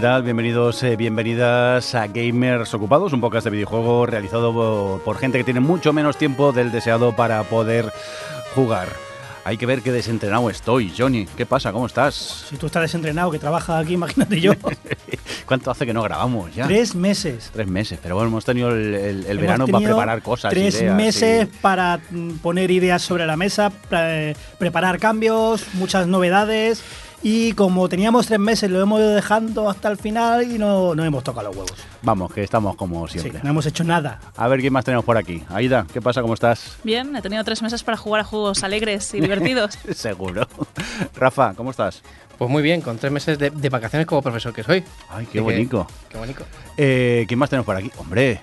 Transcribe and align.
¿Qué 0.00 0.06
tal? 0.06 0.22
Bienvenidos, 0.22 0.82
eh, 0.82 0.96
bienvenidas 0.96 1.94
a 1.94 2.06
Gamers 2.06 2.72
Ocupados, 2.72 3.12
un 3.12 3.20
podcast 3.20 3.44
de 3.44 3.50
videojuegos 3.50 4.08
realizado 4.08 4.98
por, 5.04 5.18
gente 5.18 5.36
que 5.36 5.44
tiene 5.44 5.60
mucho 5.60 5.92
menos 5.92 6.16
tiempo 6.16 6.52
del 6.52 6.72
deseado 6.72 7.14
para 7.14 7.42
poder 7.42 7.92
jugar. 8.54 8.88
Hay 9.44 9.58
que 9.58 9.66
ver 9.66 9.82
qué 9.82 9.92
desentrenado 9.92 10.48
estoy, 10.48 10.90
Johnny. 10.96 11.26
¿Qué 11.36 11.44
pasa? 11.44 11.70
¿Cómo 11.70 11.84
estás? 11.84 12.46
Si 12.48 12.56
tú 12.56 12.64
estás 12.64 12.80
desentrenado, 12.80 13.30
que 13.30 13.38
trabajas 13.38 13.84
aquí, 13.84 13.92
imagínate 13.92 14.40
yo. 14.40 14.52
¿Cuánto 15.46 15.70
hace 15.70 15.84
que 15.84 15.92
no 15.92 16.02
grabamos 16.02 16.54
ya? 16.54 16.66
Tres 16.66 16.94
meses. 16.94 17.50
Tres 17.52 17.66
meses, 17.66 17.98
pero 18.02 18.14
bueno, 18.14 18.28
hemos 18.30 18.44
tenido 18.46 18.70
el, 18.70 18.94
el- 18.94 19.24
el 19.26 19.26
Hemos 19.26 19.40
verano 19.42 19.66
para 19.66 19.84
preparar 19.84 20.22
cosas. 20.22 20.50
Tres 20.50 20.76
ideas, 20.80 20.96
meses 20.96 21.44
y- 21.46 21.56
para 21.60 22.00
mm, 22.10 22.36
poner 22.38 22.70
ideas 22.70 23.02
sobre 23.02 23.26
la 23.26 23.36
mesa, 23.36 23.68
pre- 23.68 24.34
preparar 24.58 24.98
cambios, 24.98 25.66
muchas 25.74 26.06
novedades. 26.06 26.82
Y 27.22 27.52
como 27.52 27.86
teníamos 27.88 28.26
tres 28.26 28.38
meses, 28.38 28.70
lo 28.70 28.80
hemos 28.80 28.98
ido 28.98 29.10
dejando 29.10 29.68
hasta 29.68 29.90
el 29.90 29.98
final 29.98 30.50
y 30.50 30.58
no, 30.58 30.94
no 30.94 31.04
hemos 31.04 31.22
tocado 31.22 31.48
los 31.48 31.56
huevos. 31.56 31.74
Vamos, 32.00 32.32
que 32.32 32.42
estamos 32.42 32.76
como 32.76 33.06
Sí, 33.08 33.18
siempre. 33.18 33.42
no 33.44 33.50
hemos 33.50 33.66
hecho 33.66 33.84
nada. 33.84 34.20
A 34.36 34.48
ver 34.48 34.60
quién 34.60 34.72
más 34.72 34.86
tenemos 34.86 35.04
por 35.04 35.18
aquí. 35.18 35.42
Aida, 35.50 35.86
¿qué 35.92 36.00
pasa? 36.00 36.22
¿Cómo 36.22 36.32
estás? 36.32 36.78
Bien, 36.82 37.14
he 37.14 37.20
tenido 37.20 37.44
tres 37.44 37.60
meses 37.60 37.82
para 37.82 37.98
jugar 37.98 38.22
a 38.22 38.24
juegos 38.24 38.64
alegres 38.64 39.12
y 39.12 39.20
divertidos. 39.20 39.78
Seguro. 39.94 40.48
Rafa, 41.14 41.52
¿cómo 41.54 41.72
estás? 41.72 42.02
Pues 42.38 42.50
muy 42.50 42.62
bien, 42.62 42.80
con 42.80 42.96
tres 42.96 43.12
meses 43.12 43.38
de, 43.38 43.50
de 43.50 43.68
vacaciones 43.68 44.06
como 44.06 44.22
profesor 44.22 44.54
que 44.54 44.62
soy. 44.62 44.82
Ay, 45.10 45.26
qué 45.26 45.30
Así 45.30 45.32
que- 45.32 45.40
bonito. 45.40 45.86
Qué 46.08 46.16
bonito. 46.16 46.44
Eh, 46.78 47.26
¿Quién 47.28 47.38
más 47.38 47.50
tenemos 47.50 47.66
por 47.66 47.76
aquí? 47.76 47.90
Hombre, 47.98 48.40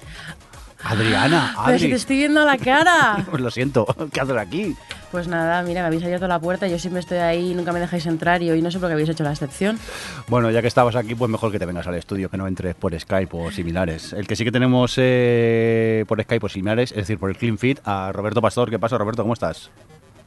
Adriana, 0.84 1.54
Pero 1.66 1.78
si 1.78 1.86
Adri. 1.86 1.90
te 1.92 1.96
estoy 1.98 2.18
viendo 2.18 2.44
la 2.46 2.58
cara. 2.58 3.26
Pues 3.30 3.42
lo 3.42 3.52
siento, 3.52 3.86
¿qué 4.12 4.22
haces 4.22 4.38
aquí? 4.38 4.76
Pues 5.12 5.28
nada, 5.28 5.64
mira, 5.64 5.82
me 5.82 5.88
habéis 5.88 6.04
abierto 6.04 6.28
la 6.28 6.40
puerta, 6.40 6.68
yo 6.68 6.78
siempre 6.78 7.00
estoy 7.00 7.18
ahí, 7.20 7.54
nunca 7.54 7.72
me 7.72 7.80
dejáis 7.80 8.06
entrar 8.06 8.42
y 8.44 8.52
hoy 8.52 8.62
no 8.62 8.70
sé 8.72 8.80
por 8.80 8.90
qué 8.90 8.94
habéis 8.94 9.10
hecho 9.10 9.24
la 9.24 9.32
excepción. 9.32 9.80
Bueno, 10.28 10.52
ya 10.52 10.62
que 10.62 10.68
estabas 10.68 10.96
aquí, 10.96 11.16
pues 11.16 11.32
mejor 11.32 11.52
que 11.52 11.60
te 11.60 11.66
vengas 11.66 11.88
al 11.88 11.96
estudio, 11.96 12.30
que 12.30 12.38
no 12.38 12.48
entres 12.48 12.76
por 12.76 12.98
Skype 12.98 13.36
o 13.38 13.52
similares. 13.52 14.14
El 14.14 14.28
que 14.28 14.36
sí 14.36 14.44
que 14.44 14.52
tenemos 14.52 14.94
eh, 14.98 16.04
por 16.08 16.22
Skype 16.22 16.46
o 16.46 16.50
similares, 16.50 16.92
es 16.92 16.98
decir, 16.98 17.18
por 17.18 17.30
el 17.30 17.38
Clean 17.38 17.58
Fit, 17.58 17.80
a 17.86 18.12
Roberto 18.12 18.42
Pastor. 18.42 18.70
¿Qué 18.70 18.80
pasa, 18.80 18.98
Roberto? 18.98 19.24
¿Cómo 19.24 19.34
estás? 19.34 19.70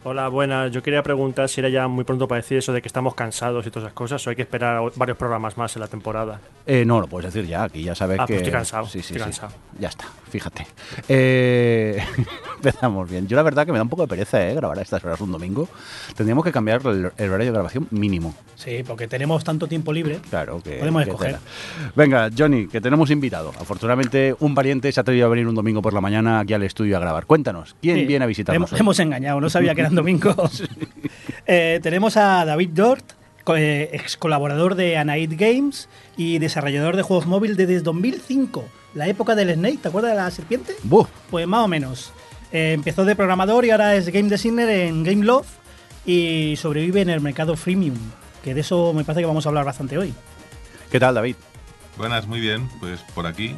Hola, 0.02 0.28
buenas. 0.28 0.70
Yo 0.72 0.82
quería 0.82 1.02
preguntar 1.02 1.46
si 1.50 1.60
era 1.60 1.68
ya 1.68 1.86
muy 1.86 2.04
pronto 2.04 2.26
para 2.26 2.40
decir 2.40 2.56
eso 2.56 2.72
de 2.72 2.80
que 2.80 2.88
estamos 2.88 3.14
cansados 3.14 3.66
y 3.66 3.70
todas 3.70 3.84
esas 3.88 3.92
cosas, 3.92 4.26
o 4.26 4.30
hay 4.30 4.36
que 4.36 4.40
esperar 4.42 4.80
varios 4.96 5.18
programas 5.18 5.58
más 5.58 5.76
en 5.76 5.80
la 5.80 5.88
temporada. 5.88 6.40
Eh, 6.66 6.84
no, 6.86 7.00
lo 7.02 7.06
puedes 7.06 7.30
decir 7.34 7.46
ya, 7.46 7.64
aquí 7.64 7.82
ya 7.82 7.94
sabes 7.94 8.18
Ah, 8.18 8.24
que... 8.24 8.32
pues 8.32 8.38
estoy 8.38 8.52
cansado, 8.52 8.86
Sí, 8.86 8.92
sí, 8.92 8.98
estoy 9.00 9.16
sí. 9.18 9.22
cansado. 9.24 9.52
Ya 9.78 9.88
está, 9.88 10.06
fíjate. 10.30 10.66
Eh, 11.06 12.02
empezamos 12.56 13.10
bien. 13.10 13.28
Yo 13.28 13.36
la 13.36 13.42
verdad 13.42 13.66
que 13.66 13.72
me 13.72 13.78
da 13.78 13.82
un 13.82 13.90
poco 13.90 14.00
de 14.02 14.08
pereza 14.08 14.42
eh, 14.48 14.54
grabar 14.54 14.78
a 14.78 14.80
estas 14.82 15.04
horas 15.04 15.20
un 15.20 15.32
domingo. 15.32 15.68
Tendríamos 16.16 16.44
que 16.46 16.52
cambiar 16.52 16.80
el, 16.86 17.12
el 17.18 17.28
horario 17.28 17.46
de 17.48 17.52
grabación 17.52 17.86
mínimo. 17.90 18.34
Sí, 18.56 18.82
porque 18.86 19.06
tenemos 19.06 19.44
tanto 19.44 19.66
tiempo 19.66 19.92
libre. 19.92 20.18
Claro 20.30 20.62
que. 20.62 20.76
Podemos 20.78 21.04
que 21.04 21.10
escoger. 21.10 21.36
Venga, 21.94 22.30
Johnny, 22.36 22.68
que 22.68 22.80
tenemos 22.80 23.10
invitado. 23.10 23.50
Afortunadamente, 23.60 24.34
un 24.40 24.54
pariente 24.54 24.90
se 24.92 25.00
ha 25.00 25.02
atrevido 25.02 25.26
a 25.26 25.28
venir 25.28 25.46
un 25.46 25.54
domingo 25.54 25.82
por 25.82 25.92
la 25.92 26.00
mañana 26.00 26.40
aquí 26.40 26.54
al 26.54 26.62
estudio 26.62 26.96
a 26.96 27.00
grabar. 27.00 27.26
Cuéntanos, 27.26 27.76
¿quién 27.82 27.96
Sí, 27.98 28.04
viene 28.06 28.24
a 28.24 28.28
visitarnos? 28.28 28.70
Hemos, 28.70 28.80
hemos 28.80 28.98
engañado, 29.00 29.40
no 29.42 29.50
sabía 29.50 29.74
que 29.74 29.89
domingos. 29.94 30.62
Eh, 31.52 31.80
tenemos 31.82 32.16
a 32.16 32.44
David 32.44 32.70
Dort, 32.74 33.04
eh, 33.56 33.90
ex 33.92 34.16
colaborador 34.16 34.76
de 34.76 34.96
Anaid 34.96 35.32
Games 35.36 35.88
y 36.16 36.38
desarrollador 36.38 36.94
de 36.94 37.02
juegos 37.02 37.26
móviles 37.26 37.56
desde 37.56 37.80
2005, 37.80 38.64
la 38.94 39.08
época 39.08 39.34
del 39.34 39.52
Snake, 39.54 39.78
¿te 39.78 39.88
acuerdas 39.88 40.12
de 40.12 40.16
la 40.18 40.30
serpiente? 40.30 40.74
Buh, 40.84 41.08
Pues 41.30 41.48
más 41.48 41.64
o 41.64 41.68
menos. 41.68 42.12
Eh, 42.52 42.72
empezó 42.74 43.04
de 43.04 43.16
programador 43.16 43.64
y 43.64 43.70
ahora 43.70 43.96
es 43.96 44.08
game 44.10 44.28
designer 44.28 44.68
en 44.68 45.02
Game 45.02 45.24
Love 45.24 45.46
y 46.06 46.54
sobrevive 46.56 47.00
en 47.00 47.10
el 47.10 47.20
mercado 47.20 47.56
freemium, 47.56 47.96
que 48.44 48.54
de 48.54 48.60
eso 48.60 48.92
me 48.92 49.02
parece 49.02 49.22
que 49.22 49.26
vamos 49.26 49.46
a 49.46 49.48
hablar 49.48 49.64
bastante 49.64 49.98
hoy. 49.98 50.14
¿Qué 50.92 51.00
tal, 51.00 51.14
David? 51.14 51.36
Buenas, 51.96 52.26
muy 52.26 52.40
bien. 52.40 52.68
Pues 52.78 53.00
por 53.14 53.26
aquí, 53.26 53.56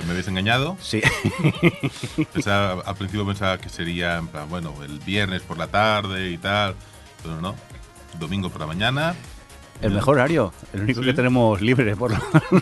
que 0.00 0.06
me 0.06 0.12
habéis 0.12 0.28
engañado. 0.28 0.76
Sí. 0.80 1.00
Pensaba- 2.32 2.82
al 2.84 2.96
principio 2.96 3.26
pensaba 3.26 3.58
que 3.58 3.68
sería, 3.68 4.16
en 4.18 4.28
plan, 4.28 4.48
bueno, 4.48 4.74
el 4.84 4.98
viernes 5.00 5.42
por 5.42 5.58
la 5.58 5.66
tarde 5.68 6.30
y 6.30 6.38
tal, 6.38 6.74
pero 7.22 7.40
no. 7.40 7.54
Domingo 8.18 8.50
por 8.50 8.60
la 8.60 8.66
mañana. 8.66 9.14
El 9.82 9.92
mejor 9.92 10.16
horario, 10.16 10.52
el 10.74 10.82
único 10.82 11.00
Sí. 11.00 11.06
que 11.06 11.14
tenemos 11.14 11.60
libre 11.62 11.96
por 11.96 12.10
lo, 12.12 12.18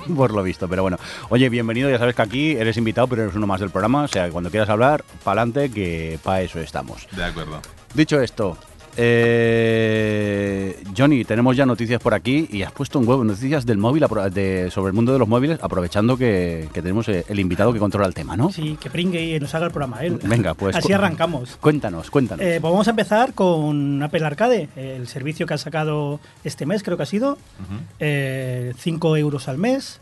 por 0.16 0.32
lo 0.32 0.43
visto. 0.43 0.69
Pero 0.69 0.82
bueno, 0.82 0.99
oye, 1.31 1.49
bienvenido, 1.49 1.91
ya 1.91 1.99
sabes 1.99 2.15
que 2.15 2.22
aquí 2.22 2.50
eres 2.53 2.76
invitado, 2.76 3.09
pero 3.09 3.22
eres 3.22 3.34
uno 3.34 3.47
más 3.47 3.59
del 3.60 3.70
programa. 3.70 4.03
O 4.05 4.09
sea, 4.09 4.26
que 4.26 4.31
cuando 4.32 4.50
quieras 4.50 4.69
hablar, 4.69 5.05
pa'lante, 5.25 5.70
que 5.70 6.19
para 6.22 6.43
eso 6.43 6.60
estamos. 6.60 7.09
De 7.10 7.25
acuerdo. 7.25 7.60
Dicho 7.94 8.20
esto, 8.20 8.56
eh, 9.01 10.83
Johnny, 10.97 11.25
tenemos 11.25 11.57
ya 11.57 11.65
noticias 11.65 12.01
por 12.01 12.15
aquí 12.15 12.49
y 12.51 12.63
has 12.63 12.73
puesto 12.73 12.99
un 12.99 13.09
huevo, 13.09 13.23
noticias 13.25 13.65
del 13.65 13.79
móvil 13.79 14.05
de- 14.33 14.71
sobre 14.71 14.89
el 14.89 14.95
mundo 14.95 15.13
de 15.13 15.19
los 15.19 15.29
móviles, 15.29 15.59
aprovechando 15.63 16.17
que, 16.17 16.69
que 16.73 16.83
tenemos 16.83 17.09
eh, 17.09 17.25
el 17.29 17.39
invitado 17.41 17.73
que 17.73 17.79
controla 17.79 18.07
el 18.07 18.15
tema, 18.15 18.37
¿no? 18.37 18.51
Sí, 18.53 18.77
que 18.81 18.91
pringue 18.91 19.23
y 19.37 19.41
nos 19.41 19.55
haga 19.55 19.67
el 19.67 19.73
programa 19.73 20.03
él. 20.05 20.19
Venga, 20.25 20.55
pues. 20.55 20.77
Así 20.77 20.93
arrancamos. 20.93 21.57
Cuéntanos, 21.61 22.11
cuéntanos. 22.11 22.45
Eh, 22.45 22.59
pues 22.61 22.71
vamos 22.73 22.87
a 22.87 22.91
empezar 22.91 23.35
con 23.35 24.03
Apple 24.03 24.25
Arcade, 24.25 24.69
el 24.77 25.07
servicio 25.09 25.47
que 25.47 25.55
ha 25.55 25.59
sacado 25.59 26.21
este 26.45 26.67
mes, 26.67 26.83
creo 26.83 26.97
que 26.97 27.03
ha 27.05 27.07
sido. 27.07 27.33
Ujú. 27.61 28.75
5 28.79 29.17
euros 29.17 29.49
al 29.49 29.59
mes, 29.59 30.01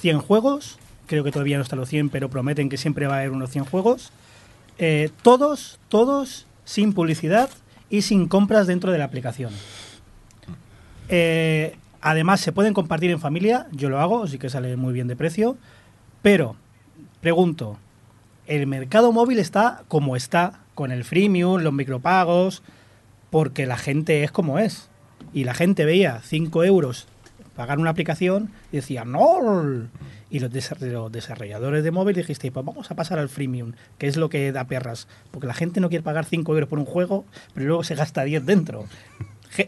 100 0.00 0.18
juegos. 0.20 0.78
Creo 1.06 1.24
que 1.24 1.32
todavía 1.32 1.56
no 1.56 1.64
están 1.64 1.80
los 1.80 1.88
100, 1.88 2.08
pero 2.10 2.28
prometen 2.28 2.68
que 2.68 2.76
siempre 2.76 3.06
va 3.08 3.14
a 3.14 3.18
haber 3.18 3.32
unos 3.32 3.50
100 3.50 3.64
juegos. 3.64 4.12
Eh, 4.78 5.10
todos, 5.22 5.78
todos 5.88 6.46
sin 6.64 6.92
publicidad 6.92 7.50
y 7.90 8.02
sin 8.02 8.28
compras 8.28 8.66
dentro 8.66 8.92
de 8.92 8.98
la 8.98 9.04
aplicación. 9.04 9.52
Eh, 11.08 11.76
además, 12.00 12.40
se 12.40 12.52
pueden 12.52 12.72
compartir 12.72 13.10
en 13.10 13.20
familia. 13.20 13.66
Yo 13.72 13.90
lo 13.90 14.00
hago, 14.00 14.22
así 14.22 14.38
que 14.38 14.48
sale 14.48 14.76
muy 14.76 14.92
bien 14.94 15.08
de 15.08 15.16
precio. 15.16 15.58
Pero, 16.22 16.54
pregunto, 17.20 17.78
el 18.46 18.66
mercado 18.66 19.12
móvil 19.12 19.38
está 19.38 19.82
como 19.88 20.16
está, 20.16 20.60
con 20.74 20.92
el 20.92 21.04
freemium, 21.04 21.60
los 21.62 21.72
micropagos, 21.72 22.62
porque 23.30 23.66
la 23.66 23.76
gente 23.76 24.22
es 24.22 24.30
como 24.30 24.58
es. 24.58 24.88
Y 25.34 25.44
la 25.44 25.54
gente 25.54 25.84
veía 25.84 26.20
5 26.22 26.64
euros 26.64 27.06
pagar 27.60 27.78
una 27.78 27.90
aplicación 27.90 28.50
y 28.72 28.76
decía, 28.76 29.04
no. 29.04 29.88
Y 30.30 30.38
los, 30.40 30.50
desa- 30.50 30.78
los 30.80 31.12
desarrolladores 31.12 31.84
de 31.84 31.90
móvil 31.90 32.16
dijiste, 32.16 32.50
pues 32.50 32.64
vamos 32.64 32.90
a 32.90 32.94
pasar 32.94 33.18
al 33.18 33.28
freemium, 33.28 33.72
que 33.98 34.06
es 34.06 34.16
lo 34.16 34.28
que 34.30 34.50
da 34.52 34.64
perras. 34.64 35.08
Porque 35.30 35.46
la 35.46 35.54
gente 35.54 35.80
no 35.80 35.88
quiere 35.90 36.02
pagar 36.02 36.24
5 36.24 36.52
euros 36.54 36.68
por 36.68 36.78
un 36.78 36.86
juego, 36.86 37.24
pero 37.54 37.66
luego 37.66 37.84
se 37.84 37.94
gasta 37.94 38.24
10 38.24 38.46
dentro. 38.46 38.84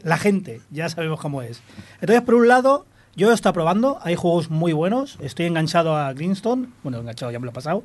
La 0.05 0.17
gente, 0.17 0.61
ya 0.71 0.89
sabemos 0.89 1.21
cómo 1.21 1.43
es. 1.43 1.61
Entonces, 2.01 2.23
por 2.23 2.35
un 2.37 2.49
lado, 2.49 2.87
yo 3.17 3.29
lo 3.29 3.35
estoy 3.35 3.53
probando, 3.53 3.99
hay 4.03 4.15
juegos 4.15 4.49
muy 4.51 4.73
buenos, 4.73 5.19
estoy 5.21 5.47
enganchado 5.47 5.97
a 5.97 6.13
Greenstone, 6.15 6.69
bueno, 6.83 6.99
enganchado 7.01 7.31
ya 7.33 7.39
me 7.39 7.45
lo 7.45 7.51
he 7.51 7.55
pasado, 7.55 7.83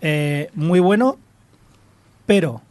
Eh, 0.00 0.48
muy 0.54 0.80
bueno, 0.80 1.18
pero 2.26 2.62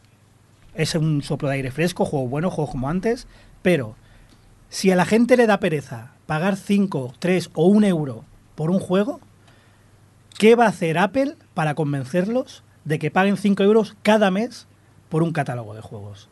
es 0.76 0.96
un 0.96 1.22
soplo 1.22 1.50
de 1.50 1.56
aire 1.56 1.72
fresco, 1.72 2.06
juego 2.06 2.28
bueno, 2.28 2.50
juego 2.50 2.72
como 2.72 2.90
antes, 2.90 3.28
pero 3.62 3.96
si 4.74 4.90
a 4.90 4.96
la 4.96 5.06
gente 5.06 5.38
le 5.38 5.46
da 5.46 5.60
pereza 5.60 6.14
pagar 6.26 6.58
5, 6.58 7.14
3 7.20 7.52
o 7.54 7.68
1 7.68 7.86
euro 7.86 8.26
por 8.56 8.72
un 8.72 8.80
juego, 8.80 9.20
¿qué 10.40 10.56
va 10.56 10.66
a 10.66 10.70
hacer 10.70 10.98
Apple 10.98 11.36
para 11.54 11.76
convencerlos 11.76 12.64
de 12.84 12.98
que 12.98 13.12
paguen 13.12 13.38
5 13.38 13.62
euros 13.62 13.96
cada 14.02 14.32
mes 14.32 14.66
por 15.10 15.22
un 15.22 15.32
catálogo 15.32 15.76
de 15.76 15.82
juegos? 15.82 16.28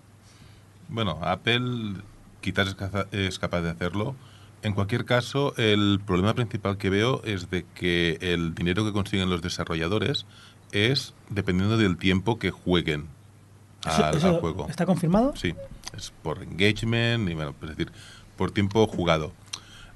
Bueno, 0.89 1.19
Apple 1.21 2.01
quizás 2.41 2.75
es 3.11 3.37
capaz 3.37 3.61
de 3.61 3.69
hacerlo. 3.69 4.15
En 4.63 4.73
cualquier 4.73 5.05
caso, 5.05 5.53
el 5.57 5.99
problema 6.03 6.33
principal 6.33 6.77
que 6.79 6.89
veo 6.89 7.21
es 7.23 7.51
de 7.51 7.63
que 7.75 8.17
el 8.21 8.55
dinero 8.55 8.83
que 8.85 8.91
consiguen 8.91 9.29
los 9.29 9.43
desarrolladores 9.43 10.25
es 10.71 11.13
dependiendo 11.29 11.77
del 11.77 11.97
tiempo 11.97 12.39
que 12.39 12.49
jueguen 12.49 13.05
¿Eso- 13.85 14.03
al, 14.05 14.17
eso 14.17 14.27
al 14.29 14.39
juego. 14.39 14.67
¿Está 14.67 14.87
confirmado? 14.87 15.33
Sí, 15.35 15.53
es 15.95 16.11
por 16.23 16.41
engagement, 16.41 17.29
y 17.29 17.33
bueno, 17.35 17.53
es 17.61 17.69
decir, 17.69 17.91
por 18.37 18.51
tiempo 18.51 18.85
jugado. 18.87 19.31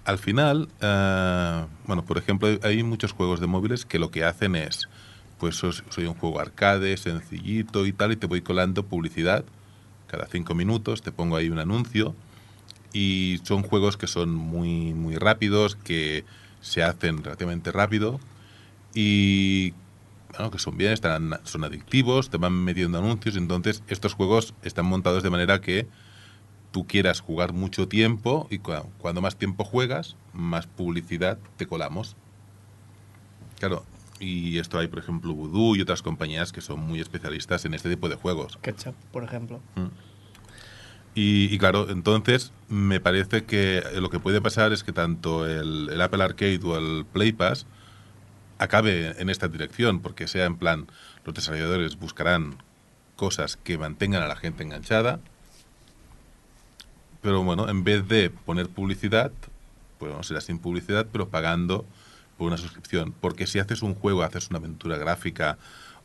Al 0.06 0.20
final, 0.20 0.70
eh, 0.82 1.66
bueno, 1.88 2.06
por 2.06 2.18
ejemplo, 2.18 2.48
hay- 2.62 2.84
muchos 2.84 3.12
juegos 3.12 3.40
de 3.40 3.48
móviles 3.48 3.86
que 3.86 3.98
lo 4.00 4.12
que 4.12 4.24
hacen 4.24 4.56
es, 4.56 4.88
pues 5.40 5.56
soy 5.56 6.06
un 6.06 6.14
juego 6.14 6.40
arcade, 6.40 6.96
sencillito 6.98 7.86
y 7.86 7.92
tal, 7.94 8.12
y 8.12 8.16
te 8.16 8.28
voy 8.28 8.42
colando 8.42 8.84
publicidad. 8.84 9.44
Cada 10.08 10.28
cinco 10.28 10.54
minutos, 10.54 11.02
te 11.02 11.12
pongo 11.12 11.36
ahí 11.36 11.50
un 11.50 11.60
anuncio, 11.60 12.16
y 12.94 13.42
son 13.44 13.64
juegos 13.64 13.98
que 13.98 14.08
son 14.08 14.34
muy, 14.34 14.94
muy 14.94 15.16
rápidos, 15.16 15.76
que 15.76 16.24
se 16.62 16.84
hacen 16.84 17.24
relativamente 17.24 17.72
rápido, 17.72 18.20
y 18.94 19.74
bueno, 20.32 20.52
que 20.52 20.60
son 20.60 20.78
bien, 20.78 20.92
están, 20.94 21.40
son 21.44 21.64
adictivos, 21.64 22.30
te 22.30 22.38
van 22.38 22.54
metiendo 22.54 23.00
anuncios, 23.00 23.36
entonces 23.36 23.84
estos 23.88 24.14
juegos 24.14 24.54
están 24.64 24.86
montados 24.86 25.24
de 25.24 25.30
manera 25.30 25.62
que 25.62 25.88
tú 26.76 26.86
quieras 26.86 27.22
jugar 27.22 27.54
mucho 27.54 27.88
tiempo 27.88 28.48
y 28.52 28.60
cua- 28.60 28.84
cuando 28.98 29.22
más 29.22 29.38
tiempo 29.38 29.64
juegas, 29.64 30.18
más 30.34 30.68
publicidad 30.68 31.38
te 31.56 31.68
colamos. 31.68 32.18
Claro, 33.60 33.86
y 34.20 34.58
esto 34.58 34.78
hay, 34.78 34.90
por 34.90 35.00
ejemplo, 35.00 35.34
Voodoo 35.34 35.78
y 35.78 35.82
otras 35.82 36.02
compañías 36.02 36.52
que 36.52 36.60
son 36.60 36.82
muy 36.82 37.00
especialistas 37.00 37.64
en 37.64 37.76
este 37.76 37.90
tipo 37.90 38.10
de 38.10 38.16
juegos. 38.16 38.58
Ketchup, 38.62 38.94
por 39.14 39.24
ejemplo. 39.24 39.62
Y, 41.14 41.46
y 41.46 41.58
claro, 41.60 41.90
entonces 41.90 42.52
me 42.68 43.00
parece 43.00 43.46
que 43.46 43.82
lo 43.96 44.10
que 44.10 44.20
puede 44.20 44.42
pasar 44.42 44.74
es 44.74 44.84
que 44.84 44.92
tanto 44.92 45.48
el, 45.48 45.88
el 45.90 46.02
Apple 46.02 46.22
Arcade 46.26 46.60
o 46.66 46.78
el 46.78 47.06
Play 47.06 47.32
Pass 47.32 47.68
acabe 48.58 49.16
en 49.22 49.30
esta 49.30 49.48
dirección, 49.48 50.02
porque 50.02 50.28
sea 50.28 50.44
en 50.44 50.58
plan, 50.58 50.88
los 51.24 51.34
desarrolladores 51.36 51.98
buscarán 51.98 52.58
cosas 53.16 53.56
que 53.56 53.78
mantengan 53.78 54.24
a 54.24 54.28
la 54.28 54.36
gente 54.36 54.64
enganchada, 54.64 55.22
pero 57.26 57.44
bueno, 57.44 57.68
en 57.68 57.84
vez 57.84 58.08
de 58.08 58.30
poner 58.30 58.70
publicidad, 58.70 59.32
pues 59.98 60.12
bueno, 60.12 60.22
será 60.24 60.42
sin 60.42 60.60
publicidad, 60.60 61.08
pero 61.12 61.28
pagando 61.28 61.84
por 62.38 62.48
una 62.48 62.58
suscripción. 62.58 63.14
Porque 63.20 63.48
si 63.48 63.58
haces 63.58 63.82
un 63.82 63.96
juego, 63.96 64.22
haces 64.22 64.50
una 64.52 64.60
aventura 64.60 64.96
gráfica 65.00 65.58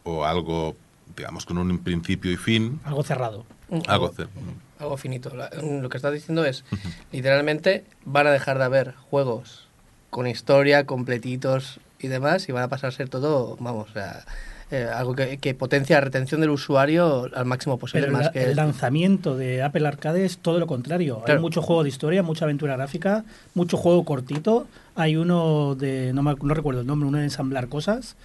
o 0.02 0.24
algo, 0.24 0.74
digamos, 1.14 1.44
con 1.44 1.58
un 1.58 1.78
principio 1.80 2.32
y 2.32 2.38
fin, 2.38 2.80
Algo 2.84 3.02
cerrado. 3.02 3.44
algo... 3.86 4.08
ce- 4.14 4.26
Algo 4.78 4.96
finito. 4.96 5.30
Lo 5.62 5.90
que 5.90 5.98
estás 5.98 6.14
diciendo 6.14 6.42
es, 6.46 6.64
literalmente, 7.12 7.84
van 8.06 8.26
a 8.26 8.30
dejar 8.30 8.56
de 8.56 8.64
haber 8.64 8.94
juegos 8.94 9.68
con 10.08 10.26
historia, 10.26 10.86
completitos 10.86 11.80
y 11.98 12.08
demás, 12.08 12.48
y 12.48 12.52
van 12.52 12.62
a 12.62 12.68
pasar 12.68 12.88
a 12.88 12.92
ser 12.92 13.10
todo, 13.10 13.58
vamos, 13.60 13.90
o 13.90 13.92
sea, 13.92 14.24
eh, 14.70 14.88
algo 14.92 15.14
que, 15.14 15.38
que 15.38 15.54
potencia 15.54 15.96
la 15.96 16.00
retención 16.02 16.40
del 16.40 16.50
usuario 16.50 17.28
al 17.34 17.44
máximo 17.44 17.78
posible. 17.78 18.06
Pero 18.06 18.16
el, 18.18 18.22
más 18.24 18.32
que 18.32 18.44
el 18.44 18.56
lanzamiento 18.56 19.36
de 19.36 19.62
Apple 19.62 19.86
Arcade 19.86 20.24
es 20.24 20.38
todo 20.38 20.58
lo 20.58 20.66
contrario. 20.66 21.18
Claro. 21.24 21.38
Hay 21.38 21.42
mucho 21.42 21.60
juego 21.62 21.82
de 21.82 21.88
historia, 21.88 22.22
mucha 22.22 22.44
aventura 22.44 22.76
gráfica, 22.76 23.24
mucho 23.54 23.76
juego 23.76 24.04
cortito. 24.04 24.66
Hay 24.94 25.16
uno 25.16 25.74
de, 25.74 26.12
no, 26.12 26.22
me, 26.22 26.34
no 26.42 26.54
recuerdo 26.54 26.80
el 26.82 26.86
nombre, 26.86 27.08
uno 27.08 27.18
de 27.18 27.24
ensamblar 27.24 27.68
cosas, 27.68 28.16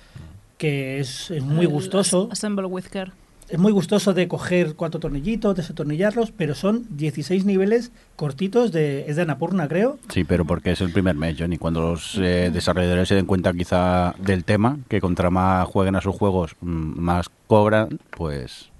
que 0.57 1.00
es, 1.00 1.31
es 1.31 1.44
muy 1.44 1.65
El 1.65 1.71
gustoso. 1.71 2.27
As- 2.31 2.39
Assemble 2.39 2.65
with 2.68 2.86
Care. 2.92 3.12
Es 3.47 3.59
muy 3.59 3.71
gustoso 3.71 4.15
de 4.15 4.27
coger 4.27 4.74
cuatro 4.75 5.00
tornillitos, 5.00 5.56
desatornillarlos, 5.56 6.31
pero 6.31 6.56
son 6.56 6.86
16 6.97 7.45
niveles 7.45 7.92
cortitos, 8.15 8.71
de, 8.71 9.06
es 9.07 9.18
de 9.18 9.21
Anapurna, 9.21 9.68
creo. 9.68 10.00
Sí, 10.09 10.24
pero 10.24 10.45
porque 10.45 10.71
es 10.71 10.81
el 10.81 10.92
primer 10.92 11.15
mes, 11.15 11.36
Johnny. 11.38 11.59
Cuando 11.59 11.81
los 11.81 12.18
eh, 12.18 12.50
desarrolladores 12.51 13.07
se 13.07 13.13
den 13.13 13.27
cuenta 13.27 13.53
quizá 13.53 14.15
del 14.18 14.44
tema, 14.44 14.80
que 14.89 15.00
contra 15.00 15.30
más 15.30 15.68
jueguen 15.68 15.95
a 15.95 16.01
sus 16.01 16.15
juegos, 16.15 16.56
mm, 16.62 17.00
más 17.00 17.30
cobran, 17.45 18.00
pues... 18.09 18.71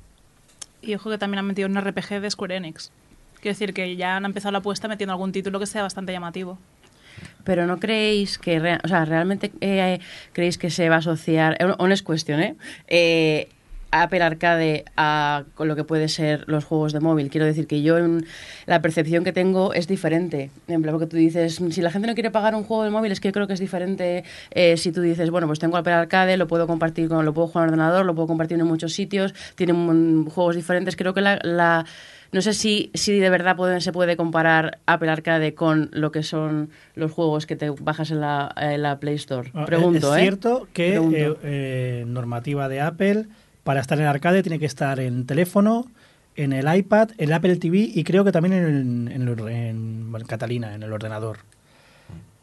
Y 0.82 0.96
ojo 0.96 1.12
que 1.12 1.20
también 1.20 1.40
han 1.40 1.46
metido 1.46 1.68
un 1.68 1.80
RPG 1.80 2.22
de 2.22 2.32
Square 2.32 2.56
Enix. 2.56 2.92
Quiero 3.42 3.54
decir 3.54 3.74
que 3.74 3.96
ya 3.96 4.18
han 4.18 4.26
empezado 4.26 4.52
la 4.52 4.60
apuesta 4.60 4.88
metiendo 4.88 5.14
algún 5.14 5.32
título 5.32 5.60
que 5.60 5.68
sea 5.68 5.84
bastante 5.84 6.12
llamativo. 6.12 6.58
Pero 7.44 7.68
no 7.68 7.80
creéis 7.80 8.40
que, 8.40 8.80
o 8.84 8.88
sea, 8.88 9.06
realmente 9.06 9.52
eh, 9.62 10.00
creéis 10.34 10.58
que 10.58 10.72
se 10.72 10.90
va 10.90 10.96
a 10.96 11.00
asociar, 11.00 11.56
eh, 11.60 11.74
honest 11.78 12.06
question, 12.06 12.40
¿eh? 12.40 12.56
Eh, 12.88 13.50
Apple 14.04 14.22
Arcade 14.24 14.86
a 14.98 15.44
lo 15.60 15.76
que 15.76 15.84
puede 15.84 16.08
ser 16.08 16.44
los 16.48 16.66
juegos 16.66 16.94
de 16.94 17.00
móvil. 17.00 17.30
Quiero 17.30 17.46
decir 17.46 17.68
que 17.68 17.82
yo 17.82 17.98
en 17.98 18.26
la 18.66 18.82
percepción 18.82 19.24
que 19.24 19.32
tengo 19.34 19.74
es 19.74 19.88
diferente. 19.88 20.50
En 20.68 20.82
plan, 20.82 20.94
porque 20.94 21.08
tú 21.08 21.18
dices, 21.18 21.62
si 21.70 21.82
la 21.82 21.92
gente 21.92 22.08
no 22.08 22.14
quiere 22.14 22.32
pagar 22.32 22.56
un 22.56 22.64
juego 22.64 22.84
de 22.84 22.90
móvil, 22.90 23.12
es 23.12 23.20
que 23.20 23.30
yo 23.30 23.34
creo 23.34 23.48
que 23.48 23.54
es 23.54 23.60
diferente 23.60 24.24
eh, 24.52 24.78
si 24.78 24.92
tú 24.92 25.02
dices, 25.02 25.30
bueno, 25.30 25.48
pues 25.48 25.60
tengo 25.60 25.78
Apple 25.78 25.94
Arcade, 25.94 26.38
lo 26.38 26.48
puedo 26.48 26.68
compartir 26.68 27.08
con, 27.10 27.26
lo 27.26 27.34
puedo 27.34 27.48
jugar 27.48 27.68
en 27.68 27.74
ordenador, 27.74 28.06
lo 28.06 28.16
puedo 28.16 28.28
compartir 28.28 28.60
en 28.60 28.66
muchos 28.68 28.94
sitios, 28.94 29.34
tiene 29.56 29.74
mm, 29.74 30.26
juegos 30.28 30.56
diferentes. 30.56 30.96
Creo 30.96 31.14
que 31.14 31.22
la, 31.22 31.40
la- 31.44 31.86
no 32.32 32.42
sé 32.42 32.54
si, 32.54 32.92
si 32.94 33.18
de 33.20 33.30
verdad 33.30 33.56
pueden- 33.56 33.80
se 33.82 33.94
puede 33.94 34.18
comparar 34.18 34.80
Apple 34.88 35.10
Arcade 35.10 35.54
con 35.54 35.90
lo 35.94 36.12
que 36.12 36.22
son 36.24 36.70
los 36.96 37.12
juegos 37.12 37.46
que 37.46 37.56
te 37.56 37.70
bajas 37.70 38.12
en 38.12 38.20
la, 38.20 38.54
en 38.58 38.82
la 38.82 39.00
Play 39.00 39.16
Store. 39.16 39.52
Ah, 39.54 39.64
Pregunto, 39.66 40.14
es 40.14 40.20
¿eh? 40.20 40.22
cierto 40.24 40.68
que 40.74 40.96
eh, 40.96 41.34
eh, 41.44 42.04
normativa 42.08 42.68
de 42.68 42.82
Apple, 42.82 43.26
para 43.66 43.82
estar 43.82 44.00
en 44.00 44.06
arcade 44.06 44.44
tiene 44.44 44.60
que 44.60 44.68
estar 44.68 45.00
en 45.00 45.26
teléfono, 45.26 45.88
en 46.36 46.54
el 46.54 46.74
iPad, 46.74 47.10
en 47.18 47.34
Apple 47.34 47.56
TV 47.56 47.80
y 47.80 48.04
creo 48.04 48.24
que 48.24 48.32
también 48.32 48.54
en, 48.54 49.12
en 49.12 49.50
en 49.50 50.26
Catalina, 50.28 50.76
en 50.76 50.84
el 50.84 50.94
ordenador. 50.94 51.40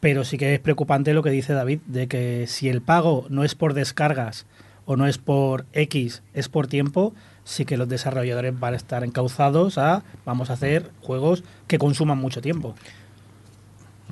Pero 0.01 0.25
sí 0.25 0.37
que 0.37 0.53
es 0.53 0.59
preocupante 0.59 1.13
lo 1.13 1.23
que 1.23 1.29
dice 1.29 1.53
David, 1.53 1.79
de 1.85 2.09
que 2.09 2.45
si 2.47 2.67
el 2.67 2.81
pago 2.81 3.25
no 3.29 3.45
es 3.45 3.55
por 3.55 3.73
descargas 3.73 4.45
o 4.85 4.97
no 4.97 5.07
es 5.07 5.17
por 5.17 5.65
X, 5.71 6.23
es 6.33 6.49
por 6.49 6.67
tiempo, 6.67 7.13
sí 7.45 7.63
que 7.63 7.77
los 7.77 7.87
desarrolladores 7.87 8.59
van 8.59 8.73
a 8.73 8.77
estar 8.77 9.05
encauzados 9.05 9.77
a 9.77 10.03
vamos 10.25 10.49
a 10.49 10.53
hacer 10.53 10.91
juegos 11.01 11.45
que 11.67 11.77
consuman 11.77 12.17
mucho 12.17 12.41
tiempo. 12.41 12.75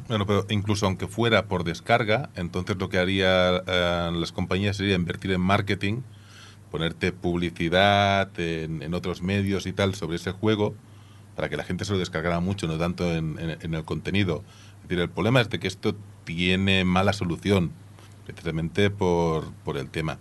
Bueno, 0.07 0.25
pero 0.25 0.45
incluso 0.49 0.85
aunque 0.85 1.07
fuera 1.07 1.47
por 1.47 1.65
descarga, 1.65 2.29
entonces 2.35 2.77
lo 2.77 2.87
que 2.87 2.99
haría 2.99 3.61
eh, 3.67 4.11
las 4.13 4.31
compañías 4.31 4.77
sería 4.77 4.95
invertir 4.95 5.31
en 5.31 5.41
marketing, 5.41 6.03
ponerte 6.71 7.11
publicidad 7.11 8.29
en, 8.39 8.81
en 8.81 8.93
otros 8.93 9.21
medios 9.21 9.65
y 9.65 9.73
tal 9.73 9.93
sobre 9.93 10.15
ese 10.15 10.31
juego, 10.31 10.73
para 11.35 11.49
que 11.49 11.57
la 11.57 11.63
gente 11.63 11.85
se 11.85 11.91
lo 11.93 11.99
descargara 11.99 12.39
mucho, 12.39 12.67
no 12.67 12.77
tanto 12.77 13.13
en, 13.13 13.37
en- 13.39 13.57
en 13.61 13.73
el 13.73 13.83
contenido. 13.83 14.43
Es 14.77 14.83
decir, 14.89 14.99
el 14.99 15.09
problema 15.09 15.41
es 15.41 15.49
de 15.49 15.59
que 15.59 15.67
esto 15.67 15.95
tiene 16.23 16.83
mala 16.85 17.13
solución, 17.13 17.71
precisamente 18.25 18.89
por, 18.89 19.51
por 19.65 19.77
el 19.77 19.89
tema. 19.89 20.17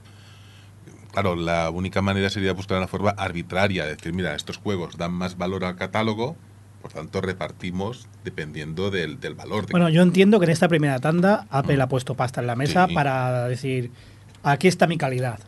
Claro, 1.12 1.34
la 1.34 1.70
única 1.70 2.02
manera 2.02 2.30
sería 2.30 2.52
buscar 2.52 2.78
una 2.78 2.86
forma 2.86 3.10
arbitraria, 3.10 3.84
decir, 3.84 4.12
mira, 4.12 4.34
estos 4.34 4.56
juegos 4.58 4.96
dan 4.96 5.12
más 5.12 5.36
valor 5.36 5.64
al 5.64 5.74
catálogo, 5.76 6.36
por 6.82 6.92
tanto 6.92 7.20
repartimos 7.20 8.06
dependiendo 8.24 8.90
del, 8.90 9.20
del 9.20 9.34
valor. 9.34 9.66
de 9.66 9.72
Bueno, 9.72 9.88
yo 9.88 10.02
entiendo 10.02 10.38
que 10.38 10.44
en 10.46 10.52
esta 10.52 10.68
primera 10.68 10.98
tanda 11.00 11.46
Apple 11.50 11.80
ha 11.82 11.88
puesto 11.88 12.14
pasta 12.14 12.40
en 12.40 12.46
la 12.46 12.54
mesa 12.56 12.86
Sí. 12.88 12.94
para 12.94 13.48
decir, 13.48 13.90
aquí 14.44 14.68
está 14.68 14.86
mi 14.86 14.96
calidad. 14.96 15.40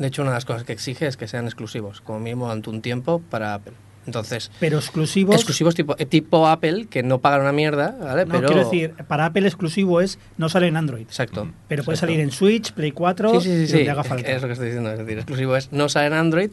De 0.00 0.08
hecho, 0.08 0.22
una 0.22 0.32
de 0.32 0.36
las 0.38 0.44
cosas 0.44 0.64
que 0.64 0.72
exige 0.72 1.06
es 1.06 1.16
que 1.16 1.28
sean 1.28 1.44
exclusivos, 1.44 2.00
como 2.00 2.18
mínimo 2.18 2.46
durante 2.46 2.70
un 2.70 2.80
tiempo 2.82 3.20
para 3.30 3.54
Apple. 3.54 3.74
Entonces, 4.06 4.50
Pero 4.58 4.78
exclusivos... 4.78 5.36
exclusivos 5.36 5.74
tipo, 5.74 5.94
eh, 5.98 6.06
tipo 6.06 6.48
Apple, 6.48 6.86
que 6.88 7.02
no 7.02 7.20
pagan 7.20 7.42
una 7.42 7.52
mierda, 7.52 7.94
¿vale? 8.00 8.24
No, 8.24 8.32
Pero... 8.32 8.46
quiero 8.48 8.64
decir, 8.64 8.94
para 9.06 9.26
Apple 9.26 9.46
exclusivo 9.46 10.00
es, 10.00 10.18
no 10.38 10.48
sale 10.48 10.68
en 10.68 10.76
Android. 10.78 11.02
Exacto. 11.02 11.52
Pero 11.68 11.84
puede 11.84 11.98
salir 11.98 12.18
en 12.18 12.30
Switch, 12.32 12.72
Play 12.72 12.92
4, 12.92 13.40
Sí, 13.40 13.40
sí, 13.40 13.56
sí, 13.58 13.62
y 13.62 13.66
sí. 13.66 13.72
donde 13.74 13.90
haga 13.90 14.04
falta. 14.04 14.24
que 14.24 14.34
es 14.34 14.40
lo 14.42 14.48
que 14.48 14.54
estoy 14.54 14.68
diciendo. 14.68 14.90
Es 14.90 14.98
decir, 14.98 15.18
exclusivo 15.18 15.54
es 15.54 15.70
no 15.70 15.88
sale 15.90 16.06
en 16.06 16.14
Android 16.14 16.50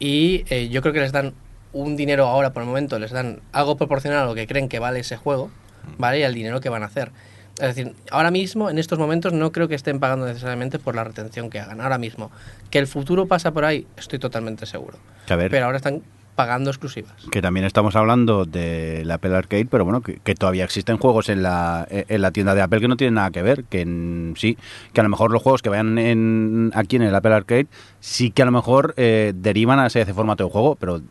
y 0.00 0.44
eh, 0.50 0.68
yo 0.68 0.82
creo 0.82 0.92
que 0.92 1.00
les 1.00 1.12
dan 1.12 1.32
un 1.72 1.94
dinero 1.96 2.26
ahora 2.26 2.52
por 2.52 2.64
el 2.64 2.68
momento, 2.68 2.98
les 2.98 3.12
dan 3.12 3.40
algo 3.52 3.76
proporcional 3.76 4.24
a 4.24 4.26
lo 4.26 4.34
que 4.34 4.48
creen 4.48 4.68
que 4.68 4.80
vale 4.80 4.98
ese 4.98 5.16
juego, 5.16 5.50
¿vale? 5.96 6.18
Y 6.18 6.22
al 6.24 6.34
dinero 6.34 6.60
que 6.60 6.68
van 6.70 6.82
a 6.82 6.86
hacer. 6.86 7.12
Es 7.58 7.74
decir, 7.74 7.94
ahora 8.10 8.30
mismo, 8.30 8.70
en 8.70 8.78
estos 8.78 8.98
momentos, 8.98 9.32
no 9.32 9.52
creo 9.52 9.68
que 9.68 9.74
estén 9.74 10.00
pagando 10.00 10.26
necesariamente 10.26 10.78
por 10.78 10.94
la 10.94 11.04
retención 11.04 11.50
que 11.50 11.60
hagan. 11.60 11.80
Ahora 11.80 11.98
mismo. 11.98 12.30
Que 12.70 12.78
el 12.78 12.86
futuro 12.86 13.26
pasa 13.26 13.52
por 13.52 13.64
ahí, 13.64 13.86
estoy 13.96 14.18
totalmente 14.18 14.64
seguro. 14.66 14.98
Que 15.26 15.32
a 15.32 15.36
ver, 15.36 15.50
Pero 15.50 15.66
ahora 15.66 15.76
están 15.76 16.02
pagando 16.36 16.70
exclusivas. 16.70 17.12
que 17.30 17.42
también 17.42 17.66
estamos 17.66 17.96
hablando 17.96 18.46
del 18.46 19.10
Apple 19.10 19.36
Arcade, 19.36 19.66
pero 19.66 19.84
bueno, 19.84 20.00
que, 20.00 20.20
que 20.24 20.34
todavía 20.34 20.64
existen 20.64 20.96
juegos 20.96 21.28
en 21.28 21.42
la, 21.42 21.86
en 21.90 22.22
la 22.22 22.30
tienda 22.30 22.54
de 22.54 22.62
Apple 22.62 22.80
que 22.80 22.88
no 22.88 22.96
tienen 22.96 23.14
nada 23.14 23.30
que 23.30 23.42
ver, 23.42 23.64
que 23.64 23.82
en- 23.82 24.32
sí, 24.38 24.56
que 24.94 25.00
a 25.00 25.04
lo 25.04 25.10
mejor 25.10 25.32
los 25.32 25.42
juegos 25.42 25.60
que 25.60 25.68
vayan 25.68 25.98
en, 25.98 26.70
aquí 26.74 26.96
en 26.96 27.02
el 27.02 27.14
Apple 27.14 27.34
Arcade 27.34 27.66
sí 27.98 28.30
que 28.30 28.40
a 28.40 28.46
lo 28.46 28.52
mejor 28.52 28.94
eh, 28.96 29.32
derivan 29.34 29.80
a 29.80 29.88
ese, 29.88 30.00
ese 30.00 30.14
formato 30.14 30.44
de 30.44 30.50
juego, 30.50 30.76
pero 30.76 31.02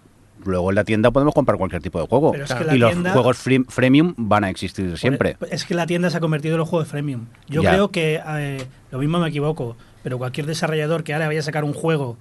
luego 0.45 0.69
en 0.71 0.75
la 0.75 0.83
tienda 0.83 1.11
podemos 1.11 1.33
comprar 1.33 1.57
cualquier 1.57 1.81
tipo 1.81 1.99
de 2.01 2.07
juego. 2.07 2.31
Pero 2.31 2.43
es 2.45 2.53
que 2.53 2.75
y 2.75 2.77
los 2.79 2.91
tienda- 2.91 3.11
juegos 3.13 3.37
free- 3.37 3.65
freemium 3.67 4.13
van 4.17 4.43
a 4.43 4.49
existir 4.49 4.97
siempre. 4.97 5.37
Es 5.51 5.65
que 5.65 5.73
la 5.73 5.85
tienda 5.87 6.09
se 6.09 6.17
ha 6.17 6.19
convertido 6.19 6.55
en 6.55 6.59
los 6.59 6.69
juegos 6.69 6.87
freemium. 6.87 7.25
Yo 7.47 7.61
Ya. 7.63 7.71
creo 7.71 7.89
que, 7.91 8.21
eh, 8.25 8.63
lo 8.91 8.99
mismo 8.99 9.19
me 9.19 9.29
equivoco, 9.29 9.75
pero 10.03 10.17
cualquier 10.17 10.45
desarrollador 10.45 11.03
que 11.03 11.13
ahora 11.13 11.27
vaya 11.27 11.39
a 11.39 11.43
sacar 11.43 11.63
un 11.63 11.73
juego 11.73 12.17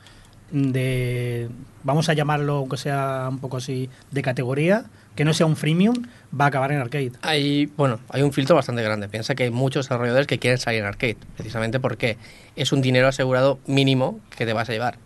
de, 0.51 1.49
vamos 1.83 2.09
a 2.09 2.15
llamarlo, 2.15 2.57
aunque 2.57 2.77
sea 2.77 3.29
un 3.31 3.39
poco 3.39 3.59
así, 3.59 3.89
de 4.11 4.23
categoría, 4.23 4.85
que 5.15 5.25
no 5.25 5.35
sea 5.35 5.47
un 5.47 5.57
freemium, 5.57 5.95
va 6.39 6.45
a 6.47 6.49
acabar 6.49 6.73
en 6.73 6.79
arcade. 6.81 7.13
Hay, 7.23 7.67
bueno, 7.77 7.99
hay 8.09 8.23
un 8.23 8.33
filtro 8.33 8.55
bastante 8.57 8.83
grande. 8.83 9.09
Piensa 9.09 9.35
que 9.35 9.45
hay 9.45 9.51
muchos 9.51 9.87
desarrolladores 9.87 10.27
que 10.27 10.39
quieren 10.39 10.59
salir 10.59 10.81
en 10.81 10.87
arcade, 10.87 11.17
precisamente 11.37 11.81
porque 11.81 12.17
es 12.57 12.73
un 12.73 12.81
dinero 12.83 13.09
asegurado 13.09 13.59
mínimo 13.67 14.21
que 14.37 14.47
te 14.47 14.53
vas 14.53 14.69
a 14.69 14.73
llevar. 14.73 14.99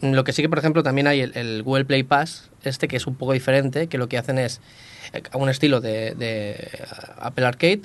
Lo 0.00 0.24
que 0.24 0.32
sí 0.32 0.42
que, 0.42 0.48
por 0.48 0.58
ejemplo, 0.58 0.82
también 0.82 1.06
hay 1.06 1.20
el, 1.20 1.36
el 1.36 1.62
Google 1.62 1.84
Play 1.84 2.02
Pass, 2.02 2.50
este 2.64 2.88
que 2.88 2.96
es 2.96 3.06
un 3.06 3.14
poco 3.16 3.32
diferente, 3.32 3.86
que 3.88 3.98
lo 3.98 4.08
que 4.08 4.18
hacen 4.18 4.38
es, 4.38 4.60
eh, 5.12 5.22
a 5.32 5.36
un 5.38 5.48
estilo 5.48 5.80
de, 5.80 6.14
de 6.14 6.70
Apple 7.20 7.46
Arcade, 7.46 7.82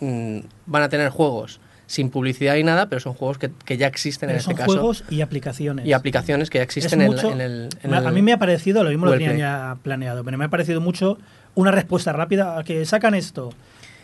mm, 0.00 0.38
van 0.66 0.82
a 0.82 0.88
tener 0.88 1.08
juegos 1.10 1.60
sin 1.86 2.08
publicidad 2.10 2.54
y 2.56 2.62
nada, 2.64 2.88
pero 2.88 3.00
son 3.00 3.12
juegos 3.14 3.36
que, 3.38 3.50
que 3.64 3.76
ya 3.76 3.86
existen 3.86 4.28
Pero 4.28 4.38
en 4.38 4.42
son 4.42 4.52
este 4.52 4.62
caso. 4.62 4.72
juegos 4.72 5.04
y 5.10 5.20
aplicaciones. 5.20 5.86
Y 5.86 5.92
aplicaciones 5.92 6.48
que 6.50 6.58
ya 6.58 6.64
existen 6.64 7.00
Es 7.02 7.22
en, 7.24 7.40
el, 7.40 7.68
en 7.82 7.90
me- 7.90 7.98
el- 7.98 8.06
a 8.06 8.10
mí 8.10 8.22
me 8.22 8.32
ha 8.32 8.38
parecido, 8.38 8.82
lo 8.84 8.90
mismo 8.90 9.04
lo 9.06 9.12
Google 9.12 9.26
Play. 9.26 9.38
ya 9.38 9.76
planeado, 9.82 10.24
pero 10.24 10.38
me 10.38 10.46
ha 10.46 10.48
parecido 10.48 10.80
mucho 10.80 11.18
una 11.54 11.70
respuesta 11.70 12.12
rápida 12.12 12.58
a 12.58 12.64
que 12.64 12.84
sacan 12.86 13.14
esto 13.14 13.50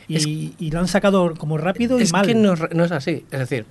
y, 0.08 0.54
y 0.58 0.70
lo 0.72 0.80
han 0.80 0.88
sacado 0.88 1.34
como 1.36 1.56
rápido 1.56 1.98
y 1.98 2.02
es 2.02 2.12
mal. 2.12 2.26
que 2.26 2.34
no, 2.34 2.52
es- 2.54 2.74
no 2.74 2.84
es 2.84 2.92
así. 2.92 3.24
Es 3.30 3.38
decir, 3.38 3.64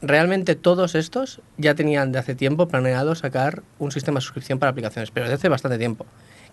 realmente 0.00 0.54
todos 0.54 0.94
estos 0.94 1.40
ya 1.56 1.74
tenían 1.74 2.12
de 2.12 2.18
hace 2.18 2.34
tiempo 2.34 2.68
planeado 2.68 3.14
sacar 3.14 3.62
un 3.78 3.92
sistema 3.92 4.18
de 4.18 4.22
suscripción 4.22 4.58
para 4.58 4.70
aplicaciones, 4.70 5.10
pero 5.10 5.24
desde 5.24 5.36
hace 5.36 5.48
bastante 5.48 5.78
tiempo. 5.78 6.06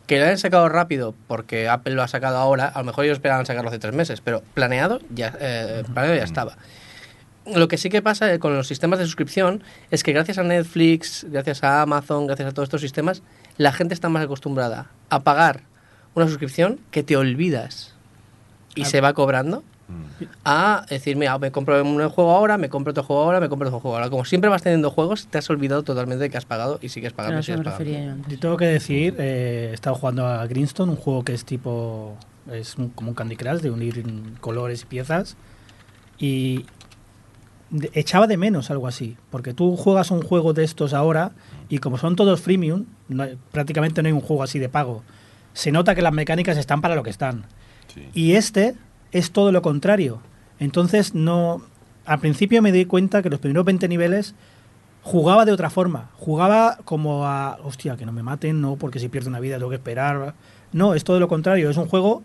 Que 0.07 0.19
lo 0.19 0.25
hayan 0.25 0.37
sacado 0.37 0.69
rápido 0.69 1.15
porque 1.27 1.67
Apple 1.67 1.95
lo 1.95 2.03
ha 2.03 2.07
sacado 2.07 2.37
ahora, 2.37 2.67
a 2.67 2.79
lo 2.79 2.85
mejor 2.85 3.05
ellos 3.05 3.17
esperaban 3.17 3.45
sacarlo 3.45 3.69
hace 3.69 3.79
tres 3.79 3.93
meses, 3.93 4.21
pero 4.21 4.43
planeado 4.53 4.99
ya, 5.09 5.35
eh, 5.39 5.83
planeado 5.93 6.15
ya 6.15 6.23
estaba. 6.23 6.57
Lo 7.45 7.67
que 7.67 7.77
sí 7.77 7.89
que 7.89 8.01
pasa 8.01 8.33
eh, 8.33 8.39
con 8.39 8.55
los 8.55 8.67
sistemas 8.67 8.97
de 8.97 9.05
suscripción 9.05 9.63
es 9.91 10.03
que 10.03 10.13
gracias 10.13 10.39
a 10.39 10.43
Netflix, 10.43 11.25
gracias 11.29 11.63
a 11.63 11.81
Amazon, 11.81 12.25
gracias 12.25 12.49
a 12.49 12.51
todos 12.53 12.67
estos 12.67 12.81
sistemas, 12.81 13.21
la 13.57 13.71
gente 13.71 13.93
está 13.93 14.09
más 14.09 14.23
acostumbrada 14.23 14.89
a 15.09 15.23
pagar 15.23 15.61
una 16.15 16.27
suscripción 16.27 16.79
que 16.91 17.03
te 17.03 17.17
olvidas 17.17 17.93
y 18.73 18.85
se 18.85 19.01
va 19.01 19.13
cobrando. 19.13 19.63
A 20.44 20.86
decir, 20.89 21.15
mira, 21.15 21.38
me 21.38 21.51
compro 21.51 21.82
un 21.84 22.10
juego 22.10 22.32
ahora, 22.32 22.58
me 22.58 22.70
compro 22.70 22.92
otro 22.92 23.04
juego 23.04 23.24
ahora, 23.24 23.39
me 23.39 23.50
compro 23.50 23.68
otro 23.68 23.80
juego 23.80 23.98
ahora. 23.98 24.10
Como 24.10 24.25
siempre 24.25 24.50
vas 24.50 24.62
teniendo 24.63 24.89
juegos, 24.89 25.27
te 25.27 25.38
has 25.38 25.50
olvidado 25.50 25.84
totalmente 25.84 26.24
de 26.24 26.30
que 26.30 26.38
has 26.38 26.46
pagado 26.46 26.80
y 26.82 26.89
sigues 26.89 27.13
pagando. 27.13 27.38
y 27.38 27.39
eso 27.42 27.51
me 27.51 27.58
sigues 27.63 27.74
pagando. 28.06 28.27
yo 28.30 28.39
tengo 28.39 28.58
que 28.58 28.65
decir, 28.65 29.15
eh, 29.20 29.68
he 29.72 29.74
estado 29.74 29.96
jugando 29.96 30.25
a 30.27 30.46
Greenstone, 30.48 30.92
un 30.92 30.98
juego 30.98 31.24
que 31.24 31.34
es 31.34 31.46
tipo. 31.46 32.15
Es 32.51 32.75
un- 32.77 32.89
como 32.89 33.10
un 33.10 33.15
Candy 33.15 33.36
Crush 33.36 33.60
de 33.62 33.72
unir 33.72 34.06
mm, 34.06 34.38
colores 34.39 34.84
y 34.84 34.86
piezas. 34.86 35.36
Y 36.18 36.65
de- 37.72 37.89
echaba 37.94 38.27
de 38.27 38.38
menos 38.38 38.70
algo 38.72 38.88
así. 38.88 39.18
Porque 39.32 39.54
tú 39.54 39.75
juegas 39.75 40.12
un 40.12 40.22
juego 40.22 40.54
de 40.54 40.63
estos 40.63 40.94
ahora 40.94 41.32
y 41.70 41.80
como 41.80 41.98
son 41.98 42.15
todos 42.15 42.42
freemium, 42.42 42.86
no 43.10 43.25
prácticamente 43.51 44.01
no 44.01 44.08
hay 44.08 44.13
un 44.13 44.22
juego 44.22 44.44
así 44.44 44.60
de 44.60 44.70
pago. 44.70 45.04
Se 45.54 45.72
nota 45.72 45.96
que 45.96 46.01
las 46.01 46.13
mecánicas 46.13 46.58
están 46.58 46.82
para 46.82 46.96
lo 46.96 47.04
que 47.04 47.10
están. 47.10 47.46
Sí. 47.94 48.08
Y 48.13 48.34
este 48.34 48.75
es 49.15 49.31
todo 49.31 49.51
lo 49.51 49.62
contrario. 49.62 50.19
Entonces 50.60 51.15
no. 51.15 51.62
Al 52.05 52.19
principio 52.19 52.62
me 52.62 52.72
di 52.72 52.86
cuenta 52.86 53.24
que 53.24 53.29
los 53.29 53.39
primeros 53.39 53.65
20 53.65 53.88
niveles 53.88 54.36
jugaba 55.01 55.45
de 55.45 55.53
otra 55.53 55.69
forma. 55.69 56.10
Jugaba 56.17 56.77
como 56.84 57.25
a. 57.25 57.57
Hostia, 57.63 57.95
que 57.95 58.05
no 58.05 58.12
me 58.12 58.24
maten, 58.24 58.60
no, 58.60 58.75
porque 58.75 59.00
si 59.00 59.07
pierdo 59.07 59.29
una 59.29 59.39
vida 59.39 59.55
tengo 59.55 59.69
que 59.69 59.77
esperar. 59.77 60.36
No, 60.74 60.93
es 60.93 61.03
todo 61.05 61.19
lo 61.19 61.29
contrario. 61.29 61.69
Es 61.69 61.77
un 61.77 61.88
juego 61.88 62.24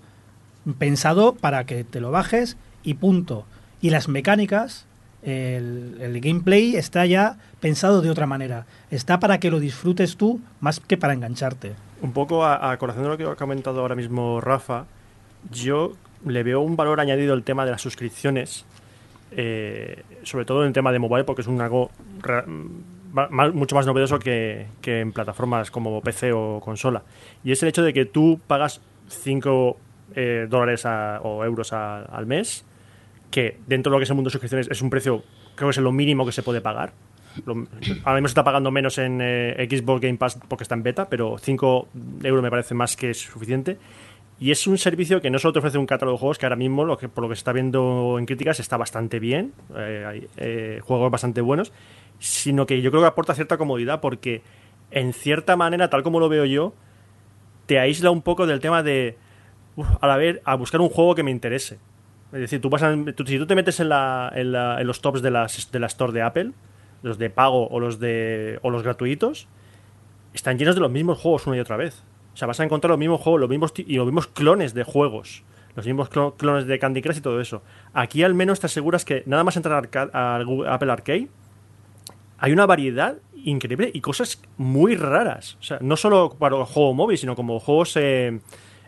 pensado 0.78 1.34
para 1.34 1.64
que 1.64 1.84
te 1.84 2.00
lo 2.00 2.10
bajes 2.10 2.56
y 2.82 2.94
punto. 2.94 3.44
Y 3.80 3.90
las 3.90 4.08
mecánicas, 4.08 4.86
el, 5.22 5.96
el 6.00 6.20
gameplay 6.20 6.74
está 6.74 7.06
ya 7.06 7.38
pensado 7.60 8.02
de 8.02 8.10
otra 8.10 8.26
manera. 8.26 8.66
Está 8.90 9.20
para 9.20 9.38
que 9.38 9.50
lo 9.50 9.60
disfrutes 9.60 10.16
tú 10.16 10.40
más 10.60 10.80
que 10.80 10.96
para 10.96 11.14
engancharte. 11.14 11.74
Un 12.02 12.12
poco 12.12 12.44
a, 12.44 12.76
colación 12.78 13.04
de 13.04 13.10
lo 13.10 13.18
que 13.18 13.24
ha 13.24 13.36
comentado 13.36 13.80
ahora 13.80 13.94
mismo 13.94 14.40
Rafa, 14.40 14.86
yo 15.52 15.92
le 16.26 16.42
veo 16.42 16.60
un 16.60 16.76
valor 16.76 17.00
añadido 17.00 17.32
al 17.34 17.42
tema 17.42 17.64
de 17.64 17.70
las 17.72 17.82
suscripciones, 17.82 18.64
eh, 19.32 20.02
sobre 20.22 20.44
todo 20.44 20.62
en 20.62 20.68
el 20.68 20.72
tema 20.72 20.92
de 20.92 20.98
mobile, 20.98 21.24
porque 21.24 21.42
es 21.42 21.48
un 21.48 21.60
algo 21.60 21.90
mucho 23.52 23.74
más 23.74 23.86
novedoso 23.86 24.18
que, 24.18 24.66
que 24.80 25.00
en 25.00 25.12
plataformas 25.12 25.70
como 25.70 26.00
PC 26.00 26.32
o 26.32 26.60
consola. 26.60 27.02
Y 27.44 27.52
es 27.52 27.62
el 27.62 27.68
hecho 27.70 27.82
de 27.82 27.92
que 27.92 28.04
tú 28.04 28.40
pagas 28.46 28.80
5 29.08 29.76
dólares 30.48 30.86
a- 30.86 31.20
o 31.22 31.44
euros 31.44 31.72
al 31.72 32.26
mes, 32.26 32.64
que 33.30 33.58
dentro 33.66 33.90
de 33.90 33.94
lo 33.94 33.98
que 34.00 34.04
es 34.04 34.10
el 34.10 34.16
mundo 34.16 34.28
de 34.28 34.32
suscripciones 34.32 34.68
es 34.70 34.82
un 34.82 34.90
precio, 34.90 35.22
creo 35.54 35.68
que 35.68 35.70
es 35.70 35.78
lo 35.78 35.92
mínimo 35.92 36.26
que 36.26 36.32
se 36.32 36.42
puede 36.42 36.60
pagar. 36.60 36.92
Lo- 37.46 37.54
ahora 38.04 38.14
mismo 38.16 38.26
se 38.28 38.32
está 38.32 38.42
pagando 38.42 38.70
menos 38.72 38.98
en 38.98 39.20
eh, 39.22 39.68
Xbox 39.70 40.00
Game 40.00 40.18
Pass 40.18 40.38
porque 40.48 40.64
está 40.64 40.74
en 40.74 40.82
beta, 40.82 41.08
pero 41.08 41.38
5 41.38 41.88
euros 42.24 42.42
me 42.42 42.50
parece 42.50 42.74
más 42.74 42.96
que 42.96 43.14
suficiente. 43.14 43.78
Y 44.40 44.50
es 44.52 44.66
un 44.66 44.78
servicio 44.78 45.20
que 45.20 45.28
no 45.30 45.38
solo 45.38 45.52
te 45.52 45.58
ofrece 45.58 45.76
un 45.76 45.84
catálogo 45.86 46.16
de 46.16 46.20
juegos, 46.20 46.38
que 46.38 46.46
ahora 46.46 46.56
mismo, 46.56 46.86
por 46.86 47.22
lo 47.22 47.28
que 47.28 47.34
se 47.36 47.40
está 47.40 47.52
viendo 47.52 48.16
en 48.18 48.24
críticas, 48.24 48.58
está 48.58 48.78
bastante 48.78 49.18
bien, 49.20 49.52
eh, 49.76 50.04
hay 50.08 50.28
eh, 50.38 50.80
juegos 50.82 51.10
bastante 51.10 51.42
buenos, 51.42 51.72
sino 52.18 52.64
que 52.64 52.80
yo 52.80 52.90
creo 52.90 53.02
que 53.02 53.08
aporta 53.08 53.34
cierta 53.34 53.58
comodidad 53.58 54.00
porque, 54.00 54.42
en 54.90 55.12
cierta 55.12 55.56
manera, 55.56 55.90
tal 55.90 56.02
como 56.02 56.20
lo 56.20 56.30
veo 56.30 56.46
yo, 56.46 56.72
te 57.66 57.78
aísla 57.78 58.10
un 58.10 58.22
poco 58.22 58.46
del 58.46 58.60
tema 58.60 58.82
de, 58.82 59.18
uf, 59.76 59.86
a 60.00 60.06
la 60.06 60.16
vez, 60.16 60.40
a 60.44 60.54
buscar 60.56 60.80
un 60.80 60.88
juego 60.88 61.14
que 61.14 61.22
me 61.22 61.30
interese. 61.30 61.78
Es 62.32 62.40
decir, 62.40 62.62
tú 62.62 62.70
vas 62.70 62.82
a- 62.82 62.94
si 62.94 63.38
tú 63.38 63.46
te 63.46 63.54
metes 63.54 63.78
en, 63.80 63.90
la- 63.90 64.32
en 64.34 64.52
la- 64.52 64.80
en 64.80 64.86
los 64.86 65.02
tops 65.02 65.20
de, 65.20 65.30
las, 65.30 65.70
de 65.70 65.78
la 65.80 65.86
store 65.86 66.12
de 66.14 66.22
Apple, 66.22 66.52
los 67.02 67.18
de 67.18 67.28
pago 67.28 67.68
o 67.68 67.78
los 67.78 67.98
de 68.00 68.58
o 68.62 68.70
los 68.70 68.82
gratuitos, 68.82 69.48
están 70.32 70.56
llenos 70.58 70.76
de 70.76 70.80
los 70.80 70.90
mismos 70.90 71.18
juegos 71.18 71.46
una 71.46 71.56
y 71.58 71.60
otra 71.60 71.76
vez. 71.76 72.02
O 72.32 72.36
sea, 72.36 72.46
vas 72.46 72.60
a 72.60 72.64
encontrar 72.64 72.90
los 72.90 72.98
mismos 72.98 73.20
juegos, 73.20 73.40
los 73.40 73.50
mismos 73.50 73.72
y 73.76 73.96
los 73.96 74.06
mismos 74.06 74.26
clones 74.28 74.72
de 74.74 74.84
juegos, 74.84 75.42
los 75.76 75.84
mismos 75.86 76.10
clo- 76.10 76.34
clones 76.36 76.66
de 76.66 76.78
Candy 76.78 77.02
Crush 77.02 77.18
y 77.18 77.20
todo 77.20 77.40
eso. 77.40 77.62
Aquí 77.92 78.22
al 78.22 78.34
menos 78.34 78.60
te 78.60 78.66
aseguras 78.66 79.04
que 79.04 79.22
nada 79.26 79.44
más 79.44 79.56
entrar 79.56 79.88
a 80.12 80.42
Google- 80.44 80.68
Apple 80.70 80.90
Arcade, 80.92 81.28
hay 82.38 82.52
una 82.52 82.66
variedad 82.66 83.16
increíble 83.44 83.90
y 83.92 84.00
cosas 84.00 84.40
muy 84.56 84.96
raras. 84.96 85.56
O 85.60 85.62
sea, 85.62 85.78
no 85.80 85.96
solo 85.96 86.34
para 86.38 86.56
el 86.56 86.64
juego 86.64 86.94
móvil, 86.94 87.18
sino 87.18 87.34
como 87.36 87.58
juegos 87.60 87.96
eh, 87.96 88.40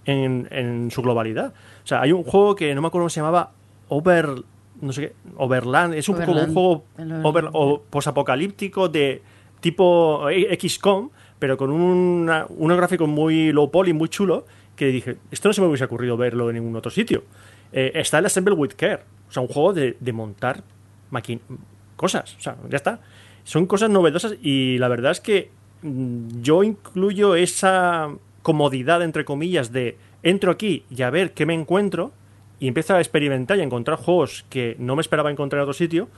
en, 0.04 0.49
en 0.50 0.90
su 0.90 1.02
globalidad. 1.02 1.52
O 1.84 1.87
sea, 1.87 2.00
hay 2.00 2.12
un 2.12 2.22
juego 2.25 2.54
que 2.54 2.75
no 2.75 2.80
me 2.80 2.88
acuerdo 2.88 3.02
cómo 3.04 3.11
se 3.11 3.20
llamaba 3.20 3.50
Over. 3.88 4.28
No 4.80 4.92
sé 4.92 5.00
qué. 5.08 5.12
Overland. 5.37 5.94
Es 5.94 6.08
un 6.08 6.16
como 6.26 6.40
juego 6.52 6.84
over, 7.25 7.49
o 7.52 7.82
posapocalíptico 7.88 8.88
de 8.88 9.22
tipo 9.61 10.28
eh, 10.28 10.58
XCOM, 10.61 11.11
pero 11.42 11.56
con 11.56 11.72
una- 11.72 12.46
unos 12.50 12.76
gráficos 12.76 13.08
muy 13.08 13.50
low 13.50 13.68
poly, 13.68 13.92
muy 13.92 14.08
chulo, 14.08 14.46
que 14.76 14.87
dije, 14.87 15.16
esto 15.32 15.49
no 15.49 15.52
se 15.52 15.61
me 15.61 15.66
hubiese 15.66 15.82
ocurrido 15.82 16.16
verlo 16.16 16.49
en 16.49 16.54
ningún 16.54 16.76
otro 16.76 16.88
sitio. 16.88 17.25
Eh, 17.72 17.90
está 17.96 18.18
el 18.20 18.26
Assemble 18.26 18.54
with 18.54 18.75
Care, 18.76 19.00
o 19.28 19.32
sea, 19.32 19.42
un 19.42 19.49
juego 19.49 19.72
de, 19.72 19.96
de 19.99 20.12
montar 20.12 20.62
cosas, 21.96 22.37
o 22.38 22.40
sea, 22.40 22.54
ya 22.70 22.76
está. 22.76 23.00
Son 23.42 23.66
cosas 23.66 23.90
novedosas 23.90 24.37
y 24.40 24.78
la 24.78 24.87
verdad 24.87 25.11
es 25.11 25.20
que 25.20 25.50
mm, 25.82 26.42
yo 26.42 26.62
incluyo 26.62 27.34
esa 27.34 28.11
comodidad, 28.42 29.02
entre 29.02 29.25
comillas, 29.25 29.72
de 29.72 29.96
entro 30.22 30.52
aquí 30.52 30.84
y 30.96 31.02
a 31.02 31.11
ver 31.11 31.32
qué 31.32 31.44
me 31.44 31.54
encuentro 31.54 32.12
y 32.61 32.68
empiezo 32.68 32.94
a 32.94 33.00
experimentar 33.00 33.58
y 33.58 33.62
a 33.62 33.64
encontrar 33.64 33.99
juegos 33.99 34.44
que 34.49 34.76
no 34.78 34.94
me 34.94 35.00
esperaba 35.00 35.28
encontrar 35.32 35.58
en 35.58 35.62
otro 35.64 35.72
sitio 35.75 36.08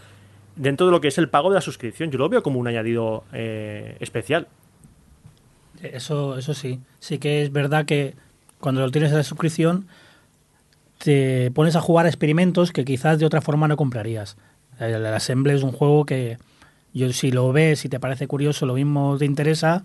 dentro 0.55 0.85
de 0.85 0.93
lo 0.93 1.01
que 1.01 1.09
es 1.09 1.17
el 1.17 1.31
pago 1.31 1.49
de 1.49 1.55
la 1.55 1.63
suscripción. 1.63 2.11
Yo 2.11 2.19
lo 2.19 2.29
veo 2.29 2.43
como 2.43 2.61
un 2.61 2.69
añadido 2.69 3.25
eh, 3.33 3.97
especial. 4.01 4.49
Eso, 5.93 6.39
eso 6.39 6.55
sí. 6.55 6.81
Sí 7.01 7.19
que 7.19 7.43
es 7.43 7.53
verdad 7.53 7.85
que 7.85 8.15
cuando 8.61 8.81
lo 8.81 8.91
tienes 8.91 9.11
en 9.11 9.19
la 9.19 9.25
suscripción 9.25 9.87
te 10.99 11.51
pones 11.51 11.77
a 11.77 11.81
jugar 11.81 12.07
a 12.07 12.09
experimentos 12.09 12.73
que 12.73 12.85
quizás 12.85 13.19
de 13.19 13.27
otra 13.27 13.41
forma 13.41 13.69
no 13.69 13.77
comprarías. 13.77 14.37
El, 14.79 15.05
Assemble 15.07 15.55
es 15.55 15.63
un 15.63 15.73
juego 15.73 16.07
que 16.07 16.39
yo 16.93 17.13
si 17.13 17.31
lo 17.31 17.53
ves, 17.53 17.81
si 17.81 17.89
te 17.89 18.01
parece 18.01 18.27
curioso, 18.27 18.67
lo 18.67 18.75
mismo 18.75 19.17
te 19.19 19.25
interesa, 19.25 19.85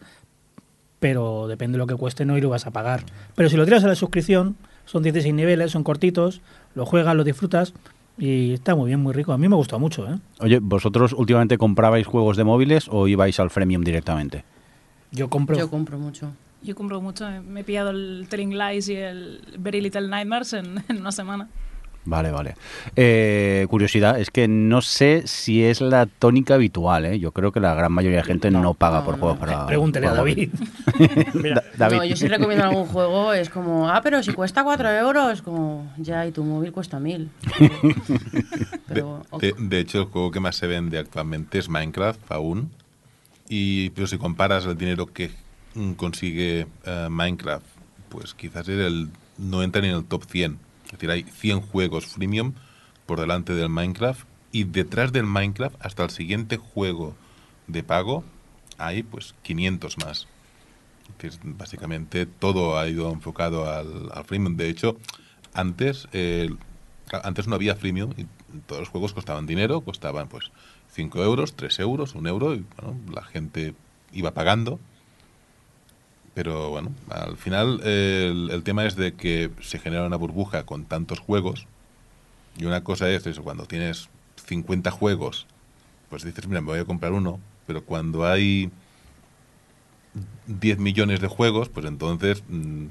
pero 1.00 1.48
depende 1.48 1.74
de 1.74 1.80
lo 1.80 1.88
que 1.88 1.96
cueste 1.96 2.26
no 2.26 2.38
y 2.38 2.42
lo 2.42 2.50
vas 2.50 2.68
a 2.68 2.72
pagar. 2.72 3.04
Pero 3.36 3.50
si 3.50 3.58
lo 3.58 3.66
tiras 3.66 3.84
a 3.84 3.88
la 3.88 3.96
suscripción, 3.96 4.56
son 4.86 5.04
16 5.04 5.34
niveles, 5.34 5.72
son 5.72 5.84
cortitos, 5.84 6.42
lo 6.76 6.86
juegas, 6.86 7.16
lo 7.16 7.24
disfrutas 7.24 7.74
y 8.18 8.54
está 8.54 8.76
muy 8.76 8.88
bien, 8.88 9.00
muy 9.00 9.14
rico. 9.14 9.34
A 9.34 9.38
mí 9.38 9.48
me 9.48 9.56
gustó 9.56 9.80
mucho, 9.80 10.08
¿eh? 10.10 10.18
Oye, 10.40 10.60
¿vosotros 10.60 11.14
últimamente 11.14 11.58
comprabais 11.58 12.08
juegos 12.08 12.38
de 12.38 12.44
móviles 12.44 12.88
o 12.90 13.08
ibais 13.08 13.40
al 13.40 13.50
freemium 13.50 13.84
directamente? 13.84 14.44
Yo 15.12 15.30
compro... 15.30 15.58
Yo 15.58 15.70
compro 15.70 15.98
mucho. 15.98 16.32
Yo 16.62 16.76
compro 16.76 17.02
mucho. 17.02 17.28
Me 17.48 17.62
he 17.62 17.64
pillado 17.64 17.90
el 17.92 18.28
Telling 18.30 18.58
Lies 18.58 18.90
y 18.90 18.96
el 18.96 19.42
Very 19.58 19.82
Little 19.82 20.08
Nightmares 20.08 20.54
en, 20.54 20.84
en 20.90 20.98
una 20.98 21.12
semana. 21.12 21.48
Vale, 22.06 22.32
vale. 22.32 22.56
Eh, 22.96 23.68
curiosidad, 23.70 24.20
es 24.20 24.32
que 24.32 24.48
no 24.48 24.82
sé 24.82 25.24
si 25.28 25.64
es 25.64 25.80
la 25.80 26.06
tónica 26.08 26.56
habitual, 26.56 27.06
¿eh? 27.06 27.20
Yo 27.20 27.34
creo 27.34 27.52
que 27.52 27.60
la 27.60 27.76
gran 27.76 27.92
mayoría 27.92 28.20
de 28.20 28.24
gente 28.24 28.50
no, 28.50 28.74
paga 28.74 29.00
no, 29.00 29.06
por 29.06 29.16
no. 29.16 29.20
juegos 29.20 29.38
para... 29.38 29.68
Pregúntele 29.68 30.08
a 30.08 30.14
David. 30.16 30.50
Mira. 31.36 31.62
No, 31.78 32.04
yo 32.06 32.16
si 32.16 32.28
recomiendo 32.28 32.66
algún 32.66 32.86
juego 32.88 33.34
es 33.34 33.50
como, 33.50 33.90
ah, 33.90 34.00
pero 34.02 34.24
si 34.24 34.34
cuesta 34.34 34.64
4 34.64 34.90
euros, 34.92 35.42
como, 35.44 35.92
ya, 35.98 36.26
y 36.26 36.32
tu 36.32 36.44
móvil 36.44 36.72
cuesta 36.72 37.00
1000. 37.00 37.30
De, 37.60 38.72
Pero, 38.88 39.22
ok. 39.30 39.42
de- 39.42 39.56
de 39.60 39.80
hecho, 39.80 40.00
el 40.00 40.06
juego 40.06 40.32
que 40.32 40.40
más 40.40 40.56
se 40.56 40.66
vende 40.68 40.98
actualmente 40.98 41.60
es 41.60 41.70
Minecraft, 41.70 42.32
aún. 42.32 42.72
Y, 43.50 43.90
pero 43.90 44.08
si 44.08 44.18
comparas 44.20 44.66
el 44.66 44.78
dinero 44.78 45.08
que 45.08 45.32
mm, 45.74 45.94
consigue 45.94 46.68
eh, 46.86 47.08
Minecraft, 47.10 47.66
pues 48.10 48.36
quizás 48.36 48.70
el, 48.70 49.10
no 49.38 49.64
entra 49.64 49.82
ni 49.82 49.90
en 49.90 49.96
el 49.96 50.06
top 50.06 50.24
100. 50.30 50.60
Es 50.86 50.92
decir, 50.94 51.10
hay 51.12 51.24
100 51.24 51.62
juegos 51.62 52.06
freemium 52.06 52.54
por 53.06 53.20
delante 53.20 53.54
del 53.54 53.70
Minecraft 53.70 54.26
y 54.52 54.64
detrás 54.64 55.12
del 55.12 55.26
Minecraft, 55.26 55.76
hasta 55.80 56.04
el 56.04 56.12
siguiente 56.12 56.58
juego 56.58 57.16
de 57.68 57.84
pago, 57.84 58.24
hay 58.78 59.04
pues 59.04 59.36
500 59.44 59.98
más. 59.98 60.28
Es, 61.20 61.40
básicamente 61.44 62.26
todo 62.28 62.78
ha 62.78 62.88
ido 62.88 63.12
enfocado 63.12 63.72
al, 63.72 64.10
al 64.14 64.26
freemium. 64.26 64.58
De 64.58 64.70
hecho, 64.70 64.98
antes, 65.54 66.08
eh, 66.14 66.50
antes 67.24 67.48
no 67.48 67.56
había 67.56 67.76
freemium 67.76 68.14
y 68.16 68.26
todos 68.68 68.82
los 68.82 68.90
juegos 68.90 69.14
costaban 69.14 69.46
dinero, 69.46 69.82
costaban 69.82 70.28
pues 70.28 70.52
5 71.00 71.24
euros, 71.24 71.54
3 71.54 71.80
euros, 71.80 72.14
1 72.14 72.28
euro 72.28 72.54
y 72.56 72.66
bueno, 72.76 73.00
la 73.14 73.24
gente 73.24 73.74
iba 74.12 74.32
pagando. 74.32 74.82
Pero 76.34 76.70
bueno, 76.70 76.92
al 77.10 77.38
final 77.38 77.82
el, 77.86 78.62
tema 78.66 78.86
es 78.86 78.98
de 78.98 79.14
que 79.14 79.50
se 79.62 79.80
genera 79.80 80.06
una 80.06 80.18
burbuja 80.18 80.66
con 80.66 80.84
tantos 80.84 81.20
juegos 81.20 81.68
y 82.58 82.66
una 82.66 82.84
cosa 82.84 83.10
es 83.10 83.26
eso, 83.26 83.44
cuando 83.44 83.66
tienes 83.66 84.10
50 84.46 84.92
juegos, 84.92 85.48
pues 86.10 86.24
dices, 86.24 86.48
mira, 86.48 86.60
me 86.60 86.68
voy 86.68 86.80
a 86.80 86.86
comprar 86.86 87.14
uno, 87.14 87.40
pero 87.66 87.86
cuando 87.86 88.28
hay 88.28 88.70
10 90.48 90.80
millones 90.80 91.22
de 91.22 91.28
juegos, 91.28 91.70
pues 91.70 91.86
entonces 91.86 92.44
mm, 92.50 92.88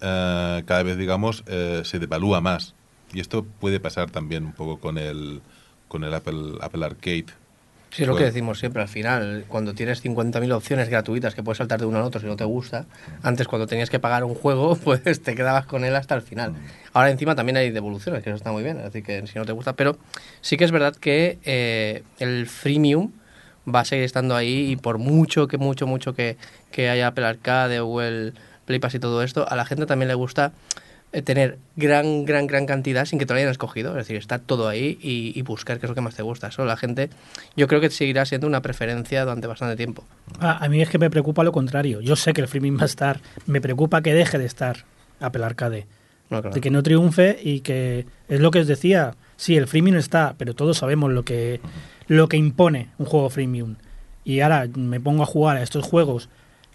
eh, 0.00 0.62
cada 0.64 0.82
vez, 0.84 0.96
digamos, 0.96 1.42
eh, 1.46 1.82
se 1.84 1.98
devalúa 1.98 2.40
más. 2.40 2.74
Y 3.12 3.18
esto 3.18 3.44
puede 3.44 3.80
pasar 3.80 4.10
también 4.10 4.44
un 4.44 4.52
poco 4.52 4.78
con 4.78 4.96
el, 4.96 5.42
con 5.90 6.04
el 6.04 6.14
Apple, 6.14 6.54
Apple 6.60 6.84
Arcade. 6.86 7.26
Sí, 7.90 8.02
es 8.02 8.06
lo 8.08 8.14
que 8.14 8.20
Bueno. 8.20 8.26
decimos 8.32 8.60
siempre, 8.60 8.80
al 8.80 8.86
final, 8.88 9.44
cuando 9.48 9.74
tienes 9.74 10.00
50.000 10.00 10.52
opciones 10.52 10.88
gratuitas 10.88 11.34
que 11.34 11.42
puedes 11.42 11.58
saltar 11.58 11.80
de 11.80 11.86
uno 11.86 11.98
a 11.98 12.04
otro 12.04 12.20
si 12.20 12.26
no 12.28 12.36
te 12.36 12.44
gusta, 12.44 12.86
antes 13.24 13.48
cuando 13.48 13.66
tenías 13.66 13.90
que 13.90 13.98
pagar 13.98 14.22
un 14.22 14.36
juego, 14.36 14.76
pues 14.84 15.02
te 15.20 15.34
quedabas 15.34 15.66
con 15.66 15.84
él 15.84 15.96
hasta 15.96 16.14
el 16.14 16.22
final. 16.22 16.54
Ahora 16.92 17.10
encima 17.10 17.34
también 17.34 17.56
hay 17.56 17.72
devoluciones, 17.72 18.22
que 18.22 18.30
eso 18.30 18.36
está 18.36 18.52
muy 18.52 18.62
bien, 18.62 18.78
así 18.78 19.02
que 19.02 19.26
si 19.26 19.36
no 19.40 19.44
te 19.44 19.50
gusta, 19.50 19.72
pero 19.74 19.98
sí 20.40 20.56
que 20.56 20.62
es 20.64 20.70
verdad 20.70 20.94
que 20.94 21.38
eh, 21.44 22.04
el 22.20 22.46
freemium 22.46 23.10
va 23.68 23.80
a 23.80 23.84
seguir 23.84 24.04
estando 24.04 24.36
ahí 24.36 24.70
y 24.70 24.76
por 24.76 24.98
mucho 24.98 25.48
que 25.48 25.58
mucho, 25.58 25.88
mucho 25.88 26.14
que, 26.14 26.36
que 26.70 26.88
haya 26.90 27.08
Apple 27.08 27.26
Arcade 27.26 27.80
o 27.80 28.00
el 28.02 28.34
Play 28.66 28.78
Pass 28.78 28.94
y 28.94 29.00
todo 29.00 29.24
esto, 29.24 29.48
a 29.50 29.56
la 29.56 29.64
gente 29.64 29.86
también 29.86 30.06
le 30.06 30.14
gusta 30.14 30.52
tener 31.24 31.58
gran, 31.76 32.24
gran, 32.24 32.46
gran 32.46 32.66
cantidad 32.66 33.04
sin 33.04 33.18
que 33.18 33.26
te 33.26 33.32
lo 33.32 33.38
hayan 33.38 33.50
escogido. 33.50 33.90
Es 33.90 34.06
decir, 34.06 34.16
está 34.16 34.38
todo 34.38 34.68
ahí 34.68 34.98
y, 35.02 35.32
y 35.38 35.42
buscar 35.42 35.78
qué 35.78 35.86
es 35.86 35.90
lo 35.90 35.94
que 35.94 36.00
más 36.00 36.14
te 36.14 36.22
gusta. 36.22 36.48
Eso 36.48 36.64
la 36.64 36.76
gente, 36.76 37.10
yo 37.56 37.66
creo 37.66 37.80
que 37.80 37.90
seguirá 37.90 38.24
siendo 38.24 38.46
una 38.46 38.62
preferencia 38.62 39.22
durante 39.24 39.46
bastante 39.46 39.76
tiempo. 39.76 40.04
A, 40.38 40.64
a 40.64 40.68
mí 40.68 40.80
es 40.80 40.88
que 40.88 40.98
me 40.98 41.10
preocupa 41.10 41.42
lo 41.42 41.52
contrario. 41.52 42.00
Yo 42.00 42.16
sé 42.16 42.32
que 42.32 42.40
el 42.40 42.48
freemium 42.48 42.78
va 42.78 42.82
a 42.82 42.86
estar. 42.86 43.20
Me 43.46 43.60
preocupa 43.60 44.02
que 44.02 44.14
deje 44.14 44.38
de 44.38 44.46
estar 44.46 44.84
Apple 45.18 45.44
Arcade. 45.44 45.86
No, 46.30 46.40
claro. 46.40 46.54
De 46.54 46.60
que 46.60 46.70
no 46.70 46.82
triunfe 46.82 47.38
y 47.42 47.60
que 47.60 48.06
es 48.28 48.40
lo 48.40 48.52
que 48.52 48.60
os 48.60 48.66
decía. 48.68 49.14
Sí, 49.36 49.56
el 49.56 49.66
freemium 49.66 49.96
está, 49.96 50.34
pero 50.38 50.54
todos 50.54 50.78
sabemos 50.78 51.10
lo 51.10 51.24
que, 51.24 51.60
lo 52.06 52.28
que 52.28 52.36
impone 52.36 52.88
un 52.98 53.06
juego 53.06 53.30
freemium. 53.30 53.76
Y 54.22 54.40
ahora 54.40 54.68
me 54.74 55.00
pongo 55.00 55.24
a 55.24 55.26
jugar 55.26 55.56
a 55.56 55.62
estos 55.62 55.84
juegos 55.84 56.28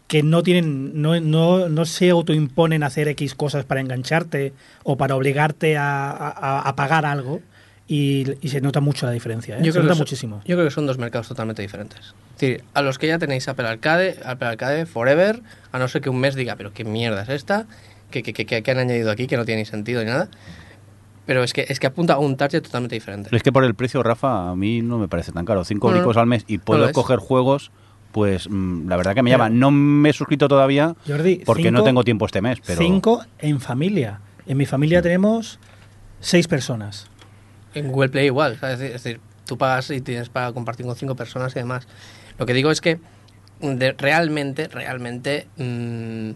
que 0.07 0.21
no 0.23 0.43
tienen, 0.43 1.01
no, 1.01 1.19
no, 1.19 1.67
no 1.69 1.85
se 1.85 2.09
autoimponen 2.11 2.83
hacer 2.83 3.07
X 3.09 3.33
cosas 3.35 3.65
para 3.65 3.81
engancharte 3.81 4.53
o 4.83 4.97
para 4.97 5.15
obligarte 5.15 5.77
a, 5.77 6.11
a- 6.11 6.59
a 6.61 6.75
pagar 6.75 7.05
algo. 7.05 7.41
Y, 7.87 8.25
y 8.41 8.49
se 8.49 8.61
nota 8.61 8.79
mucho 8.81 9.05
la 9.05 9.11
diferencia. 9.11 9.57
¿eh? 9.57 9.61
se 9.63 9.69
creo 9.71 9.83
nota 9.83 9.93
que 9.93 9.97
son- 9.97 9.97
muchísimo. 9.99 10.41
yo 10.45 10.55
creo 10.55 10.65
que 10.65 10.71
son 10.71 10.87
dos 10.87 10.97
mercados 10.97 11.27
totalmente 11.27 11.61
diferentes. 11.61 11.99
Es 11.99 12.39
decir, 12.41 12.63
a 12.73 12.81
los 12.81 12.97
que 12.97 13.05
ya 13.07 13.19
tenéis 13.19 13.47
Apple 13.47 13.67
Arcade, 13.67 14.17
Apple 14.25 14.47
Arcade 14.47 14.85
Forever, 14.87 15.41
a 15.71 15.77
no 15.79 15.87
ser 15.87 16.01
que 16.01 16.09
un 16.09 16.19
mes 16.19 16.33
diga, 16.33 16.55
pero 16.55 16.73
qué 16.73 16.83
mierda 16.83 17.21
es 17.21 17.29
esta, 17.29 17.67
que, 18.09 18.23
que, 18.23 18.33
que, 18.33 18.45
que 18.63 18.71
han 18.71 18.79
añadido 18.79 19.11
aquí, 19.11 19.27
que 19.27 19.37
no 19.37 19.45
tiene 19.45 19.61
ni 19.61 19.65
sentido 19.65 20.01
ni 20.03 20.07
nada. 20.09 20.29
Pero 21.27 21.43
es 21.43 21.53
que, 21.53 21.65
es 21.69 21.79
que 21.79 21.85
apunta 21.87 22.13
a 22.15 22.17
un 22.19 22.37
target 22.37 22.61
totalmente 22.63 22.95
diferente. 22.95 23.29
Es 23.35 23.43
que 23.43 23.51
por 23.51 23.63
el 23.63 23.75
precio, 23.75 24.01
Rafa, 24.01 24.49
a 24.49 24.55
mí 24.55 24.81
no 24.81 24.97
me 24.97 25.07
parece 25.07 25.31
tan 25.31 25.45
caro. 25.45 25.63
Cinco 25.63 25.91
No, 25.91 26.01
no, 26.11 26.19
al 26.19 26.25
mes 26.27 26.43
y 26.47 26.57
puedo 26.59 26.85
es. 26.87 26.91
coger 26.91 27.19
juegos, 27.19 27.71
pues 28.15 28.49
mm, 28.49 28.87
la 28.87 28.95
verdad 28.95 29.13
que 29.13 29.21
me 29.23 29.29
Pero- 29.29 29.43
llama. 29.43 29.49
No 29.53 29.71
me 29.71 30.09
he 30.09 30.13
suscrito 30.13 30.47
todavía 30.47 30.95
Jordi, 31.05 31.41
porque 31.45 31.69
no 31.69 31.79
cinco- 31.79 31.83
tengo 31.83 32.03
tiempo 32.05 32.25
este 32.25 32.41
mes. 32.41 32.59
Pero 32.65 32.79
Cinco 32.81 33.25
en 33.39 33.59
familia. 33.59 34.21
En 34.47 34.55
mi 34.55 34.65
familia 34.65 35.01
tenemos 35.01 35.59
seis 36.21 36.47
personas. 36.47 37.07
En 37.73 37.91
Google 37.91 38.07
Play 38.07 38.27
igual, 38.27 38.57
¿sabes? 38.57 38.79
es 38.79 39.03
decir, 39.03 39.19
tú 39.45 39.57
pagas 39.57 39.89
y 39.91 39.99
tienes 39.99 40.29
para 40.29 40.53
compartir 40.53 40.85
con 40.85 40.95
cinco 40.95 41.15
personas 41.17 41.53
y 41.57 41.59
demás. 41.59 41.89
Lo 42.39 42.45
que 42.45 42.53
digo 42.53 42.71
es 42.71 42.79
que 42.79 42.99
de- 43.59 43.91
realmente, 43.91 44.69
realmente 44.69 45.47
mm, 45.57 46.29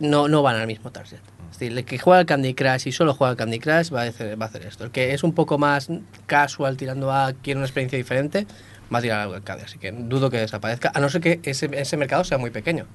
no, 0.00 0.26
no 0.26 0.42
van 0.42 0.56
al 0.56 0.66
mismo 0.66 0.90
target. 0.90 1.20
Es 1.52 1.58
decir, 1.60 1.78
el 1.78 1.84
que 1.84 1.98
juega 1.98 2.18
al 2.18 2.26
Candy 2.26 2.54
Crush 2.54 2.88
y 2.88 2.92
solo 2.92 3.14
juega 3.14 3.30
al 3.30 3.36
Candy 3.36 3.60
Crush 3.60 3.94
va 3.94 4.02
a 4.02 4.06
hacer, 4.06 4.40
va 4.40 4.46
a 4.46 4.48
hacer 4.48 4.62
esto. 4.66 4.82
El 4.84 4.90
que 4.90 5.14
es 5.14 5.22
un 5.22 5.32
poco 5.32 5.58
más 5.58 5.88
casual 6.26 6.76
tirando 6.76 7.12
a 7.12 7.34
quiere 7.34 7.58
una 7.58 7.66
experiencia 7.66 7.98
diferente 7.98 8.48
va 8.92 8.98
a 8.98 9.02
tirar 9.02 9.20
al 9.20 9.34
arcade. 9.34 9.62
Así 9.62 9.78
que 9.78 9.92
dudo 9.92 10.30
que 10.30 10.38
desaparezca, 10.38 10.90
a 10.94 11.00
no 11.00 11.08
ser 11.08 11.20
que 11.20 11.40
ese, 11.44 11.70
ese 11.72 11.96
mercado 11.96 12.24
sea 12.24 12.38
muy 12.38 12.50
pequeño. 12.50 12.86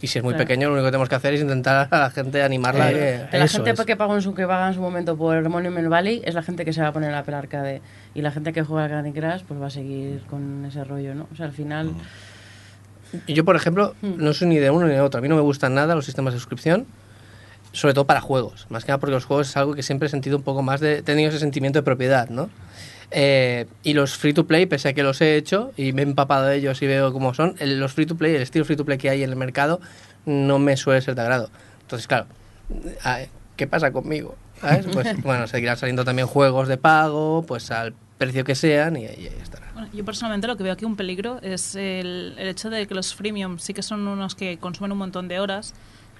Y 0.00 0.08
si 0.08 0.18
es 0.18 0.22
muy 0.24 0.34
Claro. 0.34 0.46
pequeño, 0.46 0.68
lo 0.68 0.74
único 0.74 0.84
que 0.86 0.90
tenemos 0.90 1.08
que 1.08 1.14
hacer 1.14 1.32
es 1.32 1.40
intentar 1.40 1.88
a 1.90 1.98
la 1.98 2.10
gente 2.10 2.42
animarla. 2.42 2.90
Eh, 2.92 3.26
que- 3.30 3.38
La 3.38 3.44
Eso 3.46 3.64
gente 3.64 3.80
es. 3.80 3.86
que 3.86 3.96
pagó 3.96 4.14
en 4.14 4.20
su, 4.20 4.34
que 4.34 4.46
paga 4.46 4.68
en 4.68 4.74
su 4.74 4.80
momento 4.82 5.16
por 5.16 5.48
Monument 5.48 5.88
Valley 5.88 6.20
es 6.24 6.34
la 6.34 6.42
gente 6.42 6.66
que 6.66 6.74
se 6.74 6.82
va 6.82 6.88
a 6.88 6.92
poner 6.92 7.14
a 7.14 7.20
Apple 7.20 7.34
Arcade. 7.34 7.80
Y 8.14 8.20
la 8.20 8.30
gente 8.30 8.52
que 8.52 8.62
juega 8.62 8.84
al 8.84 8.90
Candy 8.90 9.12
Crush 9.18 9.44
pues 9.48 9.58
va 9.60 9.68
a 9.68 9.70
seguir 9.70 10.20
con 10.28 10.66
ese 10.66 10.84
rollo, 10.84 11.14
¿no? 11.14 11.28
O 11.32 11.36
sea, 11.36 11.46
al 11.46 11.52
final... 11.52 11.92
Y 13.26 13.32
Yo, 13.34 13.44
por 13.44 13.56
ejemplo, 13.56 13.94
Hmm. 14.02 14.16
no 14.18 14.34
soy 14.34 14.48
ni 14.48 14.58
de 14.58 14.68
uno 14.70 14.86
ni 14.86 14.92
de 14.92 15.00
otro. 15.00 15.18
A 15.18 15.22
mí 15.22 15.28
no 15.28 15.36
me 15.36 15.40
gustan 15.42 15.74
nada 15.74 15.94
los 15.94 16.04
sistemas 16.04 16.34
de 16.34 16.40
suscripción, 16.40 16.86
sobre 17.72 17.94
todo 17.94 18.04
para 18.04 18.20
juegos. 18.20 18.66
Más 18.68 18.84
que 18.84 18.90
nada 18.92 18.98
porque 18.98 19.12
los 19.12 19.24
juegos 19.24 19.48
es 19.48 19.56
algo 19.56 19.74
que 19.74 19.82
siempre 19.82 20.08
he 20.08 20.10
sentido 20.10 20.36
un 20.36 20.42
poco 20.42 20.62
más 20.62 20.80
de... 20.80 20.98
He 20.98 21.02
tenido 21.02 21.30
ese 21.30 21.38
sentimiento 21.38 21.78
de 21.78 21.84
propiedad, 21.84 22.28
¿no? 22.28 22.50
Eh, 23.10 23.66
y 23.82 23.94
los 23.94 24.16
free 24.16 24.32
to 24.32 24.46
play, 24.46 24.66
pese 24.66 24.88
a 24.88 24.92
que 24.92 25.02
los 25.02 25.20
he 25.20 25.36
hecho 25.36 25.72
y 25.76 25.92
me 25.92 26.02
he 26.02 26.04
empapado 26.04 26.46
de 26.46 26.56
ellos 26.56 26.82
y 26.82 26.86
veo 26.86 27.12
cómo 27.12 27.34
son, 27.34 27.54
el- 27.60 27.78
los 27.78 27.92
free 27.92 28.06
to 28.06 28.16
play, 28.16 28.34
el 28.34 28.42
estilo 28.42 28.64
free 28.64 28.76
to 28.76 28.84
play 28.84 28.98
que 28.98 29.08
hay 29.10 29.22
en 29.22 29.30
el 29.30 29.36
mercado, 29.36 29.80
no 30.24 30.58
me 30.58 30.76
suele 30.76 31.00
ser 31.00 31.14
de 31.14 31.22
agrado. 31.22 31.50
Entonces, 31.82 32.06
claro, 32.08 32.26
¿qué 33.56 33.66
pasa 33.66 33.92
conmigo? 33.92 34.36
¿Sabes? 34.60 34.86
Pues 34.92 35.22
bueno, 35.22 35.46
seguirán 35.46 35.76
saliendo 35.76 36.04
también 36.04 36.26
juegos 36.26 36.68
de 36.68 36.76
pago, 36.78 37.44
pues 37.46 37.70
al 37.70 37.94
precio 38.18 38.44
que 38.44 38.54
sean 38.54 38.96
y, 38.96 39.06
ahí 39.06 39.30
estará. 39.42 39.70
Bueno, 39.74 39.88
yo 39.92 40.04
personalmente 40.04 40.46
lo 40.46 40.56
que 40.56 40.62
veo 40.62 40.72
aquí 40.72 40.84
un 40.84 40.96
peligro 40.96 41.38
es 41.42 41.74
el, 41.74 42.34
el 42.38 42.48
hecho 42.48 42.70
de 42.70 42.86
que 42.86 42.94
los 42.94 43.14
freemium 43.14 43.58
sí 43.58 43.74
que 43.74 43.82
son 43.82 44.08
unos 44.08 44.34
que 44.34 44.56
consumen 44.58 44.92
un 44.92 44.98
montón 44.98 45.28
de 45.28 45.38
horas. 45.38 45.74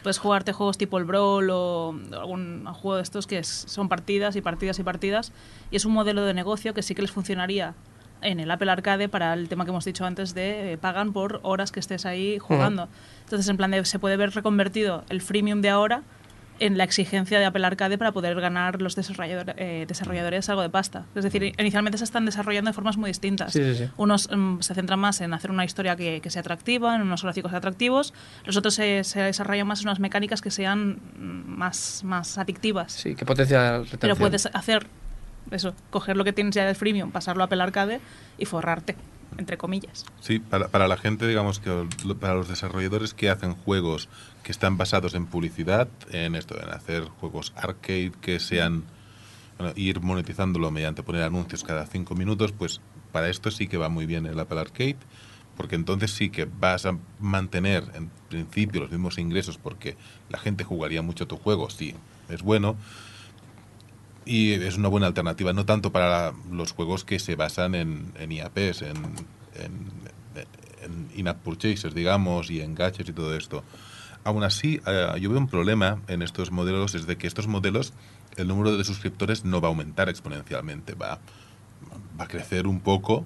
Puedes 0.06 0.18
jugarte 0.18 0.52
juegos 0.52 0.78
tipo 0.78 0.98
el 0.98 1.04
Brawl 1.04 1.50
o 1.50 1.92
algún 2.12 2.64
juego 2.66 2.94
de 2.94 3.02
estos 3.02 3.26
que 3.26 3.38
es- 3.38 3.64
son 3.66 3.88
partidas 3.88 4.36
y 4.36 4.40
partidas 4.40 4.78
y 4.78 4.84
partidas. 4.84 5.32
Y 5.72 5.74
es 5.74 5.84
un 5.84 5.92
modelo 5.94 6.24
de 6.24 6.32
negocio 6.32 6.74
que 6.74 6.82
sí 6.82 6.94
que 6.94 7.02
les 7.02 7.10
funcionaría 7.10 7.74
en 8.22 8.38
el 8.38 8.48
Apple 8.52 8.70
Arcade 8.70 9.08
para 9.08 9.34
el 9.34 9.48
tema 9.48 9.64
que 9.64 9.72
hemos 9.72 9.84
dicho 9.84 10.04
antes 10.04 10.32
de 10.32 10.74
eh, 10.74 10.78
pagan 10.78 11.12
por 11.12 11.40
horas 11.42 11.72
que 11.72 11.80
estés 11.80 12.06
ahí 12.06 12.38
jugando. 12.38 12.88
Entonces, 13.24 13.48
en 13.48 13.56
plan 13.56 13.72
de 13.72 13.84
se 13.84 13.98
puede 13.98 14.16
ver 14.16 14.30
reconvertido 14.30 15.02
el 15.08 15.20
freemium 15.20 15.60
de 15.60 15.70
ahora 15.70 16.02
en 16.58 16.78
la 16.78 16.84
exigencia 16.84 17.38
de 17.38 17.44
Apple 17.44 17.66
Arcade 17.66 17.98
para 17.98 18.12
poder 18.12 18.40
ganar 18.40 18.80
los 18.80 18.96
desarrollador- 18.96 19.54
eh, 19.56 19.84
desarrolladores 19.86 20.48
algo 20.48 20.62
de 20.62 20.70
pasta. 20.70 21.04
Es 21.14 21.24
decir, 21.24 21.52
inicialmente 21.58 21.98
se 21.98 22.04
están 22.04 22.24
desarrollando 22.24 22.70
de 22.70 22.72
formas 22.74 22.96
muy 22.96 23.10
distintas. 23.10 23.52
Sí, 23.52 23.62
sí, 23.62 23.84
sí. 23.84 23.90
Unos 23.96 24.30
mm, 24.34 24.60
se 24.60 24.74
centran 24.74 24.98
más 24.98 25.20
en 25.20 25.34
hacer 25.34 25.50
una 25.50 25.64
historia 25.64 25.96
que, 25.96 26.20
que 26.20 26.30
sea 26.30 26.40
atractiva, 26.40 26.96
en 26.96 27.02
unos 27.02 27.22
gráficos 27.22 27.52
atractivos. 27.52 28.14
Los 28.44 28.56
otros 28.56 28.74
se, 28.74 29.04
se 29.04 29.20
desarrollan 29.20 29.66
más 29.66 29.80
en 29.82 29.88
unas 29.88 30.00
mecánicas 30.00 30.40
que 30.40 30.50
sean 30.50 30.98
mm, 31.18 31.44
más, 31.58 32.02
más 32.04 32.38
adictivas. 32.38 32.92
Sí, 32.92 33.14
que 33.14 33.24
potencia 33.26 33.78
retención. 33.78 33.98
Pero 34.00 34.16
puedes 34.16 34.46
hacer 34.46 34.86
eso, 35.50 35.74
coger 35.90 36.16
lo 36.16 36.24
que 36.24 36.32
tienes 36.32 36.54
ya 36.54 36.64
del 36.64 36.74
freemium, 36.74 37.10
pasarlo 37.12 37.42
a 37.42 37.46
Apple 37.46 37.62
Arcade 37.62 38.00
y 38.38 38.46
forrarte, 38.46 38.96
entre 39.38 39.58
comillas. 39.58 40.04
Sí, 40.20 40.38
para, 40.38 40.68
para 40.68 40.88
la 40.88 40.96
gente, 40.96 41.26
digamos 41.26 41.60
que 41.60 41.86
para 42.20 42.34
los 42.34 42.48
desarrolladores 42.48 43.14
que 43.14 43.30
hacen 43.30 43.54
juegos 43.54 44.08
que 44.42 44.52
están 44.52 44.76
basados 44.76 45.14
en 45.14 45.26
publicidad, 45.26 45.88
en 46.10 46.34
esto, 46.34 46.60
en 46.60 46.68
hacer 46.70 47.04
juegos 47.04 47.52
arcade 47.56 48.12
que 48.20 48.38
sean, 48.38 48.84
ir 49.74 50.00
monetizándolo 50.00 50.70
mediante 50.70 51.02
poner 51.02 51.22
anuncios 51.22 51.64
cada 51.64 51.86
cinco 51.86 52.14
minutos, 52.14 52.52
pues 52.52 52.80
para 53.12 53.28
esto 53.28 53.50
sí 53.50 53.66
que 53.66 53.76
va 53.78 53.88
muy 53.88 54.06
bien 54.06 54.26
el 54.26 54.38
Apple 54.38 54.60
Arcade, 54.60 54.98
porque 55.56 55.74
entonces 55.74 56.10
sí 56.10 56.28
que 56.28 56.44
vas 56.44 56.86
a 56.86 56.98
mantener 57.18 57.84
en 57.94 58.10
principio 58.28 58.82
los 58.82 58.90
mismos 58.90 59.18
ingresos 59.18 59.58
porque 59.58 59.96
la 60.28 60.38
gente 60.38 60.64
jugaría 60.64 61.02
mucho 61.02 61.26
tu 61.26 61.36
juego, 61.38 61.70
sí, 61.70 61.94
es 62.28 62.42
bueno, 62.42 62.76
y 64.26 64.52
es 64.52 64.76
una 64.76 64.88
buena 64.88 65.06
alternativa, 65.06 65.52
no 65.52 65.64
tanto 65.64 65.92
para 65.92 66.34
los 66.50 66.72
juegos 66.72 67.04
que 67.04 67.18
se 67.20 67.36
basan 67.36 67.76
en, 67.76 68.12
en 68.18 68.32
IAPs, 68.32 68.82
en, 68.82 68.96
en, 69.54 69.92
en 70.82 71.08
in-app 71.14 71.42
purchases, 71.42 71.94
digamos, 71.94 72.50
y 72.50 72.60
en 72.60 72.74
gadgets 72.74 73.08
y 73.08 73.12
todo 73.12 73.36
esto. 73.36 73.62
Aún 74.24 74.42
así, 74.42 74.80
eh, 74.84 75.06
yo 75.20 75.30
veo 75.30 75.38
un 75.38 75.46
problema 75.46 76.02
en 76.08 76.22
estos 76.22 76.50
modelos, 76.50 76.96
es 76.96 77.06
de 77.06 77.16
que 77.16 77.28
estos 77.28 77.46
modelos, 77.46 77.92
el 78.36 78.48
número 78.48 78.76
de 78.76 78.82
suscriptores 78.82 79.44
no 79.44 79.60
va 79.60 79.68
a 79.68 79.70
aumentar 79.70 80.08
exponencialmente, 80.08 80.94
va, 80.94 81.20
va 82.18 82.24
a 82.24 82.28
crecer 82.28 82.66
un 82.66 82.80
poco, 82.80 83.24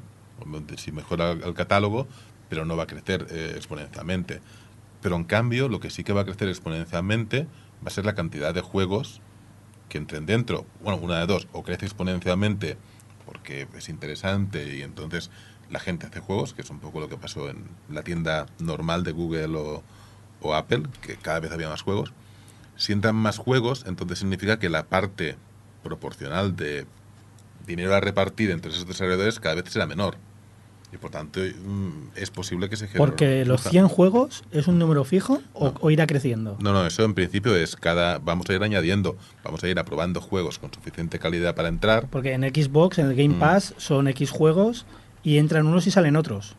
si 0.77 0.93
mejora 0.93 1.33
el 1.33 1.55
catálogo, 1.55 2.07
pero 2.51 2.67
no 2.67 2.77
va 2.77 2.83
a 2.83 2.87
crecer 2.87 3.27
eh, 3.31 3.55
exponencialmente. 3.57 4.43
Pero 5.01 5.17
en 5.17 5.25
cambio, 5.25 5.69
lo 5.69 5.81
que 5.81 5.89
sí 5.89 6.05
que 6.05 6.13
va 6.13 6.21
a 6.21 6.25
crecer 6.27 6.51
exponencialmente 6.51 7.47
va 7.83 7.87
a 7.87 7.91
ser 7.91 8.05
la 8.05 8.15
cantidad 8.15 8.53
de 8.53 8.61
juegos 8.61 9.23
que 9.91 9.99
entren 9.99 10.25
dentro. 10.25 10.65
Bueno, 10.83 10.99
una 11.03 11.19
de 11.19 11.27
dos, 11.27 11.47
o 11.53 11.63
crece 11.63 11.85
exponencialmente 11.85 12.79
porque 13.27 13.69
es 13.77 13.89
interesante 13.91 14.75
y 14.75 14.83
entonces 14.83 15.31
la 15.71 15.79
gente 15.79 16.07
hace 16.07 16.21
juegos, 16.21 16.55
que 16.55 16.63
es 16.63 16.71
un 16.71 16.81
poco 16.81 17.01
lo 17.01 17.09
que 17.09 17.17
pasó 17.17 17.51
en 17.51 17.65
la 17.91 18.03
tienda 18.03 18.47
normal 18.59 19.05
de 19.05 19.13
Google 19.13 19.83
o, 20.41 20.55
Apple, 20.55 20.85
que 21.03 21.17
cada 21.17 21.41
vez 21.41 21.53
había 21.53 21.69
más 21.69 21.83
juegos. 21.83 22.13
Si 22.77 22.93
entran 22.93 23.15
más 23.15 23.37
juegos, 23.37 23.85
entonces 23.87 24.19
significa 24.19 24.59
que 24.59 24.71
la 24.71 24.87
parte 24.87 25.37
proporcional 25.85 26.57
de 26.57 26.87
dinero 27.67 27.95
a 27.95 28.01
repartir 28.01 28.51
entre 28.51 28.73
esos 28.73 28.87
desarrolladores 28.87 29.39
cada 29.39 29.57
vez 29.57 29.71
será 29.71 29.87
menor. 29.87 30.17
Y 30.93 30.97
por 30.97 31.11
tanto, 31.11 31.39
mm, 31.41 32.11
es 32.17 32.31
posible 32.31 32.69
que 32.69 32.77
se 32.77 32.87
genere 32.89 32.99
Porque 32.99 33.45
los 33.45 33.59
burbuja. 33.61 33.71
100 33.71 33.89
juegos 33.89 34.43
es 34.51 34.67
un 34.67 34.79
número 34.79 35.05
fijo 35.05 35.41
o, 35.53 35.67
No. 35.67 35.75
o 35.81 35.91
irá 35.93 36.07
creciendo. 36.07 36.57
No, 36.61 36.73
no, 36.73 36.85
eso 36.85 37.05
en 37.05 37.15
principio 37.15 37.55
es 37.55 37.77
cada. 37.77 38.19
Vamos 38.19 38.51
a 38.51 38.55
ir 38.55 38.63
añadiendo, 38.63 39.17
vamos 39.45 39.63
a 39.63 39.69
ir 39.69 39.79
aprobando 39.79 40.21
juegos 40.21 40.59
con 40.59 40.73
suficiente 40.75 41.19
calidad 41.21 41.55
para 41.55 41.69
entrar. 41.69 42.09
Porque 42.11 42.33
en 42.33 42.43
Xbox, 42.43 42.99
en 42.99 43.07
el 43.07 43.15
Game 43.15 43.37
Mm. 43.37 43.39
Pass, 43.39 43.75
son 43.77 44.09
X 44.09 44.31
juegos 44.31 44.85
y 45.23 45.39
entran 45.39 45.67
unos 45.67 45.87
y 45.87 45.93
salen 45.93 46.17
otros. 46.17 46.57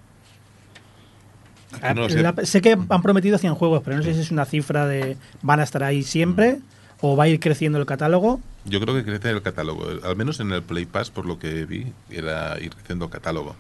No 1.82 2.02
lo 2.04 2.10
sé. 2.10 2.22
La- 2.22 2.36
sé 2.44 2.62
que 2.62 2.78
han 2.90 3.02
prometido 3.02 3.38
100 3.38 3.56
juegos, 3.56 3.82
pero 3.84 3.98
no 3.98 4.04
sé 4.04 4.14
si 4.14 4.20
es 4.22 4.32
una 4.32 4.46
cifra 4.46 4.86
de 4.88 5.18
van 5.42 5.60
a 5.60 5.64
estar 5.64 5.84
ahí 5.84 6.04
siempre 6.04 6.60
o 7.00 7.16
va 7.16 7.24
a 7.26 7.28
ir 7.28 7.40
creciendo 7.40 7.80
el 7.80 7.86
catálogo. 7.86 8.40
Yo 8.66 8.80
creo 8.80 8.94
que 8.94 9.04
crece 9.04 9.30
el 9.32 9.42
catálogo. 9.42 9.86
Al 10.04 10.16
menos 10.16 10.40
en 10.40 10.52
el 10.52 10.62
Play 10.62 10.86
Pass, 10.86 11.10
por 11.10 11.26
lo 11.26 11.40
que 11.40 11.66
vi, 11.66 11.92
era 12.10 12.60
ir 12.60 12.76
creciendo 12.76 13.06
el 13.06 13.12
catálogo. 13.12 13.56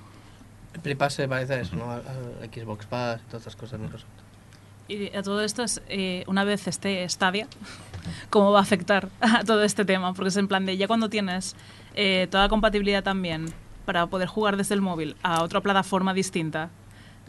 El 0.74 0.80
Play 0.82 0.96
Pass 0.96 1.14
se 1.16 1.28
parece 1.28 1.54
a 1.56 1.60
eso, 1.62 1.76
¿no? 1.76 1.92
Al 1.92 2.02
Xbox 2.54 2.86
Pass 2.86 3.20
y 3.22 3.26
todas 3.28 3.42
estas 3.42 3.56
cosas 3.56 3.74
de 3.80 3.86
Microsoft. 3.86 4.10
Y 4.88 5.16
a 5.16 5.22
todo 5.24 5.42
esto 5.44 5.64
es, 5.64 5.82
eh, 5.88 6.24
una 6.28 6.44
vez 6.44 6.68
esté 6.68 7.08
Stadia, 7.08 7.48
¿cómo 8.30 8.52
va 8.52 8.60
a 8.60 8.62
afectar 8.64 9.10
a 9.22 9.44
todo 9.44 9.64
este 9.64 9.86
tema? 9.86 10.14
Porque 10.14 10.30
es 10.30 10.38
en 10.38 10.48
plan 10.48 10.66
de, 10.66 10.78
ya 10.78 10.88
cuando 10.88 11.10
tienes 11.10 11.56
eh, 11.96 12.28
toda 12.32 12.44
la 12.44 12.50
compatibilidad 12.50 13.04
también 13.04 13.54
para 13.86 14.08
poder 14.08 14.28
jugar 14.28 14.58
desde 14.58 14.76
el 14.76 14.82
móvil 14.82 15.16
a 15.24 15.44
otra 15.44 15.62
plataforma 15.62 16.14
distinta, 16.14 16.70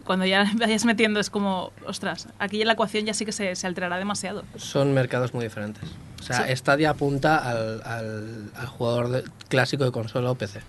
cuando 0.05 0.27
ya 0.27 0.51
vayas 0.59 0.85
metiendo 0.85 1.21
es 1.21 1.31
como, 1.31 1.73
ostras, 1.87 2.29
aquí 2.39 2.61
en 2.61 2.67
la 2.67 2.73
ecuación 2.75 3.05
ya 3.07 3.15
sí 3.15 3.25
que 3.25 3.33
se, 3.33 3.55
se 3.55 3.67
alterará 3.67 3.97
demasiado. 3.99 4.43
Son 4.57 4.93
mercados 4.93 5.35
muy 5.35 5.45
diferentes. 5.45 5.85
O 6.21 6.23
sea, 6.25 6.47
Sí. 6.47 6.57
Stadia 6.57 6.91
apunta 6.91 7.39
al, 7.39 7.83
al, 7.85 8.51
al 8.57 8.67
jugador 8.67 9.09
de- 9.11 9.25
clásico 9.49 9.85
de 9.85 9.93
consola 9.93 10.31
o 10.31 10.35
PC. 10.37 10.61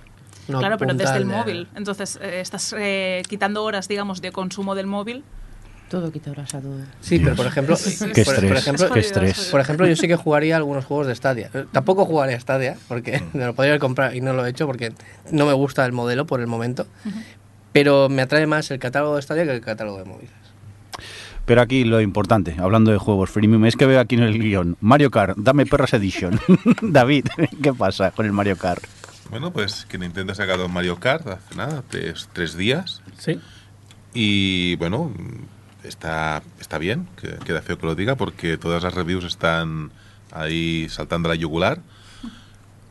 No 0.48 0.60
claro, 0.60 0.78
pero 0.78 0.94
desde 0.94 1.18
el 1.18 1.28
de- 1.28 1.36
móvil. 1.36 1.68
Entonces, 1.76 2.20
eh, 2.22 2.40
estás 2.42 2.76
eh, 2.78 3.22
quitando 3.28 3.64
horas, 3.64 3.88
digamos, 3.88 4.22
de 4.22 4.32
consumo 4.32 4.76
del 4.76 4.88
móvil. 4.88 5.24
Todo 5.90 6.12
quita 6.12 6.32
horas 6.32 6.54
a 6.56 6.60
todo. 6.62 6.80
Sí, 7.02 7.20
pero 7.20 7.36
por 7.36 7.46
ejemplo, 7.46 7.76
Qué 7.78 7.84
por, 8.26 8.36
estrés, 8.36 8.48
por 8.48 8.58
ejemplo, 8.58 8.90
qué 8.92 9.00
estrés. 9.00 9.46
por 9.52 9.60
ejemplo, 9.62 9.86
yo 9.88 9.96
sí 9.96 10.08
que 10.08 10.16
jugaría 10.16 10.56
algunos 10.58 10.86
juegos 10.86 11.06
de 11.08 11.14
Stadia. 11.16 11.50
Eh, 11.54 11.66
Tampoco 11.72 12.06
jugaría 12.06 12.40
Stadia, 12.40 12.78
porque 12.88 13.22
me 13.34 13.46
lo 13.46 13.54
podría 13.54 13.78
comprar 13.80 14.16
y 14.16 14.22
no 14.22 14.34
lo 14.34 14.46
he 14.46 14.50
hecho 14.50 14.66
porque 14.66 14.92
no 15.32 15.46
me 15.46 15.54
gusta 15.54 15.86
el 15.86 15.92
modelo 15.92 16.26
por 16.26 16.40
el 16.42 16.48
momento. 16.48 16.88
Pero 17.74 18.10
me 18.10 18.22
atrae 18.24 18.48
más 18.48 18.70
el 18.72 18.80
catálogo 18.80 19.16
de 19.18 19.22
Stadia 19.22 19.46
que 19.46 19.52
el 19.54 19.62
catálogo 19.62 20.00
de 20.00 20.06
móviles. 20.06 20.32
Pero 21.46 21.62
aquí 21.62 21.84
lo 21.84 22.00
importante, 22.02 22.56
hablando 22.58 22.92
de 22.92 22.98
juegos 22.98 23.30
freemium, 23.30 23.66
es 23.66 23.76
que 23.76 23.86
veo 23.86 24.00
aquí 24.00 24.16
en 24.16 24.24
el 24.24 24.40
guion 24.40 24.78
Mario 24.80 25.12
Kart, 25.12 25.38
dame 25.38 25.66
perras 25.66 25.94
edition. 25.94 26.40
David, 26.82 27.28
¿qué 27.62 27.74
pasa 27.74 28.12
con 28.12 28.26
el 28.26 28.32
Mario 28.32 28.58
Kart? 28.58 28.84
Bueno, 29.30 29.52
pues 29.52 29.86
que 29.86 29.98
Nintendo 29.98 30.34
ha 30.34 30.36
sacado 30.36 30.68
Mario 30.68 31.00
Kart 31.00 31.28
hace 31.28 31.56
nada, 31.56 31.84
tres, 31.90 32.30
tres 32.34 32.56
días. 32.56 33.02
Sí. 33.18 33.40
Y 34.14 34.76
bueno, 34.76 35.12
está, 35.84 36.44
está 36.60 36.78
bien, 36.78 37.08
que, 37.20 37.30
queda 37.46 37.62
feo 37.62 37.78
que 37.78 37.86
lo 37.86 37.96
diga, 37.96 38.16
porque 38.16 38.58
todas 38.58 38.84
las 38.84 38.94
reviews 38.94 39.26
están 39.26 39.92
ahí 40.32 40.88
saltando 40.90 41.30
la 41.30 41.36
yugular. 41.36 41.80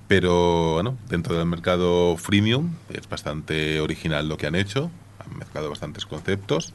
Pero 0.09 0.75
bueno, 0.75 0.99
dentro 1.09 1.37
del 1.37 1.47
mercado 1.47 2.17
freemium 2.17 2.75
es 2.91 3.09
bastante 3.09 3.81
original 3.81 4.29
lo 4.29 4.37
que 4.37 4.47
han 4.47 4.55
hecho. 4.55 4.91
Han 5.19 5.39
mezclado 5.39 5.71
bastantes 5.71 6.05
conceptos. 6.05 6.75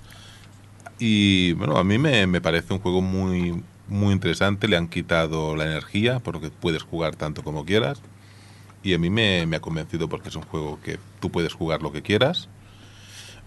Y 0.97 1.53
bueno, 1.53 1.77
a 1.77 1.83
mí 1.83 1.99
me, 1.99 2.25
me 2.25 2.41
parece 2.41 2.73
un 2.73 2.79
juego 2.79 3.01
muy, 3.01 3.63
muy 3.87 4.13
interesante. 4.13 4.67
Le 4.67 4.77
han 4.77 4.87
quitado 4.87 5.55
la 5.55 5.65
energía, 5.65 6.19
por 6.19 6.35
lo 6.35 6.41
que 6.41 6.49
puedes 6.49 6.81
jugar 6.81 7.15
tanto 7.15 7.43
como 7.43 7.65
quieras. 7.65 8.01
Y 8.87 8.93
a 8.93 8.99
mí 8.99 9.09
me, 9.09 9.45
me 9.45 9.57
ha 9.57 9.59
convencido 9.59 10.07
porque 10.07 10.29
es 10.29 10.35
un 10.37 10.43
juego 10.43 10.79
que 10.81 10.97
tú 11.19 11.29
puedes 11.29 11.53
jugar 11.53 11.81
lo 11.81 11.91
que 11.91 12.01
quieras. 12.01 12.47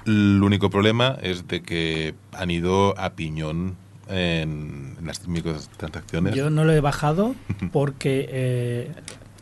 El 0.04 0.42
único 0.42 0.68
problema 0.68 1.16
es 1.22 1.48
de 1.48 1.62
que 1.62 2.14
han 2.32 2.50
ido 2.50 2.94
a 2.98 3.14
piñón 3.14 3.76
en, 4.10 4.96
en 4.98 5.06
las 5.06 5.26
microtransacciones. 5.26 6.34
Yo 6.34 6.50
no 6.50 6.64
lo 6.64 6.72
he 6.74 6.80
bajado 6.80 7.34
porque 7.72 8.28
eh, 8.30 8.92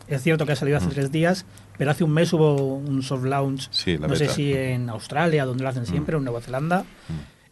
es 0.07 0.23
cierto 0.23 0.45
que 0.45 0.53
ha 0.53 0.55
salido 0.55 0.77
hace 0.77 0.87
tres 0.87 1.11
días, 1.11 1.45
pero 1.77 1.91
hace 1.91 2.05
un 2.05 2.11
mes 2.11 2.31
hubo 2.31 2.75
un 2.75 3.03
soft 3.03 3.25
launch, 3.25 3.67
Sí, 3.69 3.97
la 3.97 4.07
no 4.07 4.15
sé 4.15 4.29
si 4.29 4.53
en 4.53 4.89
Australia, 4.89 5.43
donde 5.43 5.63
lo 5.63 5.69
hacen 5.69 5.85
siempre, 5.85 6.15
o 6.15 6.19
en 6.19 6.23
Nueva 6.23 6.39
Zelanda, 6.39 6.85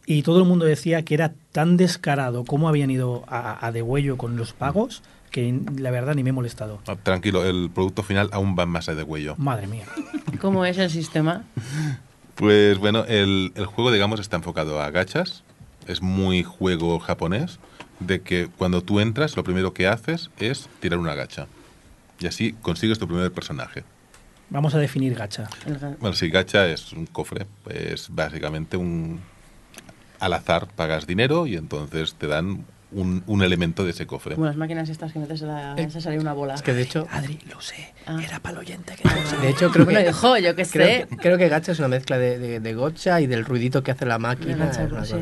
y 0.06 0.22
todo 0.22 0.38
el 0.38 0.46
mundo 0.46 0.64
decía 0.64 1.02
que 1.02 1.12
era 1.12 1.34
tan 1.52 1.76
descarado 1.76 2.44
cómo 2.44 2.66
habían 2.66 2.90
ido 2.90 3.24
a, 3.28 3.66
a 3.66 3.72
de 3.72 3.82
huello 3.82 4.16
con 4.16 4.38
los 4.38 4.54
pagos 4.54 5.02
que 5.28 5.60
la 5.76 5.90
verdad 5.90 6.14
ni 6.14 6.22
me 6.22 6.30
he 6.30 6.32
molestado. 6.32 6.80
Ah, 6.86 6.96
Tranquilo, 7.02 7.44
el 7.44 7.70
producto 7.72 8.02
final 8.02 8.28
aún 8.32 8.56
va 8.58 8.66
más 8.66 8.86
de 8.86 9.02
huello. 9.02 9.34
Madre 9.38 9.66
mía. 9.66 9.84
¿Cómo 10.40 10.64
es 10.64 10.78
el 10.78 10.90
sistema? 10.90 11.44
Pues 12.34 12.78
bueno, 12.78 13.04
el, 13.06 13.52
el 13.56 13.66
juego, 13.66 13.90
digamos, 13.90 14.20
está 14.20 14.36
enfocado 14.36 14.80
a 14.80 14.90
gachas. 14.90 15.42
Es 15.86 16.02
muy 16.02 16.42
juego 16.42 16.98
japonés, 17.00 17.58
de 18.00 18.20
que 18.20 18.48
cuando 18.58 18.82
tú 18.82 19.00
entras, 19.00 19.36
lo 19.36 19.42
primero 19.44 19.72
que 19.72 19.86
haces 19.88 20.30
es 20.38 20.68
tirar 20.80 20.98
una 20.98 21.14
gacha. 21.14 21.46
Y 22.20 22.26
así 22.26 22.52
consigues 22.62 22.98
tu 22.98 23.06
primer 23.08 23.32
personaje. 23.32 23.84
Vamos 24.50 24.74
a 24.74 24.78
definir 24.78 25.14
gacha. 25.14 25.48
Ga- 25.66 25.96
Bueno, 25.98 26.14
si 26.14 26.28
gacha 26.30 26.66
es 26.68 26.92
un 26.92 27.06
cofre, 27.06 27.46
es 27.70 28.08
básicamente 28.10 28.76
un... 28.76 29.20
Al 30.20 30.32
azar 30.32 30.66
pagas 30.74 31.06
dinero 31.06 31.46
y 31.46 31.56
entonces 31.56 32.14
te 32.14 32.26
dan 32.26 32.64
un, 32.92 33.22
un 33.26 33.42
elemento 33.42 33.84
de 33.84 33.90
ese 33.90 34.06
cofre. 34.06 34.34
Como 34.34 34.46
las 34.46 34.56
máquinas 34.56 34.88
estas 34.88 35.12
que 35.12 35.18
metes 35.18 35.42
en 35.42 35.48
la... 35.48 35.74
Eh, 35.76 35.90
se 35.90 36.00
sale 36.00 36.18
una 36.18 36.32
bola. 36.32 36.54
Es 36.54 36.62
que 36.62 36.72
de 36.72 36.82
hecho, 36.82 37.06
Adri, 37.10 37.38
lo 37.52 37.60
sé. 37.60 37.92
Ah. 38.06 38.18
Era 38.22 38.40
para 38.40 38.54
el 38.54 38.60
oyente 38.60 38.94
que 38.96 39.06
no 39.08 39.40
de 39.42 39.48
hecho 39.50 39.70
creo 39.70 39.86
que 39.86 40.00
hijo, 40.08 40.38
yo 40.38 40.54
qué 40.56 40.64
sé. 40.64 40.72
creo, 40.72 41.08
que- 41.08 41.16
creo 41.16 41.38
que 41.38 41.48
gacha 41.48 41.72
es 41.72 41.78
una 41.78 41.88
mezcla 41.88 42.16
de, 42.18 42.38
de, 42.38 42.60
de 42.60 42.74
gotcha 42.74 43.20
y 43.20 43.26
del 43.26 43.44
ruidito 43.44 43.82
que 43.82 43.90
hace 43.90 44.06
la 44.06 44.18
máquina. 44.18 44.66
Gacha, 44.66 44.88
sí. 45.04 45.14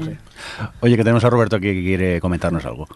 Oye, 0.81 0.97
que 0.97 1.03
tenemos 1.03 1.25
a 1.25 1.31
Roberto 1.31 1.57
aquí 1.57 1.67
que 1.75 1.83
quiere 1.83 2.21
comentarnos 2.21 2.65
algo. 2.67 2.87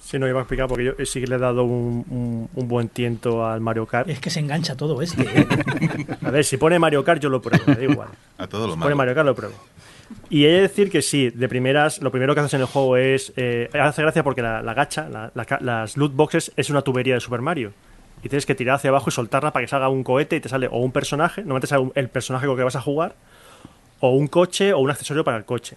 Sí, 0.00 0.20
no 0.20 0.28
iba 0.28 0.38
a 0.38 0.42
explicar 0.42 0.68
porque 0.68 0.84
yo 0.84 0.92
sí 1.04 1.20
que 1.20 1.26
le 1.26 1.34
he 1.34 1.38
dado 1.38 1.64
un, 1.64 2.04
un- 2.10 2.48
un 2.54 2.68
buen 2.68 2.88
tiento 2.88 3.44
al 3.44 3.60
Mario 3.60 3.86
Kart. 3.86 4.08
Es 4.08 4.20
que 4.20 4.30
se 4.30 4.38
engancha 4.40 4.76
todo 4.76 5.02
este. 5.02 5.22
¿eh? 5.22 5.46
A 6.24 6.30
ver, 6.30 6.44
si 6.44 6.56
pone 6.58 6.78
Mario 6.78 7.02
Kart 7.04 7.20
yo 7.20 7.28
lo 7.28 7.42
pruebo, 7.42 7.64
me 7.66 7.74
da 7.74 7.82
igual. 7.82 8.08
A 8.38 8.46
todo 8.46 8.66
lo 8.68 8.74
Si 8.74 8.78
pone. 8.80 8.94
Mario 8.94 9.14
Kart 9.16 9.26
lo 9.26 9.34
pruebo. 9.34 9.54
Y 10.30 10.44
he 10.44 10.48
de 10.50 10.60
decir 10.62 10.90
que 10.90 11.02
sí, 11.02 11.30
de 11.30 11.48
primeras, 11.48 12.00
lo 12.00 12.10
primero 12.10 12.34
que 12.34 12.40
haces 12.40 12.54
en 12.54 12.60
el 12.60 12.66
juego 12.66 12.96
es. 12.96 13.32
eh, 13.36 13.68
hace 13.80 14.02
gracia 14.02 14.22
porque 14.22 14.42
la, 14.42 14.62
gacha, 14.74 15.08
la- 15.08 15.30
las 15.60 15.96
loot 15.96 16.14
boxes, 16.14 16.52
es 16.56 16.70
una 16.70 16.82
tubería 16.82 17.14
de 17.14 17.20
Super 17.20 17.40
Mario. 17.40 17.72
Y 18.22 18.28
tienes 18.28 18.46
que 18.46 18.54
tirar 18.54 18.76
hacia 18.76 18.90
abajo 18.90 19.08
y 19.10 19.12
soltarla 19.12 19.52
para 19.52 19.64
que 19.64 19.68
salga 19.68 19.88
un 19.88 20.02
cohete 20.02 20.36
y 20.36 20.40
te 20.40 20.48
sale 20.48 20.68
o 20.68 20.78
un 20.78 20.90
personaje, 20.92 21.42
normalmente 21.42 21.66
sale 21.68 21.90
el 21.94 22.08
personaje 22.08 22.46
con 22.46 22.52
el 22.54 22.58
que 22.58 22.64
vas 22.64 22.76
a 22.76 22.80
jugar, 22.80 23.14
o 24.00 24.10
un 24.10 24.26
coche 24.26 24.72
o 24.72 24.78
un 24.78 24.90
accesorio 24.90 25.22
para 25.24 25.36
el 25.36 25.44
coche. 25.44 25.76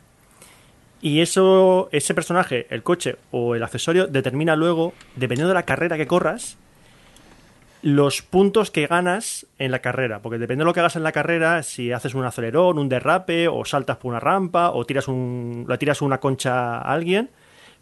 Y 1.01 1.21
eso, 1.21 1.89
ese 1.91 2.13
personaje, 2.13 2.67
el 2.69 2.83
coche 2.83 3.15
o 3.31 3.55
el 3.55 3.63
accesorio, 3.63 4.07
determina 4.07 4.55
luego, 4.55 4.93
dependiendo 5.15 5.49
de 5.49 5.53
la 5.53 5.63
carrera 5.63 5.95
que 5.97 6.07
corras, 6.07 6.57
los 7.81 8.21
puntos 8.21 8.71
que 8.71 8.87
ganas 8.87 9.47
en 9.57 9.71
la 9.71 9.79
carrera. 9.79 10.21
Porque 10.21 10.37
depende 10.37 10.61
de 10.63 10.65
lo 10.65 10.73
que 10.73 10.81
hagas 10.81 10.95
en 10.95 11.03
la 11.03 11.11
carrera, 11.11 11.63
si 11.63 11.91
haces 11.91 12.13
un 12.13 12.25
acelerón, 12.25 12.77
un 12.77 12.89
derrape, 12.89 13.47
o 13.47 13.63
saltas 13.65 13.97
por 13.97 14.09
una 14.11 14.19
rampa, 14.19 14.71
o 14.71 14.85
tiras 14.85 15.07
un, 15.07 15.65
le 15.67 15.77
tiras 15.77 16.01
una 16.01 16.19
concha 16.19 16.77
a 16.77 16.93
alguien, 16.93 17.29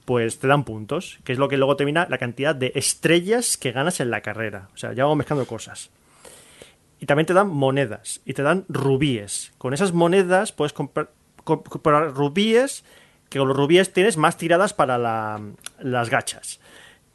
pues 0.05 0.39
te 0.39 0.47
dan 0.47 0.63
puntos, 0.63 1.19
que 1.23 1.33
es 1.33 1.39
lo 1.39 1.47
que 1.49 1.57
luego 1.57 1.75
termina 1.75 2.07
la 2.09 2.17
cantidad 2.17 2.55
de 2.55 2.71
estrellas 2.75 3.57
que 3.57 3.71
ganas 3.71 3.99
en 3.99 4.09
la 4.11 4.21
carrera. 4.21 4.69
O 4.73 4.77
sea, 4.77 4.93
ya 4.93 5.03
vamos 5.03 5.17
mezclando 5.17 5.45
cosas. 5.45 5.89
Y 6.99 7.05
también 7.05 7.25
te 7.25 7.33
dan 7.33 7.47
monedas 7.49 8.21
y 8.25 8.33
te 8.33 8.41
dan 8.43 8.65
rubíes. 8.69 9.51
Con 9.57 9.73
esas 9.73 9.93
monedas 9.93 10.51
puedes 10.51 10.73
comprar, 10.73 11.09
co- 11.43 11.63
comprar 11.63 12.11
rubíes, 12.13 12.83
que 13.29 13.39
con 13.39 13.47
los 13.47 13.57
rubíes 13.57 13.93
tienes 13.93 14.15
más 14.17 14.37
tiradas 14.37 14.73
para 14.73 14.97
la- 14.97 15.41
las 15.79 16.09
gachas. 16.09 16.59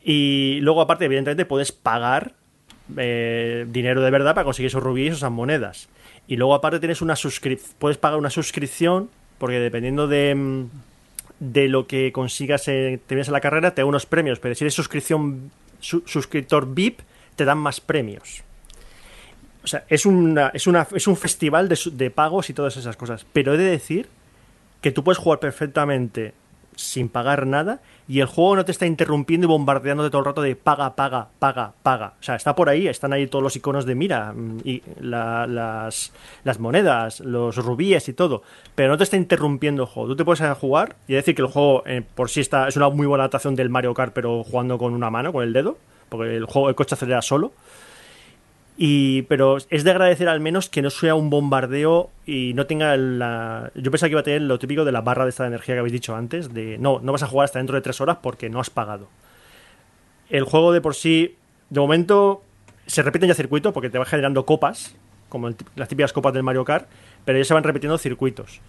Y 0.04 0.58
luego, 0.62 0.80
aparte, 0.82 1.04
evidentemente, 1.06 1.46
puedes 1.46 1.72
pagar 1.72 2.34
eh, 2.96 3.66
dinero 3.68 4.00
de 4.02 4.10
verdad 4.10 4.34
para 4.34 4.44
conseguir 4.44 4.68
esos 4.68 4.82
rubíes 4.82 5.14
o 5.14 5.16
esas 5.16 5.30
monedas. 5.30 5.88
Y 6.28 6.36
luego, 6.36 6.54
aparte, 6.54 6.78
tienes 6.78 7.02
una 7.02 7.16
suscripción. 7.16 7.74
Puedes 7.78 7.98
pagar 7.98 8.18
una 8.18 8.30
suscripción, 8.30 9.10
porque 9.38 9.58
dependiendo 9.60 10.06
de, 10.08 10.34
mm, 10.34 10.64
de 11.40 11.68
lo 11.68 11.86
que 11.86 12.12
consigas 12.12 12.68
en, 12.68 12.98
te 12.98 13.14
vienes 13.14 13.28
la 13.28 13.40
carrera, 13.40 13.74
te 13.74 13.82
da 13.82 13.86
unos 13.86 14.06
premios. 14.06 14.38
Pero 14.38 14.54
si 14.54 14.64
eres 14.64 14.74
suscripción, 14.74 15.50
su- 15.80 16.02
suscriptor 16.06 16.72
VIP, 16.72 17.00
te 17.36 17.44
dan 17.44 17.58
más 17.58 17.80
premios. 17.80 18.42
O 19.64 19.66
sea, 19.66 19.84
es, 19.88 20.06
una, 20.06 20.48
es, 20.54 20.66
una, 20.66 20.86
es 20.94 21.06
un 21.06 21.16
festival 21.16 21.68
de, 21.68 21.78
de 21.92 22.10
pagos 22.10 22.50
y 22.50 22.54
todas 22.54 22.76
esas 22.76 22.96
cosas. 22.96 23.26
Pero 23.32 23.54
he 23.54 23.58
de 23.58 23.64
decir 23.64 24.08
que 24.80 24.90
tú 24.90 25.04
puedes 25.04 25.18
jugar 25.18 25.38
perfectamente 25.38 26.34
sin 26.76 27.08
pagar 27.08 27.46
nada 27.46 27.80
y 28.08 28.20
el 28.20 28.26
juego 28.26 28.56
no 28.56 28.64
te 28.64 28.72
está 28.72 28.86
interrumpiendo 28.86 29.46
y 29.46 29.48
bombardeando 29.48 30.08
todo 30.10 30.20
el 30.20 30.24
rato 30.24 30.42
de 30.42 30.56
paga, 30.56 30.94
paga, 30.96 31.28
paga, 31.38 31.72
paga. 31.82 32.14
O 32.20 32.22
sea, 32.22 32.34
está 32.34 32.54
por 32.54 32.68
ahí, 32.68 32.88
están 32.88 33.12
ahí 33.12 33.26
todos 33.26 33.42
los 33.42 33.54
iconos 33.56 33.84
de 33.86 33.94
mira, 33.94 34.32
mm, 34.32 34.58
y 34.64 34.82
la- 35.00 35.46
las, 35.46 36.12
las 36.44 36.58
monedas, 36.58 37.20
los 37.20 37.56
rubíes 37.56 38.08
y 38.08 38.12
todo, 38.12 38.42
pero 38.74 38.88
no 38.90 38.96
te 38.98 39.04
está 39.04 39.16
interrumpiendo 39.16 39.82
el 39.82 39.88
juego. 39.88 40.08
Tú 40.10 40.16
te 40.16 40.24
puedes 40.24 40.58
jugar 40.58 40.96
y 41.06 41.14
decir 41.14 41.34
que 41.34 41.42
el 41.42 41.48
juego 41.48 41.82
eh, 41.86 42.02
por 42.14 42.28
sí 42.30 42.40
está, 42.40 42.68
es 42.68 42.76
una 42.76 42.88
muy 42.88 43.06
buena 43.06 43.24
adaptación 43.24 43.54
del 43.54 43.70
Mario 43.70 43.94
Kart, 43.94 44.12
pero 44.12 44.42
jugando 44.44 44.78
con 44.78 44.92
una 44.94 45.10
mano, 45.10 45.32
con 45.32 45.44
el 45.44 45.52
dedo, 45.52 45.78
porque 46.08 46.36
el 46.36 46.44
juego, 46.46 46.68
el 46.68 46.74
coche 46.74 46.94
acelera 46.94 47.22
solo. 47.22 47.52
Y, 48.84 49.22
pero 49.28 49.58
es 49.70 49.84
de 49.84 49.92
agradecer 49.92 50.28
al 50.28 50.40
menos 50.40 50.68
que 50.68 50.82
no 50.82 50.90
sea 50.90 51.14
un 51.14 51.30
bombardeo 51.30 52.10
y 52.26 52.52
no 52.54 52.66
tenga 52.66 52.96
la... 52.96 53.70
Yo 53.76 53.92
pensaba 53.92 54.08
que 54.08 54.14
iba 54.14 54.20
a 54.22 54.24
tener 54.24 54.42
lo 54.42 54.58
típico 54.58 54.84
de 54.84 54.90
la 54.90 55.02
barra 55.02 55.22
de 55.22 55.30
esta 55.30 55.46
energía 55.46 55.76
que 55.76 55.78
habéis 55.78 55.92
dicho 55.92 56.16
antes, 56.16 56.52
de 56.52 56.78
no, 56.78 56.98
no 56.98 57.12
vas 57.12 57.22
a 57.22 57.28
jugar 57.28 57.44
hasta 57.44 57.60
dentro 57.60 57.76
de 57.76 57.80
tres 57.80 58.00
horas 58.00 58.18
porque 58.20 58.50
no 58.50 58.58
has 58.58 58.70
pagado. 58.70 59.06
El 60.30 60.42
juego 60.42 60.72
de 60.72 60.80
por 60.80 60.96
sí, 60.96 61.36
de 61.70 61.78
momento, 61.78 62.42
se 62.88 63.02
repiten 63.02 63.28
ya 63.28 63.36
circuitos 63.36 63.72
porque 63.72 63.88
te 63.88 63.98
va 63.98 64.04
generando 64.04 64.44
copas, 64.44 64.96
como 65.28 65.50
las 65.76 65.88
típicas 65.88 66.12
copas 66.12 66.34
del 66.34 66.42
Mario 66.42 66.64
Kart, 66.64 66.88
pero 67.24 67.38
ya 67.38 67.44
se 67.44 67.54
van 67.54 67.62
repitiendo 67.62 67.98
circuitos. 67.98 68.60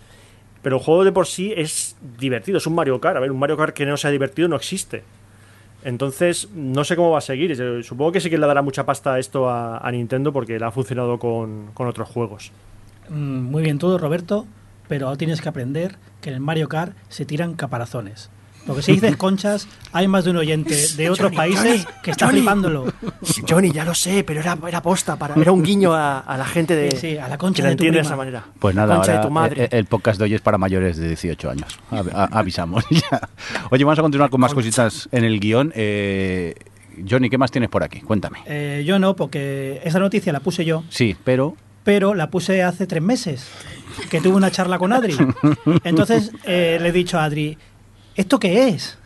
Pero 0.62 0.78
el 0.78 0.84
juego 0.84 1.06
de 1.06 1.12
por 1.12 1.26
sí 1.26 1.56
es 1.58 1.97
divertido, 2.19 2.60
es 2.60 2.67
un 2.67 2.76
Mario 2.76 3.02
Kart. 3.02 3.17
A 3.17 3.19
ver, 3.19 3.32
un 3.32 3.39
Mario 3.39 3.58
Kart 3.58 3.73
que 3.73 3.88
no 3.88 3.97
sea 3.97 4.12
divertido 4.12 4.47
no 4.47 4.58
existe. 4.58 5.04
Entonces, 5.84 6.50
no 6.54 6.84
sé 6.84 6.96
cómo 6.96 7.12
va 7.12 7.17
a 7.17 7.22
seguir. 7.22 7.56
Supongo 7.84 8.12
que 8.12 8.22
sí 8.22 8.30
que 8.30 8.38
le 8.38 8.48
dará 8.48 8.62
mucha 8.62 8.86
pasta 8.86 9.19
esto 9.19 9.50
a, 9.50 9.89
Nintendo 9.91 10.32
porque 10.32 10.58
le 10.58 10.65
ha 10.65 10.72
funcionado 10.72 11.19
con, 11.19 11.72
con 11.74 11.88
otros 11.88 12.10
juegos. 12.10 12.52
mm, 13.10 13.15
muy 13.15 13.63
bien 13.63 13.80
todo, 13.80 13.98
Roberto, 13.98 14.46
pero 14.88 15.15
tienes 15.17 15.41
que 15.41 15.50
aprender 15.50 15.98
que 16.22 16.30
en 16.30 16.36
el 16.36 16.41
Mario 16.41 16.69
Kart 16.69 16.96
se 17.10 17.26
tiran 17.26 17.56
caparazones. 17.56 18.30
Porque 18.65 18.82
si 18.82 18.93
dices 18.93 19.17
conchas, 19.17 19.67
hay 19.91 20.08
más 20.08 20.23
de 20.23 20.32
un 20.32 20.38
oyente 20.38 20.73
de 20.95 21.10
otros 21.10 21.28
Johnny, 21.32 21.36
países 21.38 21.84
Johnny, 21.84 21.97
que 22.02 22.12
está 22.12 22.26
Johnny. 22.28 22.38
flipándolo. 22.39 22.86
Johnny, 23.47 23.71
ya 23.71 23.84
lo 23.84 23.93
sé, 23.93 24.23
pero 24.23 24.39
era, 24.39 24.58
era 24.67 24.82
posta, 24.82 25.17
para, 25.17 25.36
era 25.36 25.52
un 25.52 25.63
guiño 25.63 25.93
a, 25.93 26.19
a 26.19 26.38
la 26.38 26.45
gente 26.45 26.73
de, 26.76 26.91
Sí, 26.91 26.97
sí, 26.97 27.17
a 27.17 27.28
la 27.28 27.38
concha 27.38 27.58
que 27.58 27.63
la 27.63 27.69
de 27.71 27.76
tu 27.76 27.84
entiende 27.84 27.99
de 27.99 28.06
esa 28.06 28.15
manera. 28.15 28.45
Pues 28.60 28.73
nada, 28.73 28.95
ahora 28.95 29.17
de 29.17 29.19
tu 29.19 29.30
madre. 29.30 29.63
eh, 29.65 29.69
El, 29.71 29.86
podcast 29.86 30.17
de 30.17 30.23
hoy 30.26 30.34
es 30.36 30.41
para 30.41 30.58
mayores 30.58 30.95
de 30.97 31.08
18 31.10 31.49
años. 31.49 31.78
A- 31.91 32.04
a- 32.13 32.39
avisamos 32.39 32.86
ya. 32.89 33.30
Oye, 33.69 33.84
vamos 33.84 33.99
a 33.99 34.02
continuar 34.02 34.30
con 34.30 34.39
más 34.39 34.54
cositas 34.54 35.10
en 35.12 35.26
el 35.26 35.39
guion. 35.41 35.73
Eh, 35.76 36.56
Johnny, 37.10 37.30
¿qué 37.30 37.38
más 37.38 37.52
tienes 37.52 37.69
por 37.69 37.84
aquí? 37.84 37.99
Cuéntame. 38.02 38.39
Eh, 38.45 38.84
yo 38.86 38.97
no, 38.99 39.15
porque 39.15 39.82
esa 39.84 39.99
noticia 39.99 40.32
la 40.32 40.39
puse 40.39 40.63
yo, 40.63 40.84
Sí, 40.89 41.15
pero 41.23 41.58
pero 41.84 42.13
la 42.13 42.30
puse 42.30 42.63
hace 42.63 42.88
tres 42.88 43.02
meses, 43.04 43.45
que 44.10 44.21
tuve 44.21 44.36
una 44.38 44.52
charla 44.52 44.78
con 44.80 44.93
Adri. 44.93 45.17
Entonces 45.84 46.32
eh, 46.45 46.78
le 46.82 46.89
he 46.89 46.91
dicho 46.93 47.19
a 47.19 47.26
Adri, 47.26 47.58
¿esto 48.15 48.39
qué 48.39 48.69
es? 48.69 48.97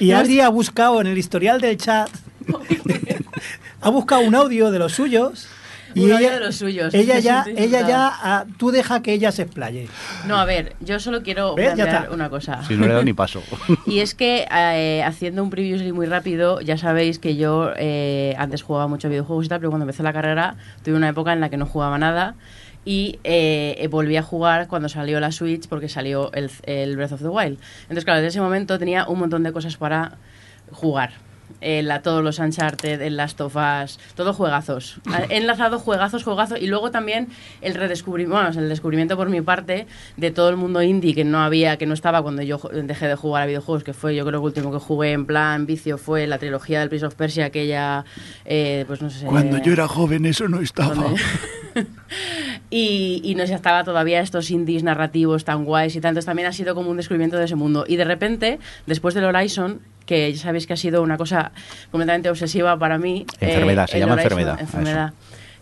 Y 0.00 0.12
Adri 0.12 0.40
ha 0.40 0.48
buscado 0.48 1.00
en 1.00 1.06
el 1.06 1.18
historial 1.18 1.60
del 1.60 1.76
chat, 1.76 2.08
ha 3.80 3.90
buscado 3.90 4.22
un 4.22 4.34
audio 4.34 4.70
de 4.70 4.78
los 4.78 4.92
suyos. 4.92 5.48
Y 5.94 6.04
Un 6.06 6.12
audio 6.12 6.26
ella, 6.28 6.38
de 6.38 6.46
los 6.46 6.56
suyos. 6.56 6.94
ella 6.94 7.18
ya, 7.20 7.44
ella 7.54 7.86
ya, 7.86 8.10
ah, 8.10 8.46
tú 8.56 8.70
deja 8.70 9.02
que 9.02 9.12
ella 9.12 9.30
se 9.30 9.42
explaye. 9.42 9.88
No, 10.26 10.38
a 10.38 10.46
ver, 10.46 10.74
yo 10.80 10.98
solo 10.98 11.22
quiero 11.22 11.54
¿Ves? 11.54 11.66
Ya 11.70 11.74
plantear 11.84 12.02
está. 12.04 12.14
una 12.14 12.30
cosa. 12.30 12.62
si 12.66 12.76
no 12.76 12.86
le 12.86 12.94
doy 12.94 13.04
ni 13.04 13.12
paso. 13.12 13.42
Y 13.84 13.98
es 13.98 14.14
que 14.14 14.46
eh, 14.50 15.02
haciendo 15.04 15.42
un 15.42 15.50
previously 15.50 15.92
muy 15.92 16.06
rápido, 16.06 16.62
ya 16.62 16.78
sabéis 16.78 17.18
que 17.18 17.36
yo 17.36 17.72
eh, 17.76 18.34
antes 18.38 18.62
jugaba 18.62 18.86
mucho 18.88 19.10
videojuegos 19.10 19.44
y 19.44 19.48
tal, 19.50 19.58
pero 19.60 19.68
cuando 19.70 19.84
empecé 19.84 20.02
la 20.02 20.14
carrera 20.14 20.56
tuve 20.82 20.94
una 20.94 21.10
época 21.10 21.34
en 21.34 21.40
la 21.40 21.50
que 21.50 21.58
no 21.58 21.66
jugaba 21.66 21.98
nada 21.98 22.36
y 22.84 23.18
eh, 23.24 23.88
volví 23.90 24.16
a 24.16 24.22
jugar 24.22 24.68
cuando 24.68 24.88
salió 24.88 25.20
la 25.20 25.32
Switch 25.32 25.68
porque 25.68 25.88
salió 25.88 26.32
el, 26.32 26.50
el 26.64 26.96
Breath 26.96 27.12
of 27.12 27.22
the 27.22 27.28
Wild. 27.28 27.58
Entonces, 27.82 28.04
claro, 28.04 28.20
desde 28.20 28.28
ese 28.28 28.40
momento 28.40 28.78
tenía 28.78 29.06
un 29.06 29.18
montón 29.18 29.42
de 29.42 29.52
cosas 29.52 29.76
para 29.76 30.16
jugar. 30.70 31.12
A 31.90 32.00
todos 32.00 32.24
los 32.24 32.40
Uncharted, 32.40 33.00
el 33.02 33.16
Last 33.16 33.40
of 33.40 33.54
Us, 33.56 34.00
todos 34.16 34.34
juegazos. 34.34 35.00
He 35.28 35.36
enlazado 35.36 35.78
juegazos, 35.78 36.24
juegazos 36.24 36.60
y 36.60 36.66
luego 36.66 36.90
también 36.90 37.28
el 37.60 37.74
redescubrimiento, 37.74 38.34
bueno, 38.42 38.58
el 38.58 38.68
descubrimiento 38.68 39.16
por 39.16 39.28
mi 39.28 39.42
parte 39.42 39.86
de 40.16 40.30
todo 40.32 40.48
el 40.48 40.56
mundo 40.56 40.82
indie 40.82 41.14
que 41.14 41.24
no 41.24 41.40
había, 41.40 41.76
que 41.76 41.86
no 41.86 41.94
estaba 41.94 42.20
cuando 42.20 42.42
yo 42.42 42.58
dejé 42.72 43.06
de 43.06 43.14
jugar 43.14 43.44
a 43.44 43.46
videojuegos, 43.46 43.84
que 43.84 43.92
fue 43.92 44.16
yo 44.16 44.24
creo 44.24 44.40
que 44.40 44.46
el 44.46 44.48
último 44.48 44.72
que 44.72 44.78
jugué 44.78 45.12
en 45.12 45.24
plan 45.24 45.66
vicio 45.66 45.98
fue 45.98 46.26
la 46.26 46.38
trilogía 46.38 46.80
del 46.80 46.88
Prince 46.88 47.06
of 47.06 47.14
Persia, 47.14 47.46
aquella, 47.46 48.04
eh, 48.44 48.84
pues 48.88 49.00
no 49.00 49.10
sé. 49.10 49.26
joven 49.86 50.26
eso 50.26 50.48
no 50.48 50.60
estaba. 50.60 50.96
y, 52.72 53.20
y 53.22 53.34
no 53.34 53.46
se 53.46 53.54
estaba 53.54 53.84
todavía 53.84 54.20
estos 54.20 54.50
indies 54.50 54.82
narrativos 54.82 55.44
tan 55.44 55.64
guays 55.64 55.94
y 55.94 56.00
tantos. 56.00 56.24
También 56.24 56.48
ha 56.48 56.52
sido 56.52 56.74
como 56.74 56.90
un 56.90 56.96
descubrimiento 56.96 57.36
de 57.36 57.44
ese 57.44 57.54
mundo. 57.54 57.84
Y 57.86 57.96
de 57.96 58.04
repente, 58.04 58.58
después 58.86 59.14
del 59.14 59.24
Horizon, 59.24 59.80
que 60.06 60.32
ya 60.32 60.42
sabéis 60.42 60.66
que 60.66 60.72
ha 60.72 60.76
sido 60.76 61.02
una 61.02 61.16
cosa 61.18 61.52
completamente 61.90 62.30
obsesiva 62.30 62.76
para 62.78 62.96
mí. 62.98 63.26
Enfermedad, 63.40 63.86
se 63.86 63.98
el 63.98 64.00
llama 64.00 64.14
Horizon- 64.14 64.22
enfermedad. 64.24 64.60
Enfermedad. 64.60 65.12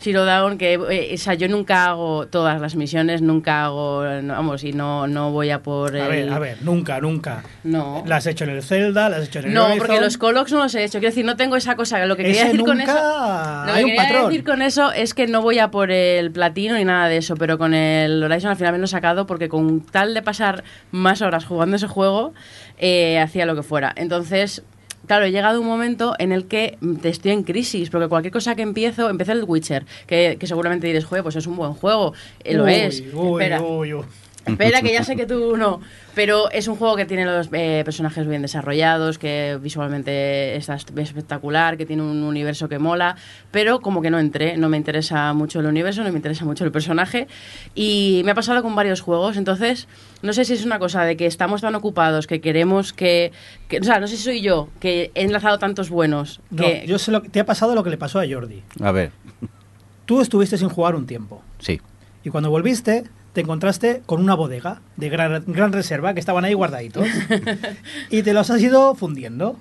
Zero 0.02 0.24
Dawn, 0.24 0.56
que 0.56 0.74
eh, 0.74 1.14
o 1.14 1.18
sea, 1.18 1.34
yo 1.34 1.46
nunca 1.48 1.84
hago 1.86 2.26
todas 2.26 2.58
las 2.60 2.74
misiones, 2.74 3.20
nunca 3.20 3.66
hago, 3.66 3.98
vamos, 4.00 4.64
y 4.64 4.72
no, 4.72 5.06
no 5.06 5.30
voy 5.30 5.50
a 5.50 5.62
por 5.62 5.94
A 5.94 6.04
el- 6.06 6.08
ver, 6.10 6.32
a 6.32 6.38
ver, 6.38 6.58
nunca, 6.62 7.00
nunca. 7.00 7.42
No. 7.64 8.02
La 8.06 8.16
has 8.16 8.26
hecho 8.26 8.44
en 8.44 8.50
el 8.50 8.62
Zelda, 8.62 9.10
la 9.10 9.18
has 9.18 9.24
hecho 9.28 9.40
en 9.40 9.46
el 9.48 9.52
No, 9.54 9.66
Horizon. 9.66 9.78
porque 9.86 10.00
los 10.00 10.16
Colocs 10.16 10.52
no 10.52 10.60
los 10.60 10.74
he 10.74 10.84
hecho. 10.84 11.00
Quiero 11.00 11.10
decir, 11.10 11.24
no 11.26 11.36
tengo 11.36 11.54
esa 11.56 11.76
cosa. 11.76 12.04
Lo 12.06 12.16
que 12.16 12.22
quería 12.24 12.42
Ese 12.44 12.52
decir 12.52 12.64
con 12.64 12.80
eso. 12.80 12.92
Lo 12.94 12.98
hay 13.00 13.84
que 13.84 13.90
un 13.90 13.96
quería 13.96 14.22
decir 14.24 14.42
con 14.44 14.62
eso 14.62 14.90
es 14.90 15.12
que 15.12 15.26
no 15.26 15.42
voy 15.42 15.58
a 15.58 15.70
por 15.70 15.90
el 15.90 16.30
platino 16.30 16.76
ni 16.76 16.84
nada 16.86 17.06
de 17.08 17.18
eso, 17.18 17.34
pero 17.36 17.58
con 17.58 17.74
el 17.74 18.22
Horizon 18.24 18.50
al 18.50 18.56
final 18.56 18.72
me 18.72 18.78
lo 18.78 18.84
he 18.86 18.88
sacado 18.88 19.26
porque 19.26 19.50
con 19.50 19.80
tal 19.82 20.14
de 20.14 20.22
pasar 20.22 20.64
más 20.92 21.20
horas 21.20 21.44
jugando 21.44 21.76
ese 21.76 21.88
juego, 21.88 22.32
eh, 22.78 23.18
hacía 23.18 23.44
lo 23.44 23.54
que 23.54 23.62
fuera. 23.62 23.92
Entonces. 23.96 24.62
Claro, 25.10 25.24
he 25.24 25.32
llegado 25.32 25.56
a 25.56 25.60
un 25.60 25.66
momento 25.66 26.14
en 26.20 26.30
el 26.30 26.44
que 26.46 26.78
estoy 27.02 27.32
en 27.32 27.42
crisis, 27.42 27.90
porque 27.90 28.06
cualquier 28.06 28.30
cosa 28.32 28.54
que 28.54 28.62
empiezo, 28.62 29.10
empecé 29.10 29.32
el 29.32 29.42
Witcher, 29.42 29.84
que, 30.06 30.36
que 30.38 30.46
seguramente 30.46 30.86
diréis, 30.86 31.04
pues 31.04 31.34
es 31.34 31.48
un 31.48 31.56
buen 31.56 31.72
juego, 31.74 32.12
Eh, 32.44 32.54
lo 32.54 32.62
Uy, 32.62 32.74
es. 32.74 33.02
uy, 33.12 33.42
Espera. 33.42 33.60
uy, 33.60 33.92
uy. 33.94 34.04
Espera, 34.46 34.80
que 34.82 34.92
ya 34.92 35.04
sé 35.04 35.16
que 35.16 35.26
tú 35.26 35.56
no. 35.56 35.80
Pero 36.14 36.50
es 36.50 36.66
un 36.66 36.76
juego 36.76 36.96
que 36.96 37.04
tiene 37.04 37.24
los 37.24 37.48
eh, 37.52 37.82
personajes 37.84 38.26
bien 38.26 38.42
desarrollados, 38.42 39.18
que 39.18 39.58
visualmente 39.62 40.56
está 40.56 40.74
est- 40.74 40.90
espectacular, 40.98 41.76
que 41.76 41.86
tiene 41.86 42.02
un 42.02 42.22
universo 42.22 42.68
que 42.68 42.78
mola, 42.78 43.16
pero 43.50 43.80
como 43.80 44.02
que 44.02 44.10
no 44.10 44.18
entré, 44.18 44.56
no 44.56 44.68
me 44.68 44.76
interesa 44.76 45.32
mucho 45.34 45.60
el 45.60 45.66
universo, 45.66 46.02
no 46.02 46.10
me 46.10 46.16
interesa 46.16 46.44
mucho 46.44 46.64
el 46.64 46.72
personaje. 46.72 47.28
Y 47.74 48.22
me 48.24 48.32
ha 48.32 48.34
pasado 48.34 48.62
con 48.62 48.74
varios 48.74 49.00
juegos, 49.00 49.36
entonces 49.36 49.86
no 50.22 50.32
sé 50.32 50.44
si 50.44 50.54
es 50.54 50.64
una 50.64 50.78
cosa 50.78 51.04
de 51.04 51.16
que 51.16 51.26
estamos 51.26 51.60
tan 51.60 51.74
ocupados, 51.74 52.26
que 52.26 52.40
queremos 52.40 52.92
que... 52.92 53.32
que- 53.68 53.78
o 53.78 53.84
sea, 53.84 54.00
no 54.00 54.08
sé 54.08 54.16
si 54.16 54.24
soy 54.24 54.40
yo, 54.40 54.68
que 54.80 55.10
he 55.14 55.22
enlazado 55.24 55.58
tantos 55.58 55.90
buenos. 55.90 56.40
No, 56.50 56.64
que, 56.64 56.84
yo 56.86 56.98
sé 56.98 57.12
lo 57.12 57.22
que 57.22 57.28
te 57.28 57.40
ha 57.40 57.46
pasado 57.46 57.74
lo 57.74 57.84
que 57.84 57.90
le 57.90 57.98
pasó 57.98 58.18
a 58.20 58.24
Jordi. 58.28 58.62
A 58.82 58.90
ver, 58.90 59.10
Tú 60.06 60.20
estuviste 60.20 60.58
sin 60.58 60.68
jugar 60.68 60.94
un 60.96 61.06
tiempo. 61.06 61.40
sí. 61.60 61.80
Y 62.24 62.28
cuando 62.30 62.50
volviste, 62.50 63.04
te 63.32 63.42
encontraste 63.42 64.02
con 64.06 64.20
una 64.20 64.34
bodega 64.34 64.80
de 64.96 65.08
gran, 65.08 65.44
gran 65.46 65.72
reserva 65.72 66.14
que 66.14 66.20
estaban 66.20 66.44
ahí 66.44 66.54
guardaditos. 66.54 67.06
y 68.10 68.22
te 68.22 68.32
los 68.32 68.50
has 68.50 68.60
ido 68.60 68.94
fundiendo. 68.94 69.56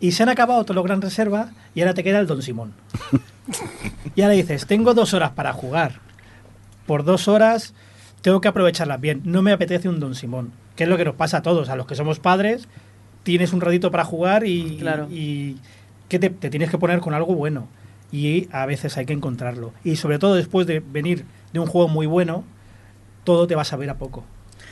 Y 0.00 0.12
se 0.12 0.22
han 0.24 0.28
acabado 0.28 0.64
todos 0.64 0.74
los 0.76 0.84
gran 0.84 1.00
reserva 1.00 1.50
y 1.74 1.80
ahora 1.80 1.94
te 1.94 2.02
queda 2.02 2.18
el 2.18 2.26
Don 2.26 2.42
Simón. 2.42 2.72
y 4.16 4.22
ahora 4.22 4.34
dices, 4.34 4.66
tengo 4.66 4.94
dos 4.94 5.14
horas 5.14 5.30
para 5.30 5.52
jugar. 5.52 6.00
Por 6.86 7.04
dos 7.04 7.28
horas 7.28 7.74
tengo 8.20 8.40
que 8.40 8.48
aprovecharlas 8.48 9.00
bien. 9.00 9.22
No 9.24 9.42
me 9.42 9.52
apetece 9.52 9.88
un 9.88 10.00
Don 10.00 10.14
Simón. 10.14 10.52
Que 10.76 10.84
es 10.84 10.90
lo 10.90 10.96
que 10.96 11.04
nos 11.04 11.14
pasa 11.14 11.38
a 11.38 11.42
todos, 11.42 11.68
a 11.68 11.76
los 11.76 11.86
que 11.86 11.94
somos 11.94 12.18
padres. 12.18 12.68
Tienes 13.22 13.52
un 13.52 13.60
ratito 13.60 13.90
para 13.90 14.04
jugar 14.04 14.44
y, 14.46 14.78
Claro. 14.78 15.06
y 15.10 15.56
que 16.08 16.18
te, 16.18 16.30
te 16.30 16.50
tienes 16.50 16.70
que 16.70 16.78
poner 16.78 17.00
con 17.00 17.14
algo 17.14 17.34
bueno. 17.34 17.68
Y 18.10 18.48
a 18.52 18.66
veces 18.66 18.96
hay 18.96 19.06
que 19.06 19.12
encontrarlo. 19.12 19.72
Y 19.84 19.96
sobre 19.96 20.18
todo 20.18 20.34
después 20.34 20.66
de 20.66 20.80
venir 20.80 21.24
de 21.52 21.60
un 21.60 21.66
juego 21.66 21.88
muy 21.88 22.06
bueno, 22.06 22.44
todo 23.24 23.46
te 23.46 23.54
va 23.54 23.62
a 23.62 23.66
saber 23.66 23.90
a 23.90 23.98
poco. 23.98 24.24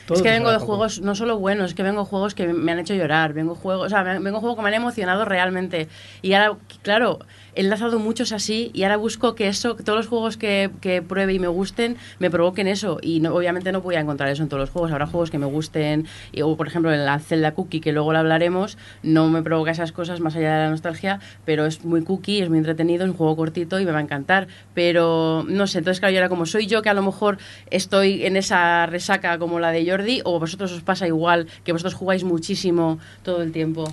Todo 0.05 0.17
es 0.17 0.23
que 0.23 0.31
vengo 0.31 0.51
de 0.51 0.57
juegos 0.57 1.01
no 1.01 1.15
solo 1.15 1.37
buenos, 1.37 1.71
es 1.71 1.75
que 1.75 1.83
vengo 1.83 2.01
de 2.01 2.09
juegos 2.09 2.33
que 2.35 2.47
me 2.47 2.71
han 2.71 2.79
hecho 2.79 2.93
llorar, 2.93 3.33
vengo 3.33 3.55
juegos, 3.55 3.87
o 3.87 3.89
sea, 3.89 4.03
vengo 4.03 4.23
de 4.23 4.39
juegos 4.39 4.55
que 4.55 4.61
me 4.63 4.69
han 4.69 4.75
emocionado 4.75 5.25
realmente. 5.25 5.87
Y 6.21 6.33
ahora, 6.33 6.57
claro, 6.81 7.19
he 7.55 7.61
enlazado 7.61 7.99
muchos 7.99 8.31
así 8.31 8.71
y 8.73 8.83
ahora 8.83 8.97
busco 8.97 9.35
que 9.35 9.47
eso, 9.47 9.75
que 9.75 9.83
todos 9.83 9.97
los 9.97 10.07
juegos 10.07 10.37
que, 10.37 10.71
que 10.81 11.01
pruebe 11.01 11.33
y 11.33 11.39
me 11.39 11.47
gusten, 11.47 11.97
me 12.19 12.29
provoquen 12.29 12.67
eso. 12.67 12.99
Y 13.01 13.19
no, 13.19 13.33
obviamente 13.35 13.71
no 13.71 13.81
voy 13.81 13.95
a 13.95 13.99
encontrar 13.99 14.29
eso 14.29 14.43
en 14.43 14.49
todos 14.49 14.61
los 14.61 14.69
juegos. 14.69 14.91
Habrá 14.91 15.07
juegos 15.07 15.31
que 15.31 15.37
me 15.37 15.45
gusten, 15.45 16.07
y, 16.31 16.41
o 16.41 16.55
por 16.55 16.67
ejemplo 16.67 16.93
en 16.93 17.05
la 17.05 17.19
Zelda 17.19 17.53
Cookie, 17.53 17.81
que 17.81 17.91
luego 17.91 18.13
lo 18.13 18.19
hablaremos, 18.19 18.77
no 19.03 19.29
me 19.29 19.41
provoca 19.41 19.71
esas 19.71 19.91
cosas 19.91 20.19
más 20.19 20.35
allá 20.35 20.53
de 20.53 20.63
la 20.63 20.69
nostalgia, 20.69 21.19
pero 21.45 21.65
es 21.65 21.83
muy 21.83 22.03
cookie, 22.03 22.41
es 22.41 22.49
muy 22.49 22.57
entretenido, 22.57 23.03
es 23.03 23.11
un 23.11 23.17
juego 23.17 23.35
cortito 23.35 23.79
y 23.79 23.85
me 23.85 23.91
va 23.91 23.99
a 23.99 24.01
encantar. 24.01 24.47
Pero 24.73 25.45
no 25.47 25.67
sé, 25.67 25.79
entonces 25.79 25.99
claro, 25.99 26.13
yo 26.13 26.19
era 26.19 26.29
como 26.29 26.45
soy 26.45 26.67
yo 26.67 26.81
que 26.81 26.89
a 26.89 26.93
lo 26.93 27.01
mejor 27.01 27.37
estoy 27.69 28.25
en 28.25 28.37
esa 28.37 28.85
resaca 28.85 29.37
como 29.37 29.59
la 29.59 29.71
de 29.71 29.89
Jordi, 29.89 30.21
o 30.23 30.39
vosotros 30.39 30.71
os 30.71 30.81
pasa 30.81 31.07
igual, 31.07 31.47
que 31.63 31.71
vosotros 31.71 31.93
jugáis 31.93 32.23
muchísimo 32.23 32.99
todo 33.23 33.41
el 33.41 33.51
tiempo. 33.51 33.85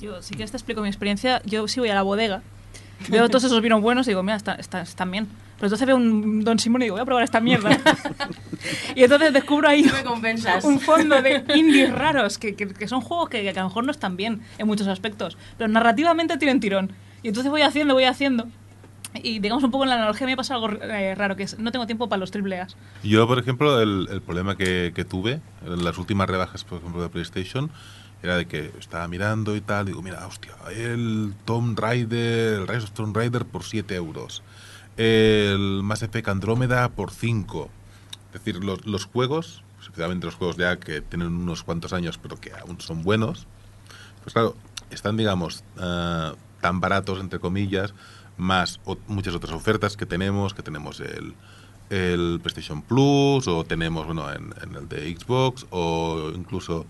Yo, 0.00 0.22
si 0.22 0.34
quieres 0.34 0.52
te 0.52 0.56
explico 0.56 0.80
mi 0.80 0.88
experiencia. 0.88 1.42
Yo 1.44 1.66
sí 1.66 1.80
voy 1.80 1.88
a 1.88 1.94
la 1.94 2.02
bodega, 2.02 2.42
veo 3.08 3.28
todos 3.28 3.44
esos 3.44 3.60
vinos 3.62 3.80
buenos 3.80 4.06
y 4.06 4.10
digo, 4.10 4.22
mira, 4.22 4.36
está- 4.36 4.54
está- 4.54 4.80
están 4.82 5.10
bien. 5.10 5.26
Pero 5.56 5.66
entonces 5.66 5.86
veo 5.86 5.96
un 5.96 6.44
Don 6.44 6.58
Simón 6.58 6.82
y 6.82 6.84
digo, 6.84 6.94
voy 6.94 7.02
a 7.02 7.04
probar 7.04 7.24
esta 7.24 7.40
mierda. 7.40 7.70
y 8.94 9.02
entonces 9.02 9.32
descubro 9.32 9.68
ahí 9.68 9.84
un 10.64 10.80
fondo 10.80 11.20
de 11.22 11.44
indies 11.54 11.90
raros, 11.92 12.38
que, 12.38 12.54
que- 12.54 12.68
que 12.68 12.88
son 12.88 13.00
juegos 13.00 13.28
que, 13.28 13.42
que 13.42 13.50
a 13.50 13.62
lo 13.62 13.68
mejor 13.68 13.84
no 13.84 13.90
están 13.90 14.16
bien 14.16 14.40
en 14.58 14.66
muchos 14.66 14.86
aspectos, 14.88 15.36
pero 15.56 15.68
narrativamente 15.68 16.36
tienen 16.38 16.60
tirón. 16.60 16.92
Y 17.22 17.28
entonces 17.28 17.50
voy 17.50 17.62
haciendo, 17.62 17.94
voy 17.94 18.04
haciendo. 18.04 18.46
Y 19.14 19.38
digamos 19.40 19.64
un 19.64 19.70
poco 19.70 19.84
en 19.84 19.90
la 19.90 19.96
analogía 19.96 20.26
me 20.26 20.36
pasa 20.36 20.54
algo 20.54 20.68
eh, 20.70 21.14
raro, 21.14 21.34
que 21.34 21.42
es 21.44 21.58
no 21.58 21.72
tengo 21.72 21.86
tiempo 21.86 22.08
para 22.08 22.20
los 22.20 22.30
triple 22.30 22.60
A's. 22.60 22.76
Yo, 23.02 23.26
por 23.26 23.38
ejemplo, 23.38 23.80
el, 23.80 24.06
el 24.10 24.20
problema 24.20 24.54
que, 24.56 24.92
que 24.94 25.04
tuve 25.04 25.40
en 25.66 25.82
las 25.82 25.96
últimas 25.98 26.28
rebajas, 26.28 26.62
por 26.64 26.78
ejemplo, 26.78 27.02
de 27.02 27.08
PlayStation, 27.08 27.70
era 28.22 28.36
de 28.36 28.46
que 28.46 28.72
estaba 28.78 29.06
mirando 29.08 29.54
y 29.54 29.60
tal, 29.60 29.86
digo, 29.86 30.02
mira, 30.02 30.26
hostia, 30.26 30.54
el 30.70 31.34
Tomb 31.44 31.78
Raider, 31.78 32.60
el 32.60 32.68
Rise 32.68 32.84
of 32.84 32.90
Tomb 32.90 33.16
Raider 33.16 33.44
por 33.44 33.62
7 33.62 33.94
euros, 33.94 34.42
el 34.96 35.80
Mass 35.82 36.02
Effect 36.02 36.28
Andrómeda 36.28 36.88
por 36.88 37.12
5. 37.12 37.70
Es 38.26 38.32
decir, 38.32 38.62
los, 38.62 38.84
los 38.86 39.04
juegos, 39.04 39.62
especialmente 39.80 40.26
los 40.26 40.34
juegos 40.34 40.56
ya 40.56 40.78
que 40.78 41.00
tienen 41.00 41.28
unos 41.28 41.62
cuantos 41.62 41.92
años, 41.92 42.18
pero 42.18 42.40
que 42.40 42.52
aún 42.52 42.80
son 42.80 43.02
buenos, 43.02 43.46
pues 44.22 44.32
claro, 44.32 44.56
están, 44.90 45.16
digamos, 45.16 45.62
ah, 45.78 46.34
tan 46.60 46.80
baratos, 46.80 47.20
entre 47.20 47.38
comillas, 47.38 47.94
más 48.36 48.80
muchas 49.06 49.34
otras 49.34 49.52
ofertas 49.52 49.96
que 49.96 50.06
tenemos, 50.06 50.54
que 50.54 50.62
tenemos 50.62 51.00
el, 51.00 51.34
el 51.90 52.40
PlayStation 52.42 52.82
Plus, 52.82 53.46
o 53.48 53.64
tenemos, 53.64 54.06
bueno, 54.06 54.30
en, 54.32 54.54
en 54.62 54.74
el 54.74 54.88
de 54.88 55.16
Xbox, 55.16 55.66
o 55.70 56.32
incluso 56.34 56.86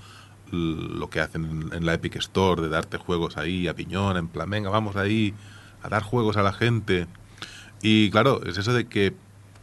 lo 0.53 1.09
que 1.11 1.21
hacen 1.21 1.71
en, 1.73 1.87
la 1.87 1.95
Epic 1.95 2.17
Store, 2.17 2.63
de 2.63 2.69
darte 2.69 2.97
juegos 2.97 3.37
ahí 3.37 3.69
a 3.69 3.75
piñón, 3.75 4.17
en 4.17 4.29
plan, 4.29 4.49
venga, 4.51 4.71
vamos 4.71 4.97
ahí 4.97 5.35
a 5.83 5.89
dar 5.89 6.03
juegos 6.03 6.37
a 6.37 6.43
la 6.43 6.53
gente. 6.53 7.07
Y 7.83 8.11
claro, 8.11 8.45
es 8.45 8.59
eso 8.59 8.73
de 8.73 8.87
que 8.87 9.15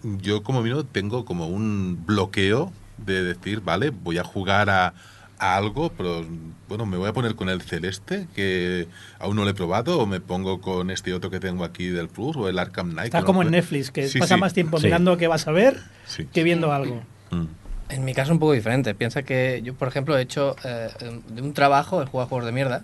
yo 0.03 0.43
como 0.43 0.61
mínimo 0.61 0.83
tengo 0.85 1.25
como 1.25 1.47
un 1.47 2.03
bloqueo 2.05 2.71
de 2.97 3.23
decir, 3.23 3.61
vale, 3.61 3.89
voy 3.89 4.17
a 4.19 4.23
jugar 4.23 4.69
a, 4.69 4.93
a 5.37 5.57
algo, 5.57 5.91
pero 5.97 6.23
bueno, 6.69 6.85
me 6.85 6.95
voy 6.97 7.09
a 7.09 7.13
poner 7.13 7.35
con 7.35 7.49
el 7.49 7.61
celeste, 7.61 8.27
que 8.35 8.87
aún 9.19 9.35
no 9.35 9.43
lo 9.43 9.49
he 9.49 9.53
probado, 9.53 9.99
o 9.99 10.05
me 10.05 10.21
pongo 10.21 10.61
con 10.61 10.89
este 10.91 11.13
otro 11.13 11.29
que 11.29 11.39
tengo 11.41 11.65
aquí 11.65 11.87
del 11.87 12.07
Plus, 12.07 12.37
o 12.37 12.47
el 12.47 12.57
Arkham 12.57 12.91
Knight. 12.91 13.07
Está 13.07 13.23
como 13.23 13.41
no- 13.43 13.47
en 13.47 13.51
Netflix, 13.51 13.91
que 13.91 14.07
Sí, 14.07 14.19
pasa 14.19 14.35
sí. 14.35 14.41
más 14.41 14.53
tiempo 14.53 14.77
Sí. 14.79 14.85
mirando 14.85 15.17
qué 15.17 15.27
vas 15.27 15.47
a 15.47 15.51
ver 15.51 15.81
Sí. 16.05 16.25
que 16.31 16.43
viendo 16.43 16.71
algo. 16.71 17.01
Mm. 17.31 17.45
En 17.89 18.03
mi 18.03 18.13
caso 18.13 18.31
un 18.31 18.39
poco 18.39 18.53
diferente. 18.53 18.95
Piensa 18.95 19.23
que 19.23 19.61
yo, 19.63 19.73
por 19.75 19.87
ejemplo, 19.87 20.17
he 20.17 20.21
hecho 20.21 20.55
eh, 20.63 20.89
de 21.29 21.41
un 21.41 21.53
trabajo, 21.53 22.01
he 22.01 22.05
jugado 22.05 22.25
a 22.25 22.29
juegos 22.29 22.45
de 22.45 22.51
mierda. 22.51 22.81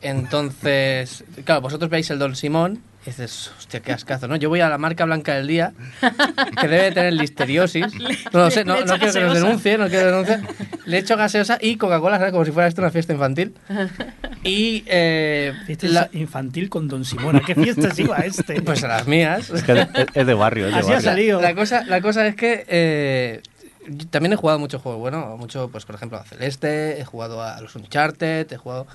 Entonces, 0.00 1.24
claro, 1.44 1.60
vosotros 1.60 1.90
veis 1.90 2.10
el 2.10 2.18
Don 2.18 2.34
Simón 2.36 2.80
y 3.04 3.06
dices, 3.06 3.50
hostia, 3.58 3.80
qué 3.80 3.92
ascazo, 3.92 4.28
¿no? 4.28 4.36
Yo 4.36 4.48
voy 4.48 4.60
a 4.60 4.68
la 4.68 4.78
marca 4.78 5.04
blanca 5.04 5.34
del 5.34 5.48
día, 5.48 5.72
que 6.60 6.68
debe 6.68 6.92
tener 6.92 7.12
listeriosis. 7.14 7.86
No 8.32 8.40
lo 8.44 8.50
sé, 8.50 8.64
no, 8.64 8.80
no 8.84 8.96
quiero 8.98 9.12
que 9.12 9.20
nos 9.20 9.34
denuncie, 9.34 9.76
no 9.78 9.88
quiero 9.88 10.06
que 10.06 10.12
nos 10.12 10.26
denuncie. 10.28 10.66
Le 10.86 10.98
echo 10.98 11.16
gaseosa 11.16 11.58
y 11.60 11.76
Coca-Cola, 11.76 12.18
¿sabes? 12.18 12.32
Como 12.32 12.44
si 12.44 12.52
fuera 12.52 12.68
esto 12.68 12.80
una 12.80 12.90
fiesta 12.90 13.12
infantil. 13.12 13.54
Y... 14.44 14.82
Eh, 14.88 15.52
Fiesta 15.66 15.86
la- 15.86 16.08
infantil 16.14 16.68
con 16.68 16.88
Don 16.88 17.04
Simón. 17.04 17.36
¿A 17.36 17.40
qué 17.42 17.54
fiestas 17.54 17.96
iba 18.00 18.16
este? 18.18 18.60
pues 18.60 18.82
a 18.82 18.88
las 18.88 19.06
mías. 19.06 19.48
Es, 19.50 19.62
que 19.62 19.86
es, 20.14 20.26
de 20.26 20.34
barrio. 20.34 20.66
Es 20.66 20.72
de 20.72 20.78
Así 20.80 20.88
ha 20.90 20.94
barrio. 20.94 21.10
salido. 21.10 21.40
La 21.40 21.54
cosa, 21.54 21.84
la 21.84 22.00
cosa 22.00 22.26
es 22.26 22.34
que 22.34 22.64
eh, 22.66 23.40
también 24.10 24.32
he 24.32 24.36
jugado 24.36 24.58
muchos 24.58 24.80
juegos. 24.82 25.00
Bueno, 25.00 25.36
mucho, 25.36 25.68
pues 25.68 25.84
por 25.84 25.94
ejemplo, 25.94 26.18
a 26.18 26.24
Celeste, 26.24 27.00
he 27.00 27.04
jugado 27.04 27.42
a 27.42 27.60
los 27.60 27.74
Uncharted, 27.74 28.52
he 28.52 28.56
jugado 28.56 28.86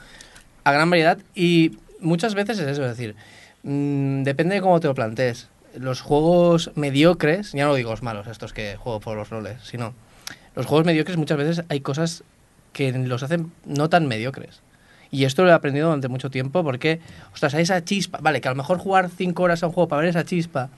a 0.63 0.71
gran 0.71 0.89
variedad. 0.89 1.17
Y 1.35 1.77
muchas 1.99 2.35
veces 2.35 2.59
es 2.59 2.67
eso, 2.67 2.83
es 2.83 2.97
decir, 2.97 3.15
mm, 3.63 4.23
depende 4.23 4.55
de 4.55 4.61
cómo 4.61 4.79
te 4.79 4.87
lo 4.87 4.95
plantees. 4.95 5.49
Los 5.75 6.01
juegos 6.01 6.71
mediocres, 6.75 7.51
ya 7.51 7.65
no 7.65 7.75
digo 7.75 7.91
los 7.91 8.03
malos, 8.03 8.27
estos 8.27 8.53
que 8.53 8.77
juego 8.77 8.99
por 8.99 9.17
los 9.17 9.29
roles, 9.29 9.61
sino 9.63 9.93
los 10.55 10.65
juegos 10.65 10.85
mediocres 10.85 11.17
muchas 11.17 11.37
veces 11.37 11.65
hay 11.69 11.81
cosas 11.81 12.23
que 12.73 12.91
los 12.91 13.23
hacen 13.23 13.51
no 13.65 13.89
tan 13.89 14.07
mediocres. 14.07 14.61
Y 15.11 15.23
esto 15.23 15.43
lo 15.43 15.49
he 15.49 15.53
aprendido 15.53 15.87
durante 15.87 16.07
mucho 16.07 16.29
tiempo 16.29 16.63
porque, 16.63 16.99
ostras, 17.33 17.53
esa 17.53 17.83
chispa. 17.83 18.19
Vale, 18.21 18.41
que 18.41 18.47
a 18.47 18.51
lo 18.51 18.57
mejor 18.57 18.77
jugar 18.77 19.09
5 19.09 19.41
horas 19.41 19.63
a 19.63 19.67
un 19.67 19.73
juego 19.73 19.87
para 19.87 20.01
ver 20.01 20.09
esa 20.09 20.25
chispa 20.25 20.69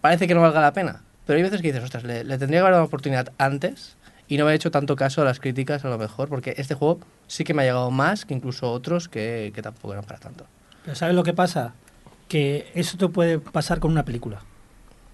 parece 0.00 0.26
que 0.26 0.34
no 0.34 0.40
valga 0.40 0.60
la 0.60 0.72
pena. 0.72 1.02
Pero 1.26 1.36
hay 1.36 1.42
veces 1.42 1.60
que 1.62 1.68
dices, 1.68 1.84
ostras, 1.84 2.04
le, 2.04 2.24
le 2.24 2.38
tendría 2.38 2.58
que 2.58 2.62
haber 2.62 2.72
dado 2.72 2.82
una 2.82 2.88
oportunidad 2.88 3.32
antes 3.38 3.96
y 4.28 4.36
no 4.38 4.44
haber 4.44 4.56
hecho 4.56 4.70
tanto 4.70 4.96
caso 4.96 5.22
a 5.22 5.24
las 5.24 5.40
críticas 5.40 5.84
a 5.84 5.88
lo 5.88 5.98
mejor, 5.98 6.28
porque 6.28 6.54
este 6.56 6.74
juego 6.74 7.00
sí 7.26 7.44
que 7.44 7.54
me 7.54 7.62
ha 7.62 7.64
llegado 7.66 7.90
más 7.90 8.24
que 8.24 8.34
incluso 8.34 8.70
otros 8.70 9.08
que, 9.08 9.52
que 9.54 9.62
tampoco 9.62 9.92
eran 9.92 10.04
para 10.04 10.18
tanto. 10.18 10.46
Pero 10.84 10.96
¿sabes 10.96 11.14
lo 11.14 11.22
que 11.22 11.32
pasa? 11.34 11.74
Que 12.28 12.70
eso 12.74 12.96
te 12.98 13.08
puede 13.08 13.38
pasar 13.38 13.78
con 13.78 13.90
una 13.92 14.04
película, 14.04 14.40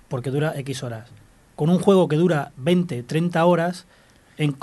porque 0.09 0.31
dura 0.31 0.55
X 0.57 0.83
horas. 0.83 1.09
Con 1.57 1.69
un 1.71 1.79
juego 1.81 2.09
que 2.09 2.17
dura 2.17 2.53
20, 2.57 3.03
30 3.03 3.45
horas, 3.45 3.87
en 4.37 4.55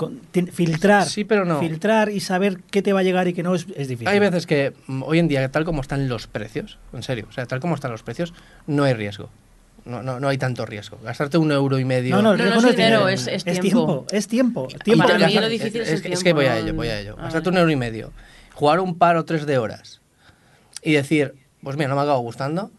filtrar, 0.52 1.06
Sí, 1.06 1.24
pero 1.24 1.44
no. 1.44 1.60
filtrar 1.60 2.08
y 2.08 2.20
saber 2.20 2.60
qué 2.70 2.80
te 2.80 2.94
va 2.94 3.00
a 3.00 3.02
llegar 3.02 3.28
y 3.28 3.34
qué 3.34 3.42
no 3.42 3.54
es, 3.54 3.66
es 3.76 3.88
difícil. 3.88 4.08
Hay 4.08 4.18
veces 4.18 4.46
que 4.46 4.72
mm, 4.86 5.02
hoy 5.02 5.18
en 5.18 5.28
día, 5.28 5.46
tal 5.52 5.66
como 5.66 5.82
están 5.82 6.08
los 6.08 6.26
precios, 6.26 6.78
en 6.94 7.02
serio, 7.02 7.26
o 7.28 7.32
sea, 7.32 7.44
tal 7.44 7.60
como 7.60 7.74
están 7.74 7.90
los 7.90 8.02
precios, 8.02 8.32
no 8.66 8.84
hay 8.84 8.94
riesgo. 8.94 9.28
No, 9.86 10.02
no, 10.02 10.18
no 10.20 10.28
hay 10.28 10.36
tanto 10.36 10.66
riesgo. 10.66 10.98
Gastarte 11.02 11.38
un 11.38 11.50
euro 11.52 11.78
y 11.78 11.84
medio. 11.84 12.16
No, 12.16 12.22
no, 12.22 12.32
el 12.32 12.38
No, 12.38 12.44
riesgo 12.44 12.60
no 12.60 12.66
no 12.66 12.68
es 12.70 12.76
dinero, 12.76 13.08
es- 13.08 13.26
es 13.28 13.46
es 13.46 13.60
tiempo. 13.60 14.04
Es 14.10 14.26
tiempo. 14.28 14.66
Y 14.68 14.74
tiempo. 14.78 15.06
Para 15.06 15.18
te- 15.18 15.26
mí 15.26 15.34
lo 15.34 15.48
difícil 15.48 15.80
es 15.82 16.04
el 16.04 16.12
es 16.12 16.22
que 16.24 16.32
voy 16.32 16.46
a 16.46 16.54
no- 16.54 16.56
ello, 16.56 16.74
voy 16.74 16.88
a 16.88 16.98
ello. 17.00 17.16
Gastarte 17.16 17.48
un 17.48 17.56
euro 17.56 17.70
y 17.70 17.76
medio. 17.76 18.12
Jugar 18.54 18.80
un 18.80 18.98
par 18.98 19.16
o 19.16 19.24
tres 19.24 19.46
de 19.46 19.58
horas 19.58 20.00
y 20.82 20.92
decir, 20.92 21.34
pues 21.62 21.76
mira, 21.76 21.88
no 21.88 21.94
me 21.94 22.00
ha 22.00 22.04
acabado 22.04 22.20
gustando. 22.22 22.70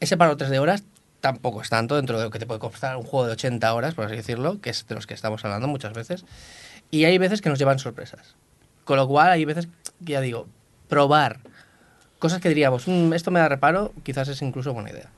Ese 0.00 0.16
par 0.16 0.28
o 0.30 0.36
tres 0.36 0.50
de 0.50 0.58
horas 0.58 0.84
tampoco 1.20 1.62
es 1.62 1.68
tanto 1.70 1.96
dentro 1.96 2.18
de 2.18 2.24
lo 2.24 2.30
que 2.30 2.38
te 2.38 2.46
puede 2.46 2.60
costar 2.60 2.96
un 2.96 3.02
juego 3.04 3.26
de 3.26 3.32
80 3.32 3.72
horas, 3.74 3.94
por 3.94 4.04
así 4.06 4.16
decirlo, 4.16 4.60
que 4.60 4.70
es 4.70 4.86
de 4.86 4.94
los 4.94 5.06
que 5.06 5.14
estamos 5.14 5.44
hablando 5.44 5.66
muchas 5.68 5.92
veces. 5.94 6.24
Y 6.90 7.04
hay 7.04 7.16
veces 7.18 7.40
que 7.40 7.48
nos 7.48 7.58
llevan 7.58 7.78
sorpresas. 7.78 8.34
Con 8.84 8.96
lo 8.96 9.06
cual, 9.06 9.30
hay 9.30 9.44
veces 9.44 9.68
que 10.04 10.12
ya 10.12 10.20
digo, 10.20 10.46
probar 10.88 11.38
cosas 12.18 12.40
que 12.40 12.48
diríamos, 12.48 12.86
"Mm, 12.88 13.12
esto 13.14 13.30
me 13.30 13.40
da 13.40 13.48
reparo, 13.48 13.92
quizás 14.02 14.28
es 14.28 14.42
incluso 14.42 14.72
buena 14.74 14.90
idea. 14.90 15.08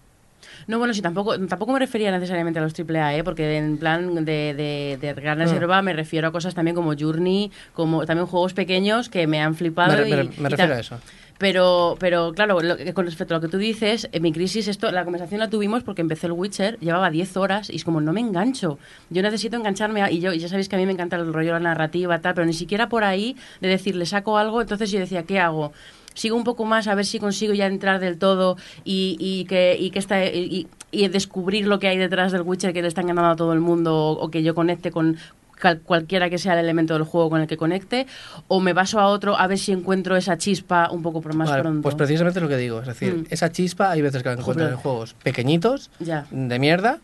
No, 0.66 0.78
bueno, 0.78 0.94
sí, 0.94 1.02
tampoco, 1.02 1.38
tampoco 1.46 1.72
me 1.72 1.78
refería 1.78 2.10
necesariamente 2.10 2.58
a 2.58 2.62
los 2.62 2.74
AAA, 2.78 3.16
¿eh? 3.16 3.24
porque 3.24 3.56
en 3.56 3.78
plan 3.78 4.24
de, 4.24 4.54
de, 4.54 4.98
de 5.00 5.14
gran 5.14 5.40
Ah. 5.42 5.82
me 5.82 5.92
refiero 5.92 6.28
a 6.28 6.32
cosas 6.32 6.54
también 6.54 6.74
como 6.74 6.92
Journey, 6.98 7.50
como 7.74 8.06
también 8.06 8.26
juegos 8.26 8.54
pequeños 8.54 9.08
que 9.08 9.26
me 9.26 9.40
han 9.40 9.54
flipado. 9.54 9.92
Me, 10.04 10.08
y- 10.08 10.28
refiero 10.48 10.74
a 10.74 10.80
eso. 10.80 10.98
Pero, 11.38 11.96
pero 11.98 12.32
claro, 12.34 12.60
lo 12.60 12.76
que- 12.76 12.94
con 12.94 13.04
respecto 13.04 13.34
a 13.34 13.38
lo 13.38 13.40
que 13.40 13.48
tú 13.48 13.58
dices, 13.58 14.08
en 14.12 14.22
mi 14.22 14.30
crisis, 14.32 14.68
esto, 14.68 14.92
la 14.92 15.02
conversación 15.02 15.40
la 15.40 15.50
tuvimos 15.50 15.82
porque 15.82 16.00
empecé 16.00 16.26
el 16.28 16.32
Witcher, 16.32 16.78
llevaba 16.78 17.10
10 17.10 17.36
horas 17.36 17.68
y 17.68 17.76
es 17.76 17.84
como, 17.84 18.00
no 18.00 18.12
me 18.12 18.20
engancho. 18.20 18.78
Yo 19.10 19.22
necesito 19.22 19.56
engancharme, 19.56 20.02
a- 20.02 20.10
y 20.12 20.20
yo 20.20 20.32
y 20.32 20.38
ya 20.38 20.48
sabéis 20.48 20.68
que 20.68 20.76
a 20.76 20.78
mí 20.78 20.86
me 20.86 20.92
encanta 20.92 21.16
el 21.16 21.32
rollo 21.32 21.54
de 21.54 21.60
la 21.60 21.70
narrativa, 21.70 22.20
tal, 22.20 22.34
pero 22.34 22.46
ni 22.46 22.52
siquiera 22.52 22.88
por 22.88 23.02
ahí 23.02 23.34
de 23.60 23.68
decir, 23.68 23.96
le 23.96 24.06
saco 24.06 24.38
algo, 24.38 24.60
entonces 24.60 24.90
yo 24.92 25.00
decía, 25.00 25.24
¿qué 25.24 25.40
hago? 25.40 25.72
Sigo 26.14 26.36
un 26.36 26.44
poco 26.44 26.64
más 26.64 26.88
a 26.88 26.94
ver 26.94 27.04
si 27.06 27.18
consigo 27.18 27.54
ya 27.54 27.66
entrar 27.66 28.00
del 28.00 28.18
todo 28.18 28.56
y, 28.84 29.16
y 29.18 29.44
que, 29.46 29.76
y 29.78 29.90
que 29.90 29.98
esta, 29.98 30.24
y, 30.24 30.68
y 30.90 31.08
descubrir 31.08 31.66
lo 31.66 31.78
que 31.78 31.88
hay 31.88 31.96
detrás 31.98 32.32
del 32.32 32.42
Witcher 32.42 32.72
que 32.72 32.82
le 32.82 32.88
está 32.88 33.00
enganando 33.00 33.30
a 33.30 33.36
todo 33.36 33.52
el 33.52 33.60
mundo 33.60 33.94
o, 33.96 34.12
o 34.24 34.30
que 34.30 34.42
yo 34.42 34.54
conecte 34.54 34.90
con 34.90 35.16
cal- 35.58 35.80
cualquiera 35.80 36.28
que 36.28 36.38
sea 36.38 36.52
el 36.54 36.58
elemento 36.60 36.94
del 36.94 37.04
juego 37.04 37.30
con 37.30 37.40
el 37.40 37.46
que 37.46 37.56
conecte 37.56 38.06
o 38.48 38.60
me 38.60 38.74
paso 38.74 39.00
a 39.00 39.06
otro 39.06 39.36
a 39.38 39.46
ver 39.46 39.58
si 39.58 39.72
encuentro 39.72 40.16
esa 40.16 40.36
chispa 40.36 40.90
un 40.90 41.02
poco 41.02 41.20
por 41.20 41.34
más 41.34 41.48
Vale, 41.48 41.62
pronto. 41.62 41.82
Pues 41.82 41.94
precisamente 41.94 42.38
es 42.38 42.42
lo 42.42 42.48
que 42.48 42.56
digo. 42.56 42.80
Es 42.80 42.86
decir, 42.88 43.14
Mm. 43.14 43.24
esa 43.30 43.50
chispa 43.50 43.90
hay 43.90 44.02
veces 44.02 44.22
que 44.22 44.28
la 44.28 44.34
encuentras 44.34 44.66
Joder. 44.66 44.72
en 44.74 44.78
juegos 44.80 45.14
pequeñitos, 45.22 45.90
Ya. 46.00 46.26
de 46.30 46.58
mierda, 46.58 46.98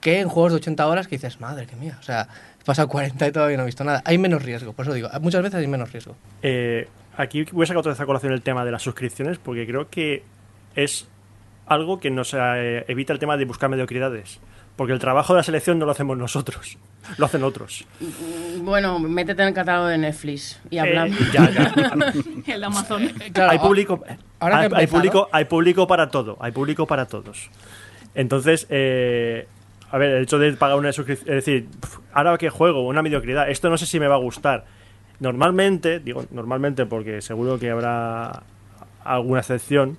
que 0.00 0.20
en 0.20 0.28
juegos 0.28 0.52
de 0.52 0.56
80 0.56 0.86
horas 0.86 1.06
que 1.06 1.16
dices, 1.16 1.40
madre 1.40 1.66
que 1.66 1.76
mía, 1.76 1.96
o 2.00 2.02
sea, 2.02 2.26
he 2.60 2.64
pasado 2.64 2.88
40 2.88 3.26
y 3.28 3.32
todavía 3.32 3.56
no 3.56 3.62
he 3.64 3.66
visto 3.66 3.84
nada. 3.84 4.02
Hay 4.04 4.16
menos 4.18 4.42
riesgo, 4.42 4.72
por 4.72 4.84
eso 4.86 4.94
digo, 4.94 5.08
muchas 5.20 5.42
veces 5.42 5.60
hay 5.60 5.66
menos 5.66 5.92
riesgo. 5.92 6.16
Eh, 6.42 6.88
aquí 7.16 7.44
voy 7.52 7.64
a 7.64 7.66
sacar 7.66 7.78
otra 7.80 7.92
vez 7.92 8.00
a 8.00 8.06
colación 8.06 8.32
el 8.32 8.42
tema 8.42 8.64
de 8.64 8.70
las 8.72 8.82
suscripciones 8.82 9.38
porque 9.38 9.66
creo 9.66 9.88
que 9.88 10.22
es 10.74 11.08
algo 11.66 12.00
que 12.00 12.10
nos 12.10 12.34
eh, 12.34 12.84
evita 12.88 13.12
el 13.12 13.18
tema 13.18 13.36
de 13.36 13.44
buscar 13.44 13.68
mediocridades. 13.70 14.40
Porque 14.76 14.94
el 14.94 14.98
trabajo 14.98 15.34
de 15.34 15.38
la 15.40 15.42
selección 15.42 15.78
no 15.78 15.84
lo 15.84 15.92
hacemos 15.92 16.16
nosotros, 16.16 16.78
lo 17.18 17.26
hacen 17.26 17.42
otros. 17.44 17.86
Bueno, 18.62 18.98
métete 18.98 19.42
en 19.42 19.48
el 19.48 19.54
catálogo 19.54 19.88
de 19.88 19.98
Netflix 19.98 20.60
y 20.70 20.76
Eh, 20.76 20.80
hablamos. 20.80 21.18
ya, 21.32 21.50
ya. 21.50 22.12
El 22.54 22.64
Amazon. 22.64 23.06
Claro, 23.34 23.50
hay 23.52 23.58
público, 23.58 24.02
ahora 24.40 24.68
hay, 24.74 24.86
público, 24.86 25.28
hay 25.30 25.44
público 25.44 25.86
para 25.86 26.08
todo, 26.08 26.38
hay 26.40 26.52
público 26.52 26.86
para 26.86 27.04
todos. 27.04 27.50
Entonces, 28.14 28.66
eh, 28.70 29.46
a 29.90 29.98
ver, 29.98 30.10
el 30.12 30.22
hecho 30.22 30.38
de 30.38 30.52
pagar 30.54 30.78
una 30.78 30.90
suscripción, 30.92 31.28
es 31.36 31.44
decir, 31.44 31.68
ahora 32.14 32.38
que 32.38 32.48
juego, 32.48 32.86
una 32.86 33.02
mediocridad, 33.02 33.50
esto 33.50 33.68
no 33.68 33.76
sé 33.76 33.84
si 33.84 34.00
me 34.00 34.08
va 34.08 34.14
a 34.14 34.18
gustar. 34.18 34.64
Normalmente, 35.22 36.00
digo 36.00 36.24
normalmente 36.32 36.84
porque 36.84 37.22
seguro 37.22 37.56
que 37.56 37.70
habrá 37.70 38.42
alguna 39.04 39.38
excepción, 39.38 39.96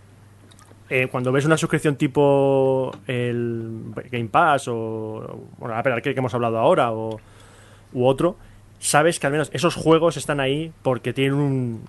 eh, 0.89 1.08
cuando 1.10 1.32
ves 1.32 1.45
una 1.45 1.56
suscripción 1.56 1.95
tipo 1.95 2.91
el 3.08 3.93
Game 4.12 4.28
Pass 4.28 4.68
o 4.68 5.48
bueno, 5.58 6.02
que 6.02 6.10
hemos 6.10 6.34
hablado 6.34 6.58
ahora 6.58 6.91
o 6.91 7.22
u 7.93 8.06
otro, 8.06 8.36
sabes 8.80 9.18
que 9.18 9.28
al 9.28 9.32
menos 9.32 9.50
esos 9.54 9.76
juegos 9.76 10.18
están 10.18 10.41
ahí 10.41 10.74
porque 10.82 11.14
tienen 11.14 11.36
un, 11.36 11.86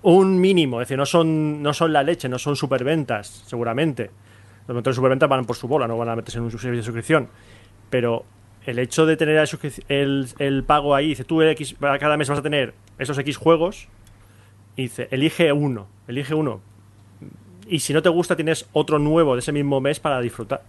un 0.00 0.40
mínimo, 0.40 0.80
es 0.80 0.88
decir, 0.88 0.96
no 0.96 1.04
son, 1.04 1.62
no 1.62 1.74
son 1.74 1.92
la 1.92 2.02
leche, 2.02 2.26
no 2.30 2.38
son 2.38 2.56
superventas, 2.56 3.44
seguramente. 3.46 4.10
Los 4.66 4.74
motores 4.74 4.96
superventas 4.96 5.28
van 5.28 5.44
por 5.44 5.56
su 5.56 5.68
bola, 5.68 5.86
no 5.86 5.98
van 5.98 6.08
a 6.08 6.16
meterse 6.16 6.38
en 6.38 6.44
un 6.44 6.50
servicio 6.50 6.76
de 6.76 6.82
suscripción. 6.82 7.28
Pero 7.90 8.24
el 8.66 8.78
hecho 8.78 9.06
de 9.06 9.16
tener 9.16 9.44
el, 9.88 10.28
el 10.38 10.64
pago 10.64 10.94
ahí, 10.94 11.08
dice, 11.08 11.24
tú 11.24 11.42
X, 11.42 11.76
cada 11.80 12.16
mes 12.16 12.28
vas 12.28 12.38
a 12.38 12.42
tener 12.42 12.74
esos 12.98 13.18
X 13.18 13.36
juegos, 13.36 13.88
dice, 14.76 15.08
elige 15.10 15.52
uno, 15.52 15.88
elige 16.06 16.34
uno. 16.34 16.60
Y 17.66 17.80
si 17.80 17.92
no 17.92 18.02
te 18.02 18.08
gusta, 18.08 18.36
tienes 18.36 18.68
otro 18.72 18.98
nuevo 18.98 19.34
de 19.34 19.40
ese 19.40 19.52
mismo 19.52 19.80
mes 19.80 20.00
para 20.00 20.20
disfrutar. 20.20 20.62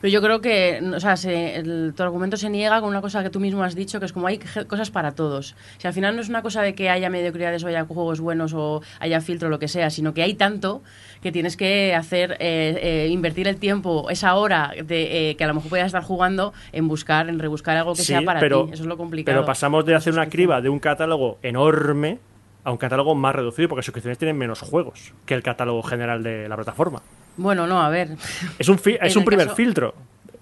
Pero 0.00 0.12
yo 0.12 0.20
creo 0.22 0.40
que, 0.40 0.80
o 0.94 1.00
sea, 1.00 1.16
se- 1.16 1.56
el- 1.56 1.94
tu 1.96 2.02
argumento 2.02 2.36
se 2.36 2.50
niega 2.50 2.80
con 2.80 2.90
una 2.90 3.00
cosa 3.00 3.22
que 3.22 3.30
tú 3.30 3.40
mismo 3.40 3.62
has 3.64 3.74
dicho, 3.74 3.98
que 4.00 4.06
es 4.06 4.12
como 4.12 4.26
hay 4.26 4.38
cosas 4.68 4.90
para 4.90 5.12
todos. 5.12 5.54
Si 5.78 5.86
al 5.86 5.92
final 5.94 6.14
no 6.16 6.22
es 6.22 6.28
una 6.28 6.42
cosa 6.42 6.62
de 6.62 6.74
que 6.74 6.90
haya 6.90 7.08
mediocridades 7.10 7.64
o 7.64 7.68
haya 7.68 7.84
juegos 7.84 8.20
buenos 8.20 8.52
o 8.54 8.82
haya 9.00 9.20
filtro 9.20 9.48
o 9.48 9.50
lo 9.50 9.58
que 9.58 9.68
sea, 9.68 9.90
sino 9.90 10.14
que 10.14 10.22
hay 10.22 10.34
tanto 10.34 10.82
que 11.22 11.32
tienes 11.32 11.56
que 11.56 11.94
hacer, 11.94 12.32
eh, 12.40 12.78
eh, 12.82 13.08
invertir 13.10 13.48
el 13.48 13.56
tiempo, 13.56 14.10
esa 14.10 14.34
hora 14.34 14.72
de, 14.84 15.30
eh, 15.30 15.36
que 15.36 15.44
a 15.44 15.46
lo 15.46 15.54
mejor 15.54 15.70
puedas 15.70 15.86
estar 15.86 16.02
jugando 16.02 16.52
en 16.72 16.88
buscar, 16.88 17.28
en 17.28 17.38
rebuscar 17.38 17.76
algo 17.76 17.92
que 17.94 18.02
Sí, 18.02 18.08
sea 18.08 18.22
para 18.22 18.38
pero, 18.40 18.66
ti. 18.66 18.74
Eso 18.74 18.82
es 18.82 18.88
lo 18.88 18.96
complicado. 18.96 19.34
Pero 19.36 19.46
pasamos 19.46 19.84
de 19.86 19.94
hacer 19.94 20.12
una 20.12 20.28
criba 20.28 20.60
de 20.60 20.68
un 20.68 20.78
catálogo 20.78 21.38
enorme 21.42 22.18
a 22.64 22.70
un 22.70 22.76
catálogo 22.76 23.14
más 23.14 23.34
reducido, 23.34 23.68
porque 23.68 23.82
suscripciones 23.84 24.18
tienen 24.18 24.36
menos 24.36 24.60
juegos 24.60 25.12
que 25.24 25.34
el 25.34 25.42
catálogo 25.42 25.82
general 25.82 26.22
de 26.22 26.48
la 26.48 26.56
plataforma. 26.56 27.00
Bueno, 27.36 27.66
no, 27.66 27.80
a 27.82 27.88
ver. 27.88 28.16
Es 28.58 28.68
un, 28.68 28.78
fi- 28.78 28.98
es 29.02 29.16
un 29.16 29.24
primer 29.24 29.46
caso- 29.46 29.56
filtro. 29.56 29.94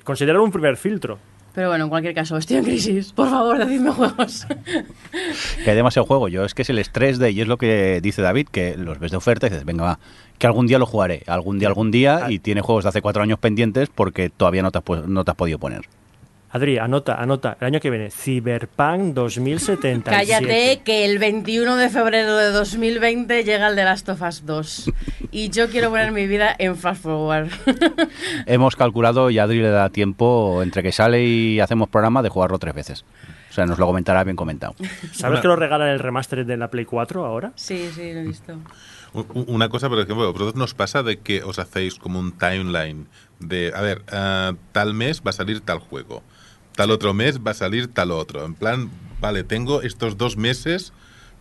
Considerarlo 0.04 0.44
un 0.44 0.52
primer 0.52 0.76
filtro. 0.76 1.18
Pero 1.54 1.68
bueno, 1.68 1.84
en 1.84 1.90
cualquier 1.90 2.14
caso, 2.14 2.36
estoy 2.36 2.56
en 2.56 2.64
crisis. 2.64 3.12
Por 3.12 3.30
favor, 3.30 3.56
decidme 3.58 3.92
juegos. 3.92 4.44
Que 5.62 5.70
hay 5.70 5.76
demasiado 5.76 6.04
juego. 6.04 6.26
Yo 6.28 6.44
es 6.44 6.52
que 6.52 6.62
es 6.62 6.70
el 6.70 6.80
estrés 6.80 7.18
de, 7.20 7.30
y 7.30 7.40
es 7.40 7.46
lo 7.46 7.58
que 7.58 8.00
dice 8.02 8.22
David, 8.22 8.48
que 8.50 8.76
los 8.76 8.98
ves 8.98 9.12
de 9.12 9.16
oferta 9.18 9.46
y 9.46 9.50
dices, 9.50 9.64
venga, 9.64 9.84
va, 9.84 9.98
que 10.38 10.48
algún 10.48 10.66
día 10.66 10.80
lo 10.80 10.86
jugaré, 10.86 11.22
algún 11.28 11.60
día, 11.60 11.68
algún 11.68 11.92
día, 11.92 12.26
y 12.28 12.40
tiene 12.40 12.60
juegos 12.60 12.82
de 12.82 12.88
hace 12.88 13.02
cuatro 13.02 13.22
años 13.22 13.38
pendientes 13.38 13.88
porque 13.88 14.30
todavía 14.30 14.62
no 14.62 14.72
te 14.72 14.78
has, 14.78 14.84
no 15.06 15.24
te 15.24 15.30
has 15.30 15.36
podido 15.36 15.60
poner. 15.60 15.82
Adri, 16.54 16.78
anota, 16.78 17.16
anota. 17.16 17.56
El 17.60 17.66
año 17.66 17.80
que 17.80 17.90
viene, 17.90 18.12
Cyberpunk 18.12 19.00
2077. 19.12 20.04
Cállate, 20.04 20.82
que 20.84 21.04
el 21.04 21.18
21 21.18 21.74
de 21.74 21.88
febrero 21.88 22.36
de 22.36 22.52
2020 22.52 23.42
llega 23.42 23.66
el 23.66 23.74
de 23.74 23.82
Last 23.82 24.08
of 24.08 24.22
Us 24.22 24.46
2. 24.46 24.92
Y 25.32 25.50
yo 25.50 25.68
quiero 25.68 25.90
poner 25.90 26.12
mi 26.12 26.28
vida 26.28 26.54
en 26.56 26.76
Fast 26.76 27.02
Forward. 27.02 27.48
Hemos 28.46 28.76
calculado 28.76 29.30
y 29.30 29.40
a 29.40 29.42
Adri 29.42 29.62
le 29.62 29.70
da 29.70 29.90
tiempo 29.90 30.62
entre 30.62 30.84
que 30.84 30.92
sale 30.92 31.24
y 31.24 31.58
hacemos 31.58 31.88
programa 31.88 32.22
de 32.22 32.28
jugarlo 32.28 32.56
tres 32.60 32.72
veces. 32.72 33.04
O 33.50 33.52
sea, 33.52 33.66
nos 33.66 33.80
lo 33.80 33.86
comentará 33.86 34.22
bien 34.22 34.36
comentado. 34.36 34.76
¿Sabes 35.10 35.40
que 35.40 35.48
lo 35.48 35.56
regalan 35.56 35.88
el 35.88 35.98
remaster 35.98 36.46
de 36.46 36.56
la 36.56 36.70
Play 36.70 36.84
4 36.84 37.24
ahora? 37.24 37.50
sí, 37.56 37.90
sí, 37.92 38.12
lo 38.12 38.20
he 38.20 38.24
visto. 38.24 38.56
Una 39.12 39.68
cosa, 39.68 39.88
por 39.88 39.98
ejemplo, 39.98 40.32
vosotros 40.32 40.54
nos 40.54 40.74
pasa 40.74 41.02
de 41.02 41.18
que 41.18 41.42
os 41.42 41.58
hacéis 41.60 41.96
como 41.96 42.20
un 42.20 42.30
timeline 42.32 43.06
de, 43.38 43.72
a 43.74 43.80
ver, 43.80 44.02
ah, 44.10 44.54
tal 44.72 44.94
mes 44.94 45.22
va 45.24 45.30
a 45.30 45.32
salir 45.32 45.60
tal 45.60 45.78
juego, 45.78 46.22
tal 46.76 46.90
otro 46.90 47.14
mes 47.14 47.40
va 47.40 47.52
a 47.52 47.54
salir 47.54 47.88
tal 47.92 48.10
otro. 48.10 48.44
En 48.44 48.54
plan, 48.54 48.90
vale, 49.20 49.44
tengo 49.44 49.82
estos 49.82 50.16
dos 50.18 50.36
meses 50.36 50.92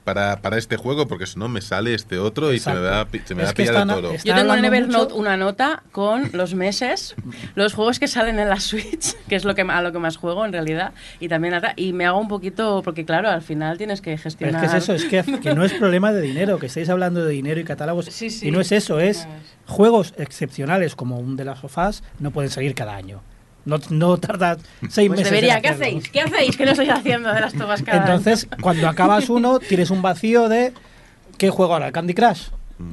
para, 0.04 0.42
para 0.42 0.58
este 0.58 0.76
juego 0.76 1.08
porque 1.08 1.26
si 1.26 1.40
no 1.40 1.48
me 1.48 1.62
sale 1.62 1.94
este 1.94 2.20
otro 2.20 2.52
y 2.52 2.60
se 2.60 2.74
me 2.74 2.82
va, 2.82 3.08
se 3.26 3.36
me 3.36 3.44
va 3.44 3.50
a 3.52 3.54
pillar 3.54 3.74
el 3.76 3.82
están- 3.82 3.88
toro. 3.88 4.12
es- 4.12 4.26
Yo 4.26 4.36
tengo 4.36 4.54
en 4.54 4.66
Evernote 4.66 5.04
mucho- 5.06 5.16
una 5.16 5.38
nota 5.38 5.82
con 5.94 6.30
los 6.34 6.56
meses, 6.56 7.16
los 7.56 7.74
juegos 7.74 8.00
que 8.00 8.10
salen 8.10 8.38
en 8.38 8.50
la 8.50 8.60
Switch, 8.60 9.16
que 9.30 9.36
es 9.38 9.46
lo 9.46 9.56
que 9.56 9.62
a 9.62 9.82
lo 9.82 9.94
que 9.94 10.00
más 10.00 10.18
juego 10.18 10.46
en 10.46 10.52
realidad, 10.52 10.92
y 11.22 11.30
también 11.30 11.54
y 11.78 11.94
me 11.94 12.06
hago 12.06 12.20
un 12.20 12.28
poquito 12.28 12.82
porque 12.84 13.06
claro, 13.06 13.30
al 13.30 13.42
final 13.44 13.78
tienes 13.78 14.02
que 14.02 14.10
Pero 14.12 14.16
es 14.18 14.24
gestionar. 14.24 14.60
que 14.60 14.68
es 14.68 14.74
eso, 14.74 14.94
es 14.94 15.06
que, 15.06 15.24
que 15.40 15.56
no 15.56 15.64
es 15.64 15.72
problema 15.72 16.12
de 16.12 16.20
dinero, 16.22 16.60
que 16.60 16.66
estáis 16.66 16.90
hablando 16.90 17.24
de 17.24 17.32
dinero 17.32 17.62
y 17.62 17.64
catálogos. 17.64 18.08
Sí, 18.08 18.30
sí. 18.30 18.50
Y 18.50 18.52
no 18.52 18.60
es 18.60 18.74
eso, 18.74 19.00
es 19.00 19.26
juegos 19.68 20.14
excepcionales 20.18 20.98
como 20.98 21.18
un 21.18 21.38
de 21.38 21.46
las 21.46 21.60
sofás 21.60 22.04
no 22.20 22.32
pueden 22.32 22.52
salir 22.52 22.76
cada 22.76 22.94
año. 22.96 23.22
No, 23.66 23.78
no 23.90 24.18
tarda 24.18 24.58
seis 24.90 25.08
Pues 25.08 25.20
meses. 25.20 25.28
en 25.28 25.34
debería, 25.36 25.62
¿qué 25.62 25.70
hacéis? 25.70 26.10
¿Qué 26.10 26.22
hacéis? 26.22 26.58
¿Qué 26.58 26.66
no 26.66 26.72
estáis 26.72 26.90
haciendo 26.90 27.32
de 27.34 27.40
las 27.42 27.54
tomas 27.54 27.82
cada 27.84 28.00
Entonces, 28.00 28.48
cuando 28.62 28.88
acabas 28.90 29.30
uno, 29.30 29.60
tienes 29.60 29.90
un 29.90 30.02
vacío 30.02 30.50
de 30.50 30.74
¿qué 31.38 31.50
juego 31.50 31.74
ahora? 31.74 31.88
¿El 31.88 31.94
Candy 31.94 32.14
Crush? 32.14 32.48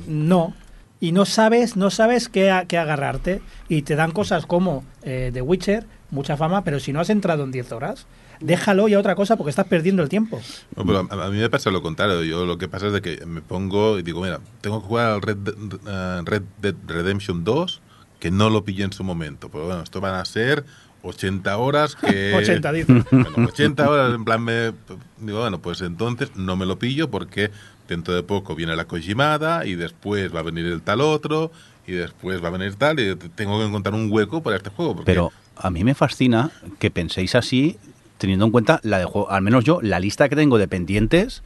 No. 0.07 0.55
Y 1.01 1.13
no 1.13 1.25
sabes, 1.25 1.77
no 1.77 1.91
sabes 1.91 2.29
qué, 2.29 2.51
a- 2.51 2.67
qué 2.67 2.77
agarrarte. 2.79 3.41
Y 3.69 3.83
te 3.83 3.97
dan 3.97 4.13
cosas 4.13 4.47
como 4.47 4.85
eh, 5.03 5.31
The 5.33 5.41
Witcher, 5.43 5.87
mucha 6.11 6.37
fama, 6.37 6.63
pero 6.63 6.79
si 6.79 6.93
no 6.93 7.01
has 7.01 7.11
entrado 7.11 7.43
en 7.45 7.51
10 7.53 7.73
horas, 7.73 8.07
déjalo 8.41 8.87
y 8.89 8.95
a 8.95 8.99
otra 8.99 9.15
cosa 9.15 9.37
porque 9.37 9.51
estás 9.51 9.67
perdiendo 9.67 10.03
el 10.03 10.09
tiempo. 10.09 10.41
No, 10.77 10.85
pero 10.85 11.09
a, 11.11 11.27
a 11.27 11.31
mí 11.31 11.39
me 11.39 11.49
pasa 11.51 11.71
lo 11.71 11.83
contrario. 11.83 12.23
Yo 12.23 12.45
lo 12.47 12.59
que 12.59 12.69
pasa 12.69 12.89
es 12.89 12.93
de 12.93 13.01
que 13.03 13.25
me 13.27 13.41
pongo 13.41 13.99
y 13.99 14.03
digo, 14.03 14.21
mira, 14.21 14.41
tengo 14.61 14.81
que 14.83 14.87
jugar 14.89 15.07
al 15.13 15.23
Red, 15.23 15.39
eh, 15.87 16.21
Red 16.25 16.43
Dead 16.61 16.75
Redemption 16.87 17.45
2, 17.45 17.81
que 18.21 18.31
no 18.31 18.51
lo 18.51 18.65
pillé 18.65 18.85
en 18.85 18.93
su 18.93 19.03
momento. 19.03 19.49
Pero 19.51 19.67
bueno, 19.67 19.83
esto 19.83 20.01
van 20.01 20.15
a 20.15 20.25
ser 20.25 20.65
80 21.03 21.57
horas 21.57 21.97
que... 21.97 22.35
80, 22.37 22.73
dice. 22.73 23.05
Bueno, 23.11 23.49
80 23.49 23.91
horas, 23.91 24.15
en 24.15 24.25
plan, 24.25 24.43
me, 24.43 24.73
digo, 25.19 25.41
bueno, 25.41 25.59
pues 25.61 25.81
entonces 25.81 26.31
no 26.37 26.57
me 26.57 26.67
lo 26.67 26.79
pillo 26.79 27.11
porque 27.11 27.51
dentro 27.89 28.15
de 28.15 28.23
poco 28.23 28.55
viene 28.55 28.77
la 28.77 28.85
Kojimada 28.85 29.67
y 29.67 29.75
después 29.75 30.33
va 30.35 30.41
a 30.41 30.45
venir 30.45 30.67
el 30.67 30.81
tal 30.83 31.01
otro 31.01 31.51
y 31.87 31.93
después 31.93 32.43
va 32.43 32.49
a 32.49 32.53
venir 32.53 32.75
tal 32.77 33.01
y 33.01 33.17
tengo 33.35 33.59
que 33.59 33.67
encontrar 33.67 33.95
un 33.95 34.11
hueco 34.11 34.43
para 34.43 34.57
este 34.57 34.71
juego. 34.71 34.95
Porque 34.95 35.11
Pero 35.11 35.33
a 35.57 35.71
mí 35.71 35.83
me 35.83 35.95
fascina 35.95 36.51
que 36.79 36.91
penséis 36.91 37.35
así, 37.35 37.79
teniendo 38.19 38.45
en 38.45 38.53
cuenta 38.53 38.81
la 38.83 38.99
de 38.99 39.05
juego, 39.05 39.31
al 39.31 39.43
menos 39.43 39.65
yo, 39.65 39.81
la 39.83 39.99
lista 39.99 40.29
que 40.29 40.37
tengo 40.37 40.59
de 40.59 40.69
pendientes, 40.69 41.43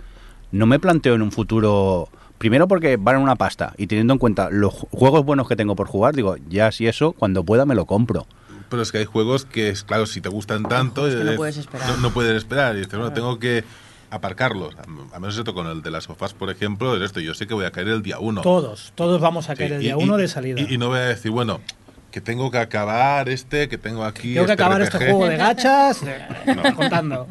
no 0.53 0.66
me 0.66 0.79
planteo 0.79 1.14
en 1.14 1.22
un 1.22 1.33
futuro. 1.33 2.09
Primero 2.45 2.68
porque 2.68 2.99
valen 2.99 3.22
una 3.22 3.36
pasta 3.36 3.72
y 3.78 3.86
teniendo 3.86 4.12
en 4.12 4.18
cuenta 4.18 4.51
los 4.51 4.74
ju- 4.74 4.86
juegos 4.90 5.24
buenos 5.24 5.49
que 5.49 5.57
tengo 5.57 5.74
por 5.74 5.86
jugar, 5.88 6.14
digo, 6.14 6.36
ya 6.51 6.70
si 6.72 6.86
eso, 6.86 7.12
cuando 7.12 7.42
pueda 7.42 7.64
me 7.64 7.74
lo 7.74 7.86
compro. 7.86 8.26
Pero 8.68 8.82
es 8.82 8.92
que 8.92 8.99
hay 8.99 9.07
juegos 9.07 9.47
que, 9.47 9.70
es 9.70 9.82
claro, 9.82 10.05
si 10.05 10.20
te 10.20 10.28
gustan 10.28 10.64
tanto... 10.68 11.09
Es 11.09 11.14
que 11.14 11.24
no 11.24 11.36
puedes 11.36 11.57
esperar. 11.57 11.88
No, 11.88 11.97
no 11.97 12.11
puedes 12.11 12.36
esperar. 12.36 12.74
Y 12.74 12.80
dices, 12.80 12.92
bueno, 12.99 13.14
tengo 13.14 13.38
que 13.38 13.64
aparcarlos. 14.11 14.74
A, 15.14 15.18
menos 15.20 15.38
esto 15.38 15.55
con 15.55 15.66
el 15.68 15.80
de 15.80 15.90
las 15.90 16.05
sofás, 16.05 16.34
por 16.34 16.51
ejemplo, 16.51 16.95
es 16.97 17.01
esto. 17.01 17.18
Yo 17.20 17.32
sé 17.32 17.47
que 17.47 17.55
voy 17.55 17.64
a 17.64 17.70
caer 17.70 17.88
el 17.88 18.03
día 18.03 18.18
uno. 18.18 18.42
Todos, 18.42 18.92
todos 18.95 19.22
vamos 19.22 19.49
a 19.49 19.53
Sí, 19.55 19.61
caer 19.61 19.72
el 19.72 19.80
y- 19.80 19.84
día 19.86 19.97
y- 19.99 20.03
uno 20.05 20.18
de 20.18 20.28
salida. 20.28 20.61
Y, 20.61 20.74
y 20.74 20.76
no 20.76 20.88
voy 20.88 20.99
a 20.99 21.03
decir, 21.07 21.30
bueno, 21.30 21.62
que 22.11 22.20
tengo 22.20 22.51
que 22.51 22.59
acabar 22.59 23.30
este, 23.30 23.70
que 23.70 23.78
tengo 23.78 24.05
aquí... 24.05 24.34
Tengo 24.34 24.45
que 24.45 24.53
acabar 24.53 24.82
este 24.82 24.99
RPG. 24.99 25.11
juego 25.12 25.28
de 25.28 25.36
gachas, 25.38 26.03
No. 26.55 26.62
contando. 26.76 27.26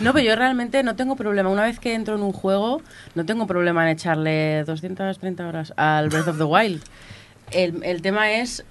No, 0.00 0.12
pero 0.14 0.24
yo 0.24 0.36
realmente 0.36 0.82
no 0.82 0.96
tengo 0.96 1.14
problema. 1.16 1.50
Una 1.50 1.62
vez 1.64 1.78
que 1.78 1.94
entro 1.94 2.14
en 2.14 2.22
un 2.22 2.32
juego, 2.32 2.80
no 3.14 3.26
tengo 3.26 3.46
problema 3.46 3.82
en 3.84 3.96
echarle 3.96 4.64
230 4.64 5.46
horas 5.46 5.72
al 5.76 6.08
Breath 6.08 6.28
of 6.28 6.38
the 6.38 6.44
Wild. 6.44 6.82
El, 7.52 7.82
el 7.84 8.00
tema 8.00 8.32
es 8.32 8.64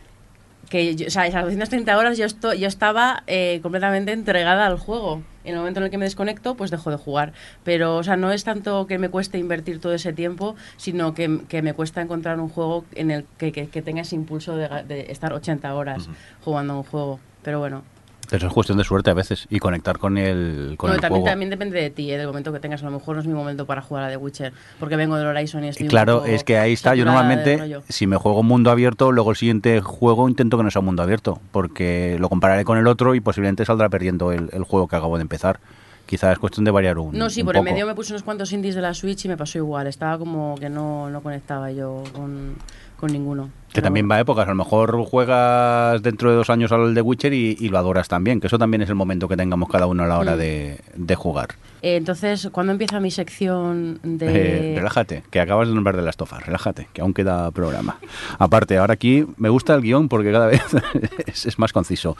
que, 0.69 0.95
yo- 0.95 1.07
o 1.07 1.09
sea, 1.09 1.27
esas 1.27 1.43
230 1.43 1.97
horas 1.97 2.17
yo, 2.17 2.25
esto, 2.25 2.53
yo 2.53 2.67
estaba 2.67 3.23
eh, 3.27 3.59
completamente 3.61 4.11
entregada 4.11 4.65
al 4.65 4.77
juego. 4.79 5.21
En 5.43 5.53
el 5.53 5.59
momento 5.59 5.79
en 5.79 5.85
el 5.85 5.89
que 5.91 5.97
me 5.97 6.05
desconecto, 6.05 6.55
pues 6.55 6.69
dejo 6.71 6.89
de 6.91 6.97
jugar. 6.97 7.33
Pero, 7.63 7.97
o 7.97 8.03
sea, 8.03 8.15
no 8.17 8.31
es 8.31 8.43
tanto 8.43 8.85
que 8.87 8.97
me 8.97 9.09
cueste 9.09 9.37
invertir 9.37 9.79
todo 9.79 9.93
ese 9.93 10.13
tiempo, 10.13 10.55
sino 10.77 11.13
que, 11.13 11.41
que 11.47 11.61
me 11.61 11.73
cuesta 11.73 12.01
encontrar 12.01 12.39
un 12.39 12.49
juego 12.49 12.85
en 12.95 13.11
el 13.11 13.25
que, 13.37 13.51
que- 13.51 13.67
que 13.67 13.81
tenga 13.81 14.01
ese 14.01 14.15
impulso 14.15 14.55
de, 14.57 14.67
de 14.87 15.11
estar 15.11 15.33
80 15.33 15.73
horas 15.75 16.07
jugando 16.43 16.73
a 16.73 16.77
un 16.77 16.83
juego. 16.83 17.19
Pero 17.43 17.59
bueno, 17.59 17.83
Pero 18.29 18.47
es 18.47 18.53
cuestión 18.53 18.77
de 18.77 18.83
suerte 18.83 19.09
a 19.09 19.13
veces 19.13 19.47
y 19.49 19.59
conectar 19.59 19.97
con 19.97 20.17
el, 20.17 20.75
con 20.77 20.89
no, 20.89 20.95
el 20.95 21.01
también, 21.01 21.21
juego. 21.21 21.31
también 21.31 21.49
depende 21.49 21.81
de 21.81 21.89
ti, 21.89 22.11
¿eh? 22.11 22.17
del 22.17 22.27
momento 22.27 22.53
que 22.53 22.59
tengas. 22.59 22.81
A 22.83 22.85
lo 22.85 22.91
mejor 22.91 23.15
no 23.15 23.21
es 23.21 23.27
mi 23.27 23.33
momento 23.33 23.65
para 23.65 23.81
jugar 23.81 24.03
a 24.03 24.09
The 24.09 24.17
Witcher, 24.17 24.53
porque 24.79 24.95
vengo 24.95 25.17
del 25.17 25.27
Horizon 25.27 25.63
y 25.63 25.69
estoy 25.69 25.85
un 25.85 25.89
Claro, 25.89 26.25
es 26.25 26.43
que 26.43 26.57
ahí 26.57 26.73
está. 26.73 26.93
Yo 26.93 27.05
normalmente, 27.05 27.81
si 27.89 28.05
me 28.05 28.17
juego 28.17 28.43
mundo 28.43 28.69
abierto, 28.69 29.11
luego 29.11 29.31
el 29.31 29.37
siguiente 29.37 29.81
juego 29.81 30.29
intento 30.29 30.57
que 30.57 30.63
no 30.63 30.71
sea 30.71 30.81
mundo 30.81 31.01
abierto, 31.01 31.39
porque 31.51 32.17
lo 32.19 32.29
compararé 32.29 32.65
con 32.65 32.77
el 32.77 32.87
otro 32.87 33.15
y 33.15 33.19
posiblemente 33.19 33.65
saldrá 33.65 33.89
perdiendo 33.89 34.31
el, 34.31 34.49
el 34.53 34.63
juego 34.63 34.87
que 34.87 34.95
acabo 34.95 35.17
de 35.17 35.23
empezar. 35.23 35.59
Quizá 36.05 36.31
es 36.31 36.39
cuestión 36.39 36.65
de 36.65 36.71
variar 36.71 36.97
un. 36.97 37.15
No, 37.15 37.29
sí, 37.29 37.41
un 37.41 37.45
por 37.45 37.53
poco. 37.53 37.65
medio 37.65 37.85
me 37.85 37.93
puse 37.93 38.13
unos 38.13 38.23
cuantos 38.23 38.51
indies 38.51 38.73
de 38.73 38.81
la 38.81 38.95
Switch 38.95 39.25
y 39.25 39.27
me 39.27 39.37
pasó 39.37 39.59
igual. 39.59 39.85
Estaba 39.85 40.17
como 40.17 40.55
que 40.59 40.67
no, 40.67 41.07
no 41.11 41.21
conectaba 41.21 41.71
yo 41.71 42.03
con, 42.13 42.55
con 42.99 43.11
ninguno. 43.11 43.49
Que 43.73 43.81
también 43.81 44.09
va 44.09 44.15
a 44.15 44.19
épocas. 44.19 44.45
A 44.47 44.49
lo 44.51 44.55
mejor 44.55 44.95
juegas 45.05 46.01
dentro 46.01 46.29
de 46.31 46.35
dos 46.37 46.49
años 46.49 46.71
al 46.71 46.93
de 46.95 47.01
Witcher 47.01 47.33
y, 47.33 47.55
y 47.59 47.69
lo 47.69 47.77
adoras 47.77 48.07
también. 48.07 48.39
Que 48.39 48.47
eso 48.47 48.57
también 48.57 48.81
es 48.81 48.89
el 48.89 48.95
momento 48.95 49.27
que 49.27 49.37
tengamos 49.37 49.69
cada 49.69 49.85
uno 49.85 50.03
a 50.03 50.07
la 50.07 50.17
hora 50.17 50.35
Mm. 50.35 50.39
de, 50.39 50.79
de 50.95 51.15
jugar. 51.15 51.49
Eh, 51.81 51.95
entonces, 51.95 52.49
¿cuándo 52.51 52.71
empieza 52.73 52.99
mi 52.99 53.09
sección 53.11 53.99
de...? 54.03 54.73
Eh, 54.73 54.75
relájate, 54.75 55.23
que 55.29 55.39
acabas 55.39 55.67
de 55.69 55.75
nombrar 55.75 55.95
de 55.95 56.01
las 56.01 56.17
tofas. 56.17 56.45
Relájate, 56.45 56.89
que 56.93 57.01
aún 57.01 57.13
queda 57.13 57.49
programa. 57.51 57.97
Aparte, 58.37 58.77
ahora 58.77 58.95
aquí 58.95 59.25
me 59.37 59.49
gusta 59.49 59.75
el 59.75 59.81
guion 59.81 60.09
porque 60.09 60.31
cada 60.31 60.47
vez 60.47 60.61
es, 61.27 61.45
es 61.45 61.59
más 61.59 61.71
conciso. 61.71 62.17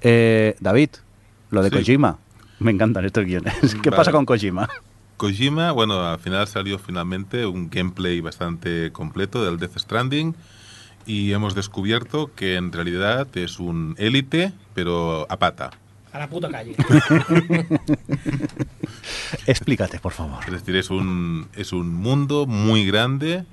Eh, 0.00 0.54
David, 0.60 0.90
lo 1.50 1.62
de 1.62 1.70
Sí. 1.70 1.76
Kojima. 1.76 2.18
Me 2.60 2.70
encantan 2.70 3.04
estos 3.04 3.24
guiones. 3.24 3.54
¿Qué 3.82 3.90
Vale. 3.90 3.96
pasa 3.98 4.12
con 4.12 4.24
Kojima? 4.24 4.68
Kojima, 5.16 5.72
bueno, 5.72 6.06
al 6.06 6.18
final 6.18 6.46
salió 6.48 6.78
finalmente 6.78 7.46
un 7.46 7.70
gameplay 7.70 8.20
bastante 8.20 8.90
completo 8.92 9.44
del 9.44 9.58
Death 9.58 9.78
Stranding 9.78 10.34
y 11.06 11.32
hemos 11.32 11.54
descubierto 11.54 12.30
que 12.34 12.56
en 12.56 12.72
realidad 12.72 13.26
es 13.36 13.58
un 13.58 13.94
élite, 13.98 14.52
pero 14.74 15.26
a 15.30 15.38
pata. 15.38 15.70
A 16.12 16.18
la 16.18 16.28
puta 16.28 16.48
calle. 16.48 16.76
Explícate, 19.46 19.98
por 19.98 20.12
favor. 20.12 20.38
Es 20.46 20.52
decir, 20.52 20.76
es 20.76 20.90
un, 20.90 21.48
es 21.54 21.72
un 21.72 21.92
mundo 21.92 22.46
muy 22.46 22.86
grande, 22.86 23.44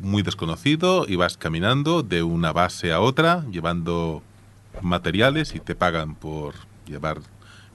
muy 0.00 0.22
desconocido, 0.22 1.04
y 1.06 1.16
vas 1.16 1.36
caminando 1.36 2.02
de 2.02 2.22
una 2.22 2.52
base 2.52 2.92
a 2.92 3.00
otra, 3.00 3.44
llevando 3.50 4.22
materiales 4.80 5.54
y 5.54 5.60
te 5.60 5.74
pagan 5.74 6.14
por 6.14 6.54
llevar 6.86 7.18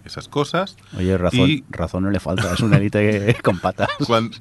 esas 0.06 0.28
cosas. 0.28 0.76
Oye, 0.98 1.18
razón, 1.18 1.50
Y- 1.50 1.64
razón 1.70 2.04
no 2.04 2.12
le 2.12 2.20
falta. 2.20 2.54
Es 2.54 2.60
una 2.62 2.78
élite 2.78 3.36
con 3.44 3.60
patas. 3.60 3.90
Cuan- 4.08 4.32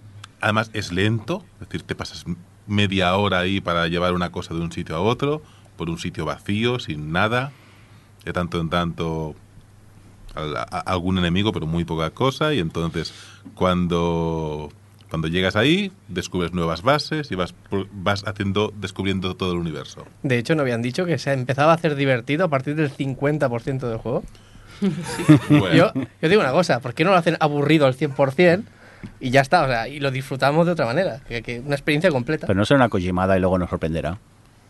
además 0.41 0.71
es 0.75 0.93
lento, 0.93 1.43
es 1.61 1.69
decir, 1.69 1.83
te 1.83 1.95
pasas 1.95 2.25
media 2.67 3.15
hora 3.17 3.41
ahí 3.41 3.61
para 3.61 3.89
llevar 3.89 4.15
una 4.15 4.31
cosa 4.31 4.55
de 4.55 4.61
un 4.61 4.73
sitio 4.73 4.97
a 4.97 5.01
otro, 5.01 5.43
por 5.77 5.91
un 5.91 5.99
sitio 5.99 6.25
vacío, 6.25 6.79
sin 6.79 7.13
nada, 7.13 7.53
de 8.25 8.33
tanto 8.33 8.61
en 8.61 8.71
tanto 8.71 9.35
al- 10.35 10.57
a- 10.57 10.63
a- 10.71 10.81
algún 10.81 11.19
enemigo, 11.19 11.53
pero 11.53 11.67
muy 11.67 11.85
poca 11.85 12.11
cosa, 12.11 12.53
y 12.55 12.59
entonces 12.59 13.13
cuando, 13.55 14.71
cuando 15.11 15.29
llegas 15.29 15.57
ahí, 15.57 15.93
descubres 16.09 16.53
nuevas 16.53 16.83
bases 16.83 17.31
y 17.31 17.35
vas, 17.35 17.53
por- 17.53 17.89
vas 17.93 18.25
haciendo, 18.27 18.73
descubriendo 18.81 19.35
todo 19.37 19.53
el 19.53 19.59
universo. 19.59 20.07
De 20.23 20.39
hecho, 20.39 20.55
no 20.55 20.63
habían 20.63 20.83
dicho 20.83 21.05
que 21.07 21.19
se 21.19 21.33
empezaba 21.33 21.73
a 21.73 21.75
hacer 21.77 21.95
divertido 21.97 22.45
a 22.45 22.49
partir 22.49 22.75
del 22.77 22.91
50% 22.91 23.89
del 23.89 23.99
juego. 23.99 24.23
Bueno, 25.49 25.75
Yo, 25.75 25.93
yo 26.23 26.29
digo 26.29 26.41
una 26.41 26.53
cosa, 26.53 26.81
¿por 26.81 26.95
qué 26.95 27.05
no 27.05 27.11
lo 27.11 27.17
hacen 27.17 27.37
aburrido 27.41 27.87
al 27.87 27.95
100%? 27.97 28.63
Y 29.21 29.31
ya 29.31 29.41
está, 29.43 29.65
o 29.65 29.67
sea, 29.67 29.87
y 29.89 30.01
lo 30.01 30.11
disfrutamos 30.11 30.65
de 30.67 30.73
otra 30.73 30.87
manera, 30.87 31.21
que, 31.29 31.43
que 31.43 31.61
una 31.61 31.75
experiencia 31.75 32.11
completa. 32.11 32.47
Pero 32.47 32.59
no 32.59 32.65
será 32.65 32.77
una 32.79 32.89
Kojimada 32.89 33.37
y 33.37 33.41
luego 33.41 33.59
nos 33.59 33.69
sorprenderá. 33.71 34.19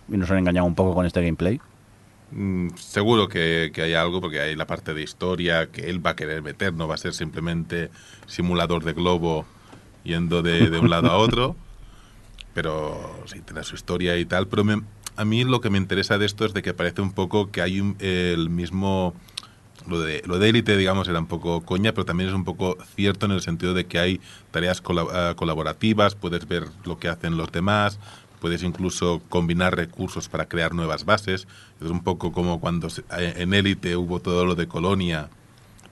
Y 0.08 0.16
nos 0.16 0.30
han 0.30 0.38
engañado 0.38 0.66
un 0.66 0.74
poco 0.74 0.92
con 0.94 1.06
este 1.06 1.22
gameplay. 1.22 1.60
mm, 2.32 2.70
seguro 2.76 3.28
que, 3.28 3.70
que 3.72 3.82
hay 3.82 3.94
algo, 3.94 4.20
porque 4.20 4.40
hay 4.40 4.56
la 4.56 4.66
parte 4.66 4.92
de 4.92 5.02
historia 5.02 5.68
que 5.68 5.88
él 5.88 6.04
va 6.04 6.10
a 6.10 6.16
querer 6.16 6.42
meter, 6.42 6.74
no 6.74 6.88
va 6.88 6.94
a 6.94 6.98
ser 6.98 7.14
simplemente 7.14 7.90
simulador 8.26 8.82
de 8.84 8.92
globo 8.92 9.46
yendo 10.02 10.42
de, 10.42 10.68
de 10.68 10.78
un 10.80 10.90
lado 10.90 11.10
a 11.10 11.16
otro, 11.16 11.54
pero 12.54 13.22
sí, 13.26 13.40
tiene 13.40 13.62
su 13.64 13.74
historia 13.76 14.16
y 14.16 14.24
tal. 14.24 14.46
Pero 14.48 14.64
me- 14.64 14.82
a 15.16 15.24
mí 15.24 15.44
lo 15.44 15.60
que 15.60 15.70
me 15.70 15.78
interesa 15.78 16.18
de 16.18 16.26
esto 16.26 16.44
es 16.44 16.52
de 16.54 16.62
que 16.62 16.74
parece 16.74 17.00
un 17.02 17.12
poco 17.12 17.50
que 17.50 17.62
hay 17.62 17.80
un- 17.80 17.96
el 18.00 18.50
mismo... 18.50 19.14
Lo 19.86 20.00
de, 20.00 20.22
lo 20.24 20.38
de 20.38 20.48
élite, 20.48 20.76
digamos, 20.76 21.08
era 21.08 21.18
un 21.18 21.26
poco 21.26 21.60
coña, 21.60 21.92
pero 21.92 22.04
también 22.06 22.30
es 22.30 22.34
un 22.34 22.44
poco 22.44 22.78
cierto 22.94 23.26
en 23.26 23.32
el 23.32 23.42
sentido 23.42 23.74
de 23.74 23.84
que 23.86 23.98
hay 23.98 24.20
tareas 24.50 24.82
ah, 25.12 25.34
colaborativas, 25.36 26.14
puedes 26.14 26.48
ver 26.48 26.64
lo 26.84 26.98
que 26.98 27.08
hacen 27.08 27.36
los 27.36 27.52
demás, 27.52 27.98
puedes 28.40 28.62
incluso 28.62 29.22
combinar 29.28 29.76
recursos 29.76 30.28
para 30.28 30.46
crear 30.46 30.74
nuevas 30.74 31.04
bases. 31.04 31.46
Es 31.80 31.90
un 31.90 32.02
poco 32.02 32.32
como 32.32 32.60
cuando 32.60 32.88
eh, 32.88 33.34
en 33.36 33.52
élite 33.52 33.96
hubo 33.96 34.20
todo 34.20 34.46
lo 34.46 34.54
de 34.54 34.68
colonia, 34.68 35.28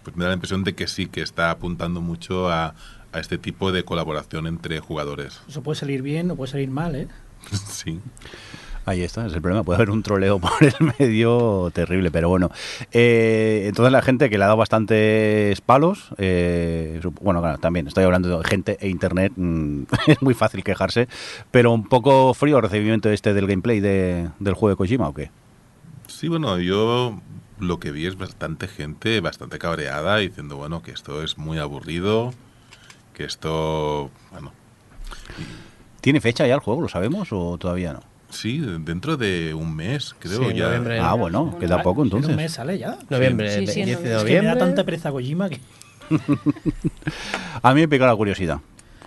pues 0.05 0.17
me 0.17 0.25
da 0.25 0.29
la 0.29 0.35
impresión 0.35 0.65
de 0.65 0.75
que 0.75 0.87
sí, 0.87 1.07
que 1.07 1.21
está 1.21 1.51
apuntando 1.51 2.01
mucho 2.01 2.51
a, 2.51 2.75
a 3.13 3.21
este 3.21 3.39
tipo 3.39 3.73
de 3.73 3.85
colaboración 3.85 4.47
entre 4.47 4.81
jugadores. 4.81 5.41
Eso 5.49 5.63
puede 5.63 5.79
salir 5.79 6.03
bien 6.03 6.31
o 6.31 6.37
puede 6.37 6.53
salir 6.53 6.71
mal, 6.71 6.95
¿eh? 6.95 7.09
sí. 7.69 8.01
Ahí 8.85 9.03
está, 9.03 9.27
es 9.27 9.33
el 9.33 9.41
problema. 9.41 9.63
Puede 9.63 9.77
haber 9.77 9.91
un 9.91 10.03
troleo 10.03 10.39
por 10.41 10.51
el 10.61 10.75
medio 10.99 11.71
terrible, 11.73 12.11
pero 12.11 12.29
bueno. 12.29 12.51
Eh, 12.91 13.65
entonces 13.67 13.93
la 13.93 14.03
gente 14.03 14.29
que 14.29 14.39
le 14.39 14.45
ha 14.45 14.49
dado 14.49 14.57
bastantes 14.59 15.61
palos, 15.61 16.09
eh, 16.19 17.01
bueno, 17.21 17.41
claro, 17.41 17.59
también 17.59 17.87
estoy 17.87 18.03
hablando 18.05 18.39
de 18.41 18.49
gente 18.49 18.79
e 18.81 18.89
internet, 18.89 19.33
mm, 19.37 19.83
es 20.09 20.21
muy 20.23 20.35
fácil 20.35 20.65
quejarse, 20.65 21.07
pero 21.53 21.71
un 21.73 21.89
poco 21.89 22.35
frío 22.35 22.57
el 22.57 22.63
recibimiento 22.63 23.09
este 23.11 23.35
del 23.35 23.47
gameplay 23.47 23.79
de- 23.81 24.31
del 24.41 24.55
juego 24.55 24.71
de 24.71 24.77
Kojima, 24.77 25.09
¿o 25.09 25.15
qué? 25.15 25.31
Sí, 26.09 26.27
bueno, 26.29 26.59
yo 26.59 27.21
lo 27.61 27.79
que 27.79 27.93
vi 27.93 28.07
es 28.07 28.17
bastante 28.19 28.67
gente 28.67 29.21
bastante 29.21 29.59
cabreada 29.61 30.17
diciendo, 30.17 30.57
bueno, 30.57 30.83
que 30.83 30.91
esto 30.91 31.23
es 31.23 31.39
muy 31.39 31.59
aburrido, 31.59 32.33
que 33.15 33.25
esto, 33.25 34.11
bueno, 34.33 34.53
¿Tiene 36.01 36.21
fecha 36.21 36.45
ya 36.49 36.55
el 36.55 36.61
juego, 36.61 36.81
lo 36.83 36.89
sabemos 36.89 37.29
o 37.31 37.57
todavía 37.59 37.93
no? 37.93 38.01
Sí, 38.33 38.59
dentro 38.81 39.17
de 39.17 39.55
un 39.55 39.75
mes, 39.77 40.15
creo, 40.19 40.49
Sí, 40.51 40.55
ya. 40.57 40.67
noviembre. 40.67 40.99
Ah, 41.01 41.15
bueno, 41.15 41.57
queda 41.59 41.83
poco 41.83 42.03
En 42.03 42.07
entonces. 42.07 42.31
un 42.31 42.37
mes 42.37 42.53
sale 42.53 42.79
ya. 42.79 42.99
Noviembre, 43.11 43.51
Sí, 43.61 43.67
sí, 43.67 43.83
10 43.85 44.03
de 44.03 44.11
noviembre. 44.11 44.17
Es 44.19 44.25
que 44.25 44.41
me 44.43 44.47
da 44.49 44.59
tanta 44.59 44.85
pereza 44.85 45.11
Kojima 45.13 45.49
que... 45.49 45.61
A 47.63 47.75
mí 47.75 47.81
me 47.83 47.89
pica 47.89 48.07
la 48.07 48.17
curiosidad. 48.17 48.59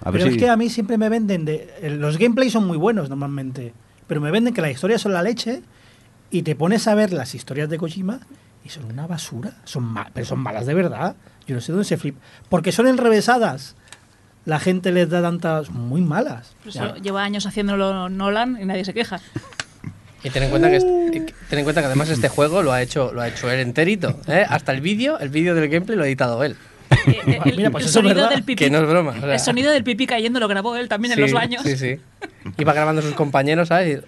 A 0.03 0.11
ver 0.11 0.19
Pero 0.21 0.25
si- 0.31 0.37
es 0.37 0.43
que 0.43 0.49
a 0.49 0.57
mí 0.57 0.69
siempre 0.69 0.97
me 0.97 1.09
venden 1.09 1.45
de... 1.45 1.73
el- 1.81 1.99
Los 1.99 2.17
gameplays 2.17 2.53
son 2.53 2.67
muy 2.67 2.77
buenos 2.77 3.09
normalmente, 3.09 3.73
pero 4.07 4.21
me 4.21 4.31
venden 4.31 4.53
que 4.53 4.61
las 4.61 4.71
historias 4.71 5.01
son 5.01 5.13
la 5.13 5.21
leche 5.21 5.61
y 6.31 6.41
te 6.43 6.55
pones 6.55 6.87
a 6.87 6.95
ver 6.95 7.13
las 7.13 7.33
historias 7.35 7.69
de 7.69 7.77
Kojima 7.77 8.19
y 8.63 8.69
son 8.69 8.85
una 8.85 9.07
basura. 9.07 9.53
Son 9.63 9.83
ma- 9.83 10.09
pero 10.13 10.25
son 10.25 10.39
malas 10.39 10.65
de 10.65 10.73
verdad. 10.73 11.15
Yo 11.47 11.55
no 11.55 11.61
sé 11.61 11.71
dónde 11.71 11.85
se 11.85 11.97
flip. 11.97 12.15
Porque 12.49 12.71
son 12.71 12.87
enrevesadas. 12.87 13.75
La 14.45 14.59
gente 14.59 14.91
les 14.91 15.09
da 15.09 15.21
tantas... 15.21 15.69
Muy 15.71 16.01
malas. 16.01 16.55
Eso 16.67 16.95
lleva 16.97 17.23
años 17.23 17.45
haciéndolo 17.45 18.09
Nolan 18.09 18.57
y 18.61 18.65
nadie 18.65 18.85
se 18.85 18.93
queja. 18.93 19.19
Y 20.23 20.29
ten 20.29 20.43
en 20.43 20.49
cuenta 20.49 20.69
que, 20.69 20.77
est- 20.77 20.87
ten 21.49 21.59
en 21.59 21.63
cuenta 21.65 21.81
que 21.81 21.87
además 21.87 22.09
este 22.09 22.29
juego 22.29 22.63
lo 22.63 22.71
ha 22.71 22.81
hecho 22.81 23.11
lo 23.13 23.21
ha 23.21 23.27
hecho 23.27 23.49
él 23.51 23.59
enterito, 23.59 24.19
¿eh? 24.27 24.43
Hasta 24.47 24.71
el 24.71 24.81
vídeo, 24.81 25.19
el 25.19 25.29
vídeo 25.29 25.53
del 25.53 25.69
gameplay 25.69 25.95
lo 25.97 26.03
ha 26.03 26.07
editado 26.07 26.43
él. 26.43 26.55
Eh, 27.07 27.39
el, 27.45 27.55
Mira, 27.57 27.69
pues 27.69 27.83
el 27.85 27.89
eso 27.89 27.99
es 27.99 28.05
sonido 28.05 28.29
del 28.29 28.43
pipí, 28.43 28.55
Que 28.55 28.69
no 28.71 28.79
es 28.79 28.87
broma. 28.89 29.11
o 29.17 29.21
sea, 29.21 29.33
el 29.33 29.39
sonido 29.39 29.71
del 29.71 29.83
pipí 29.83 30.07
cayendo 30.07 30.39
lo 30.39 30.47
grabó 30.47 30.75
él 30.77 30.87
también 30.89 31.13
sí, 31.13 31.19
en 31.19 31.21
los 31.25 31.31
baños. 31.33 31.61
Sí, 31.63 31.77
sí. 31.77 31.99
Iba 32.57 32.73
grabando 32.73 33.01
a 33.01 33.03
sus 33.03 33.13
compañeros, 33.13 33.67
¿sabes? 33.67 33.99
Y 33.99 34.03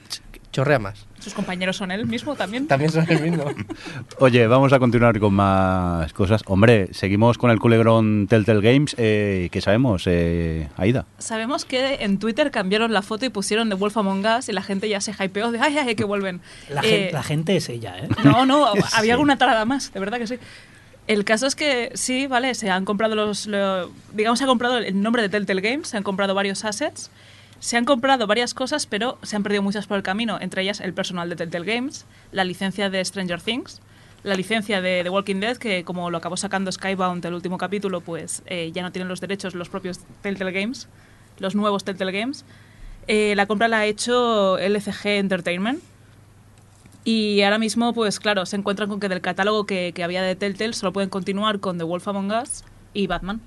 chorrea 0.51 0.79
más. 0.79 1.05
Sus 1.19 1.33
compañeros 1.33 1.77
son 1.77 1.91
él 1.91 2.05
mismo 2.05 2.35
también. 2.35 2.67
También 2.67 2.91
son 2.91 3.05
el 3.09 3.21
mismo. 3.21 3.45
Oye, 4.19 4.47
vamos 4.47 4.71
a 4.73 4.79
continuar 4.79 5.19
con 5.19 5.33
más 5.33 6.13
cosas. 6.13 6.41
Hombre, 6.45 6.89
seguimos 6.93 7.37
con 7.37 7.51
el 7.51 7.59
culebrón 7.59 8.27
Telltale 8.29 8.61
Games. 8.61 8.95
Eh, 8.97 9.49
¿Qué 9.51 9.61
sabemos, 9.61 10.03
eh, 10.07 10.69
Aida? 10.77 11.05
Sabemos 11.17 11.65
que 11.65 11.95
en 12.01 12.17
Twitter 12.19 12.49
cambiaron 12.51 12.93
la 12.93 13.01
foto 13.01 13.25
y 13.25 13.29
pusieron 13.29 13.69
The 13.69 13.75
Wolf 13.75 13.97
Among 13.97 14.25
Us 14.25 14.49
y 14.49 14.53
la 14.53 14.61
gente 14.61 14.87
ya 14.89 15.01
se 15.01 15.11
hypeó 15.11 15.51
de 15.51 15.59
ay, 15.59 15.77
ay, 15.77 15.89
ay, 15.89 15.95
que 15.95 16.03
vuelven. 16.03 16.41
La, 16.69 16.81
Eh, 16.81 16.87
gente, 16.89 17.11
la 17.13 17.23
gente 17.23 17.55
es 17.57 17.69
ella, 17.69 17.97
¿eh? 17.99 18.07
No, 18.23 18.45
no, 18.45 18.65
había 18.95 19.13
alguna 19.13 19.37
tarada 19.37 19.65
más, 19.65 19.91
de 19.93 19.99
verdad 19.99 20.17
que 20.17 20.27
sí. 20.27 20.35
El 21.07 21.23
caso 21.23 21.47
es 21.47 21.55
que 21.55 21.91
sí, 21.93 22.27
vale, 22.27 22.53
se 22.53 22.69
han 22.69 22.83
comprado 22.83 23.15
los, 23.15 23.47
lo- 23.47 23.89
digamos, 24.13 24.39
se 24.39 24.43
ha 24.43 24.47
comprado 24.47 24.77
el 24.77 25.01
nombre 25.01 25.21
de 25.21 25.29
Telltale 25.29 25.61
Games, 25.61 25.87
se 25.87 25.95
han 25.97 26.03
comprado 26.03 26.35
varios 26.35 26.65
assets, 26.65 27.09
se 27.59 27.77
han 27.77 27.85
comprado 27.85 28.27
varias 28.27 28.53
cosas, 28.53 28.85
pero 28.85 29.17
se 29.23 29.35
han 29.35 29.43
perdido 29.43 29.61
muchas 29.61 29.87
por 29.87 29.97
el 29.97 30.03
camino, 30.03 30.37
entre 30.39 30.61
ellas 30.61 30.79
el 30.79 30.93
personal 30.93 31.29
de 31.29 31.35
Telltale 31.35 31.65
Games, 31.65 32.05
la 32.31 32.43
licencia 32.43 32.89
de 32.89 33.03
Stranger 33.03 33.41
Things, 33.41 33.81
la 34.23 34.35
licencia 34.35 34.81
de 34.81 35.01
The 35.03 35.09
Walking 35.09 35.39
Dead, 35.39 35.57
que 35.57 35.83
como 35.83 36.09
lo 36.09 36.17
acabó 36.17 36.37
sacando 36.37 36.71
Skybound 36.71 37.25
el 37.25 37.33
último 37.33 37.57
capítulo, 37.57 38.01
pues 38.01 38.43
eh, 38.45 38.71
ya 38.73 38.83
no 38.83 38.91
tienen 38.91 39.07
los 39.07 39.21
derechos 39.21 39.55
los 39.55 39.69
propios 39.69 39.99
Telltale 40.21 40.51
Games, 40.51 40.87
los 41.39 41.55
nuevos 41.55 41.83
Telltale 41.83 42.11
Games. 42.11 42.45
Eh, 43.07 43.33
la 43.35 43.45
compra 43.45 43.67
la 43.67 43.79
ha 43.79 43.85
hecho 43.85 44.57
LCG 44.57 45.07
Entertainment, 45.07 45.81
y 47.03 47.41
ahora 47.43 47.57
mismo, 47.57 47.93
pues 47.93 48.19
claro, 48.19 48.45
se 48.45 48.57
encuentran 48.57 48.89
con 48.89 48.99
que 48.99 49.07
del 49.07 49.21
catálogo 49.21 49.65
que, 49.65 49.93
que 49.95 50.03
había 50.03 50.21
de 50.21 50.35
Telltale 50.35 50.73
solo 50.73 50.91
pueden 50.91 51.09
continuar 51.09 51.61
con 51.61 51.77
The 51.77 51.85
Wolf 51.85 52.05
Among 52.05 52.33
Us 52.33 52.65
y 52.93 53.07
Batman. 53.07 53.39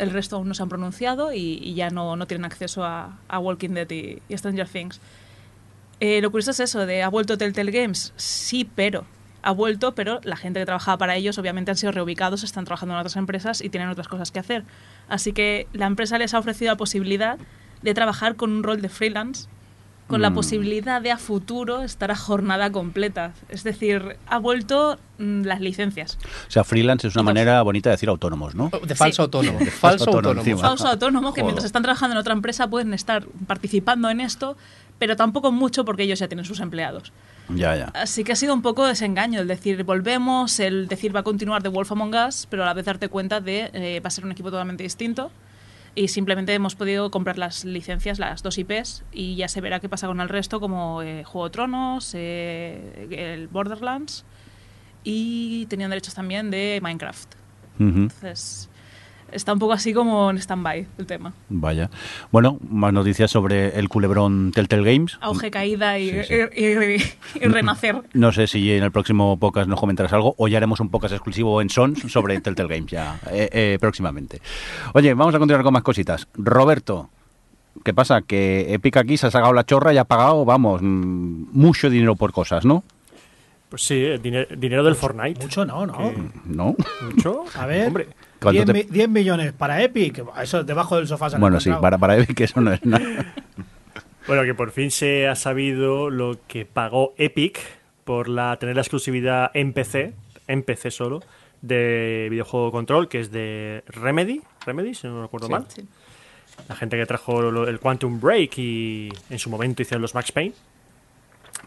El 0.00 0.10
resto 0.10 0.36
aún 0.36 0.48
no 0.48 0.54
se 0.54 0.62
han 0.62 0.68
pronunciado 0.68 1.32
y, 1.32 1.74
ya 1.74 1.90
no, 1.90 2.16
no 2.16 2.26
tienen 2.26 2.44
acceso 2.44 2.84
a, 2.84 3.18
a 3.28 3.38
Walking 3.38 3.70
Dead 3.70 3.90
y, 3.90 4.22
y 4.28 4.36
Stranger 4.36 4.68
Things. 4.68 5.00
Eh, 6.00 6.22
lo 6.22 6.30
curioso 6.30 6.50
es 6.52 6.60
eso, 6.60 6.86
de 6.86 7.02
¿ha 7.02 7.08
vuelto 7.08 7.36
Telltale 7.36 7.70
Games? 7.70 8.12
Sí, 8.16 8.68
pero. 8.74 9.04
Ha 9.42 9.52
vuelto, 9.52 9.94
pero 9.94 10.20
la 10.22 10.36
gente 10.36 10.60
que 10.60 10.66
trabajaba 10.66 10.98
para 10.98 11.16
ellos 11.16 11.38
obviamente 11.38 11.70
han 11.70 11.76
sido 11.76 11.92
reubicados, 11.92 12.42
están 12.42 12.66
trabajando 12.66 12.94
en 12.94 13.00
otras 13.00 13.16
empresas 13.16 13.62
y 13.62 13.70
tienen 13.70 13.88
otras 13.88 14.06
cosas 14.06 14.30
que 14.30 14.38
hacer. 14.38 14.64
Así 15.08 15.32
que 15.32 15.66
la 15.72 15.86
empresa 15.86 16.18
les 16.18 16.34
ha 16.34 16.38
ofrecido 16.38 16.72
la 16.72 16.76
posibilidad 16.76 17.38
de 17.80 17.94
trabajar 17.94 18.36
con 18.36 18.52
un 18.52 18.62
rol 18.62 18.82
de 18.82 18.90
freelance 18.90 19.48
con 20.10 20.20
la 20.20 20.28
Mm. 20.30 20.34
posibilidad 20.34 21.00
de 21.00 21.10
a 21.10 21.16
futuro 21.16 21.82
estar 21.82 22.10
a 22.10 22.16
jornada 22.16 22.70
completa. 22.70 23.32
Es 23.48 23.64
decir, 23.64 24.16
ha 24.26 24.38
vuelto 24.38 24.98
mm, 25.18 25.42
las 25.44 25.60
licencias. 25.60 26.18
O 26.48 26.50
sea, 26.50 26.64
freelance 26.64 27.06
es 27.08 27.14
una 27.14 27.22
manera 27.22 27.62
bonita 27.62 27.90
de 27.90 27.94
decir 27.94 28.08
autónomos, 28.08 28.54
¿no? 28.54 28.70
De 28.86 28.94
falso 28.94 29.16
Sí. 29.16 29.22
autónomo. 29.22 29.58
De 29.58 29.66
falso 29.66 29.78
falso 29.80 30.04
autónomo 30.16 30.40
autónomo. 30.40 30.62
Falso 30.62 30.88
autónomo 30.88 31.28
que 31.34 31.40
Joder. 31.40 31.44
mientras 31.44 31.64
están 31.64 31.82
trabajando 31.82 32.14
en 32.14 32.18
otra 32.20 32.32
empresa 32.32 32.68
pueden 32.68 32.92
estar 32.94 33.24
participando 33.46 34.08
en 34.10 34.20
esto, 34.20 34.56
pero 34.98 35.16
tampoco 35.16 35.52
mucho 35.52 35.84
porque 35.84 36.02
ellos 36.02 36.18
ya 36.18 36.28
tienen 36.28 36.44
sus 36.44 36.60
empleados. 36.60 37.12
Ya, 37.48 37.74
ya. 37.76 37.86
Así 37.94 38.22
que 38.24 38.32
ha 38.32 38.36
sido 38.36 38.54
un 38.54 38.62
poco 38.62 38.86
desengaño 38.86 39.40
el 39.40 39.48
decir 39.48 39.82
volvemos, 39.84 40.60
el 40.60 40.88
decir 40.88 41.14
va 41.14 41.20
a 41.20 41.22
continuar 41.22 41.62
The 41.62 41.68
Wolf 41.68 41.92
Among 41.92 42.14
Us, 42.14 42.46
pero 42.48 42.62
a 42.62 42.66
la 42.66 42.74
vez 42.74 42.84
darte 42.86 43.08
cuenta 43.08 43.40
de 43.40 43.70
eh, 43.72 44.00
va 44.00 44.08
a 44.08 44.10
ser 44.10 44.24
un 44.24 44.32
equipo 44.32 44.50
totalmente 44.50 44.82
distinto. 44.84 45.30
Y 45.94 46.08
simplemente 46.08 46.54
hemos 46.54 46.76
podido 46.76 47.10
comprar 47.10 47.36
las 47.36 47.64
licencias, 47.64 48.18
las 48.18 48.42
dos 48.42 48.58
IPs, 48.58 49.04
y 49.12 49.34
ya 49.34 49.48
se 49.48 49.60
verá 49.60 49.80
qué 49.80 49.88
pasa 49.88 50.06
con 50.06 50.20
el 50.20 50.28
resto, 50.28 50.60
como 50.60 51.02
eh, 51.02 51.24
Juego 51.24 51.48
de 51.48 51.52
Tronos, 51.52 52.12
eh, 52.14 53.08
el 53.10 53.48
Borderlands, 53.48 54.24
y 55.02 55.66
tenían 55.66 55.90
derechos 55.90 56.14
también 56.14 56.50
de 56.50 56.78
Minecraft. 56.82 57.34
Entonces, 57.78 58.68
está 59.32 59.52
un 59.52 59.58
poco 59.58 59.72
así 59.72 59.92
como 59.92 60.30
en 60.30 60.38
stand-by 60.38 60.86
el 60.98 61.06
tema. 61.06 61.32
Vaya. 61.48 61.90
Bueno, 62.32 62.58
más 62.68 62.92
noticias 62.92 63.30
sobre 63.30 63.78
el 63.78 63.88
culebrón 63.88 64.52
Telltale 64.54 64.92
Games. 64.92 65.18
Auge, 65.20 65.50
caída 65.50 65.98
y, 65.98 66.10
Sí, 66.10 66.24
sí. 66.28 66.34
y- 66.56 66.66
y- 66.66 67.44
y 67.44 67.48
renacer. 67.48 68.02
No 68.12 68.32
sé 68.32 68.46
si 68.46 68.72
en 68.72 68.82
el 68.82 68.90
próximo 68.92 69.38
podcast 69.38 69.68
nos 69.68 69.78
comentarás 69.80 70.12
algo 70.12 70.34
o 70.38 70.48
ya 70.48 70.56
haremos 70.58 70.80
un 70.80 70.88
podcast 70.90 71.14
exclusivo 71.14 71.60
en 71.62 71.70
Sons 71.70 72.00
sobre 72.12 72.40
Telltale 72.40 72.68
Games 72.74 72.90
ya 72.90 73.18
eh, 73.30 73.48
eh, 73.52 73.78
próximamente. 73.80 74.40
Oye, 74.94 75.14
vamos 75.14 75.34
a 75.34 75.38
continuar 75.38 75.62
con 75.64 75.72
más 75.72 75.82
cositas. 75.82 76.28
Roberto, 76.34 77.10
¿qué 77.84 77.94
pasa? 77.94 78.22
Que 78.22 78.74
Epic 78.74 78.96
aquí 78.96 79.16
se 79.16 79.26
ha 79.26 79.30
sacado 79.30 79.52
la 79.52 79.64
chorra 79.64 79.92
y 79.94 79.98
ha 79.98 80.04
pagado, 80.04 80.44
vamos, 80.44 80.80
mm, 80.82 81.44
mucho 81.52 81.88
dinero 81.90 82.16
por 82.16 82.32
cosas, 82.32 82.64
¿no? 82.64 82.82
Pues 83.68 83.82
sí, 83.82 83.94
el 84.02 84.20
diner- 84.20 84.58
dinero 84.58 84.82
del 84.82 84.96
Fortnite. 84.96 85.40
Mucho 85.42 85.64
no, 85.64 85.86
no. 85.86 85.96
Que- 85.96 86.16
¿No? 86.46 86.74
Mucho. 87.02 87.44
A 87.54 87.66
ver, 87.66 87.86
Hombre, 87.86 88.04
¿Cuánto 88.06 88.29
10, 88.40 88.64
te- 88.66 88.72
mi- 88.72 88.82
10 88.82 89.08
millones 89.08 89.52
para 89.52 89.82
Epic. 89.82 90.22
Eso 90.42 90.64
debajo 90.64 90.96
del 90.96 91.06
sofá 91.06 91.28
se 91.30 91.36
han 91.36 91.40
Bueno, 91.40 91.60
sí, 91.60 91.70
para, 91.80 91.98
para 91.98 92.16
Epic 92.18 92.40
eso 92.40 92.60
no 92.60 92.72
es 92.72 92.84
nada. 92.84 93.04
Bueno, 94.26 94.44
que 94.44 94.54
por 94.54 94.70
fin 94.70 94.90
se 94.92 95.26
ha 95.26 95.34
sabido 95.34 96.08
lo 96.08 96.36
que 96.46 96.64
pagó 96.64 97.14
Epic 97.16 97.58
por 98.04 98.28
la 98.28 98.56
tener 98.58 98.76
la 98.76 98.82
exclusividad 98.82 99.50
en 99.54 99.72
PC, 99.72 100.12
en 100.46 100.62
PC 100.62 100.90
solo, 100.92 101.20
de 101.62 102.28
videojuego 102.30 102.70
Control, 102.70 103.08
que 103.08 103.18
es 103.20 103.32
de 103.32 103.82
Remedy, 103.88 104.40
Remedy, 104.64 104.94
si 104.94 105.08
no 105.08 105.22
recuerdo 105.22 105.48
mal. 105.48 105.64
Sí. 105.68 105.82
La 106.68 106.76
gente 106.76 106.96
que 106.96 107.06
trajo 107.06 107.42
lo- 107.42 107.66
el 107.66 107.80
Quantum 107.80 108.20
Break 108.20 108.58
y 108.58 109.08
en 109.30 109.38
su 109.38 109.50
momento 109.50 109.82
hicieron 109.82 110.02
los 110.02 110.14
Max 110.14 110.30
Payne. 110.30 110.52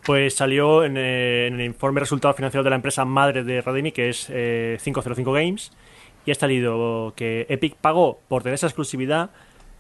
Pues 0.05 0.35
salió 0.35 0.83
en, 0.85 0.95
eh, 0.95 1.47
en 1.47 1.55
el 1.59 1.65
informe 1.65 1.99
resultado 1.99 2.33
financiero 2.33 2.63
de 2.63 2.69
la 2.69 2.75
empresa 2.77 3.03
madre 3.03 3.43
de 3.43 3.61
Redimi, 3.61 3.91
que 3.91 4.09
es 4.09 4.27
eh, 4.29 4.77
505 4.81 5.31
Games, 5.33 5.71
y 6.25 6.31
ha 6.31 6.35
salido 6.35 7.13
que 7.15 7.45
Epic 7.49 7.75
pagó 7.75 8.19
por 8.27 8.43
tener 8.43 8.55
esa 8.55 8.67
exclusividad 8.67 9.29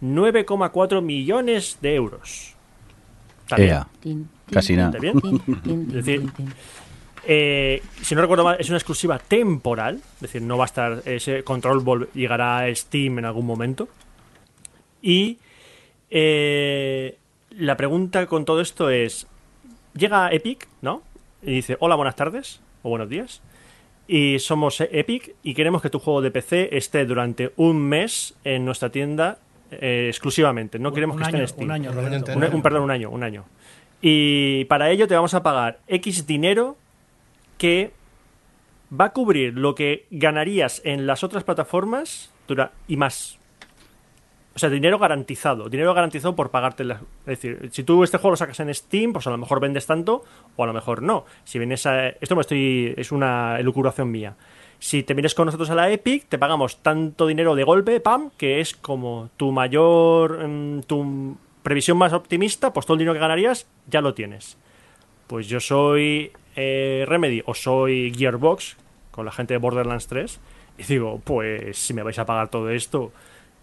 9,4 0.01 1.01
millones 1.01 1.77
de 1.81 1.95
euros. 1.95 2.55
Ea. 3.57 3.87
Casi 4.51 4.75
nada. 4.75 4.99
Es 5.65 5.93
decir. 5.93 6.29
Eh, 7.25 7.81
si 8.01 8.15
no 8.15 8.21
recuerdo 8.21 8.43
mal, 8.43 8.57
es 8.59 8.67
una 8.67 8.77
exclusiva 8.77 9.17
temporal, 9.17 10.01
es 10.15 10.21
decir, 10.21 10.41
no 10.41 10.57
va 10.57 10.65
a 10.65 10.67
estar 10.67 11.03
ese 11.05 11.43
control 11.43 12.09
llegará 12.13 12.59
a 12.59 12.75
Steam 12.75 13.19
en 13.19 13.25
algún 13.25 13.45
momento. 13.45 13.87
Y 15.01 15.37
eh, 16.09 17.17
la 17.51 17.77
pregunta 17.77 18.25
con 18.27 18.43
todo 18.43 18.59
esto 18.59 18.89
es, 18.89 19.27
llega 19.95 20.31
Epic, 20.31 20.67
¿no? 20.81 21.01
Y 21.41 21.55
dice, 21.55 21.77
hola, 21.79 21.95
buenas 21.95 22.15
tardes 22.15 22.59
o 22.81 22.89
buenos 22.89 23.09
días. 23.09 23.41
Y 24.07 24.39
somos 24.39 24.81
Epic 24.81 25.35
y 25.43 25.53
queremos 25.53 25.81
que 25.81 25.89
tu 25.89 25.99
juego 25.99 26.21
de 26.21 26.31
PC 26.31 26.75
esté 26.75 27.05
durante 27.05 27.53
un 27.55 27.81
mes 27.81 28.35
en 28.43 28.65
nuestra 28.65 28.89
tienda 28.89 29.37
eh, 29.71 30.07
exclusivamente. 30.09 30.77
No 30.77 30.91
queremos 30.91 31.15
un 31.15 31.21
que 31.21 31.27
esté 31.27 31.37
en 31.37 31.47
Steam. 31.47 31.65
un 31.65 31.71
año, 31.71 31.91
Un 32.53 32.61
perdón, 32.61 32.83
un 32.83 32.91
año, 32.91 33.09
un 33.09 33.23
año. 33.23 33.45
Y 34.01 34.65
para 34.65 34.91
ello 34.91 35.07
te 35.07 35.15
vamos 35.15 35.33
a 35.33 35.41
pagar 35.41 35.79
X 35.87 36.27
dinero 36.27 36.75
que 37.57 37.91
va 38.91 39.05
a 39.05 39.13
cubrir 39.13 39.53
lo 39.53 39.75
que 39.75 40.05
ganarías 40.11 40.81
en 40.83 41.07
las 41.07 41.23
otras 41.23 41.43
plataformas 41.43 42.31
y 42.87 42.97
más. 42.97 43.39
O 44.55 44.59
sea, 44.59 44.69
dinero 44.69 44.99
garantizado. 44.99 45.67
Dinero 45.67 45.93
garantizado 45.93 46.35
por 46.35 46.51
pagarte 46.51 46.83
la... 46.83 46.95
Es 47.25 47.39
decir, 47.39 47.69
si 47.71 47.83
tú 47.83 48.03
este 48.03 48.17
juego 48.17 48.31
lo 48.31 48.37
sacas 48.37 48.59
en 48.59 48.73
Steam, 48.73 49.13
pues 49.13 49.25
a 49.25 49.31
lo 49.31 49.37
mejor 49.37 49.59
vendes 49.59 49.87
tanto 49.87 50.23
o 50.55 50.63
a 50.63 50.67
lo 50.67 50.73
mejor 50.73 51.01
no. 51.01 51.25
Si 51.43 51.57
vienes 51.57 51.85
a... 51.85 52.09
Esto 52.09 52.35
me 52.35 52.41
estoy... 52.41 52.93
es 52.95 53.11
una 53.11 53.59
elucubración 53.59 54.11
mía. 54.11 54.35
Si 54.77 55.01
te 55.01 55.15
vienes 55.15 55.33
con 55.33 55.47
nosotros 55.47 55.69
a 55.71 55.75
la 55.75 55.89
Epic, 55.89 56.27
te 56.27 56.37
pagamos 56.37 56.77
tanto 56.83 57.25
dinero 57.25 57.55
de 57.55 57.63
golpe, 57.63 57.99
pam, 57.99 58.29
que 58.37 58.59
es 58.59 58.75
como 58.75 59.29
tu 59.37 59.51
mayor... 59.51 60.47
mm, 60.47 60.81
tu 60.81 61.35
previsión 61.63 61.97
más 61.97 62.13
optimista, 62.13 62.73
pues 62.73 62.85
todo 62.85 62.95
el 62.95 62.99
dinero 62.99 63.13
que 63.13 63.21
ganarías 63.21 63.67
ya 63.87 64.01
lo 64.01 64.13
tienes. 64.13 64.57
Pues 65.27 65.47
yo 65.47 65.59
soy 65.59 66.31
eh, 66.55 67.05
Remedy 67.07 67.41
o 67.45 67.55
soy 67.55 68.13
Gearbox 68.15 68.77
con 69.09 69.25
la 69.25 69.31
gente 69.31 69.55
de 69.55 69.57
Borderlands 69.57 70.07
3 70.07 70.39
y 70.77 70.83
digo, 70.83 71.21
pues 71.23 71.77
si 71.77 71.93
me 71.93 72.03
vais 72.03 72.19
a 72.19 72.25
pagar 72.25 72.49
todo 72.49 72.69
esto 72.69 73.11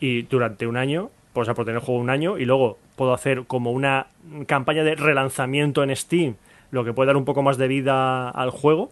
y 0.01 0.23
durante 0.23 0.67
un 0.67 0.77
año, 0.77 1.11
pues 1.33 1.49
a 1.49 1.55
por 1.55 1.65
tener 1.65 1.81
juego 1.81 2.01
un 2.01 2.11
año 2.11 2.39
y 2.39 2.45
luego 2.45 2.79
puedo 2.97 3.13
hacer 3.15 3.45
como 3.47 3.71
una 3.71 4.07
campaña 4.47 4.83
de 4.83 4.95
relanzamiento 4.97 5.83
en 5.85 5.95
Steam, 5.95 6.35
lo 6.71 6.85
que 6.85 6.93
puede 6.93 7.09
dar 7.09 7.17
un 7.17 7.25
poco 7.25 7.43
más 7.43 7.57
de 7.59 7.69
vida 7.69 8.29
al 8.31 8.51
juego, 8.51 8.91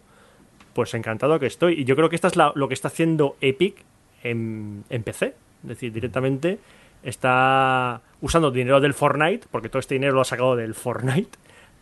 pues 0.75 0.95
encantado 0.95 1.39
que 1.41 1.47
estoy. 1.47 1.81
Y 1.81 1.85
yo 1.85 1.97
creo 1.97 2.09
que 2.09 2.15
esta 2.17 2.29
es 2.29 2.37
la- 2.37 2.53
lo 2.55 2.69
que 2.69 2.75
está 2.75 2.89
haciendo 2.89 3.37
Epic 3.41 3.77
en, 4.23 4.85
en 4.91 5.03
PC. 5.03 5.35
Es 5.63 5.69
decir, 5.69 5.93
directamente 5.93 6.59
está 7.03 8.01
usando 8.21 8.51
dinero 8.51 8.81
del 8.81 8.95
Fortnite, 8.95 9.47
porque 9.51 9.69
todo 9.69 9.81
este 9.81 9.95
dinero 9.95 10.15
lo 10.15 10.21
ha 10.21 10.25
sacado 10.25 10.57
del 10.57 10.75
Fortnite, 10.75 11.31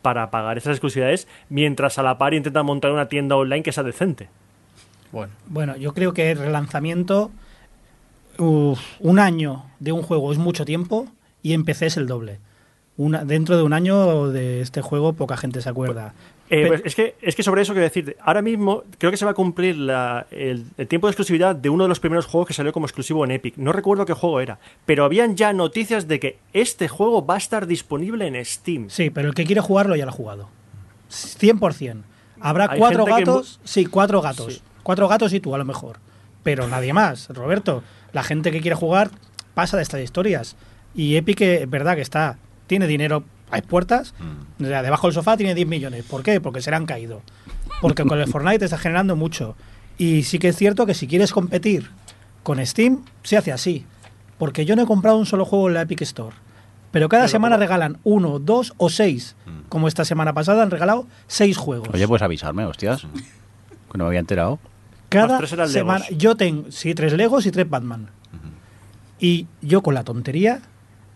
para 0.03 0.31
pagar 0.31 0.57
esas 0.57 0.73
exclusividades, 0.73 1.27
mientras 1.49 1.99
a 1.99 2.03
la 2.03 2.17
par 2.17 2.33
intenta 2.33 2.63
montar 2.63 2.93
una 2.93 3.09
tienda 3.09 3.35
online 3.37 3.63
que 3.65 3.73
sea 3.73 3.83
decente. 3.83 4.29
Bueno, 5.11 5.33
Bueno, 5.49 5.77
yo 5.77 5.93
creo 5.95 6.13
que 6.13 6.31
el 6.31 6.39
relanzamiento, 6.39 7.31
uf, 8.39 8.81
un 9.01 9.19
año 9.19 9.65
de 9.81 9.93
un 9.93 10.03
juego 10.03 10.33
es 10.33 10.39
mucho 10.39 10.65
tiempo 10.65 11.07
y 11.43 11.53
en 11.53 11.65
PC 11.65 11.87
es 11.87 11.97
el 11.97 12.07
doble. 12.07 12.39
Una, 12.99 13.25
dentro 13.25 13.57
de 13.59 13.63
un 13.63 13.73
año 13.75 14.29
de 14.29 14.63
este 14.63 14.81
juego 14.81 15.13
poca 15.13 15.37
gente 15.37 15.61
se 15.61 15.69
acuerda. 15.69 16.15
Eh, 16.49 16.65
pues 16.69 16.83
es, 16.85 16.95
que, 16.95 17.17
es 17.21 17.35
que 17.35 17.43
sobre 17.43 17.61
eso 17.63 17.73
quiero 17.73 17.85
decirte, 17.85 18.17
ahora 18.21 18.41
mismo 18.41 18.85
creo 18.99 19.11
que 19.11 19.17
se 19.17 19.25
va 19.25 19.33
a 19.33 19.35
cumplir 19.35 19.77
la- 19.77 20.27
el, 20.31 20.65
el 20.79 20.87
tiempo 20.87 21.07
de 21.09 21.11
exclusividad 21.11 21.57
de 21.57 21.69
uno 21.69 21.83
de 21.85 21.89
los 21.89 21.99
primeros 22.01 22.25
juegos 22.27 22.47
que 22.49 22.55
salió 22.55 22.73
como 22.73 22.87
exclusivo 22.87 23.25
en 23.25 23.33
Epic. 23.33 23.57
No 23.57 23.73
recuerdo 23.73 24.07
qué 24.07 24.13
juego 24.15 24.41
era, 24.41 24.59
pero 24.87 25.05
habían 25.05 25.37
ya 25.37 25.53
noticias 25.53 26.07
de 26.09 26.21
que 26.21 26.39
este 26.53 26.89
juego 26.89 27.27
va 27.27 27.35
a 27.35 27.39
estar 27.39 27.67
disponible 27.67 28.27
en 28.29 28.43
Steam. 28.45 28.89
Sí, 28.89 29.11
pero 29.11 29.29
el 29.29 29.35
que 29.35 29.45
quiere 29.45 29.61
jugarlo 29.61 29.97
ya 29.97 30.05
lo 30.07 30.11
ha 30.13 30.15
jugado. 30.15 30.49
100%. 31.11 32.03
Habrá 32.41 32.69
Hay 32.71 32.79
cuatro 32.79 33.05
que 33.05 33.11
gatos. 33.11 33.61
Sí, 33.65 33.87
cuatro 33.87 34.21
gatos. 34.23 34.55
Sí. 34.55 34.63
Cuatro 34.83 35.09
gatos 35.09 35.33
y 35.33 35.41
tú, 35.41 35.55
a 35.55 35.59
lo 35.59 35.65
mejor. 35.65 35.99
Pero 36.43 36.69
nadie 36.69 36.93
más, 36.93 37.29
Roberto. 37.31 37.83
La 38.17 38.23
gente 38.23 38.51
que 38.51 38.63
quiere 38.63 38.75
jugar 38.75 39.11
pasa 39.53 39.77
de 39.77 39.83
estas 39.83 40.01
historias. 40.01 40.57
Y 40.95 41.17
Epic, 41.17 41.39
eh, 41.43 41.65
es 41.65 41.69
verdad 41.69 41.97
que 41.97 42.01
está. 42.01 42.39
Tiene 42.67 42.87
dinero 42.87 43.25
a 43.51 43.61
puertas. 43.61 44.15
Mm. 44.19 44.65
O 44.65 44.67
sea, 44.69 44.83
debajo 44.83 45.07
del 45.07 45.13
sofá 45.13 45.37
tiene 45.37 45.55
10 45.55 45.69
millones. 45.69 46.03
¿Por 46.03 46.23
qué? 46.23 46.41
Porque 46.41 46.63
se 46.63 46.71
le 46.71 46.77
han 46.77 46.87
caído. 46.87 47.21
Porque 47.83 48.05
con 48.05 48.19
el 48.19 48.27
Fortnite 48.33 48.65
está 48.65 48.79
generando 48.79 49.17
mucho. 49.17 49.55
Y 49.99 50.23
sí 50.23 50.39
que 50.39 50.49
es 50.49 50.57
cierto 50.57 50.87
que 50.87 50.95
si 50.95 51.07
quieres 51.07 51.31
competir 51.31 51.91
con 52.43 52.65
Steam, 52.65 53.05
se 53.23 53.37
hace 53.37 53.53
así. 53.53 53.85
Porque 54.39 54.65
yo 54.65 54.77
no 54.77 54.85
he 54.85 54.87
comprado 54.87 55.19
un 55.19 55.27
solo 55.27 55.45
juego 55.45 55.69
en 55.69 55.75
la 55.75 55.83
Epic 55.83 56.01
Store. 56.01 56.35
Pero 56.93 57.11
cada 57.11 57.29
semana 57.29 57.59
regalan 57.59 57.99
uno, 58.03 58.39
dos 58.39 58.73
o 58.79 58.89
seis. 58.89 59.37
Mm. 59.45 59.69
Como 59.69 59.89
esta 59.89 60.07
semana 60.07 60.33
pasada 60.33 60.63
han 60.63 60.71
regalado 60.71 61.07
seis 61.27 61.59
juegos. 61.59 61.91
Oye, 61.93 62.09
pues 62.09 62.23
avisarme, 62.23 62.65
hostias. 62.65 63.03
Que 63.93 63.99
no 63.99 64.05
me 64.05 64.09
había 64.09 64.21
enterado. 64.21 64.59
Cada 65.09 65.29
Los 65.29 65.39
tres 65.39 65.53
eran 65.53 65.69
semana. 65.69 66.05
Legos. 66.05 66.19
Yo 66.19 66.37
tengo, 66.37 66.71
sí, 66.71 66.95
tres 66.95 67.13
Legos 67.13 67.47
y 67.47 67.51
tres 67.51 67.69
Batman. 67.69 68.09
Y 69.19 69.47
yo 69.63 69.83
con 69.83 69.95
la 69.95 70.05
tontería 70.05 70.61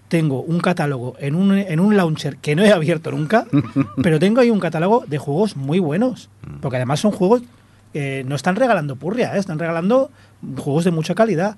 tengo 0.09 0.43
un 0.43 0.59
catálogo 0.61 1.15
en 1.19 1.35
un, 1.35 1.53
en 1.53 1.79
un 1.79 1.97
launcher 1.97 2.37
que 2.39 2.57
no 2.57 2.65
he 2.65 2.73
abierto 2.73 3.13
nunca, 3.13 3.47
pero 4.03 4.19
tengo 4.19 4.41
ahí 4.41 4.51
un 4.51 4.61
catálogo 4.61 5.05
de 5.07 5.19
juegos 5.19 5.57
muy 5.57 5.79
buenos. 5.79 6.31
Porque 6.61 6.77
además 6.77 7.01
son 7.01 7.13
juegos 7.13 7.43
que 7.93 8.25
no 8.25 8.35
están 8.35 8.57
regalando 8.57 8.97
purria, 8.97 9.37
¿eh? 9.37 9.39
están 9.39 9.59
regalando 9.59 10.11
juegos 10.57 10.85
de 10.85 10.91
mucha 10.91 11.15
calidad. 11.15 11.57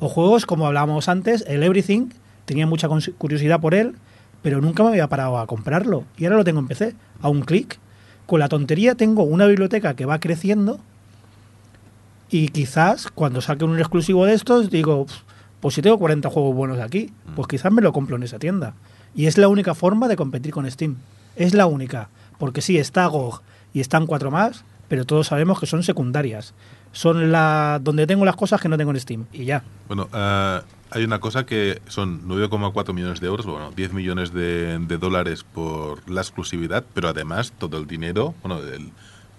O 0.00 0.08
juegos, 0.08 0.46
como 0.46 0.66
hablábamos 0.66 1.08
antes, 1.08 1.44
el 1.46 1.62
Everything, 1.62 2.08
tenía 2.44 2.66
mucha 2.66 2.88
curiosidad 3.16 3.60
por 3.60 3.74
él, 3.74 3.94
pero 4.42 4.60
nunca 4.60 4.82
me 4.82 4.90
había 4.90 5.08
parado 5.08 5.38
a 5.38 5.46
comprarlo. 5.46 6.04
Y 6.18 6.24
ahora 6.24 6.36
lo 6.36 6.44
tengo 6.44 6.60
en 6.60 6.68
PC, 6.68 6.94
a 7.20 7.28
un 7.28 7.42
clic. 7.42 7.78
Con 8.26 8.40
la 8.40 8.48
tontería 8.48 8.94
tengo 8.94 9.22
una 9.22 9.46
biblioteca 9.46 9.94
que 9.94 10.06
va 10.06 10.18
creciendo 10.18 10.80
y 12.34 12.48
quizás 12.48 13.12
cuando 13.14 13.40
saque 13.40 13.64
un 13.64 13.78
exclusivo 13.78 14.26
de 14.26 14.34
estos, 14.34 14.68
digo, 14.68 15.06
"Pf, 15.06 15.22
pues 15.60 15.76
si 15.76 15.82
tengo 15.82 16.00
40 16.00 16.28
juegos 16.30 16.52
buenos 16.52 16.80
aquí, 16.80 17.12
pues 17.36 17.46
quizás 17.46 17.70
me 17.70 17.80
lo 17.80 17.92
compro 17.92 18.16
en 18.16 18.24
esa 18.24 18.40
tienda. 18.40 18.74
Y 19.14 19.26
es 19.26 19.38
la 19.38 19.46
única 19.46 19.72
forma 19.72 20.08
de 20.08 20.16
competir 20.16 20.52
con 20.52 20.68
Steam. 20.68 20.96
Es 21.36 21.54
la 21.54 21.66
única. 21.66 22.08
Porque 22.36 22.60
sí, 22.60 22.76
está 22.76 23.06
GOG 23.06 23.40
y 23.72 23.78
están 23.78 24.08
cuatro 24.08 24.32
más, 24.32 24.64
pero 24.88 25.04
todos 25.04 25.28
sabemos 25.28 25.60
que 25.60 25.66
son 25.66 25.84
secundarias. 25.84 26.54
Son 26.90 27.30
la 27.30 27.78
donde 27.80 28.04
tengo 28.08 28.24
las 28.24 28.34
cosas 28.34 28.60
que 28.60 28.68
no 28.68 28.76
tengo 28.76 28.90
en 28.90 28.98
Steam. 28.98 29.26
Y 29.32 29.44
ya. 29.44 29.62
Bueno, 29.86 30.08
ah, 30.12 30.64
hay 30.90 31.04
una 31.04 31.20
cosa 31.20 31.46
que 31.46 31.80
son 31.86 32.26
9,4 32.26 32.92
millones 32.92 33.20
de 33.20 33.28
euros, 33.28 33.46
bueno, 33.46 33.70
10 33.76 33.92
millones 33.92 34.32
de, 34.32 34.80
de 34.80 34.98
dólares 34.98 35.44
por 35.44 36.10
la 36.10 36.22
exclusividad, 36.22 36.84
pero 36.94 37.10
además 37.10 37.52
todo 37.56 37.78
el 37.78 37.86
dinero, 37.86 38.34
bueno, 38.42 38.58
el, 38.58 38.90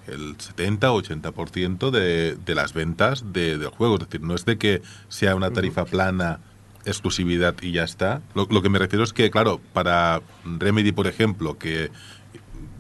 el 0.08 0.36
70 0.40 0.92
o 0.92 1.02
80% 1.02 1.90
de, 1.92 2.36
de 2.36 2.56
las 2.56 2.74
ventas 2.74 3.34
de- 3.34 3.58
del 3.58 3.70
juego. 3.70 3.96
Es 3.96 4.02
decir, 4.02 4.22
no 4.22 4.36
es 4.36 4.46
de 4.46 4.58
que 4.58 4.82
sea 5.10 5.36
una 5.36 5.52
tarifa 5.52 5.86
plana, 5.86 6.40
exclusividad 6.86 7.56
y 7.62 7.72
ya 7.72 7.84
está. 7.84 8.22
Lo, 8.36 8.48
lo 8.50 8.62
que 8.62 8.70
me 8.70 8.78
refiero 8.80 9.04
es 9.04 9.14
que, 9.14 9.32
claro, 9.32 9.60
para 9.74 10.22
Remedy, 10.46 10.92
por 10.92 11.08
ejemplo, 11.08 11.58
que 11.58 11.90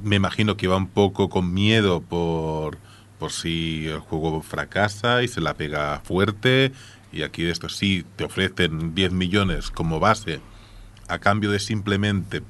me 0.03 0.17
imagino 0.17 0.55
que 0.57 0.67
va 0.67 0.77
un 0.77 0.87
poco 0.87 1.29
con 1.29 1.53
miedo 1.53 2.01
por, 2.01 2.77
por 3.17 3.31
si 3.31 3.87
el 3.87 3.99
juego 3.99 4.41
fracasa 4.43 5.23
y 5.23 5.27
se 5.27 5.41
la 5.41 5.55
pega 5.55 6.01
fuerte. 6.03 6.71
Y 7.11 7.23
aquí 7.23 7.43
de 7.43 7.51
esto 7.51 7.69
sí 7.69 8.05
te 8.15 8.25
ofrecen 8.25 8.93
10 8.93 9.11
millones 9.13 9.71
como 9.71 9.99
base 9.99 10.39
a 11.07 11.17
cambio 11.19 11.49
de 11.49 11.59
simplemente 11.59 12.43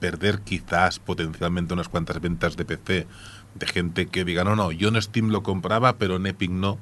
perder 0.00 0.40
quizás 0.40 0.98
potencialmente 0.98 1.74
unas 1.74 1.88
cuantas 1.88 2.20
ventas 2.20 2.56
de 2.56 2.64
PC 2.64 3.06
de 3.54 3.66
gente 3.66 4.06
que 4.06 4.24
diga, 4.24 4.44
no, 4.44 4.54
no, 4.56 4.72
yo 4.72 4.88
en 4.88 5.00
Steam 5.02 5.28
lo 5.30 5.42
compraba, 5.42 5.96
pero 5.96 6.16
en 6.16 6.26
Epic 6.26 6.50
no. 6.50 6.78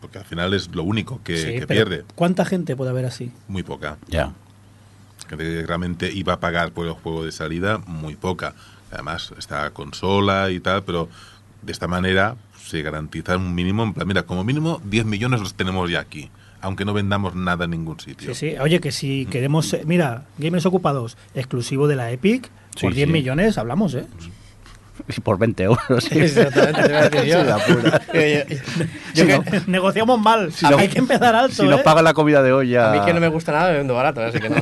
Porque 0.00 0.18
al 0.18 0.24
final 0.24 0.54
es 0.54 0.74
lo 0.74 0.82
único 0.82 1.20
que, 1.22 1.36
Sí, 1.36 1.44
que 1.60 1.66
pero 1.66 1.86
pierde. 1.88 2.04
¿Cuánta 2.14 2.44
gente 2.46 2.74
puede 2.76 2.90
haber 2.90 3.04
así? 3.04 3.30
Muy 3.48 3.62
poca. 3.62 3.98
Ya. 4.08 4.32
que 5.28 5.36
realmente 5.66 6.10
iba 6.10 6.32
a 6.34 6.40
pagar 6.40 6.72
por 6.72 6.86
el 6.86 6.92
juego 6.94 7.24
de 7.24 7.32
salida 7.32 7.78
muy 7.86 8.16
poca. 8.16 8.54
Además, 8.90 9.32
está 9.38 9.70
consola 9.70 10.50
y 10.50 10.58
tal, 10.58 10.82
pero 10.84 11.08
de 11.62 11.70
esta 11.72 11.86
manera 11.86 12.36
se 12.64 12.80
garantiza 12.82 13.36
un 13.36 13.54
mínimo, 13.54 13.82
en 13.84 13.92
plan, 13.92 14.08
mira, 14.08 14.22
como 14.24 14.42
mínimo 14.42 14.80
10 14.84 15.04
millones 15.04 15.40
los 15.40 15.54
tenemos 15.54 15.90
ya 15.90 16.00
aquí, 16.00 16.30
aunque 16.62 16.84
no 16.84 16.92
vendamos 16.94 17.34
nada 17.34 17.66
en 17.66 17.72
ningún 17.72 18.00
sitio. 18.00 18.34
Sí, 18.34 18.50
sí. 18.52 18.56
Oye, 18.58 18.80
que 18.80 18.90
si 18.92 19.26
queremos. 19.26 19.72
eh, 19.74 19.82
Mira, 19.84 20.24
Gamers 20.38 20.64
Ocupados, 20.66 21.16
exclusivo 21.34 21.86
de 21.88 21.96
la 21.96 22.10
Epic, 22.10 22.48
por 22.80 22.92
Sí, 22.92 22.96
10 22.96 23.06
sí. 23.08 23.12
millones 23.12 23.58
hablamos, 23.58 23.94
¿eh? 23.94 24.06
Y 25.16 25.20
por 25.20 25.38
20 25.38 25.62
euros. 25.64 26.10
Exactamente. 26.12 26.82
Sí. 27.22 27.28
Yo- 27.28 27.42
yo- 29.14 29.26
que- 29.26 29.38
no- 29.58 29.62
negociamos 29.66 30.20
mal. 30.20 30.52
Si 30.52 30.66
no- 30.68 30.78
Hay 30.78 30.88
que 30.88 30.98
empezar 30.98 31.34
alto. 31.34 31.54
Si 31.62 31.68
nos 31.68 31.80
¿eh? 31.80 31.82
pagan 31.84 32.04
la 32.04 32.14
comida 32.14 32.42
de 32.42 32.52
hoy 32.52 32.70
ya... 32.70 32.92
A 32.92 32.94
mí 32.96 33.04
que 33.04 33.12
no 33.14 33.20
me 33.20 33.28
gusta 33.28 33.52
nada, 33.52 33.70
me 33.72 33.78
vendo 33.78 33.94
barato, 33.94 34.20
así 34.22 34.38
que 34.40 34.48
no. 34.50 34.56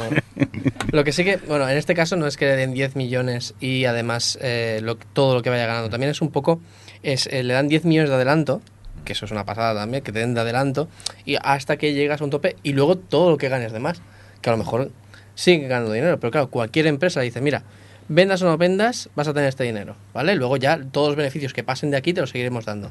Lo 0.91 1.05
que 1.05 1.13
sí 1.13 1.25
que, 1.25 1.37
bueno, 1.37 1.69
en 1.69 1.77
este 1.77 1.95
caso 1.95 2.17
no 2.17 2.27
es 2.27 2.37
que 2.37 2.47
le 2.47 2.57
den 2.57 2.73
10 2.73 2.97
millones 2.97 3.55
y 3.61 3.85
además 3.85 4.39
eh, 4.41 4.81
lo- 4.83 4.97
todo 4.97 5.35
lo 5.35 5.43
que 5.43 5.51
vaya 5.51 5.67
ganando. 5.67 5.91
También 5.91 6.11
es 6.11 6.21
un 6.23 6.31
poco, 6.31 6.61
es 7.03 7.27
eh, 7.27 7.43
le 7.43 7.55
dan 7.55 7.69
10 7.69 7.85
millones 7.85 8.09
de 8.11 8.17
adelanto, 8.17 8.63
que 9.05 9.13
eso 9.13 9.25
es 9.27 9.31
una 9.31 9.45
pasada 9.45 9.75
también, 9.81 10.03
que 10.03 10.13
te 10.13 10.21
den 10.21 10.35
de 10.35 10.41
adelanto, 10.41 10.89
y 11.25 11.37
hasta 11.43 11.77
que 11.77 11.93
llegas 11.93 12.21
a 12.21 12.25
un 12.25 12.31
tope 12.31 12.57
y 12.63 12.73
luego 12.73 12.97
todo 12.97 13.31
lo 13.31 13.37
que 13.37 13.49
ganes 13.49 13.73
de 13.73 13.81
más. 13.81 14.01
Que 14.41 14.51
a 14.51 14.53
lo 14.53 14.59
mejor 14.59 14.91
siguen 15.35 15.69
ganando 15.69 15.93
dinero, 15.93 16.19
pero 16.21 16.31
claro, 16.31 16.49
cualquier 16.49 16.87
empresa 16.87 17.21
dice, 17.21 17.41
mira, 17.41 17.63
vendas 18.09 18.43
o 18.43 18.47
no 18.47 18.57
vendas, 18.59 19.09
vas 19.15 19.29
a 19.29 19.35
tener 19.35 19.49
este 19.49 19.65
dinero, 19.65 19.97
¿vale? 20.15 20.35
Luego 20.35 20.57
ya 20.57 20.79
todos 20.93 21.09
los 21.09 21.17
beneficios 21.17 21.53
que 21.53 21.63
pasen 21.63 21.91
de 21.91 21.97
aquí 21.97 22.13
te 22.15 22.21
los 22.21 22.31
seguiremos 22.31 22.65
dando. 22.65 22.91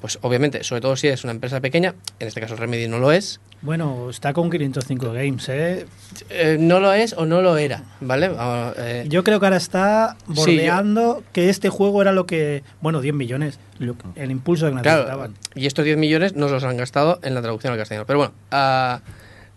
Pues 0.00 0.18
obviamente, 0.22 0.64
sobre 0.64 0.80
todo 0.80 0.96
si 0.96 1.08
eres 1.08 1.24
una 1.24 1.32
empresa 1.32 1.60
pequeña, 1.60 1.94
en 2.20 2.28
este 2.28 2.40
caso 2.40 2.56
Remedy 2.56 2.88
no 2.88 2.98
lo 2.98 3.12
es, 3.12 3.38
Bueno, 3.62 4.08
está 4.08 4.32
con 4.32 4.48
505 4.50 5.12
Games, 5.12 5.46
¿eh? 5.50 5.84
eh, 6.30 6.56
no 6.58 6.80
lo 6.80 6.94
es 6.94 7.12
o 7.12 7.26
no 7.26 7.42
lo 7.42 7.58
era, 7.58 7.82
¿vale? 8.00 8.30
Ah, 8.38 8.72
eh, 8.78 9.04
Yo 9.08 9.22
creo 9.24 9.38
que 9.40 9.44
ahora 9.46 9.58
está 9.58 10.16
Sí, 10.28 10.34
yo- 10.34 10.34
bordeando 10.46 11.22
que 11.34 11.50
este 11.50 11.68
juego 11.68 12.00
era 12.00 12.12
lo 12.12 12.24
que. 12.24 12.62
Bueno, 12.80 13.02
10 13.02 13.14
millones. 13.14 13.58
lo- 13.78 13.96
el 14.14 14.30
impulso 14.30 14.66
que 14.66 14.72
Claro, 14.80 15.02
necesitaban. 15.02 15.34
y 15.54 15.66
estos 15.66 15.84
10 15.84 15.98
millones 15.98 16.34
nos 16.34 16.50
los 16.50 16.64
han 16.64 16.78
gastado 16.78 17.18
en 17.22 17.34
la 17.34 17.42
traducción 17.42 17.72
al 17.74 17.78
castellano. 17.78 18.06
Pero 18.06 18.18
bueno, 18.20 18.32
ah, 18.50 19.00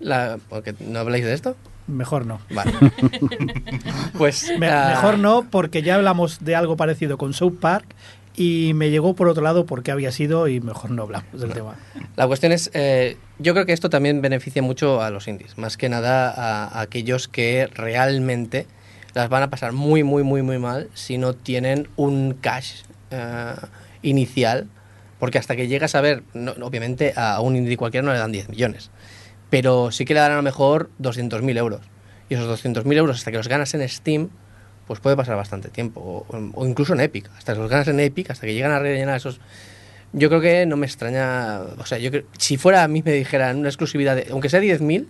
la, 0.02 0.38
porque 0.50 0.76
¿no 0.82 1.00
habláis 1.00 1.24
de 1.24 1.34
esto? 1.34 1.56
Mejor 1.88 2.26
no. 2.26 2.40
Vale. 2.52 2.72
pues 4.18 4.52
Me- 4.58 4.70
ah, 4.70 4.90
mejor 4.96 5.20
no, 5.20 5.46
porque 5.50 5.82
ya 5.82 5.96
hablamos 5.96 6.44
de 6.44 6.56
algo 6.56 6.78
parecido 6.78 7.18
con 7.18 7.34
South 7.34 7.56
Park 7.60 7.86
y 8.36 8.72
me 8.74 8.90
llegó 8.90 9.14
por 9.16 9.28
otro 9.28 9.44
lado 9.44 9.66
porque 9.66 9.92
había 9.92 10.12
sido 10.12 10.48
y 10.48 10.60
mejor 10.60 10.92
no 10.92 11.04
hablamos 11.04 11.40
del 11.40 11.52
tema. 11.54 11.76
La 12.16 12.26
cuestión 12.28 12.52
es, 12.52 12.72
eh, 12.74 13.18
yo 13.38 13.54
creo 13.54 13.66
que 13.66 13.74
esto 13.74 13.90
también 13.90 14.22
beneficia 14.22 14.62
mucho 14.62 15.02
a 15.02 15.10
los 15.12 15.28
indies, 15.28 15.58
más 15.58 15.78
que 15.78 15.90
nada 15.90 16.30
a, 16.32 16.66
a 16.68 16.82
aquellos 16.82 17.28
que 17.28 17.68
realmente 17.68 18.66
las 19.14 19.30
van 19.30 19.44
a 19.44 19.50
pasar 19.52 19.72
muy, 19.74 20.04
muy, 20.04 20.24
muy, 20.24 20.42
muy 20.42 20.58
mal 20.58 20.90
si 20.96 21.18
no 21.20 21.34
tienen 21.34 21.88
un 21.96 22.34
cash 22.42 22.82
eh, 23.12 23.54
inicial, 24.02 24.68
porque 25.20 25.38
hasta 25.38 25.56
que 25.56 25.68
llegas 25.68 25.94
a 25.94 26.02
ver, 26.02 26.24
no- 26.34 26.54
obviamente 26.64 27.14
a 27.16 27.40
un 27.40 27.56
indie 27.56 27.78
cualquiera 27.78 28.04
no 28.06 28.14
le 28.14 28.18
dan 28.20 28.32
10 28.32 28.50
millones, 28.50 28.90
pero 29.54 29.92
sí 29.92 30.04
que 30.04 30.16
le 30.16 30.20
darán 30.20 30.34
a 30.34 30.38
lo 30.38 30.42
mejor 30.42 30.90
200.000 31.00 31.58
euros. 31.60 31.82
Y 32.28 32.34
esos 32.34 32.50
200.000 32.66 32.98
euros 32.98 33.18
hasta 33.20 33.30
que 33.30 33.38
los 33.38 33.48
ganas 33.48 33.72
en 33.76 33.88
Steam, 33.88 34.30
pues 34.88 35.00
puede 35.00 35.16
pasar 35.16 35.36
bastante 35.36 35.70
tiempo, 35.70 36.26
o, 36.28 36.66
incluso 36.66 36.94
en 36.94 37.02
Epic, 37.02 37.30
hasta 37.38 37.54
que 37.54 37.60
los 37.60 37.70
ganas 37.70 37.88
en 37.88 38.00
Epic, 38.00 38.32
hasta 38.32 38.48
que 38.48 38.56
llegan 38.56 38.72
a 38.72 38.80
rellenar 38.80 39.16
esos 39.16 39.40
yo 40.12 40.30
creo 40.30 40.42
que 40.42 40.66
no 40.66 40.76
me 40.76 40.88
extraña. 40.88 41.60
O 41.78 41.86
sea, 41.86 42.00
yo 42.00 42.10
creo, 42.10 42.24
si 42.40 42.58
fuera 42.58 42.84
a 42.84 42.88
mí 42.88 43.04
me 43.06 43.12
dijeran 43.12 43.60
una 43.60 43.70
exclusividad, 43.70 44.24
aunque 44.32 44.50
sea 44.50 44.60
10.000, 44.60 45.06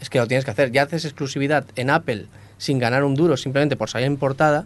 es 0.00 0.08
que 0.08 0.18
lo 0.18 0.26
tienes 0.26 0.46
que 0.46 0.52
hacer. 0.52 0.72
Ya 0.72 0.84
haces 0.84 1.04
exclusividad 1.04 1.66
en 1.76 1.90
Apple 1.90 2.28
sin 2.56 2.78
ganar 2.78 3.04
un 3.04 3.14
duro 3.14 3.36
simplemente 3.36 3.76
por 3.76 3.90
salir 3.90 4.06
en 4.06 4.16
portada, 4.16 4.64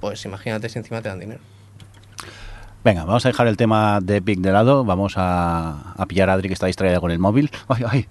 pues 0.00 0.24
imagínate 0.24 0.70
si 0.70 0.78
encima 0.78 1.02
te 1.02 1.10
dan 1.10 1.20
dinero. 1.20 1.40
Venga, 2.88 3.04
vamos 3.04 3.26
a 3.26 3.28
dejar 3.28 3.46
el 3.48 3.58
tema 3.58 3.98
de 4.00 4.16
Epic 4.16 4.38
de 4.40 4.50
lado. 4.50 4.82
Vamos 4.82 5.12
a, 5.18 5.92
a 5.94 6.06
pillar 6.06 6.30
a 6.30 6.32
Adri 6.32 6.48
que 6.48 6.54
está 6.54 6.64
distraída 6.68 7.00
con 7.00 7.10
el 7.10 7.18
móvil. 7.18 7.50
Ay, 7.68 7.84
ay. 7.86 8.06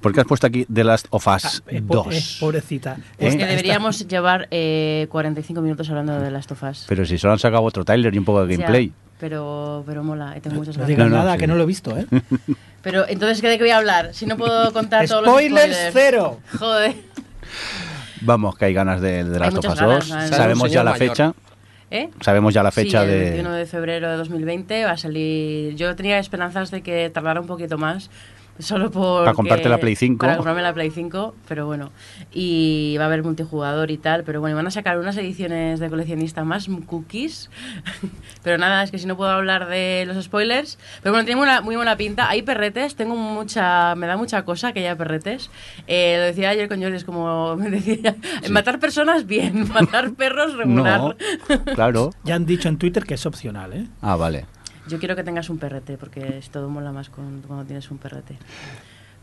¿Por 0.00 0.14
qué 0.14 0.20
has 0.20 0.26
puesto 0.26 0.46
aquí 0.46 0.64
The 0.72 0.84
Last 0.84 1.08
of 1.10 1.26
Us 1.26 1.64
Eh, 1.66 1.82
po- 1.82 2.04
2? 2.04 2.14
eh, 2.14 2.22
pobrecita. 2.38 2.92
¿Eh? 2.92 3.02
Es 3.26 3.34
que 3.34 3.42
Esta- 3.42 3.46
deberíamos 3.46 4.06
llevar 4.06 4.46
eh, 4.52 5.08
45 5.10 5.60
minutos 5.62 5.88
hablando 5.90 6.20
de 6.20 6.30
las 6.30 6.46
tofas. 6.46 6.84
Pero 6.88 7.04
si 7.04 7.18
solo 7.18 7.32
han 7.32 7.40
sacado 7.40 7.64
otro 7.64 7.84
trailer 7.84 8.14
y 8.14 8.18
un 8.18 8.24
poco 8.24 8.46
de 8.46 8.54
gameplay. 8.56 8.92
pero, 9.18 9.82
pero 9.84 10.04
mola, 10.04 10.34
y 10.36 10.40
tengo 10.40 10.54
muchas 10.58 10.76
No 10.76 10.82
ganas. 10.82 10.88
digas 10.96 11.10
No, 11.10 11.16
no, 11.16 11.22
nada, 11.24 11.32
sí. 11.32 11.38
que 11.40 11.46
no 11.48 11.56
lo 11.56 11.64
he 11.64 11.66
visto, 11.66 11.98
¿eh? 11.98 12.06
Pero 12.82 13.08
entonces, 13.08 13.42
¿de 13.42 13.58
qué 13.58 13.64
voy 13.64 13.70
a 13.72 13.78
hablar? 13.78 14.14
Si 14.14 14.26
no 14.26 14.36
puedo 14.36 14.72
contar 14.72 15.08
todos 15.08 15.22
los 15.24 15.32
Spoilers 15.34 15.74
spoilers. 15.74 15.92
cero. 15.92 16.38
Joder. 16.56 16.94
Vamos, 18.22 18.56
que 18.56 18.66
hay 18.66 18.74
ganas 18.74 19.00
de, 19.00 19.24
de 19.24 19.38
Last 19.40 19.56
of 19.58 19.64
Us 19.66 19.74
ganas, 19.74 19.98
2. 19.98 20.08
ganas. 20.08 20.28
Sale 20.30 20.36
Sabemos 20.42 20.70
ya 20.70 20.84
la 20.84 20.92
mayor. 20.92 21.08
fecha. 21.08 21.34
¿Eh? 21.90 22.08
Sabemos 22.20 22.54
ya 22.54 22.62
la 22.62 22.70
fecha 22.70 23.04
sí, 23.04 23.10
el 23.10 23.10
de... 23.10 23.24
21 23.24 23.52
de 23.52 23.66
febrero 23.66 24.10
de 24.10 24.16
2020 24.16 24.84
va 24.84 24.92
a 24.92 24.96
salir. 24.96 25.74
Yo 25.74 25.96
tenía 25.96 26.18
esperanzas 26.18 26.70
de 26.70 26.82
que 26.82 27.10
tardara 27.10 27.40
un 27.40 27.46
poquito 27.46 27.78
más. 27.78 28.10
Solo 28.60 28.90
por. 28.90 29.24
Para 29.24 29.34
comprarte 29.34 29.68
la 29.68 29.78
Play 29.78 29.96
5. 29.96 30.18
Para 30.18 30.36
comprarme 30.36 30.62
la 30.62 30.72
Play 30.72 30.90
5, 30.90 31.34
pero 31.48 31.66
bueno. 31.66 31.90
Y 32.32 32.96
va 32.98 33.04
a 33.04 33.06
haber 33.06 33.22
multijugador 33.22 33.90
y 33.90 33.98
tal, 33.98 34.24
pero 34.24 34.40
bueno, 34.40 34.54
y 34.54 34.56
van 34.56 34.66
a 34.66 34.70
sacar 34.70 34.98
unas 34.98 35.16
ediciones 35.16 35.80
de 35.80 35.90
coleccionista 35.90 36.44
más 36.44 36.68
cookies. 36.86 37.50
pero 38.42 38.58
nada, 38.58 38.82
es 38.82 38.90
que 38.90 38.98
si 38.98 39.06
no 39.06 39.16
puedo 39.16 39.30
hablar 39.30 39.68
de 39.68 40.04
los 40.06 40.22
spoilers. 40.24 40.78
Pero 41.02 41.12
bueno, 41.12 41.24
tiene 41.24 41.40
una, 41.40 41.60
muy 41.60 41.76
buena 41.76 41.96
pinta. 41.96 42.28
Hay 42.28 42.42
perretes, 42.42 42.94
tengo 42.94 43.16
mucha. 43.16 43.94
Me 43.94 44.06
da 44.06 44.16
mucha 44.16 44.44
cosa 44.44 44.72
que 44.72 44.80
haya 44.80 44.96
perretes. 44.96 45.50
Eh, 45.86 46.16
lo 46.18 46.24
decía 46.24 46.50
ayer 46.50 46.68
con 46.68 46.80
Jordi, 46.80 46.96
es 46.96 47.04
como. 47.04 47.56
Me 47.60 47.70
decía. 47.70 48.16
Matar 48.50 48.78
personas, 48.78 49.26
bien. 49.26 49.68
Matar 49.72 50.12
perros, 50.12 50.56
regular. 50.56 51.00
No, 51.00 51.16
claro. 51.74 52.10
Ya 52.24 52.34
han 52.34 52.46
dicho 52.46 52.68
en 52.68 52.78
Twitter 52.78 53.04
que 53.04 53.14
es 53.14 53.26
opcional, 53.26 53.72
¿eh? 53.72 53.86
Ah, 54.02 54.16
vale. 54.16 54.46
Yo 54.90 54.98
quiero 54.98 55.16
que 55.16 55.24
tengas 55.24 55.48
un 55.50 55.58
perrete, 55.58 55.96
porque 55.96 56.38
es 56.38 56.50
todo 56.50 56.68
mola 56.68 56.92
más 56.92 57.08
con- 57.10 57.42
cuando 57.46 57.64
tienes 57.64 57.90
un 57.90 57.98
perrete. 57.98 58.36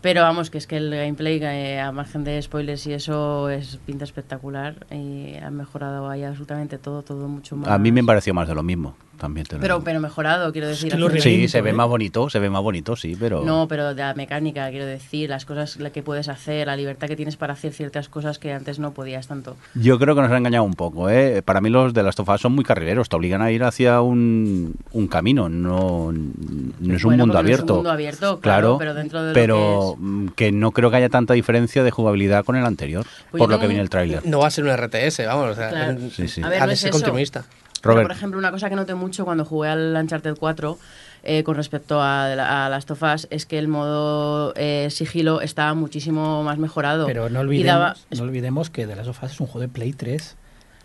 Pero 0.01 0.22
vamos, 0.22 0.49
que 0.49 0.57
es 0.59 0.68
que 0.68 0.78
el 0.78 0.91
gameplay, 0.91 1.39
eh, 1.43 1.80
a 1.80 1.91
margen 1.91 2.24
de 2.24 2.41
spoilers 2.41 2.86
y 2.88 2.93
eso, 2.93 3.49
es 3.49 3.78
pinta 3.86 4.03
espectacular. 4.05 4.86
Y 4.91 5.36
han 5.36 5.55
mejorado 5.55 6.09
ahí 6.09 6.24
absolutamente 6.24 6.78
todo, 6.78 7.01
todo 7.01 7.28
mucho 7.28 7.55
más. 7.55 7.70
A 7.70 7.78
mí 7.78 7.91
me 7.91 8.03
pareció 8.03 8.34
más 8.34 8.47
de 8.47 8.55
lo 8.55 8.63
mismo. 8.63 8.95
También 9.18 9.45
te 9.47 9.55
lo 9.55 9.61
Pero, 9.61 9.76
digo. 9.76 9.84
pero 9.86 9.99
mejorado, 9.99 10.51
quiero 10.51 10.68
decir. 10.68 10.91
que 10.91 11.03
hace- 11.03 11.22
Sí, 11.22 11.47
se 11.47 11.61
ve 11.61 11.72
¿eh? 11.72 11.74
más 11.74 11.88
bonito, 11.88 12.30
se 12.30 12.39
ve 12.39 12.49
más 12.49 12.61
bonito, 12.61 12.95
sí, 12.95 13.15
pero... 13.20 13.43
No, 13.43 13.68
pero 13.68 13.93
de 13.95 14.01
la 14.03 14.13
mecánica, 14.13 14.70
quiero 14.70 14.86
decir, 14.86 15.30
las 15.30 15.45
cosas 15.45 15.78
que 15.91 16.03
puedes 16.03 16.30
hacer, 16.30 16.68
la 16.68 16.76
libertad 16.76 17.07
que 17.07 17.15
tienes 17.15 17.36
para 17.36 17.53
hacer 17.53 17.74
ciertas 17.74 18.09
cosas 18.09 18.38
que 18.39 18.53
antes 18.53 18.78
no 18.80 18.91
podías 18.93 19.28
tanto. 19.28 19.57
Yo 19.76 19.97
creo 19.99 20.13
que 20.15 20.22
nos 20.22 20.32
han 20.32 20.38
engañado 20.38 20.63
un 20.63 20.74
poco. 20.76 21.09
¿eh? 21.09 21.41
Para 21.43 21.61
mí 21.61 21.70
los 21.70 21.93
de 21.93 22.03
las 22.03 22.15
tofas 22.15 22.41
son 22.41 22.53
muy 22.53 22.63
carrileros, 22.63 23.09
te 23.09 23.15
obligan 23.15 23.41
a 23.41 23.51
ir 23.51 23.63
hacia 23.63 24.01
un, 24.01 24.76
un 24.91 25.07
camino, 25.07 25.49
no, 25.49 26.11
no 26.11 26.95
es 26.95 27.03
un 27.03 27.09
Bueno, 27.09 27.26
mundo 27.26 27.26
no 27.26 27.26
es 27.26 27.28
un 27.30 27.36
abierto. 27.38 27.76
mundo 27.76 27.91
abierto, 27.91 28.39
claro, 28.39 28.78
pero 28.78 28.93
dentro 28.93 29.22
de 29.24 29.28
lo 29.30 29.34
pero, 29.34 29.95
que 29.97 30.03
mm, 30.03 30.28
que 30.36 30.51
no 30.51 30.72
creo 30.72 30.91
que 30.91 30.97
haya 30.97 31.09
tanta 31.09 31.34
diferencia 31.34 31.84
de 31.84 31.91
jugabilidad 31.91 32.45
con 32.45 32.55
el 32.55 32.65
anterior, 32.65 33.05
Pues 33.32 33.39
por 33.41 33.49
lo 33.49 33.59
que 33.59 33.68
viene 33.68 33.82
el 33.82 33.89
tráiler. 33.89 34.26
No 34.26 34.39
va 34.39 34.47
a 34.47 34.51
ser 34.51 34.63
un 34.65 34.72
RTS, 34.72 35.26
vamos. 35.26 35.51
O 35.51 35.55
sea, 35.55 35.70
Claro. 35.70 35.97
Sí, 36.15 36.28
sí. 36.28 36.41
A 36.43 36.49
ver, 36.49 36.57
ha 36.61 36.65
no 36.65 36.68
de 36.68 36.74
es 36.74 36.80
ser 36.80 36.89
eso. 36.89 36.99
continuista. 36.99 37.45
Pero, 37.82 38.01
por 38.01 38.11
ejemplo, 38.11 38.39
una 38.39 38.51
cosa 38.51 38.69
que 38.69 38.75
noté 38.75 38.93
mucho 38.95 39.25
cuando 39.25 39.45
jugué 39.45 39.69
al 39.69 39.95
Uncharted 39.95 40.36
4 40.39 40.78
eh, 41.23 41.43
con 41.43 41.55
respecto 41.55 42.01
a, 42.01 42.65
a 42.65 42.69
las 42.69 42.86
tofas 42.86 43.28
es 43.32 43.45
que 43.45 43.57
el 43.59 43.67
modo 43.67 44.53
eh, 44.55 44.88
sigilo 44.91 45.41
está 45.41 45.73
muchísimo 45.73 46.43
más 46.43 46.57
mejorado. 46.57 47.05
Pero 47.07 47.30
no 47.30 47.39
olvidemos, 47.41 47.65
daba- 47.67 47.95
no 48.11 48.23
olvidemos 48.23 48.69
que 48.69 48.86
The 48.88 48.95
Last 48.95 49.09
of 49.09 49.23
Us 49.23 49.32
es 49.32 49.39
un 49.39 49.47
juego 49.47 49.61
de 49.61 49.67
Play 49.69 49.93
3. 49.93 50.21
Sí, 50.23 50.36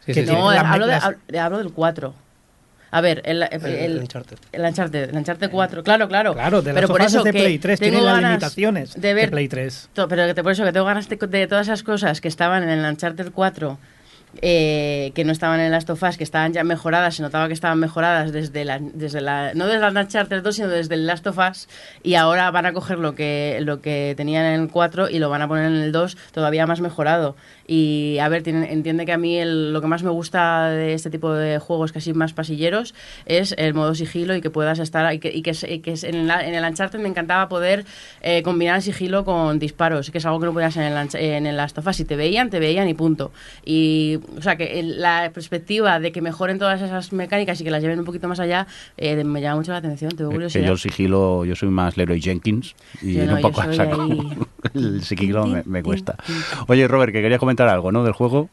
que 0.06 0.14
sí, 0.14 0.20
sí. 0.20 0.26
tiene 0.26 0.40
no, 0.40 0.50
las 0.52 0.64
hablo, 0.64 0.86
de- 0.86 0.92
las- 0.92 1.04
hab- 1.04 1.38
hablo 1.38 1.58
del 1.58 1.72
4. 1.72 2.14
A 2.94 3.00
ver, 3.00 3.22
el, 3.24 3.42
el, 3.42 3.64
El- 3.64 3.98
Uncharted. 4.00 4.36
el 4.52 4.62
Uncharted, 4.62 5.10
el 5.10 5.16
Uncharted 5.16 5.50
4, 5.50 5.82
claro, 5.82 6.08
claro. 6.08 6.34
Claro, 6.34 6.60
de 6.60 6.74
pero 6.74 6.82
las 6.82 6.90
por 6.90 6.98
sofás 7.00 7.12
eso 7.12 7.18
es 7.20 7.24
de 7.24 7.32
Play 7.32 7.58
3, 7.58 7.80
tengo 7.80 7.90
tiene 7.92 8.04
las 8.04 8.20
limitaciones 8.22 9.00
de 9.00 9.14
ver 9.14 9.30
Play 9.30 9.48
3. 9.48 9.88
To- 9.94 10.08
Pero 10.08 10.26
que 10.26 10.34
te- 10.34 10.42
por 10.42 10.52
eso 10.52 10.62
que 10.64 10.72
tengo 10.72 10.84
ganas 10.84 11.08
de, 11.08 11.16
de 11.16 11.46
todas 11.46 11.68
esas 11.68 11.82
cosas 11.82 12.20
que 12.20 12.28
estaban 12.28 12.62
en 12.64 12.68
el 12.68 12.84
Uncharted 12.84 13.30
4, 13.32 13.78
eh, 14.40 15.12
que 15.14 15.24
no 15.24 15.32
estaban 15.32 15.60
en 15.60 15.70
las 15.70 15.84
tofas, 15.84 16.16
que 16.16 16.24
estaban 16.24 16.52
ya 16.52 16.64
mejoradas, 16.64 17.16
se 17.16 17.22
notaba 17.22 17.48
que 17.48 17.52
estaban 17.54 17.78
mejoradas 17.78 18.32
desde 18.32 18.64
la, 18.64 18.78
desde 18.80 19.20
la 19.20 19.52
no 19.54 19.66
desde 19.66 19.80
la 19.90 20.00
Uncharted 20.00 20.42
2, 20.42 20.54
sino 20.56 20.68
desde 20.68 20.94
el 20.94 21.06
Last 21.06 21.26
of 21.26 21.38
Us, 21.38 21.68
y 22.02 22.14
ahora 22.14 22.50
van 22.50 22.66
a 22.66 22.72
coger 22.72 22.98
lo 22.98 23.14
que, 23.14 23.58
lo 23.62 23.80
que 23.82 24.14
tenían 24.16 24.44
en 24.46 24.60
el 24.62 24.68
4 24.68 25.10
y 25.10 25.18
lo 25.18 25.28
van 25.28 25.42
a 25.42 25.48
poner 25.48 25.66
en 25.66 25.76
el 25.76 25.92
2 25.92 26.16
todavía 26.32 26.66
más 26.66 26.80
mejorado. 26.80 27.36
Y 27.66 28.18
a 28.20 28.28
ver, 28.28 28.42
tiene- 28.42 28.72
entiende 28.72 29.06
que 29.06 29.12
a 29.12 29.18
mí 29.18 29.38
el- 29.38 29.72
lo 29.72 29.80
que 29.80 29.86
más 29.86 30.02
me 30.02 30.10
gusta 30.10 30.68
de 30.70 30.94
este 30.94 31.10
tipo 31.10 31.32
de 31.32 31.58
juegos 31.58 31.92
casi 31.92 32.12
más 32.12 32.32
pasilleros 32.32 32.94
es 33.26 33.54
el 33.58 33.74
modo 33.74 33.94
sigilo 33.94 34.34
y 34.34 34.40
que 34.40 34.50
puedas 34.50 34.78
estar 34.78 35.12
y 35.14 35.18
que, 35.18 35.30
y 35.32 35.42
que, 35.42 35.52
y 35.68 35.78
que 35.80 35.94
en, 36.02 36.26
la- 36.26 36.44
en 36.46 36.54
el 36.54 36.64
Uncharted 36.64 36.98
me 36.98 37.08
encantaba 37.08 37.48
poder 37.48 37.84
eh, 38.22 38.42
combinar 38.42 38.76
el 38.76 38.82
sigilo 38.82 39.24
con 39.24 39.58
disparos, 39.58 40.10
que 40.10 40.18
es 40.18 40.26
algo 40.26 40.40
que 40.40 40.46
no 40.46 40.52
podías 40.52 40.76
en 40.76 40.82
el, 40.84 41.08
en 41.14 41.46
el 41.46 41.56
Last 41.56 41.78
of 41.78 41.86
Us. 41.86 41.96
Si 41.96 42.04
te 42.04 42.16
veían, 42.16 42.50
te 42.50 42.58
veían 42.58 42.88
y 42.88 42.94
punto. 42.94 43.30
Y, 43.64 44.18
o 44.36 44.42
sea, 44.42 44.56
que 44.56 44.80
el- 44.80 45.00
la 45.00 45.30
perspectiva 45.34 45.98
de 46.00 46.12
que 46.12 46.20
mejoren 46.22 46.58
todas 46.58 46.80
esas 46.80 47.12
mecánicas 47.12 47.60
y 47.60 47.64
que 47.64 47.70
las 47.70 47.82
lleven 47.82 47.98
un 47.98 48.04
poquito 48.04 48.28
más 48.28 48.40
allá 48.40 48.66
eh, 48.96 49.22
me 49.24 49.40
llama 49.40 49.56
mucho 49.56 49.72
la 49.72 49.78
atención. 49.78 50.10
Tengo 50.16 50.30
Eh, 50.30 50.34
curiosidad. 50.34 50.62
que 50.62 50.66
yo 50.66 50.72
el 50.72 50.78
sigilo, 50.78 51.44
yo 51.44 51.54
soy 51.56 51.68
más 51.70 51.96
Leroy 51.96 52.20
Jenkins 52.20 52.74
y 53.00 53.14
Yo 53.14 53.26
no, 53.26 53.36
un 53.36 53.42
poco 53.42 53.62
saco. 53.72 54.02
ahí. 54.02 54.20
el 54.74 55.02
sigilo 55.02 55.46
me, 55.46 55.62
me 55.66 55.82
cuesta. 55.82 56.16
Oye, 56.68 56.86
Robert, 56.88 57.12
que 57.12 57.22
quería 57.22 57.38
comentar 57.38 57.68
algo, 57.68 57.92
¿no? 57.92 58.04
Del 58.04 58.12
juego. 58.12 58.48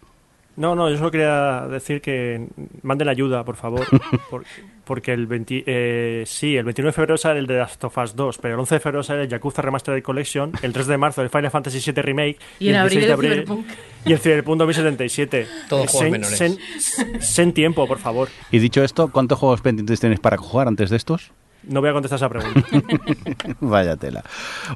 No, 0.59 0.75
no, 0.75 0.89
yo 0.89 0.97
solo 0.97 1.09
quería 1.09 1.65
decir 1.71 2.01
que 2.01 2.47
manden 2.83 3.07
ayuda, 3.09 3.43
por 3.45 3.55
favor. 3.55 3.85
por- 4.29 4.43
porque 4.83 5.13
el 5.13 5.27
20, 5.27 5.63
eh, 5.67 6.23
sí, 6.25 6.57
el 6.57 6.65
29 6.65 6.89
de 6.89 6.93
febrero 6.93 7.15
sale 7.17 7.39
el 7.39 7.45
de 7.47 7.57
Last 7.59 7.83
of 7.83 7.95
Us 7.97 8.15
2, 8.15 8.39
pero 8.39 8.55
el 8.55 8.59
11 8.59 8.75
de 8.75 8.79
febrero 8.79 9.03
sale 9.03 9.21
el 9.23 9.29
Yakuza 9.29 9.61
Remastered 9.61 10.01
Collection, 10.03 10.51
el 10.63 10.73
3 10.73 10.87
de 10.87 10.97
marzo 10.97 11.21
el 11.21 11.29
Final 11.29 11.51
Fantasy 11.51 11.79
VII 11.91 12.01
Remake 12.01 12.37
Y 12.59 12.69
el 12.69 12.75
abril 12.75 12.99
16 12.99 13.01
de 13.01 13.05
el 13.05 13.11
abril 13.13 13.31
Cyberpunk. 13.31 13.67
y 14.05 14.13
el 14.13 14.19
Cyberpunk 14.19 14.57
2077. 14.57 15.47
Todos 15.69 15.85
Eh, 15.85 15.87
juegos 15.91 16.11
menores. 16.11 16.41
sen- 16.41 17.19
sen 17.21 17.53
tiempo, 17.53 17.87
por 17.87 17.99
favor. 17.99 18.29
Y 18.51 18.57
dicho 18.59 18.83
esto, 18.83 19.09
¿cuántos 19.11 19.37
juegos 19.37 19.61
pendientes 19.61 19.99
tienes 19.99 20.19
para 20.19 20.37
jugar 20.37 20.67
antes 20.67 20.89
de 20.89 20.97
estos? 20.97 21.31
No 21.63 21.81
voy 21.81 21.91
a 21.91 21.93
contestar 21.93 22.17
esa 22.17 22.27
pregunta. 22.29 22.61
Vaya 23.61 23.95
tela. 23.95 24.23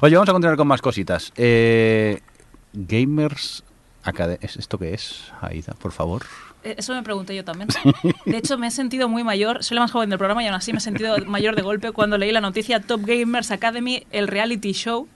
Oye, 0.00 0.14
vamos 0.14 0.28
a 0.28 0.32
continuar 0.32 0.56
con 0.56 0.68
más 0.68 0.80
cositas. 0.80 1.32
Eh, 1.36 2.20
Gamers. 2.72 3.63
¿Esto 4.40 4.78
qué 4.78 4.94
es, 4.94 5.32
Aida, 5.40 5.74
por 5.78 5.92
favor? 5.92 6.22
Eh, 6.62 6.74
Eso 6.78 6.94
me 6.94 7.02
pregunté 7.02 7.34
yo 7.34 7.44
también. 7.44 7.68
De 8.26 8.36
hecho, 8.36 8.58
me 8.58 8.66
he 8.66 8.70
sentido 8.70 9.08
muy 9.08 9.24
mayor. 9.24 9.62
Soy 9.64 9.74
la 9.76 9.80
más 9.82 9.90
joven 9.92 10.10
del 10.10 10.18
programa 10.18 10.42
y 10.42 10.46
aún 10.46 10.54
así 10.56 10.72
me 10.72 10.78
he 10.78 10.80
sentido 10.82 11.16
mayor 11.26 11.56
de 11.56 11.62
golpe 11.62 11.92
cuando 11.92 12.18
leí 12.18 12.32
la 12.32 12.40
noticia 12.40 12.80
Top 12.80 13.02
Gamers 13.04 13.50
Academy, 13.50 14.06
el 14.10 14.28
reality 14.28 14.72
show, 14.72 15.08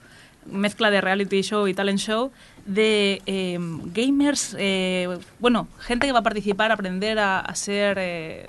mezcla 0.46 0.90
de 0.90 1.00
reality 1.00 1.42
show 1.42 1.66
y 1.68 1.74
talent 1.74 1.98
show 1.98 2.32
de 2.64 3.22
eh, 3.26 3.58
gamers, 3.94 4.54
eh, 4.58 5.18
bueno, 5.38 5.68
gente 5.78 6.06
que 6.06 6.12
va 6.12 6.18
a 6.20 6.22
participar, 6.22 6.70
aprender 6.70 7.18
a, 7.18 7.40
a 7.40 7.54
ser 7.54 7.96
eh, 7.98 8.46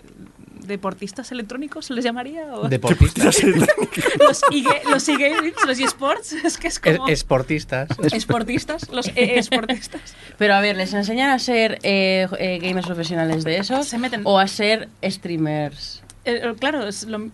deportistas 0.69 1.29
electrónicos, 1.33 1.87
¿se 1.87 1.93
les 1.93 2.05
llamaría? 2.05 2.45
¿O? 2.55 2.69
Deportistas. 2.69 3.43
los 4.19 4.41
e- 4.51 4.89
los 4.89 5.09
e-gaming, 5.09 5.53
los 5.67 5.79
esports, 5.79 6.31
es 6.31 6.57
que 6.57 6.69
es 6.69 6.79
como... 6.79 7.09
esportistas. 7.09 7.89
Esportistas, 8.13 8.87
los 8.89 9.07
e-esportistas. 9.15 10.15
Pero 10.37 10.53
a 10.53 10.61
ver, 10.61 10.77
¿les 10.77 10.93
enseñan 10.93 11.31
a 11.31 11.39
ser 11.39 11.79
eh, 11.83 12.27
eh, 12.39 12.59
gamers 12.61 12.85
profesionales 12.87 13.43
de 13.43 13.57
esos? 13.57 13.87
Se 13.87 13.97
meten- 13.97 14.21
¿O 14.23 14.39
a 14.39 14.47
ser 14.47 14.87
streamers? 15.03 16.01
Eh, 16.25 16.53
claro, 16.59 16.87
es 16.87 17.03
lo, 17.05 17.29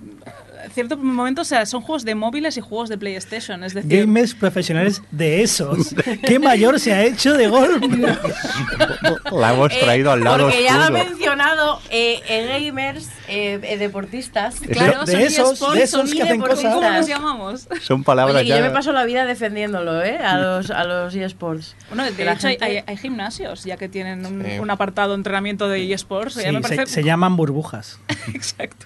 cierto 0.74 0.98
momento, 0.98 1.42
o 1.42 1.46
sea, 1.46 1.66
son 1.66 1.82
juegos 1.82 2.06
de 2.06 2.16
móviles 2.16 2.58
y 2.58 2.62
juegos 2.62 2.90
de 2.90 2.98
PlayStation, 2.98 3.64
es 3.64 3.74
decir... 3.74 4.00
Gamers 4.06 4.34
profesionales 4.34 5.02
de 5.12 5.42
esos. 5.44 5.94
¿Qué 6.26 6.40
mayor 6.40 6.80
se 6.80 6.94
ha 6.94 7.04
hecho 7.04 7.34
de 7.34 7.48
golf? 7.48 7.82
La 9.32 9.54
hemos 9.54 9.70
traído 9.78 10.12
al 10.12 10.24
lado 10.24 10.44
Porque 10.46 10.64
ya 10.64 10.78
lo 10.78 10.84
ha 10.86 10.90
mencionado 10.90 11.80
eh, 11.90 12.22
eh, 12.28 12.48
gamers, 12.66 13.08
eh, 13.28 13.60
eh, 13.64 13.78
deportistas. 13.78 14.56
Claro, 14.60 15.06
de 15.06 15.12
son 15.12 15.22
esos- 15.22 15.52
eSports, 15.54 15.76
de 15.76 15.84
esos 15.84 16.10
son 16.10 16.18
que 16.18 16.24
hacen 16.24 16.42
cosas. 16.42 16.74
¿Cómo 16.74 17.02
llamamos? 17.08 17.68
Son 17.82 18.04
palabras 18.04 18.38
Oye, 18.38 18.48
ya... 18.50 18.58
yo 18.58 18.64
me 18.64 18.72
paso 18.72 18.92
la 18.92 19.04
vida 19.06 19.26
defendiéndolo, 19.26 20.02
¿eh? 20.04 20.18
A 20.18 20.38
los, 20.38 20.70
a 20.72 20.84
los 20.84 21.14
eSports. 21.16 21.76
Bueno, 21.90 22.10
de 22.12 22.26
la 22.26 22.34
hecho 22.34 22.48
hay, 22.48 22.54
gente- 22.58 22.66
hay- 22.66 22.84
hay 22.88 22.98
gimnasios 22.98 23.64
ya 23.64 23.78
que 23.78 23.90
tienen 23.90 24.26
un, 24.26 24.44
Sí. 24.46 24.60
un 24.60 24.70
apartado 24.70 25.10
de 25.12 25.16
entrenamiento 25.16 25.68
de 25.68 25.92
eSports. 25.94 26.36
ya 26.36 26.42
Sí, 26.44 26.52
me 26.52 26.62
se, 26.64 26.76
parece... 26.76 26.94
se 26.94 27.04
llaman 27.04 27.36
burbujas. 27.38 28.00
Exacto. 28.34 28.86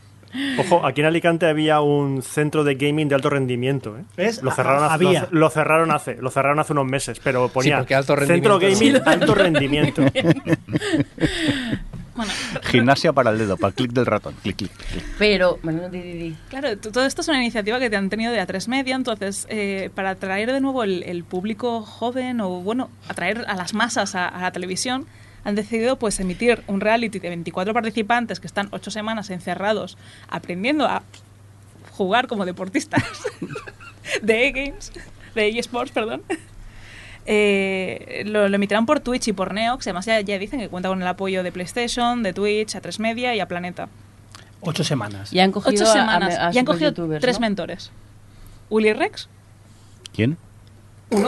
Ojo, 0.58 0.86
aquí 0.86 1.02
en 1.02 1.08
Alicante 1.08 1.48
había 1.48 1.82
un 1.82 2.22
centro 2.22 2.64
de 2.64 2.76
gaming 2.76 3.08
de 3.10 3.16
alto 3.16 3.30
rendimiento. 3.30 3.98
¿eh? 3.98 4.04
¿Ves? 4.16 4.42
Lo 4.44 4.52
cerraron 4.52 4.84
hace, 4.84 4.94
Había. 4.94 5.28
Lo, 5.32 5.40
lo 5.40 5.50
cerraron 5.50 5.92
hace, 5.92 6.16
lo 6.22 6.30
cerraron 6.30 6.60
hace 6.60 6.74
unos 6.74 6.86
meses, 6.86 7.20
pero 7.24 7.50
ponía 7.50 7.78
porque 7.80 7.96
alto 7.96 8.16
centro 8.16 8.60
rendimiento. 8.60 9.02
gaming 9.04 9.22
alto 9.22 9.36
rendimiento. 9.36 10.04
Bueno, 12.16 12.34
Gimnasia 12.64 13.14
para 13.14 13.30
el 13.30 13.38
dedo, 13.38 13.56
para 13.56 13.70
el 13.70 13.76
clic 13.76 13.94
del 13.94 14.06
ratón. 14.06 14.36
Clic, 14.44 14.58
clic, 14.58 14.72
clic. 14.74 15.04
Pero, 15.18 15.58
bueno, 15.64 15.88
di, 15.88 16.02
di, 16.02 16.12
di. 16.12 16.36
claro, 16.50 16.78
todo 16.78 17.06
esto 17.06 17.22
es 17.22 17.28
una 17.30 17.38
iniciativa 17.42 17.80
que 17.80 17.90
te 17.90 17.96
han 17.96 18.10
tenido 18.10 18.34
de 18.34 18.46
A3 18.46 18.68
Media, 18.68 18.98
entonces, 18.98 19.48
eh, 19.50 19.90
para 19.96 20.10
atraer 20.10 20.52
de 20.52 20.60
nuevo 20.60 20.84
el, 20.84 21.04
el 21.04 21.24
público 21.24 21.82
joven 21.82 22.42
o, 22.42 22.50
bueno, 22.60 22.90
atraer 23.08 23.46
a 23.48 23.56
las 23.56 23.74
masas 23.74 24.16
a, 24.16 24.28
a 24.28 24.42
la 24.42 24.52
televisión, 24.52 25.06
han 25.44 25.56
decidido 25.56 25.98
pues 25.98 26.20
emitir 26.20 26.64
un 26.68 26.82
reality 26.82 27.20
de 27.20 27.30
24 27.30 27.74
participantes 27.74 28.40
que 28.40 28.48
están 28.48 28.68
8 28.72 28.92
semanas 28.92 29.30
encerrados 29.30 29.98
aprendiendo 30.28 30.86
a 30.86 31.04
jugar 31.92 32.28
como 32.28 32.46
deportistas 32.46 33.04
de 34.22 34.48
e-games, 34.48 34.92
de 35.36 35.60
eSports, 35.60 35.92
perdón. 35.92 36.22
Eh, 37.26 38.24
lo, 38.26 38.50
lo 38.50 38.56
emitirán 38.56 38.86
por 38.86 39.02
Twitch 39.02 39.28
y 39.28 39.34
por 39.34 39.54
Neox, 39.54 39.86
además 39.88 40.06
ya, 40.06 40.20
ya 40.22 40.40
dicen 40.40 40.60
que 40.60 40.68
cuenta 40.70 40.90
con 40.90 41.02
el 41.02 41.08
apoyo 41.08 41.44
de 41.44 41.52
PlayStation, 41.52 42.24
de 42.24 42.34
Twitch, 42.34 42.76
a 42.76 42.82
3 42.82 43.00
Media 43.00 43.36
y 43.36 43.40
a 43.40 43.48
Planeta. 43.48 43.88
Ocho 44.62 44.84
semanas. 44.84 45.32
Y 45.32 45.40
han 45.40 45.52
cogido 45.52 45.84
Ocho 45.84 45.92
semanas. 45.92 46.36
a, 46.38 46.48
a 46.48 46.54
y 46.54 46.58
han 46.58 46.66
cogido 46.66 46.92
tres 47.20 47.36
¿no? 47.36 47.42
mentores. 47.42 47.92
Willy 48.70 48.94
Rex, 48.94 49.30
¿Quién? 50.14 50.38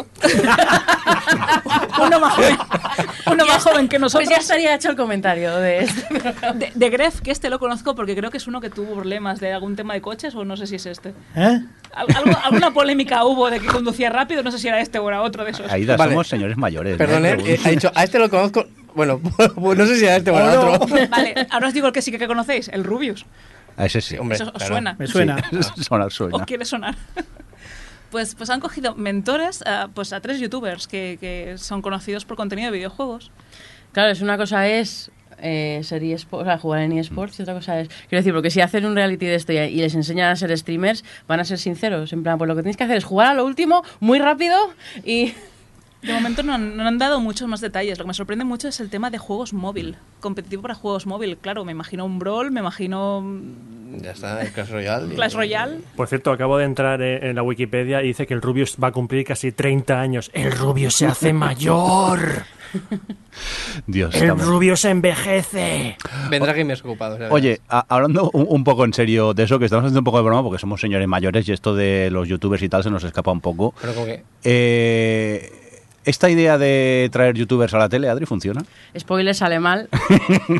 uno 2.01 2.19
más 2.19 2.33
joven, 2.35 2.57
uno 3.31 3.45
más 3.45 3.63
joven 3.63 3.87
que 3.87 3.99
Pues 3.99 4.13
nosotros. 4.13 4.29
ya 4.29 4.37
estaría 4.37 4.75
hecho 4.75 4.89
el 4.89 4.95
comentario 4.95 5.55
de 5.57 5.79
esto. 5.83 6.13
De, 6.55 6.71
de 6.73 6.89
Gref, 6.89 7.21
que 7.21 7.31
este 7.31 7.49
lo 7.49 7.59
conozco 7.59 7.95
porque 7.95 8.15
creo 8.15 8.31
que 8.31 8.37
es 8.37 8.47
uno 8.47 8.61
que 8.61 8.69
tuvo 8.69 8.93
problemas 8.95 9.39
de 9.39 9.53
algún 9.53 9.75
tema 9.75 9.93
de 9.93 10.01
coches 10.01 10.35
o 10.35 10.45
no 10.45 10.57
sé 10.57 10.67
si 10.67 10.75
es 10.75 10.85
este. 10.85 11.09
¿Eh? 11.35 11.59
Al- 11.93 12.07
algo- 12.15 12.39
alguna 12.43 12.71
polémica 12.71 13.23
hubo 13.25 13.49
de 13.49 13.59
que 13.59 13.67
conducía 13.67 14.09
rápido, 14.09 14.43
no 14.43 14.51
sé 14.51 14.59
si 14.59 14.67
era 14.67 14.79
este 14.81 14.99
o 14.99 15.07
era 15.07 15.21
otro 15.21 15.43
de 15.43 15.51
esos. 15.51 15.71
Aida, 15.71 15.97
Vale. 15.97 16.11
somos 16.11 16.27
señores 16.27 16.57
mayores. 16.57 16.97
Perdón, 16.97 17.25
eh, 17.25 17.37
eh, 17.45 17.59
ha 17.65 17.69
dicho, 17.69 17.91
a 17.95 18.03
este 18.03 18.19
lo 18.19 18.29
conozco. 18.29 18.65
Bueno, 18.93 19.19
pues 19.55 19.77
no 19.77 19.85
sé 19.85 19.97
si 19.97 20.05
a 20.05 20.17
este 20.17 20.31
o 20.31 20.37
a 20.37 20.59
Oh, 20.59 20.65
no. 20.65 20.71
otro. 20.73 20.95
Vale, 21.09 21.47
ahora 21.49 21.67
os 21.69 21.73
digo 21.73 21.87
el 21.87 21.93
que 21.93 22.01
sí 22.01 22.11
que 22.11 22.27
conocéis, 22.27 22.67
el 22.69 22.83
Rubius. 22.83 23.25
A 23.77 23.85
ese 23.85 24.01
sí. 24.01 24.17
Hombre, 24.17 24.35
Eso 24.35 24.45
os 24.45 24.51
claro. 24.51 24.67
suena. 24.67 24.95
Me 24.99 25.07
suena. 25.07 25.37
Sí, 25.49 25.83
suena, 25.83 26.09
suena. 26.09 26.37
¿O 26.37 26.45
quiere 26.45 26.65
sonar? 26.65 26.95
Pues, 28.11 28.35
pues 28.35 28.49
han 28.49 28.59
cogido 28.59 28.93
mentores 28.95 29.63
a, 29.65 29.87
pues 29.93 30.13
a 30.13 30.19
tres 30.19 30.39
youtubers 30.39 30.87
que, 30.87 31.17
que 31.19 31.57
son 31.57 31.81
conocidos 31.81 32.25
por 32.25 32.37
contenido 32.37 32.69
de 32.69 32.77
videojuegos. 32.77 33.31
Claro, 33.93 34.11
es 34.11 34.21
una 34.21 34.37
cosa 34.37 34.67
es 34.67 35.11
eh, 35.39 35.81
ser 35.83 36.03
eSports, 36.03 36.43
o 36.43 36.45
sea, 36.45 36.57
jugar 36.57 36.81
en 36.81 36.91
eSports 36.91 37.39
y 37.39 37.43
otra 37.43 37.53
cosa 37.53 37.79
es... 37.79 37.87
Quiero 37.87 38.19
decir, 38.19 38.33
porque 38.33 38.51
si 38.51 38.61
hacen 38.61 38.85
un 38.85 38.95
reality 38.95 39.25
de 39.25 39.35
esto 39.35 39.53
y, 39.53 39.57
y 39.57 39.77
les 39.77 39.95
enseñan 39.95 40.29
a 40.29 40.35
ser 40.35 40.55
streamers, 40.57 41.03
van 41.27 41.39
a 41.39 41.45
ser 41.45 41.57
sinceros. 41.57 42.13
En 42.13 42.21
plan, 42.21 42.37
pues 42.37 42.47
lo 42.47 42.55
que 42.55 42.61
tenéis 42.61 42.77
que 42.77 42.83
hacer 42.83 42.97
es 42.97 43.05
jugar 43.05 43.27
a 43.29 43.33
lo 43.33 43.45
último, 43.45 43.83
muy 43.99 44.19
rápido 44.19 44.57
y... 45.05 45.33
De 46.01 46.13
momento 46.13 46.41
no, 46.41 46.53
han- 46.55 46.75
no 46.75 46.87
han 46.87 46.97
dado 46.97 47.19
muchos 47.19 47.47
más 47.47 47.61
detalles. 47.61 47.97
Lo 47.99 48.05
que 48.05 48.07
me 48.09 48.13
sorprende 48.15 48.43
mucho 48.43 48.67
es 48.67 48.79
el 48.79 48.89
tema 48.89 49.09
de 49.11 49.17
juegos 49.19 49.53
móvil. 49.53 49.97
Competitivo 50.19 50.61
para 50.63 50.73
juegos 50.73 51.05
móvil. 51.05 51.37
Claro, 51.37 51.63
me 51.63 51.71
imagino 51.73 52.05
un 52.05 52.17
Brawl, 52.17 52.49
me 52.51 52.59
imagino 52.59 53.21
mm, 53.21 53.97
Ya 54.01 54.11
está, 54.11 54.41
el 54.41 54.51
Clash 54.51 54.69
Royale. 54.71 55.13
Clash 55.15 55.33
Royale. 55.35 55.77
Por 55.95 56.07
cierto, 56.07 56.31
acabo 56.31 56.57
de 56.57 56.65
entrar 56.65 57.01
eh, 57.03 57.29
en 57.29 57.35
la 57.35 57.43
Wikipedia 57.43 58.01
y 58.01 58.07
dice 58.07 58.25
que 58.25 58.33
el 58.33 58.41
Rubius 58.41 58.77
va 58.83 58.87
a 58.87 58.91
cumplir 58.91 59.25
casi 59.25 59.51
30 59.51 59.99
años. 60.01 60.31
El 60.33 60.51
Rubius 60.51 60.95
se 60.95 61.05
hace 61.05 61.33
mayor. 61.33 62.19
Dios. 63.87 64.15
El 64.15 64.21
estamos- 64.23 64.45
Rubius 64.47 64.81
se 64.81 64.89
envejece. 64.89 65.97
Vendrá 66.29 66.53
gamers 66.53 66.81
ocupados. 66.83 67.19
ya 67.19 67.29
Oye, 67.29 67.49
verás. 67.49 67.65
a- 67.69 67.85
hablando 67.95 68.29
un, 68.33 68.45
un 68.49 68.63
poco 68.63 68.85
en 68.85 68.93
serio 68.93 69.33
de 69.33 69.43
eso, 69.43 69.59
que 69.59 69.65
estamos 69.65 69.83
haciendo 69.83 69.99
un 69.99 70.05
poco 70.05 70.17
de 70.17 70.23
broma 70.23 70.41
porque 70.43 70.59
somos 70.59 70.81
señores 70.81 71.07
mayores 71.07 71.47
y 71.47 71.51
esto 71.51 71.75
de 71.75 72.09
los 72.11 72.27
youtubers 72.27 72.63
y 72.63 72.69
tal 72.69 72.83
se 72.83 72.89
nos 72.89 73.03
escapa 73.03 73.31
un 73.31 73.41
poco. 73.41 73.73
Pero 73.81 73.93
como 73.93 74.05
que. 74.05 74.23
Eh, 74.43 75.57
¿Esta 76.03 76.31
idea 76.31 76.57
de 76.57 77.09
traer 77.11 77.35
youtubers 77.35 77.75
a 77.75 77.77
la 77.77 77.87
tele, 77.87 78.09
Adri, 78.09 78.25
funciona? 78.25 78.65
Spoiler 78.97 79.35
sale 79.35 79.59
mal. 79.59 79.87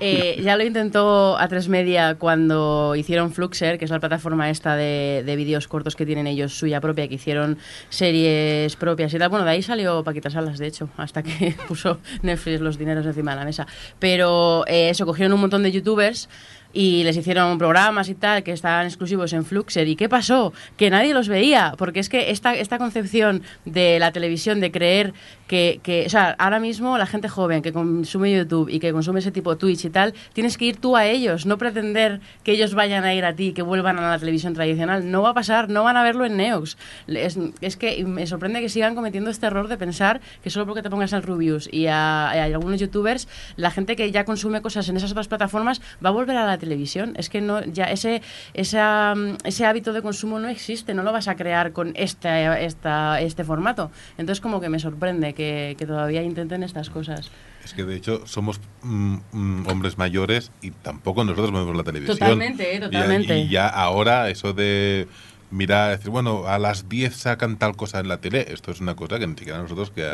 Eh, 0.04 0.40
ya 0.44 0.58
lo 0.58 0.64
intentó 0.64 1.38
a 1.38 1.48
tres 1.48 1.68
media 1.68 2.16
cuando 2.16 2.96
hicieron 2.96 3.32
Fluxer, 3.32 3.78
que 3.78 3.86
es 3.86 3.92
la 3.92 4.00
plataforma 4.00 4.50
esta 4.50 4.76
de, 4.76 5.24
de 5.26 5.36
vídeos 5.36 5.68
cortos 5.68 5.96
que 5.96 6.06
tienen 6.06 6.28
ellos 6.28 6.58
suya 6.58 6.82
propia, 6.82 7.08
que 7.08 7.16
hicieron 7.16 7.58
series 7.90 8.76
propias 8.76 9.14
y 9.14 9.20
tal. 9.20 9.30
Bueno, 9.30 9.46
de 9.46 9.52
ahí 9.52 9.62
salió 9.62 10.04
Paquita 10.04 10.30
Salas, 10.30 10.58
de 10.58 10.68
hecho, 10.68 10.90
hasta 10.98 11.24
que 11.24 11.56
puso 11.68 12.00
Netflix 12.22 12.62
los 12.62 12.78
dineros 12.78 13.06
encima 13.06 13.32
de 13.32 13.38
la 13.38 13.46
mesa. 13.46 13.68
Pero 14.00 14.66
eh, 14.68 14.90
eso, 14.90 15.06
cogieron 15.06 15.34
un 15.34 15.42
montón 15.42 15.64
de 15.64 15.72
youtubers 15.72 16.30
y 16.74 17.04
les 17.04 17.18
hicieron 17.18 17.58
programas 17.58 18.10
y 18.10 18.16
tal 18.16 18.44
que 18.44 18.52
estaban 18.52 18.86
exclusivos 18.86 19.34
en 19.34 19.46
Fluxer. 19.46 19.88
¿Y 19.88 19.96
qué 19.96 20.10
pasó? 20.10 20.54
Que 20.78 20.90
nadie 20.90 21.14
los 21.14 21.28
veía, 21.28 21.74
porque 21.78 22.00
es 22.00 22.10
que 22.10 22.32
esta, 22.32 22.56
esta 22.56 22.78
concepción 22.78 23.44
de 23.66 24.00
la 24.00 24.12
televisión, 24.12 24.60
de 24.62 24.72
creer 24.72 25.14
que, 25.52 25.82
que, 25.84 26.06
o 26.06 26.10
sea, 26.10 26.34
ahora 26.40 26.62
mismo 26.62 26.98
la 26.98 27.06
gente 27.06 27.28
joven 27.28 27.62
que 27.62 27.74
consume 27.74 28.32
YouTube 28.32 28.70
y 28.70 28.80
que 28.80 28.94
consume 28.94 29.20
ese 29.20 29.32
tipo 29.32 29.52
de 29.52 29.58
Twitch 29.58 29.84
y 29.84 29.90
tal, 29.90 30.14
tienes 30.32 30.58
que 30.58 30.64
ir 30.64 30.78
tú 30.78 30.96
a 30.96 31.06
ellos, 31.06 31.46
no 31.46 31.58
pretender 31.58 32.22
que 32.46 32.54
ellos 32.54 32.74
vayan 32.74 33.04
a 33.04 33.14
ir 33.14 33.26
a 33.26 33.36
ti, 33.36 33.52
que 33.52 33.62
vuelvan 33.62 34.00
a 34.00 34.12
la 34.12 34.18
televisión 34.18 34.54
tradicional. 34.54 35.12
No 35.12 35.24
va 35.24 35.32
a 35.32 35.34
pasar, 35.34 35.68
no 35.68 35.84
van 35.84 35.98
a 35.98 36.04
verlo 36.04 36.24
en 36.24 36.38
Neox. 36.38 36.78
Es, 37.08 37.38
es 37.60 37.76
que 37.76 38.02
me 38.06 38.26
sorprende 38.28 38.62
que 38.62 38.70
sigan 38.70 38.96
cometiendo 38.96 39.30
este 39.30 39.46
error 39.46 39.68
de 39.68 39.76
pensar 39.76 40.22
que 40.42 40.50
solo 40.50 40.66
porque 40.66 40.84
te 40.84 40.90
pongas 40.90 41.12
al 41.12 41.22
Rubius 41.22 41.68
y 41.70 41.88
a, 41.88 42.30
a 42.30 42.44
algunos 42.46 42.80
youtubers, 42.80 43.28
la 43.58 43.72
gente 43.72 43.98
que 43.98 44.10
ya 44.10 44.24
consume 44.24 44.62
cosas 44.62 44.88
en 44.88 44.96
esas 44.96 45.12
otras 45.12 45.28
plataformas 45.28 45.82
va 46.04 46.12
a 46.12 46.14
volver 46.14 46.38
a 46.38 46.46
la 46.46 46.60
televisión. 46.60 47.12
Es 47.18 47.30
que 47.30 47.42
no, 47.42 47.62
ya 47.66 47.92
ese, 47.92 48.22
esa, 48.54 49.16
ese 49.44 49.66
hábito 49.66 49.92
de 49.92 50.02
consumo 50.02 50.40
no 50.40 50.48
existe, 50.48 50.94
no 50.94 51.04
lo 51.04 51.12
vas 51.12 51.28
a 51.28 51.36
crear 51.36 51.74
con 51.74 51.92
esta, 51.98 52.58
esta, 52.62 53.20
este 53.20 53.44
formato. 53.44 53.92
Entonces 54.18 54.40
como 54.40 54.62
que 54.62 54.70
me 54.70 54.80
sorprende 54.80 55.34
que, 55.34 55.41
que 55.78 55.86
todavía 55.86 56.24
intenten 56.24 56.64
estas 56.64 56.90
cosas. 56.90 57.30
Es 57.64 57.74
que 57.74 57.84
de 57.84 57.96
hecho 57.96 58.26
somos 58.26 58.60
mm, 58.82 59.16
mm, 59.32 59.68
hombres 59.68 59.98
mayores 59.98 60.52
y 60.62 60.72
tampoco 60.72 61.24
nosotros 61.24 61.52
vemos 61.52 61.76
la 61.76 61.84
televisión. 61.84 62.18
Totalmente, 62.18 62.74
eh, 62.74 62.78
Y- 62.78 62.80
totalmente. 62.80 63.38
Y, 63.38 63.50
ya 63.50 63.68
ahora 63.68 64.30
eso 64.30 64.54
de 64.54 65.08
mirar, 65.52 65.96
decir, 65.96 66.10
bueno, 66.12 66.48
a 66.48 66.58
las 66.58 66.90
10 66.90 67.16
sacan 67.16 67.58
tal 67.58 67.76
cosa 67.76 68.00
en 68.00 68.08
la 68.08 68.18
tele, 68.18 68.48
esto 68.52 68.72
es 68.72 68.80
una 68.82 68.96
cosa 68.96 69.20
que 69.20 69.28
ni 69.28 69.36
siquiera 69.36 69.60
nosotros 69.62 69.92
que 69.92 70.10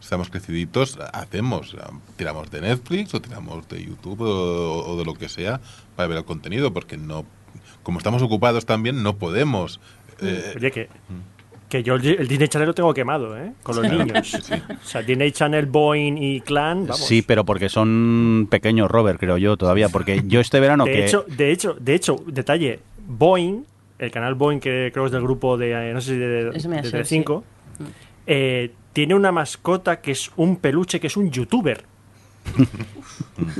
estamos 0.00 0.28
creciditos 0.28 0.98
hacemos. 1.12 1.74
Tiramos 2.16 2.50
de 2.50 2.60
Netflix 2.60 3.14
o 3.14 3.20
tiramos 3.22 3.66
de 3.68 3.82
YouTube 3.84 4.20
o, 4.22 4.84
o 4.86 4.98
de 4.98 5.04
lo 5.06 5.14
que 5.14 5.28
sea 5.30 5.60
para 5.96 6.08
ver 6.08 6.18
el 6.18 6.24
contenido, 6.24 6.72
porque 6.74 6.98
no, 6.98 7.24
como 7.82 7.98
estamos 7.98 8.20
ocupados 8.20 8.66
también, 8.66 9.02
no 9.02 9.16
podemos. 9.16 9.80
eh, 10.20 10.52
Oye, 10.56 10.70
que, 10.70 10.88
que 11.74 11.82
yo 11.82 11.96
el, 11.96 12.06
el 12.06 12.28
Disney 12.28 12.46
Channel 12.46 12.68
lo 12.68 12.74
tengo 12.74 12.94
quemado, 12.94 13.36
¿eh? 13.36 13.52
Con 13.64 13.74
los 13.74 13.90
niños. 13.90 14.30
sí, 14.30 14.38
sí. 14.40 14.54
O 14.54 14.86
sea, 14.86 15.02
Disney 15.02 15.32
Channel, 15.32 15.66
Boeing 15.66 16.16
y 16.16 16.40
Clan, 16.40 16.86
vamos. 16.86 17.04
Sí, 17.04 17.22
pero 17.22 17.44
porque 17.44 17.68
son 17.68 18.46
pequeños, 18.48 18.88
Robert, 18.88 19.18
creo 19.18 19.38
yo, 19.38 19.56
todavía. 19.56 19.88
Porque 19.88 20.22
yo 20.24 20.38
este 20.38 20.60
verano 20.60 20.84
de 20.84 20.92
que... 20.92 21.04
hecho, 21.04 21.24
de 21.26 21.50
hecho, 21.50 21.74
de 21.74 21.96
hecho, 21.96 22.22
detalle, 22.26 22.78
Boeing, 23.08 23.64
el 23.98 24.10
canal 24.12 24.36
Boeing 24.36 24.60
que 24.60 24.90
creo 24.92 25.06
es 25.06 25.10
del 25.10 25.22
grupo 25.22 25.56
de, 25.56 25.72
eh, 25.72 25.92
no 25.92 26.00
sé 26.00 26.12
si 26.12 26.16
de, 26.16 26.44
de 26.44 26.60
suena, 26.60 26.80
Telecinco, 26.80 27.42
eh, 28.24 28.70
tiene 28.92 29.16
una 29.16 29.32
mascota 29.32 30.00
que 30.00 30.12
es 30.12 30.30
un 30.36 30.58
peluche, 30.58 31.00
que 31.00 31.08
es 31.08 31.16
un 31.16 31.32
youtuber. 31.32 31.82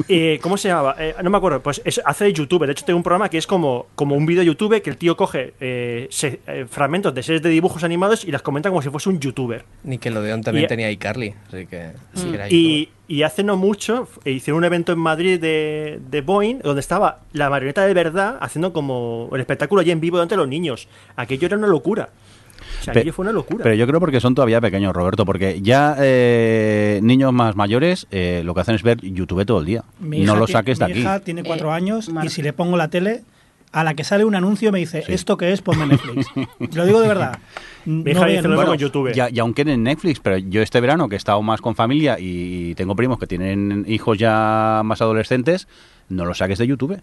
Eh, 0.09 0.39
¿Cómo 0.43 0.57
se 0.57 0.69
llamaba? 0.69 0.95
Eh, 0.99 1.15
no 1.23 1.31
me 1.31 1.37
acuerdo. 1.37 1.63
Pues 1.63 1.81
es- 1.85 2.01
hace 2.05 2.25
de 2.25 2.33
YouTube. 2.33 2.65
De 2.67 2.73
hecho, 2.73 2.85
tengo 2.85 2.97
un 2.97 3.03
programa 3.03 3.29
que 3.29 3.39
es 3.39 3.47
como, 3.47 3.87
como 3.95 4.15
un 4.15 4.25
vídeo 4.27 4.41
de 4.41 4.47
YouTube 4.47 4.81
que 4.83 4.91
el 4.91 4.97
tío 4.97 5.17
coge 5.17 5.55
eh, 5.61 6.07
se- 6.11 6.41
fragmentos 6.69 7.15
de 7.15 7.23
series 7.23 7.43
de 7.43 7.51
dibujos 7.51 7.83
animados 7.85 8.25
y 8.25 8.31
las 8.31 8.43
comenta 8.43 8.69
como 8.71 8.83
si 8.83 8.91
fuese 8.91 9.09
un 9.09 9.19
youtuber. 9.21 9.65
Nickelodeon 9.83 10.43
también 10.43 10.65
Y- 10.65 10.69
tenía 10.69 10.91
iCarly, 10.91 11.35
así 11.49 11.67
que 11.67 11.91
sí 12.15 12.29
que 12.29 12.35
era 12.35 12.49
Y, 12.51 12.89
y 13.09 13.23
hace 13.23 13.43
no 13.43 13.57
mucho 13.57 14.09
hicieron 14.25 14.59
un 14.59 14.65
evento 14.65 14.93
en 14.93 14.99
Madrid 14.99 15.41
de, 15.41 16.01
de 16.09 16.21
Boeing 16.21 16.59
donde 16.61 16.81
estaba 16.81 17.21
la 17.33 17.51
marioneta 17.51 17.85
de 17.87 17.95
verdad 17.95 18.39
haciendo 18.41 18.73
como 18.73 19.29
el 19.33 19.41
espectáculo 19.41 19.81
allí 19.81 19.91
en 19.91 20.01
vivo 20.01 20.17
delante 20.19 20.35
de 20.35 20.39
los 20.39 20.49
niños. 20.49 20.89
Aquello 21.17 21.47
era 21.47 21.57
una 21.57 21.67
locura. 21.67 22.11
O 22.81 22.85
sea, 22.85 22.93
Pe- 22.95 23.01
aquello 23.01 23.13
fue 23.13 23.23
una 23.25 23.33
locura. 23.33 23.63
Pero 23.63 23.75
yo 23.75 23.87
creo 23.87 24.01
porque 24.01 24.21
son 24.21 24.35
todavía 24.35 24.61
pequeños, 24.61 24.93
Roberto, 24.95 25.25
porque 25.25 25.61
ya 25.63 25.97
eh, 25.99 27.01
niños 27.03 27.33
más 27.33 27.57
mayores 27.57 28.07
eh, 28.11 28.43
lo 28.45 28.55
que 28.55 28.61
hacen 28.61 28.75
es 28.75 28.83
ver 28.83 29.01
YouTube 29.01 29.45
todo 29.47 29.61
el 29.61 29.67
día. 29.67 29.85
Mi 30.01 30.19
No 30.19 30.25
hija 30.33 30.37
lo 30.37 30.47
saques 30.47 30.79
de 30.79 30.87
mi 30.87 30.91
aquí. 30.93 31.01
hija 31.01 31.21
tiene 31.21 31.43
cuatro 31.45 31.71
Eh, 31.71 31.75
años 31.77 32.09
Mar- 32.11 32.27
y 32.27 32.29
si 32.31 32.43
le 32.43 32.53
pongo 32.53 32.77
la 32.77 32.89
tele, 32.89 33.23
a 33.73 33.83
la 33.85 33.95
que 33.95 34.05
sale 34.05 34.25
un 34.25 34.35
anuncio 34.37 34.71
me 34.71 34.79
dice, 34.79 35.03
Sí. 35.03 35.13
¿esto 35.13 35.37
qué 35.37 35.53
es? 35.53 35.61
Ponme 35.63 35.87
Netflix. 35.87 36.27
Lo 36.77 36.87
digo 36.87 37.01
de 37.01 37.09
verdad. 37.09 37.39
Mi 37.87 38.15
lo 38.15 38.25
mismo 38.25 38.55
bueno, 38.55 38.73
en 38.75 38.79
YouTube. 38.79 39.13
Ya, 39.13 39.29
y 39.31 39.39
aunque 39.41 39.63
en 39.63 39.83
Netflix, 39.83 40.21
pero 40.21 40.39
yo 40.39 40.63
este 40.63 40.81
verano 40.81 41.09
que 41.09 41.17
he 41.17 41.19
estado 41.19 41.43
más 41.43 41.61
con 41.61 41.75
familia 41.75 42.17
y 42.19 42.75
tengo 42.77 42.95
primos 42.97 43.19
que 43.19 43.27
tienen 43.27 43.85
hijos 43.89 44.17
ya 44.17 44.81
más 44.85 45.03
adolescentes, 45.03 45.67
no 46.09 46.25
lo 46.25 46.35
saques 46.35 46.59
de 46.59 46.67
YouTube. 46.67 47.01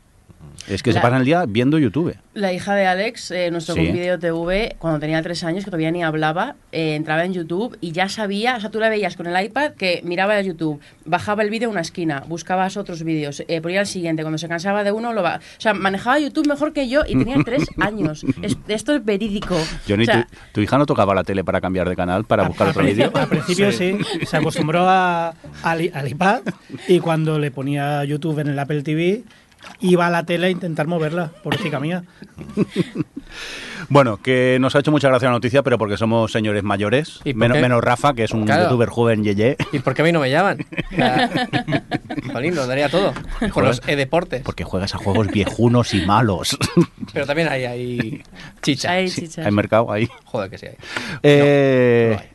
Es 0.68 0.84
que 0.84 0.93
se 0.93 0.99
pasan 1.01 1.20
el 1.20 1.26
día 1.26 1.45
viendo 1.47 1.78
YouTube. 1.80 2.16
La 2.34 2.53
hija 2.53 2.76
de 2.76 2.86
Alex, 2.86 3.32
eh, 3.32 3.49
nuestro 3.51 3.76
Sí. 3.76 3.82
video 3.91 4.18
TV, 4.20 4.76
cuando 4.80 4.99
tenía 4.99 5.22
tres 5.22 5.43
años, 5.43 5.66
que 5.66 5.72
todavía 5.72 5.91
ni 5.91 6.03
hablaba, 6.03 6.55
eh, 6.72 6.95
entraba 6.95 7.26
en 7.26 7.34
YouTube 7.34 7.78
y 7.82 7.91
ya 7.91 8.07
sabía, 8.09 8.55
o 8.55 8.62
sea, 8.62 8.70
tú 8.70 8.80
la 8.80 8.88
veías 8.89 9.18
con 9.18 9.26
el 9.28 9.45
iPad 9.45 9.72
que 9.72 10.01
miraba 10.05 10.39
el 10.39 10.45
YouTube, 10.45 10.80
bajaba 11.03 11.43
el 11.43 11.49
vídeo 11.49 11.68
a 11.68 11.72
una 11.72 11.82
esquina, 11.82 12.24
buscabas 12.28 12.78
otros 12.78 13.03
vídeos, 13.03 13.43
eh, 13.47 13.59
ponía 13.59 13.82
el 13.82 13.88
siguiente, 13.88 14.22
cuando 14.22 14.38
se 14.38 14.47
cansaba 14.47 14.84
de 14.84 14.91
uno, 14.91 15.14
lo 15.14 15.24
va... 15.24 15.38
O 15.57 15.62
sea, 15.62 15.74
manejaba 15.74 16.20
YouTube 16.20 16.47
mejor 16.47 16.74
que 16.74 16.88
yo 16.88 17.01
y 17.07 17.18
tenía 17.18 17.38
tres 17.43 17.66
años. 17.80 18.24
Es- 18.41 18.57
esto 18.68 18.95
es 18.95 19.03
verídico. 19.03 19.57
Johnny, 19.88 20.03
O 20.03 20.05
sea, 20.05 20.24
tu, 20.30 20.36
tu 20.53 20.62
hija 20.62 20.78
no 20.78 20.86
tocaba 20.86 21.14
la 21.16 21.24
tele 21.24 21.43
para 21.43 21.59
cambiar 21.59 21.89
de 21.89 21.95
canal, 21.95 22.24
para 22.26 22.45
a- 22.45 22.47
buscar 22.47 22.70
otro 22.70 22.84
vídeo? 22.84 23.12
Al 23.14 23.28
principio 23.28 23.72
sí. 23.72 23.97
se 24.26 24.38
acostumbró 24.38 24.88
a, 24.88 25.34
al, 25.64 25.91
al 25.93 26.07
iPad 26.07 26.41
y 26.88 26.99
cuando 26.99 27.39
le 27.39 27.51
ponía 27.51 28.03
YouTube 28.05 28.39
en 28.39 28.47
el 28.49 28.59
Apple 28.59 28.84
TV, 28.84 29.24
iba 29.80 30.07
a 30.07 30.09
la 30.09 30.24
tele 30.26 30.47
a 30.47 30.49
intentar 30.49 30.88
moverla, 30.88 31.32
pobrecita 31.43 31.80
mía. 31.80 32.03
Bueno, 33.89 34.18
que 34.18 34.57
nos 34.62 34.76
ha 34.76 34.80
hecho 34.80 34.91
mucha 34.91 35.09
gracia 35.09 35.28
la 35.28 35.34
noticia, 35.34 35.64
pero 35.64 35.78
porque 35.78 35.97
somos 35.97 36.32
señores 36.32 36.64
mayores. 36.64 37.20
¿Y 37.26 37.34
por 37.34 37.39
Menos, 37.39 37.59
menos 37.59 37.84
Rafa, 37.84 38.14
que 38.14 38.24
es 38.24 38.32
un 38.32 38.45
Claro. 38.45 38.64
youtuber 38.66 38.88
joven 38.89 39.24
yeye. 39.24 39.57
¿Y 39.74 39.80
por 39.80 39.93
qué 39.93 40.01
a 40.01 40.05
mí 40.05 40.12
no 40.14 40.20
me 40.22 40.30
llaman? 40.30 40.59
Jolín, 42.32 42.55
lo 42.55 42.68
daría 42.68 42.89
todo. 42.89 43.14
Con 43.51 43.66
los 43.66 43.82
e-deportes. 43.88 44.43
Porque 44.43 44.64
juegas 44.64 44.93
a 44.95 44.97
juegos 44.97 45.28
viejunos 45.28 45.93
y 45.93 46.05
malos. 46.05 46.57
Pero 47.14 47.26
también 47.26 47.49
hay, 47.49 47.66
hay 47.66 48.24
chicha. 48.62 48.91
Hay 48.91 49.09
Sí, 49.09 49.22
chichas. 49.24 49.45
hay 49.45 49.51
mercado 49.51 49.91
ahí. 49.91 50.07
Joder, 50.26 50.49
que 50.49 50.57
sí 50.57 50.68
hay. 50.68 50.76
Eh, 51.24 52.12
no 52.16 52.20
hay. 52.22 52.28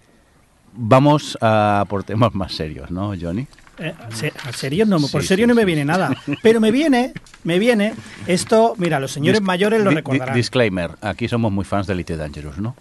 vamos 0.75 1.39
a 1.41 1.85
por 1.89 2.05
temas 2.05 2.35
más 2.35 2.53
serios, 2.55 2.91
¿no, 2.91 3.15
Johnny? 3.19 3.47
Eh, 3.79 3.95
se- 4.15 4.33
¿A 4.45 4.53
serio? 4.53 4.87
No, 4.87 4.99
por 5.01 5.23
Sí, 5.23 5.29
serio 5.29 5.45
sí, 5.45 5.49
no 5.49 5.55
me 5.55 5.63
sí, 5.63 5.67
viene 5.67 5.83
sí. 5.83 5.87
nada. 5.87 6.17
Pero 6.43 6.61
me 6.61 6.71
viene, 6.71 7.13
me 7.45 7.59
viene 7.59 7.95
esto, 8.27 8.75
mira, 8.79 8.99
los 9.01 9.13
señores 9.13 9.41
Dis- 9.41 9.45
mayores 9.45 9.83
lo 9.85 9.91
recordarán. 9.91 10.35
disclaimer, 10.35 10.93
aquí 11.03 11.29
somos 11.29 11.53
muy 11.53 11.65
fans 11.65 11.87
de 11.87 11.93
Elite 11.93 12.17
Dangerous, 12.17 12.59
¿no? 12.59 12.75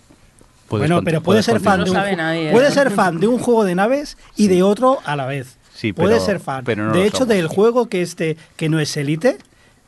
Puedes 0.69 0.89
Bueno, 0.89 1.03
pero 1.03 1.21
puede 1.21 1.43
ser 1.43 1.59
fan 1.59 1.83
de 1.83 1.91
un, 1.91 1.95
nadie, 1.97 2.49
¿eh? 2.49 2.51
puede 2.51 2.71
ser 2.71 2.89
fan 2.91 3.19
de 3.19 3.27
un 3.27 3.37
juego 3.39 3.65
de 3.65 3.75
naves 3.75 4.17
y 4.35 4.47
de 4.47 4.63
otro 4.63 4.99
a 5.05 5.15
la 5.15 5.25
vez. 5.25 5.57
Sí, 5.75 5.91
puede 5.93 6.13
pero- 6.15 6.25
ser 6.25 6.39
fan. 6.39 6.63
pero 6.65 6.87
no 6.87 6.93
de 6.93 7.05
hecho, 7.05 7.17
somos. 7.19 7.35
del 7.35 7.47
juego 7.47 7.87
que 7.89 8.01
este 8.01 8.37
que 8.55 8.69
no 8.69 8.79
es 8.79 8.95
Elite, 8.97 9.37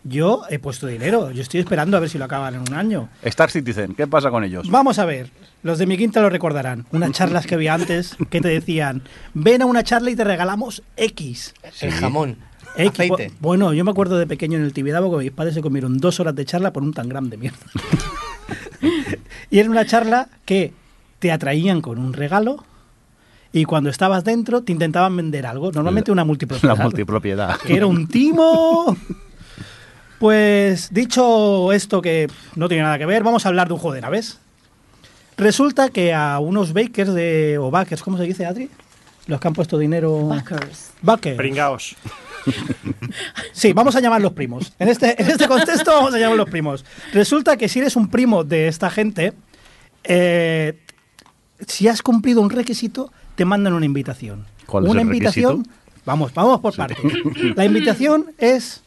yo 0.07 0.43
he 0.49 0.59
puesto 0.59 0.87
dinero. 0.87 1.31
Yo 1.31 1.41
estoy 1.41 1.59
esperando 1.59 1.97
a 1.97 1.99
ver 1.99 2.09
si 2.09 2.17
lo 2.17 2.25
acaban 2.25 2.55
en 2.55 2.61
un 2.61 2.73
año. 2.73 3.09
Star 3.23 3.49
Citizen, 3.51 3.93
¿qué 3.95 4.07
pasa 4.07 4.29
con 4.31 4.43
ellos? 4.43 4.69
Vamos 4.69 4.99
a 4.99 5.05
ver. 5.05 5.29
Los 5.63 5.79
de 5.79 5.85
mi 5.85 5.97
quinta 5.97 6.21
lo 6.21 6.29
recordarán. 6.29 6.85
Unas 6.91 7.11
charlas 7.13 7.45
que 7.47 7.55
había 7.55 7.73
antes 7.73 8.15
que 8.29 8.41
te 8.41 8.47
decían, 8.49 9.01
ven 9.33 9.61
a 9.61 9.65
una 9.65 9.83
charla 9.83 10.09
y 10.11 10.15
te 10.15 10.23
regalamos 10.23 10.83
X. 10.95 11.53
El 11.81 11.91
jamón. 11.91 12.37
X. 12.75 12.91
Aceite. 12.91 13.29
Bu- 13.31 13.33
Bueno, 13.39 13.73
yo 13.73 13.83
me 13.83 13.91
acuerdo 13.91 14.17
de 14.19 14.27
pequeño 14.27 14.57
en 14.57 14.63
el 14.63 14.73
Tibidabo 14.73 15.11
que 15.17 15.23
mis 15.23 15.31
padres 15.31 15.55
se 15.55 15.61
comieron 15.61 15.97
dos 15.97 16.19
horas 16.19 16.35
de 16.35 16.45
charla 16.45 16.71
por 16.73 16.83
un 16.83 16.93
tangram 16.93 17.29
de 17.29 17.37
mierda. 17.37 17.57
y 19.49 19.59
era 19.59 19.69
una 19.69 19.85
charla 19.85 20.29
que 20.45 20.73
te 21.19 21.31
atraían 21.31 21.81
con 21.81 21.97
un 21.97 22.13
regalo 22.13 22.63
y 23.51 23.63
cuando 23.65 23.89
estabas 23.89 24.23
dentro 24.23 24.61
te 24.61 24.71
intentaban 24.71 25.15
vender 25.17 25.47
algo, 25.47 25.71
normalmente 25.71 26.11
una 26.11 26.21
La 26.21 26.25
multipropiedad. 26.25 26.77
multipropiedad. 26.77 27.57
que 27.57 27.75
era 27.75 27.87
un 27.87 28.07
timo. 28.07 28.95
Pues 30.19 30.91
dicho 30.91 31.71
esto 31.73 32.01
que 32.01 32.27
no 32.55 32.67
tiene 32.67 32.83
nada 32.83 32.97
que 32.97 33.05
ver, 33.05 33.23
vamos 33.23 33.45
a 33.45 33.49
hablar 33.49 33.67
de 33.67 33.73
un 33.73 33.79
juego 33.79 33.93
de 33.93 34.01
naves. 34.01 34.39
Resulta 35.37 35.89
que 35.89 36.13
a 36.13 36.39
unos 36.39 36.73
bakers 36.73 37.13
de 37.13 37.57
o 37.59 37.69
backers, 37.69 38.01
¿cómo 38.01 38.17
se 38.17 38.23
dice, 38.23 38.45
Adri? 38.45 38.69
Los 39.27 39.39
que 39.39 39.47
han 39.47 39.53
puesto 39.53 39.77
dinero. 39.77 40.27
Backers. 40.27 40.91
Backers. 41.01 41.37
Pringaos. 41.37 41.95
Sí, 43.51 43.73
vamos 43.73 43.93
a 43.97 43.99
llamarlos 43.99 44.31
primos. 44.31 44.71
En 44.79 44.87
este, 44.87 45.21
en 45.21 45.29
este 45.29 45.49
contexto 45.49 45.91
vamos 45.91 46.13
a 46.13 46.17
llamarlos 46.19 46.49
primos. 46.49 46.85
Resulta 47.11 47.57
que 47.57 47.67
si 47.67 47.79
eres 47.79 47.97
un 47.97 48.07
primo 48.07 48.45
de 48.45 48.69
esta 48.69 48.89
gente, 48.89 49.33
eh, 50.05 50.79
si 51.67 51.89
has 51.89 52.01
cumplido 52.01 52.39
un 52.39 52.49
requisito, 52.49 53.11
te 53.35 53.43
mandan 53.43 53.73
una 53.73 53.85
invitación. 53.85 54.45
¿Cuál 54.65 54.85
es 54.85 54.91
una 54.91 55.01
el 55.01 55.07
invitación. 55.07 55.57
requisito? 55.57 55.77
Vamos, 56.05 56.33
vamos 56.33 56.61
por 56.61 56.73
partes. 56.73 56.97
La 57.55 57.65
invitación 57.65 58.31
es 58.37 58.81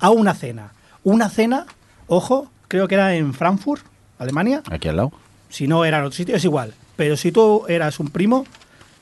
a 0.00 0.10
una 0.10 0.34
cena. 0.34 0.72
Una 1.04 1.28
cena, 1.28 1.66
ojo, 2.06 2.50
creo 2.68 2.88
que 2.88 2.94
era 2.96 3.14
en 3.14 3.32
Frankfurt, 3.34 3.84
Alemania. 4.18 4.62
Aquí 4.70 4.88
al 4.88 4.96
lado. 4.96 5.12
Si 5.48 5.66
no 5.68 5.84
era 5.84 5.98
en 5.98 6.04
otro 6.04 6.16
sitio, 6.16 6.36
es 6.36 6.44
igual. 6.44 6.74
Pero 6.96 7.16
si 7.16 7.30
tú 7.32 7.64
eras 7.68 8.00
un 8.00 8.08
primo, 8.10 8.46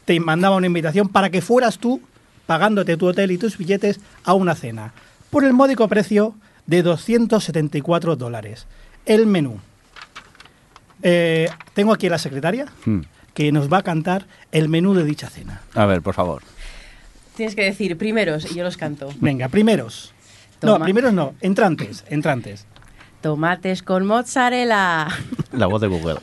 te 0.05 0.18
mandaba 0.20 0.57
una 0.57 0.66
invitación 0.66 1.09
para 1.09 1.30
que 1.30 1.40
fueras 1.40 1.78
tú 1.78 2.01
pagándote 2.47 2.97
tu 2.97 3.07
hotel 3.07 3.30
y 3.30 3.38
tus 3.38 3.57
billetes 3.57 4.01
a 4.24 4.34
una 4.34 4.55
cena. 4.55 4.92
Por 5.30 5.45
el 5.45 5.53
módico 5.55 5.88
precio 5.88 6.34
de 6.66 6.82
274 6.82 8.16
dólares. 8.16 8.66
El 9.07 9.26
menú. 9.26 9.59
Eh, 11.03 11.49
tengo 11.74 11.92
aquí 11.92 12.07
a 12.07 12.11
la 12.11 12.18
secretaria 12.18 12.66
Hmm. 12.84 13.01
que 13.34 13.51
nos 13.53 13.72
va 13.72 13.78
a 13.78 13.82
cantar 13.82 14.26
el 14.53 14.68
menú 14.68 14.95
de 14.95 15.05
dicha 15.05 15.28
cena. 15.28 15.61
A 15.74 15.86
ver, 15.86 16.03
por 16.03 16.14
favor. 16.14 16.42
Tienes 17.36 17.55
que 17.57 17.62
decir 17.64 17.99
primeros 17.99 18.51
y 18.51 18.55
yo 18.55 18.62
los 18.64 18.76
canto. 18.76 19.09
Venga, 19.20 19.49
primeros. 19.49 20.12
No, 20.62 20.78
primeros 20.80 21.12
no, 21.12 21.34
entrantes, 21.40 22.05
entrantes. 22.09 22.66
Tomates 23.20 23.82
con 23.82 24.07
mozzarella. 24.07 25.09
La 25.52 25.66
voz 25.66 25.80
de 25.80 25.88
Google. 25.88 26.16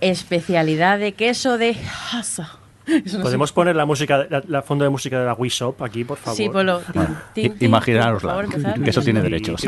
Especialidad 0.00 0.98
de 0.98 1.12
queso 1.12 1.58
de 1.58 1.76
Hasa. 2.12 2.52
No 2.86 3.20
¿Podemos 3.20 3.52
poner 3.52 3.76
la 3.76 3.84
música, 3.84 4.26
la, 4.30 4.42
la 4.46 4.62
fondo 4.62 4.84
de 4.84 4.90
música 4.90 5.18
de 5.20 5.26
la 5.26 5.34
Wii 5.34 5.50
Shop 5.50 5.82
aquí, 5.82 6.04
por 6.04 6.16
favor? 6.16 6.36
Sí, 6.36 6.48
Polo. 6.48 6.80
Bueno, 6.94 7.16
tin, 7.34 7.46
i- 7.46 7.50
tin. 7.50 7.68
imaginárosla, 7.68 8.32
Por 8.34 8.44
favor, 8.46 8.56
empezar. 8.56 8.82
que 8.82 8.90
eso 8.90 9.02
tiene 9.02 9.20
derechos. 9.20 9.60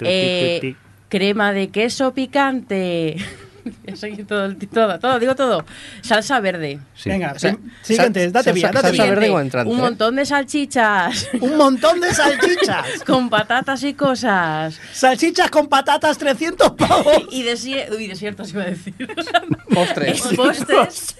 Eh, 0.00 0.74
crema 1.08 1.52
de 1.52 1.68
queso 1.70 2.12
picante. 2.12 3.16
Todo, 4.28 4.54
todo, 4.70 4.98
todo, 4.98 5.18
digo 5.18 5.34
todo. 5.34 5.64
Salsa 6.02 6.40
verde. 6.40 6.78
Sí. 6.94 7.08
Venga, 7.10 7.32
O 7.34 7.38
sea, 7.38 7.56
sal- 7.82 7.96
date 8.12 8.30
date 8.30 8.60
salsa 8.60 8.70
verde 8.82 8.90
Siguiente, 8.92 9.26
como 9.28 9.40
entrante, 9.40 9.72
Un 9.72 9.78
¿eh? 9.78 9.82
montón 9.82 10.16
de 10.16 10.26
salchichas. 10.26 11.28
Un 11.40 11.56
montón 11.56 12.00
de 12.00 12.12
salchichas. 12.14 12.86
con 13.06 13.30
patatas 13.30 13.82
y 13.84 13.94
cosas. 13.94 14.78
Salchichas 14.92 15.50
con 15.50 15.68
patatas, 15.68 16.18
300 16.18 16.72
pavos. 16.72 17.22
Y 17.30 17.44
desi- 17.44 17.88
Uy, 17.96 18.06
desiertos 18.06 18.52
iba 18.52 18.62
a 18.62 18.66
decir. 18.66 18.94
Postres. 19.72 20.22
Postres. 20.36 21.16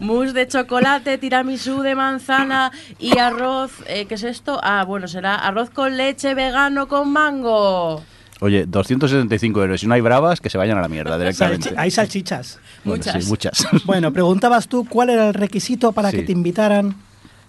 Mousse 0.00 0.32
de 0.32 0.46
chocolate, 0.48 1.18
tiramisú 1.18 1.82
de 1.82 1.94
manzana 1.94 2.72
y 2.98 3.18
arroz. 3.18 3.72
eh, 3.86 4.06
¿Qué 4.06 4.14
es 4.14 4.22
esto? 4.24 4.58
Ah, 4.62 4.84
bueno, 4.84 5.08
será 5.08 5.34
arroz 5.36 5.70
con 5.70 5.96
leche 5.96 6.34
vegano 6.34 6.88
con 6.88 7.10
mango. 7.12 8.02
Oye, 8.40 8.64
275 8.66 9.62
euros. 9.62 9.80
Si 9.80 9.86
no 9.86 9.94
hay 9.94 10.00
bravas, 10.00 10.40
que 10.40 10.48
se 10.50 10.58
vayan 10.58 10.78
a 10.78 10.80
la 10.80 10.88
mierda 10.88 11.18
directamente. 11.18 11.70
Salchi- 11.70 11.74
hay 11.78 11.90
salchichas. 11.90 12.58
Bueno, 12.84 13.02
sí, 13.02 13.10
Muchas. 13.10 13.26
muchas. 13.28 13.66
Bueno, 13.84 14.12
preguntabas 14.12 14.66
tú 14.68 14.86
cuál 14.88 15.10
era 15.10 15.28
el 15.28 15.34
requisito 15.34 15.92
para 15.92 16.10
Sí. 16.10 16.16
que 16.18 16.22
te 16.24 16.32
invitaran 16.32 16.94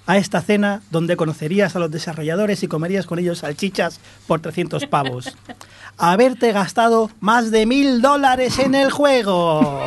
a 0.07 0.17
esta 0.17 0.41
cena 0.41 0.81
donde 0.89 1.15
conocerías 1.15 1.75
a 1.75 1.79
los 1.79 1.91
desarrolladores 1.91 2.63
y 2.63 2.67
comerías 2.67 3.05
con 3.05 3.19
ellos 3.19 3.39
salchichas 3.39 3.99
por 4.27 4.39
300 4.41 4.85
pavos. 4.87 5.35
Haberte 5.97 6.51
gastado 6.51 7.11
más 7.19 7.51
de 7.51 7.65
mil 7.65 8.01
dólares 8.01 8.57
en 8.59 8.73
el 8.75 8.91
juego. 8.91 9.83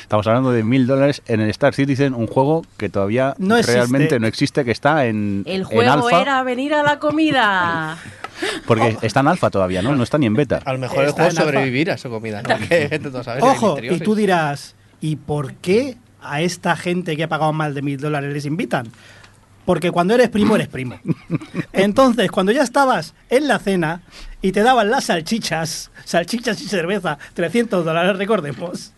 Estamos 0.00 0.26
hablando 0.26 0.52
de 0.52 0.62
mil 0.64 0.86
dólares 0.86 1.22
en 1.26 1.40
el 1.40 1.50
Star 1.50 1.74
Citizen, 1.74 2.14
un 2.14 2.26
juego 2.26 2.64
que 2.76 2.88
todavía 2.88 3.34
No 3.38 3.60
realmente 3.60 4.18
no 4.18 4.26
existe, 4.26 4.64
que 4.64 4.70
está 4.70 5.06
en, 5.06 5.42
El 5.46 5.60
en 5.60 5.64
juego 5.64 5.92
alfa, 5.92 6.22
era 6.22 6.42
venir 6.42 6.72
a 6.74 6.82
la 6.82 6.98
comida. 6.98 7.98
porque 8.66 8.96
está 9.02 9.20
en 9.20 9.28
alfa 9.28 9.50
todavía, 9.50 9.82
¿no? 9.82 9.94
No 9.94 10.02
está 10.02 10.18
ni 10.18 10.26
en 10.26 10.34
beta. 10.34 10.60
A 10.64 10.72
lo 10.72 10.78
mejor 10.78 11.02
el 11.04 11.10
Está 11.10 11.22
juego 11.24 11.30
en 11.30 11.38
alfa. 11.38 11.50
sobrevivir 11.52 11.90
a 11.90 11.98
su 11.98 12.08
comida, 12.08 12.42
Ojo, 13.40 13.78
y 13.82 13.98
tú 14.00 14.14
dirás, 14.14 14.74
¿y 15.00 15.16
por 15.16 15.54
qué 15.54 15.96
a 16.22 16.40
esta 16.40 16.76
gente 16.76 17.16
que 17.16 17.24
ha 17.24 17.28
pagado 17.28 17.52
más 17.52 17.74
de 17.74 17.82
mil 17.82 17.98
dólares 18.00 18.32
les 18.32 18.44
invitan? 18.46 18.88
Porque 19.64 19.90
cuando 19.92 20.14
eres 20.14 20.28
primo, 20.28 20.56
eres 20.56 20.68
primo. 20.68 20.98
Entonces, 21.72 22.30
cuando 22.30 22.50
ya 22.52 22.62
estabas 22.62 23.14
en 23.30 23.46
la 23.46 23.58
cena 23.60 24.02
y 24.40 24.50
te 24.52 24.62
daban 24.62 24.90
las 24.90 25.04
salchichas, 25.04 25.90
salchichas 26.04 26.60
y 26.62 26.68
cerveza, 26.68 27.16
300 27.34 27.84
dólares, 27.84 28.16
recordemos, 28.16 28.92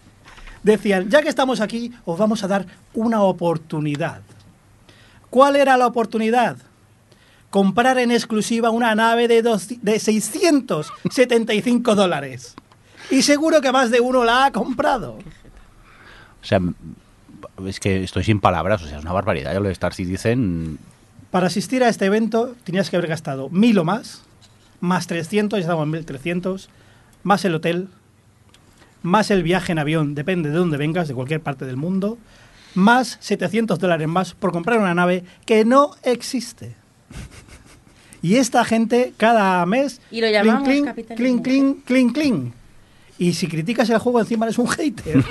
decían, 0.62 1.10
ya 1.10 1.20
que 1.22 1.28
estamos 1.28 1.60
aquí, 1.60 1.92
os 2.06 2.18
vamos 2.18 2.42
a 2.44 2.48
dar 2.48 2.64
una 2.94 3.20
oportunidad. 3.22 4.22
¿Cuál 5.28 5.56
era 5.56 5.76
la 5.76 5.86
oportunidad? 5.86 6.56
Comprar 7.50 7.98
en 7.98 8.10
exclusiva 8.10 8.70
una 8.70 8.94
nave 8.94 9.28
de, 9.28 9.42
dos- 9.42 9.68
de 9.82 9.98
675 10.00 11.94
dólares. 11.94 12.54
Y 13.10 13.22
seguro 13.22 13.60
que 13.60 13.70
más 13.70 13.90
de 13.90 14.00
uno 14.00 14.24
la 14.24 14.46
ha 14.46 14.50
comprado. 14.52 15.18
O 16.42 16.46
sea, 16.46 16.58
es 17.66 17.80
que 17.80 18.02
estoy 18.02 18.24
sin 18.24 18.40
palabras, 18.40 18.82
o 18.82 18.86
sea, 18.86 18.98
es 18.98 19.02
una 19.02 19.12
barbaridad. 19.12 19.52
Ya 19.52 19.60
lo 19.60 19.66
de 19.66 19.72
Star 19.72 19.94
Citizen, 19.94 20.78
Para 21.30 21.46
asistir 21.46 21.82
a 21.82 21.88
este 21.88 22.06
evento 22.06 22.54
tenías 22.64 22.90
que 22.90 22.96
haber 22.96 23.08
gastado 23.08 23.48
mil 23.50 23.78
o 23.78 23.84
más, 23.84 24.22
más 24.80 25.06
300, 25.06 25.58
ya 25.58 25.62
estamos 25.62 25.84
en 25.84 25.90
1300, 25.90 26.68
más 27.22 27.44
el 27.44 27.54
hotel, 27.54 27.88
más 29.02 29.30
el 29.30 29.42
viaje 29.42 29.72
en 29.72 29.78
avión, 29.78 30.14
depende 30.14 30.50
de 30.50 30.56
dónde 30.56 30.76
vengas, 30.76 31.08
de 31.08 31.14
cualquier 31.14 31.40
parte 31.40 31.64
del 31.64 31.76
mundo, 31.76 32.18
más 32.74 33.18
700 33.20 33.78
dólares 33.78 34.08
más 34.08 34.34
por 34.34 34.52
comprar 34.52 34.78
una 34.78 34.94
nave 34.94 35.24
que 35.46 35.64
no 35.64 35.90
existe. 36.02 36.74
Y 38.22 38.36
esta 38.36 38.64
gente 38.64 39.12
cada 39.18 39.64
mes... 39.66 40.00
Y 40.10 40.22
lo 40.22 40.30
llamamos 40.30 40.66
clink, 40.66 40.86
capitalismo. 40.86 41.42
clink, 41.42 41.44
clink, 41.44 41.84
clink, 41.84 42.14
clink. 42.14 42.54
Y 43.16 43.32
si 43.34 43.46
criticas 43.46 43.88
el 43.90 43.98
juego 43.98 44.18
encima 44.20 44.44
eres 44.46 44.58
un 44.58 44.66
hater. 44.66 45.22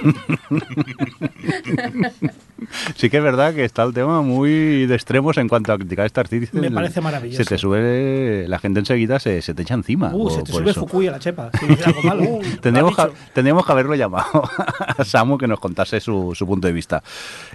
sí 2.95 3.09
que 3.09 3.17
es 3.17 3.23
verdad 3.23 3.53
que 3.53 3.65
está 3.65 3.83
el 3.83 3.93
tema 3.93 4.21
muy 4.21 4.85
de 4.85 4.95
extremos 4.95 5.37
en 5.37 5.47
cuanto 5.49 5.73
a 5.73 5.77
criticar 5.77 6.05
Star 6.05 6.27
Citizen. 6.27 6.61
Me 6.61 6.71
parece 6.71 7.01
maravilloso. 7.01 7.43
Se 7.43 7.49
te 7.49 7.57
sube, 7.57 8.45
la 8.47 8.59
gente 8.59 8.79
enseguida 8.79 9.19
se, 9.19 9.41
se 9.41 9.53
te 9.53 9.63
echa 9.63 9.73
encima. 9.73 10.11
Uh, 10.13 10.23
por- 10.23 10.31
se 10.31 10.43
te 10.43 10.51
sube. 10.53 10.73
Fukui 10.73 11.07
a 11.07 11.11
la 11.11 11.19
chepa. 11.19 11.49
Si 11.59 11.65
dices 11.67 11.87
algo 11.87 12.01
malo. 12.03 12.23
Uh, 12.33 12.41
Tendríamos, 12.61 12.95
que, 12.95 13.01
dicho. 13.03 13.13
tendríamos 13.33 13.65
que 13.65 13.71
haberlo 13.73 13.95
llamado 13.95 14.43
a 14.97 15.03
Samu 15.03 15.37
que 15.37 15.47
nos 15.47 15.59
contase 15.59 15.99
su, 15.99 16.31
su 16.33 16.47
punto 16.47 16.67
de 16.67 16.73
vista. 16.73 17.03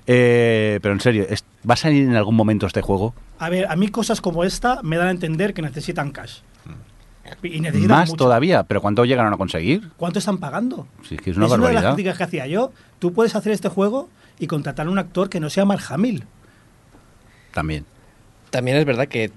Eh, 0.06 0.78
pero 0.82 0.92
en 0.94 1.00
serio, 1.00 1.24
¿es- 1.28 1.44
¿va 1.68 1.72
a 1.74 1.76
salir 1.76 2.02
en 2.04 2.14
algún 2.16 2.36
momento 2.36 2.66
este 2.66 2.82
juego? 2.82 3.14
A 3.38 3.48
ver, 3.48 3.66
a 3.70 3.76
mí 3.76 3.88
cosas 3.88 4.20
como 4.20 4.44
esta 4.44 4.82
me 4.82 4.96
dan 4.98 5.08
a 5.08 5.10
entender 5.10 5.54
que 5.54 5.62
necesitan 5.62 6.10
cash. 6.10 6.40
Y 7.42 7.60
Más 7.60 8.10
mucho. 8.10 8.16
todavía, 8.24 8.62
pero 8.64 8.80
¿cuánto 8.80 9.04
llegaron 9.04 9.32
a 9.32 9.36
conseguir? 9.36 9.90
¿Cuánto 9.96 10.18
están 10.18 10.38
pagando? 10.38 10.86
Sí, 11.08 11.14
es 11.16 11.20
que 11.20 11.30
es 11.30 11.36
una 11.36 11.46
de 11.46 11.50
las 11.52 11.60
barbaridad. 11.60 11.94
críticas 11.94 12.18
que 12.18 12.24
hacía 12.24 12.46
yo. 12.46 12.72
Tú 12.98 13.12
puedes 13.12 13.34
hacer 13.34 13.52
este 13.52 13.68
juego 13.68 14.08
y 14.38 14.46
contratar 14.46 14.86
a 14.86 14.90
un 14.90 14.98
actor 14.98 15.28
que 15.28 15.40
no 15.40 15.50
sea 15.50 15.64
Mark 15.64 15.82
Hamill. 15.90 16.24
También. 17.52 17.84
También 18.50 18.76
es 18.76 18.84
verdad 18.84 19.08
que 19.08 19.30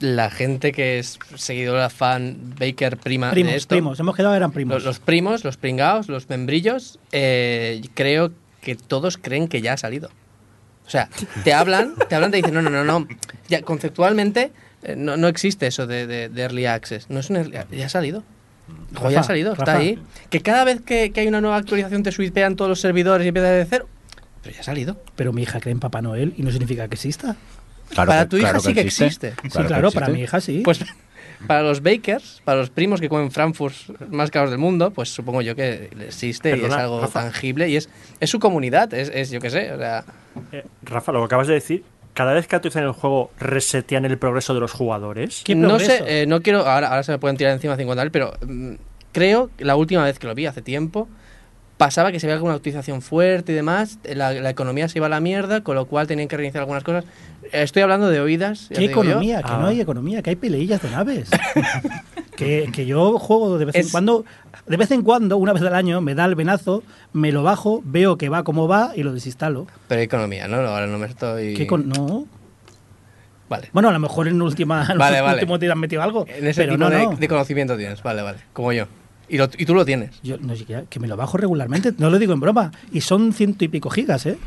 la 0.00 0.30
gente 0.30 0.72
que 0.72 0.98
es 0.98 1.18
seguidora 1.34 1.90
fan 1.90 2.54
Baker 2.58 2.96
prima 2.98 3.30
primos, 3.30 3.52
de 3.52 3.56
esto, 3.58 3.74
primos. 3.74 3.98
Hemos 4.00 4.14
quedado 4.16 4.34
eran 4.34 4.52
primos. 4.52 4.74
Los, 4.76 4.84
los 4.84 4.98
primos, 5.00 5.44
los 5.44 5.56
pringados, 5.56 6.08
los 6.08 6.28
membrillos, 6.28 6.98
eh, 7.12 7.82
creo 7.94 8.32
que 8.60 8.76
todos 8.76 9.18
creen 9.18 9.48
que 9.48 9.60
ya 9.60 9.72
ha 9.72 9.76
salido. 9.76 10.10
O 10.86 10.90
sea, 10.90 11.08
te 11.44 11.52
hablan, 11.52 11.94
te 12.08 12.14
hablan, 12.14 12.30
te 12.30 12.38
dicen, 12.38 12.54
no, 12.54 12.62
no, 12.62 12.70
no, 12.70 12.84
no. 12.84 13.06
Ya, 13.48 13.62
conceptualmente 13.62 14.52
no, 14.96 15.16
no 15.16 15.28
existe 15.28 15.66
eso 15.66 15.86
de, 15.86 16.06
de- 16.06 16.28
de 16.28 16.42
early 16.42 16.66
access. 16.66 17.08
No 17.10 17.20
es 17.20 17.30
un 17.30 17.36
early 17.36 17.56
ya 17.76 17.86
ha 17.86 17.88
salido. 17.88 18.22
Ya 18.92 18.98
ha 18.98 19.10
Rafa, 19.10 19.22
salido, 19.22 19.52
está 19.54 19.76
ahí. 19.76 19.98
Que 20.30 20.40
cada 20.40 20.64
vez 20.64 20.80
que, 20.82 21.10
que 21.10 21.20
hay 21.20 21.26
una 21.28 21.40
nueva 21.40 21.56
actualización 21.56 22.02
te 22.02 22.12
swipean 22.12 22.54
todos 22.54 22.68
los 22.68 22.80
servidores 22.80 23.24
y 23.24 23.28
empieza 23.28 23.48
de 23.50 23.64
cero. 23.64 23.88
Pero 24.42 24.54
ya 24.54 24.60
ha 24.60 24.64
salido. 24.64 24.96
Pero 25.16 25.32
mi 25.32 25.42
hija 25.42 25.58
cree 25.60 25.72
en 25.72 25.80
Papá 25.80 26.02
Noel 26.02 26.34
y 26.36 26.42
no 26.42 26.50
significa 26.50 26.86
que 26.86 26.94
exista. 26.94 27.34
Claro 27.90 28.08
Para 28.08 28.22
que- 28.24 28.28
tu 28.28 28.36
hija 28.36 28.48
claro 28.50 28.60
sí 28.60 28.74
que 28.74 28.80
existe. 28.82 29.28
existe. 29.28 29.48
Sí, 29.58 29.64
claro, 29.66 29.90
para 29.90 30.08
mi 30.08 30.20
hija 30.20 30.40
sí. 30.40 30.60
Pues 30.64 30.80
para 31.46 31.62
los 31.62 31.82
bakers, 31.82 32.42
para 32.44 32.58
los 32.60 32.68
primos 32.68 33.00
que 33.00 33.08
comen 33.08 33.30
Frankfurt 33.30 33.74
más 34.10 34.30
caros 34.30 34.50
del 34.50 34.58
mundo, 34.58 34.90
pues 34.90 35.08
supongo 35.08 35.40
yo 35.40 35.54
que 35.56 35.88
existe 36.06 36.56
y 36.56 36.64
es 36.64 36.72
algo 36.72 37.00
Rafa. 37.00 37.22
tangible 37.22 37.68
y 37.70 37.76
es, 37.76 37.88
es 38.20 38.28
su 38.28 38.38
comunidad, 38.40 38.92
es, 38.92 39.08
es 39.14 39.30
yo 39.30 39.40
qué 39.40 39.48
sé, 39.50 39.72
o 39.72 39.78
sea, 39.78 40.04
Eh, 40.52 40.64
Rafa, 40.82 41.10
lo 41.12 41.20
que 41.20 41.24
acabas 41.26 41.46
de 41.46 41.54
decir, 41.54 41.84
cada 42.18 42.34
vez 42.34 42.48
que 42.48 42.56
actualizan 42.56 42.82
el 42.82 42.90
juego, 42.90 43.30
resetean 43.38 44.04
el 44.04 44.18
progreso 44.18 44.52
de 44.52 44.58
los 44.58 44.72
jugadores. 44.72 45.42
¿Qué 45.44 45.54
no 45.54 45.68
progreso? 45.68 46.04
sé, 46.04 46.22
eh, 46.22 46.26
no 46.26 46.42
quiero, 46.42 46.66
ahora, 46.66 46.88
ahora 46.88 47.04
se 47.04 47.12
me 47.12 47.18
pueden 47.18 47.36
tirar 47.36 47.52
encima 47.52 47.76
50 47.76 48.10
pero 48.10 48.32
mm, 48.44 48.72
creo 49.12 49.50
que 49.56 49.64
la 49.64 49.76
última 49.76 50.02
vez 50.02 50.18
que 50.18 50.26
lo 50.26 50.34
vi, 50.34 50.44
hace 50.46 50.60
tiempo, 50.60 51.06
pasaba 51.76 52.10
que 52.10 52.18
se 52.18 52.26
veía 52.26 52.34
alguna 52.34 52.54
actualización 52.54 53.02
fuerte 53.02 53.52
y 53.52 53.54
demás, 53.54 54.00
la, 54.02 54.32
la 54.32 54.50
economía 54.50 54.88
se 54.88 54.98
iba 54.98 55.06
a 55.06 55.10
la 55.10 55.20
mierda, 55.20 55.62
con 55.62 55.76
lo 55.76 55.86
cual 55.86 56.08
tenían 56.08 56.26
que 56.26 56.36
reiniciar 56.36 56.62
algunas 56.62 56.82
cosas. 56.82 57.04
Eh, 57.52 57.62
Estoy 57.62 57.82
hablando 57.82 58.08
de 58.10 58.18
oídas. 58.18 58.68
¿Qué 58.74 58.86
economía? 58.86 59.40
Que 59.44 59.52
Ah. 59.52 59.58
no 59.60 59.68
hay 59.68 59.80
economía, 59.80 60.20
que 60.20 60.30
hay 60.30 60.36
peleillas 60.36 60.82
de 60.82 60.90
naves. 60.90 61.30
que, 62.38 62.70
que 62.72 62.86
yo 62.86 63.18
juego 63.18 63.58
de 63.58 63.64
vez 63.66 63.74
en 63.74 63.80
Es- 63.82 63.90
cuando, 63.90 64.24
de 64.66 64.76
vez 64.76 64.90
en 64.90 65.02
cuando, 65.02 65.36
una 65.36 65.52
vez 65.52 65.62
al 65.62 65.74
año, 65.74 66.00
me 66.00 66.14
da 66.14 66.24
el 66.24 66.34
venazo, 66.34 66.82
me 67.12 67.32
lo 67.32 67.42
bajo, 67.42 67.82
veo 67.84 68.16
que 68.16 68.28
va 68.28 68.44
como 68.44 68.68
va 68.68 68.92
y 68.94 69.02
lo 69.02 69.12
desinstalo. 69.12 69.66
Pero 69.88 69.98
hay 70.00 70.04
economía, 70.06 70.46
¿no? 70.48 70.56
Ahora 70.56 70.86
no 70.86 70.98
me 70.98 71.06
estoy... 71.06 71.54
¿Qué 71.54 71.66
con- 71.66 71.88
no. 71.88 72.26
Vale. 73.48 73.70
Bueno, 73.72 73.88
a 73.88 73.92
lo 73.92 73.98
mejor 73.98 74.28
en 74.28 74.40
última, 74.42 74.86
en 74.90 74.98
Vale, 74.98 75.20
vale. 75.22 75.34
últimos 75.36 75.58
te 75.58 75.70
han 75.70 75.78
metido 75.80 76.02
algo. 76.02 76.26
En 76.28 76.46
ese 76.46 76.62
pero 76.62 76.74
tipo 76.74 76.84
no, 76.84 76.90
de, 76.90 77.04
no. 77.04 77.16
de 77.16 77.28
conocimiento 77.28 77.76
tienes, 77.76 78.02
vale, 78.02 78.20
vale, 78.22 78.38
como 78.52 78.72
yo. 78.72 78.84
Y, 79.30 79.36
lo- 79.38 79.48
y 79.56 79.64
tú 79.66 79.74
lo 79.74 79.84
tienes. 79.84 80.20
Yo, 80.22 80.36
no, 80.38 80.54
que 80.88 81.00
me 81.00 81.08
lo 81.08 81.16
bajo 81.16 81.36
regularmente, 81.38 81.92
no 81.98 82.10
lo 82.10 82.18
digo 82.18 82.32
en 82.34 82.40
broma. 82.40 82.72
Y 82.92 83.00
son 83.00 83.32
ciento 83.32 83.64
y 83.64 83.68
pico 83.68 83.90
gigas, 83.90 84.26
¿eh? 84.26 84.38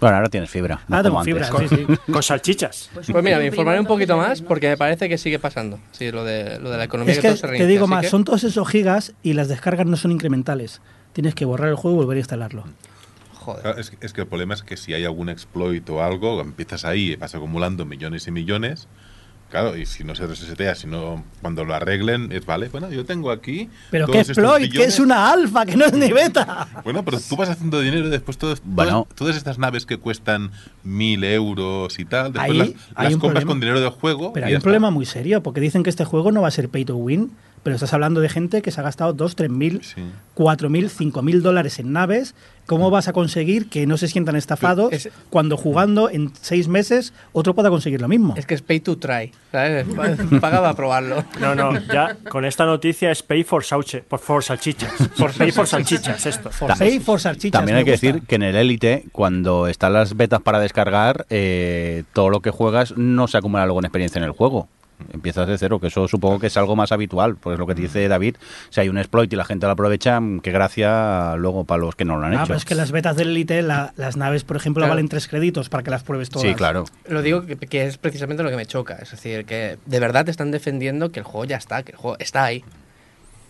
Bueno, 0.00 0.16
ahora 0.16 0.28
tienes 0.28 0.50
fibra. 0.50 0.80
no 0.88 0.96
Ah, 0.96 1.02
tengo 1.02 1.22
fibra, 1.22 1.46
antes. 1.48 1.70
sí, 1.70 1.76
sí. 1.86 2.12
Con 2.12 2.22
salchichas. 2.22 2.90
Pues 2.94 3.08
mira, 3.22 3.38
me 3.38 3.46
informaré 3.46 3.78
un 3.80 3.86
poquito 3.86 4.16
más 4.16 4.40
porque 4.42 4.68
me 4.68 4.76
parece 4.76 5.08
que 5.08 5.18
sigue 5.18 5.38
pasando. 5.38 5.78
Sí, 5.92 6.10
lo 6.10 6.24
de, 6.24 6.58
lo 6.58 6.70
de 6.70 6.78
la 6.78 6.84
economía 6.84 7.12
Es 7.12 7.20
que 7.20 7.28
todo 7.28 7.36
se 7.36 7.48
te 7.48 7.66
digo 7.66 7.86
más, 7.86 8.02
que- 8.02 8.08
son 8.10 8.24
todos 8.24 8.44
esos 8.44 8.66
gigas 8.68 9.12
y 9.22 9.34
las 9.34 9.48
descargas 9.48 9.86
no 9.86 9.96
son 9.96 10.12
incrementales. 10.12 10.80
Tienes 11.12 11.34
que 11.34 11.44
borrar 11.44 11.68
el 11.68 11.74
juego 11.76 12.00
y 12.00 12.04
volver 12.04 12.16
a 12.16 12.20
instalarlo. 12.20 12.64
Joder. 13.34 13.62
Claro, 13.62 13.78
es, 13.80 13.90
que- 13.90 14.04
es 14.06 14.12
que 14.12 14.20
el 14.22 14.26
problema 14.26 14.54
es 14.54 14.62
que 14.62 14.76
si 14.76 14.94
hay 14.94 15.04
algún 15.04 15.28
exploit 15.28 15.88
o 15.90 16.02
algo, 16.02 16.40
empiezas 16.40 16.84
ahí 16.84 17.12
y 17.12 17.16
vas 17.16 17.34
acumulando 17.34 17.84
millones 17.84 18.26
y 18.26 18.30
millones. 18.30 18.88
Claro, 19.50 19.76
y 19.76 19.84
si 19.84 20.04
no 20.04 20.14
se 20.14 20.26
resetea, 20.28 20.76
si 20.76 20.86
no, 20.86 21.24
cuando 21.42 21.64
lo 21.64 21.74
arreglen, 21.74 22.30
es 22.30 22.46
vale. 22.46 22.68
Bueno, 22.68 22.88
yo 22.90 23.04
tengo 23.04 23.32
aquí. 23.32 23.68
Pero 23.90 24.06
todos 24.06 24.14
qué 24.14 24.20
estos 24.20 24.38
exploit, 24.38 24.72
que 24.72 24.84
es 24.84 25.00
una 25.00 25.32
alfa, 25.32 25.66
que 25.66 25.76
no 25.76 25.84
es 25.86 25.92
ni 25.92 26.12
beta. 26.12 26.68
Bueno, 26.84 27.04
pero 27.04 27.18
tú 27.20 27.36
vas 27.36 27.48
haciendo 27.48 27.80
dinero 27.80 28.06
y 28.06 28.10
después 28.10 28.38
todo- 28.38 28.54
Bueno. 28.64 29.02
todas, 29.08 29.16
todas 29.16 29.36
estas 29.36 29.58
naves 29.58 29.86
que 29.86 29.96
cuestan 29.98 30.52
mil 30.84 31.24
euros 31.24 31.98
y 31.98 32.04
tal, 32.04 32.32
después 32.32 32.50
Ahí 32.52 32.58
las, 32.58 32.68
hay 32.94 33.04
las 33.06 33.14
un 33.14 33.20
compras 33.20 33.42
problema. 33.44 33.48
con 33.50 33.60
dinero 33.60 33.80
del 33.80 33.90
juego. 33.90 34.32
Pero 34.32 34.46
y 34.46 34.48
hay 34.48 34.52
un 34.54 34.58
está. 34.58 34.64
problema 34.64 34.90
muy 34.90 35.04
serio, 35.04 35.42
porque 35.42 35.60
dicen 35.60 35.82
que 35.82 35.90
este 35.90 36.04
juego 36.04 36.30
no 36.30 36.42
va 36.42 36.48
a 36.48 36.52
ser 36.52 36.68
pay 36.68 36.84
to 36.84 36.94
win, 36.96 37.32
pero 37.62 37.74
estás 37.76 37.92
hablando 37.92 38.20
de 38.20 38.28
gente 38.28 38.62
que 38.62 38.70
se 38.70 38.80
ha 38.80 38.84
gastado 38.84 39.12
2, 39.12 39.36
3 39.36 39.50
mil, 39.50 39.82
Sí. 39.82 40.02
4 40.34 40.70
mil, 40.70 40.88
5 40.90 41.22
mil 41.22 41.42
dólares 41.42 41.78
en 41.78 41.92
naves. 41.92 42.34
¿Cómo 42.66 42.88
vas 42.90 43.08
a 43.08 43.12
conseguir 43.12 43.68
que 43.68 43.84
no 43.86 43.96
se 43.96 44.06
sientan 44.06 44.36
estafados 44.36 44.92
Es- 44.92 45.08
cuando 45.28 45.56
jugando 45.56 46.08
en 46.08 46.30
6 46.40 46.68
meses 46.68 47.12
otro 47.32 47.52
pueda 47.54 47.68
conseguir 47.68 48.00
lo 48.00 48.06
mismo? 48.06 48.34
Es 48.36 48.46
que 48.46 48.54
es 48.54 48.62
pay 48.62 48.78
to 48.78 48.96
try. 48.96 49.32
¿sabes? 49.50 49.86
Paga 50.40 50.60
para 50.60 50.74
probarlo. 50.74 51.24
No, 51.40 51.54
no, 51.56 51.72
ya 51.92 52.16
con 52.28 52.44
esta 52.44 52.64
noticia 52.66 53.10
es 53.10 53.22
pay 53.24 53.42
for, 53.42 53.64
sauche, 53.64 54.02
por 54.06 54.20
for 54.20 54.44
salchichas. 54.44 54.92
Por 55.18 55.32
pay 55.32 55.50
for 55.50 55.66
salchichas, 55.66 56.24
esto. 56.26 56.50
Pay 56.78 57.00
for 57.00 57.20
salchichas, 57.20 57.58
También 57.58 57.78
hay 57.78 57.84
que 57.84 57.92
gusta. 57.92 58.06
decir 58.06 58.22
que 58.26 58.36
en 58.36 58.42
el 58.44 58.54
Elite, 58.56 59.04
cuando 59.12 59.66
están 59.66 59.92
las 59.94 60.16
betas 60.16 60.40
para 60.40 60.60
descargar, 60.60 61.26
eh, 61.28 62.04
todo 62.12 62.30
lo 62.30 62.40
que 62.40 62.50
juegas 62.50 62.96
no 62.96 63.26
se 63.26 63.36
acumula 63.38 63.64
luego 63.66 63.80
en 63.80 63.86
experiencia 63.86 64.18
en 64.20 64.24
el 64.24 64.30
juego. 64.32 64.68
Empiezas 65.12 65.46
de 65.48 65.58
cero, 65.58 65.80
que 65.80 65.88
eso 65.88 66.06
supongo 66.08 66.38
que 66.38 66.46
es 66.48 66.56
algo 66.56 66.76
más 66.76 66.92
habitual, 66.92 67.36
pues 67.36 67.58
lo 67.58 67.66
que 67.66 67.74
te 67.74 67.82
dice 67.82 68.06
David, 68.08 68.36
si 68.70 68.80
hay 68.80 68.88
un 68.88 68.98
exploit 68.98 69.32
y 69.32 69.36
la 69.36 69.44
gente 69.44 69.66
lo 69.66 69.72
aprovecha, 69.72 70.20
mm, 70.20 70.40
qué 70.40 70.50
gracia 70.52 71.34
luego 71.36 71.64
para 71.64 71.80
los 71.80 71.94
que 71.96 72.04
no 72.04 72.16
lo 72.18 72.26
han 72.26 72.32
Ah, 72.32 72.36
hecho. 72.36 72.46
pero 72.48 72.56
es 72.58 72.64
que 72.64 72.74
las 72.74 72.92
betas 72.92 73.16
del 73.16 73.28
Elite, 73.30 73.62
la- 73.62 73.92
las 73.96 74.16
naves, 74.16 74.44
por 74.44 74.56
ejemplo, 74.56 74.80
Claro. 74.82 74.92
valen 74.92 75.08
3 75.08 75.26
créditos 75.28 75.68
para 75.68 75.82
que 75.82 75.90
las 75.90 76.02
pruebes 76.02 76.30
todas. 76.30 76.46
Sí, 76.48 76.54
claro. 76.54 76.84
Lo 77.08 77.22
digo 77.22 77.44
que, 77.46 77.56
que 77.56 77.84
es 77.86 77.98
precisamente 77.98 78.42
lo 78.42 78.50
que 78.50 78.56
me 78.56 78.66
choca. 78.66 78.94
Es 78.96 79.10
decir, 79.10 79.44
que 79.44 79.78
de 79.86 80.00
verdad 80.00 80.24
te 80.24 80.30
están 80.30 80.50
defendiendo 80.50 81.10
que 81.12 81.20
el 81.20 81.24
juego 81.24 81.44
ya 81.44 81.56
está, 81.56 81.82
que 81.82 81.92
el 81.92 81.98
juego 81.98 82.16
está 82.18 82.44
ahí. 82.44 82.64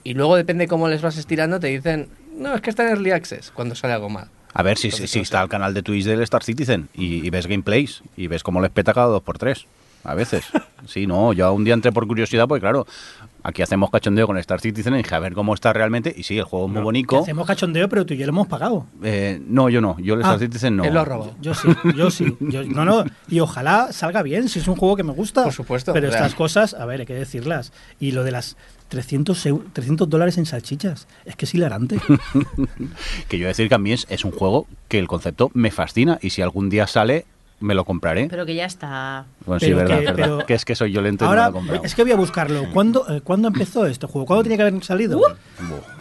Y 0.03 0.15
luego 0.15 0.37
depende 0.37 0.67
cómo 0.67 0.89
les 0.89 1.03
vas 1.03 1.19
estirando, 1.19 1.61
te 1.61 1.67
dicen, 1.67 2.09
no, 2.35 2.55
es 2.55 2.61
que 2.63 2.71
está 2.71 2.85
en 2.85 2.91
Early 2.91 3.11
Access 3.11 3.51
cuando 3.51 3.75
sale 3.75 3.93
algo 3.93 4.09
mal. 4.09 4.29
A 4.53 4.63
ver 4.63 4.79
si, 4.79 4.89
Entonces, 4.89 5.11
si 5.11 5.19
no 5.19 5.23
está 5.23 5.43
el 5.43 5.49
canal 5.49 5.75
de 5.75 5.83
Twitch 5.83 6.05
del 6.07 6.23
Star 6.23 6.43
Citizen 6.43 6.89
y, 6.95 7.25
y 7.25 7.31
ves 7.31 7.47
gameplays 7.47 8.03
y 8.17 8.27
ves 8.27 8.43
cómo 8.43 8.61
les 8.61 8.71
peta 8.71 8.93
cada 8.95 9.07
dos 9.07 9.23
por 9.23 9.39
tres. 9.39 9.67
A 10.05 10.15
veces. 10.15 10.45
Sí, 10.87 11.07
no, 11.07 11.33
yo 11.35 11.53
un 11.53 11.63
día 11.65 11.75
entré 11.75 11.93
por 11.93 12.07
curiosidad, 12.07 12.49
porque 12.49 12.63
claro, 12.63 12.87
aquí 13.43 13.61
hacemos 13.61 13.91
cachondeo 13.91 14.27
con 14.27 14.39
Star 14.39 14.61
Citizen 14.61 14.95
y 14.95 14.99
dije 14.99 15.15
a 15.15 15.19
ver 15.19 15.35
cómo 15.35 15.53
está 15.53 15.73
realmente. 15.75 16.13
Y 16.17 16.23
sí, 16.23 16.39
el 16.39 16.45
juego 16.45 16.67
es 16.67 16.71
muy 16.73 16.79
Que 16.81 16.85
bonito. 16.85 17.19
hacemos 17.21 17.47
cachondeo, 17.47 17.87
pero 17.89 18.07
tú 18.07 18.15
y 18.15 18.17
yo 18.17 18.25
lo 18.25 18.31
hemos 18.31 18.47
pagado. 18.47 18.87
Eh, 19.03 19.41
no, 19.47 19.69
yo 19.69 19.83
no. 19.83 19.99
Yo 20.01 20.15
el 20.15 20.21
Star 20.21 20.37
Ah, 20.37 20.39
Citizen 20.39 20.77
no. 20.79 20.85
Él 20.85 20.95
lo 20.95 21.01
ha 21.01 21.05
robado. 21.05 21.35
Yo 21.43 21.53
sí, 21.55 21.69
yo 21.97 22.11
sí. 22.11 22.35
Yo- 22.41 22.65
no, 22.65 22.87
no. 22.87 23.05
Y 23.29 23.41
ojalá 23.41 23.93
salga 23.93 24.23
bien, 24.23 24.49
si 24.49 24.59
es 24.61 24.69
un 24.69 24.77
juego 24.77 24.97
que 24.97 25.03
me 25.03 25.13
gusta. 25.13 25.45
Por 25.45 25.53
supuesto, 25.53 25.93
Pero 25.93 26.09
estas 26.09 26.35
cosas, 26.35 26.73
a 26.73 26.87
ver, 26.87 27.01
hay 27.01 27.07
que 27.07 27.15
decirlas. 27.15 27.73
Y 28.01 28.13
lo 28.13 28.25
de 28.25 28.31
las 28.31 28.57
300, 28.89 29.45
eu- 29.47 29.63
300 29.75 30.09
dólares 30.09 30.39
en 30.39 30.47
salchichas, 30.47 31.07
es 31.27 31.37
que 31.37 31.45
es 31.45 31.55
hilarante. 31.55 31.99
Que 33.29 33.39
yo 33.39 33.47
decir 33.47 33.69
que 33.69 33.75
a 33.75 33.79
mí 33.79 33.93
es, 33.93 34.07
es 34.09 34.25
un 34.25 34.33
juego 34.33 34.67
que 34.89 34.99
el 34.99 35.07
concepto 35.09 35.51
me 35.55 35.71
fascina 35.71 36.19
y 36.23 36.31
si 36.31 36.43
algún 36.43 36.69
día 36.71 36.87
sale, 36.87 37.25
me 37.61 37.75
lo 37.75 37.85
compraré. 37.85 38.27
Pero 38.31 38.47
que 38.47 38.55
ya 38.55 38.65
está. 38.65 39.27
Bueno, 39.51 39.61
sí, 39.61 39.67
Pero 39.67 39.77
verdad, 39.79 39.99
que- 39.99 40.05
verdad. 40.05 40.15
pero- 40.37 40.47
Que 40.47 40.55
es 40.55 40.65
que 40.65 40.75
soy 40.77 40.93
yo 40.93 41.03
lento 41.03 41.25
y 41.25 41.29
no 41.29 41.35
lo 41.35 41.41
Ahora, 41.41 41.51
he 41.51 41.53
comprado. 41.53 41.85
es 41.85 41.95
que 41.97 42.03
voy 42.05 42.13
a 42.13 42.17
buscarlo. 42.17 42.71
¿Cuándo, 42.73 43.05
eh, 43.11 43.21
¿cuándo 43.23 43.49
empezó 43.49 43.85
este 43.87 44.07
juego? 44.07 44.27
¿Cuándo 44.27 44.45
tenía 44.45 44.57
que 44.59 44.63
haber 44.63 44.85
salido? 44.85 45.21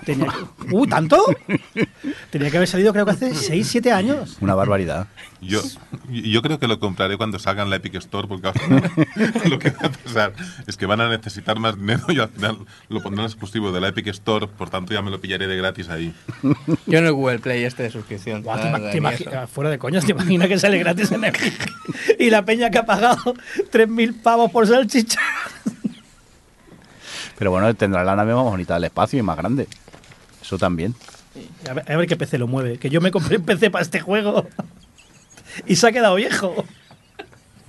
Tenía- 0.06 0.32
¿Uh, 0.72 0.86
tanto? 0.88 1.18
tenía 2.30 2.50
que 2.52 2.58
haber 2.58 2.68
salido 2.70 2.94
creo 2.94 3.06
que 3.06 3.12
hace 3.12 3.34
6, 3.34 3.68
7 3.68 3.92
años. 3.92 4.38
Una 4.42 4.56
barbaridad. 4.56 5.08
Yo, 5.42 5.62
yo 6.10 6.42
creo 6.42 6.60
que 6.60 6.68
lo 6.68 6.80
compraré 6.80 7.16
cuando 7.18 7.40
salga 7.40 7.64
en 7.64 7.70
la 7.70 7.78
Epic 7.78 7.96
Store, 7.96 8.28
porque 8.28 8.52
final 8.52 8.92
lo 9.50 9.58
que 9.58 9.70
va 9.72 9.88
a 9.88 9.90
pasar 9.92 10.34
es 10.68 10.76
que 10.78 10.86
van 10.86 11.00
a 11.02 11.10
necesitar 11.10 11.60
más 11.60 11.78
dinero 11.80 12.04
y 12.10 12.20
al 12.20 12.28
final 12.30 12.58
lo 12.90 13.02
pondrán 13.02 13.26
exclusivo 13.26 13.72
de 13.72 13.80
la 13.82 13.88
Epic 13.90 14.08
Store, 14.08 14.48
por 14.48 14.70
tanto 14.70 14.94
ya 14.94 15.02
me 15.02 15.12
lo 15.12 15.20
pillaré 15.22 15.48
de 15.48 15.56
gratis 15.58 15.90
ahí. 15.90 16.14
Yo 16.88 17.00
en 17.00 17.06
el 17.06 17.14
Google 17.14 17.40
Play 17.40 17.64
este 17.64 17.84
de 17.84 17.90
suscripción. 17.90 18.44
Te 18.44 18.50
te 19.00 19.14
eso. 19.24 19.30
ah, 19.34 19.48
fuera 19.48 19.70
de 19.70 19.80
coñas, 19.80 20.06
te 20.06 20.12
imaginas 20.12 20.48
que 20.50 20.60
sale 20.60 20.78
gratis 20.78 21.12
en 21.14 21.24
el... 21.24 21.34
y 22.20 22.30
la 22.30 22.44
peña 22.44 22.70
que 22.70 22.78
ha 22.80 22.86
pagado 22.86 23.34
3.000 23.72 24.22
pavos 24.22 24.52
por 24.52 24.68
salchicha. 24.68 25.20
Pero 27.38 27.52
bueno, 27.52 27.74
tendrá 27.74 28.04
la 28.04 28.16
nave 28.16 28.34
más 28.34 28.44
bonita 28.44 28.74
del 28.76 28.86
espacio 28.86 29.20
y 29.20 29.22
más 29.22 29.38
grande. 29.38 29.68
Eso 30.42 30.58
también. 30.58 30.96
A 31.70 31.74
ver, 31.74 31.92
a 31.92 31.98
ver 31.98 32.08
qué 32.08 32.18
PC 32.18 32.38
lo 32.38 32.48
mueve. 32.48 32.78
Que 32.78 32.90
yo 32.90 33.02
me 33.02 33.12
compré 33.12 33.38
un 33.38 33.44
PC 33.44 33.70
para 33.70 33.84
este 33.84 34.00
juego 34.00 34.48
y 35.66 35.76
se 35.76 35.88
ha 35.88 35.92
quedado 35.92 36.16
viejo. 36.16 36.66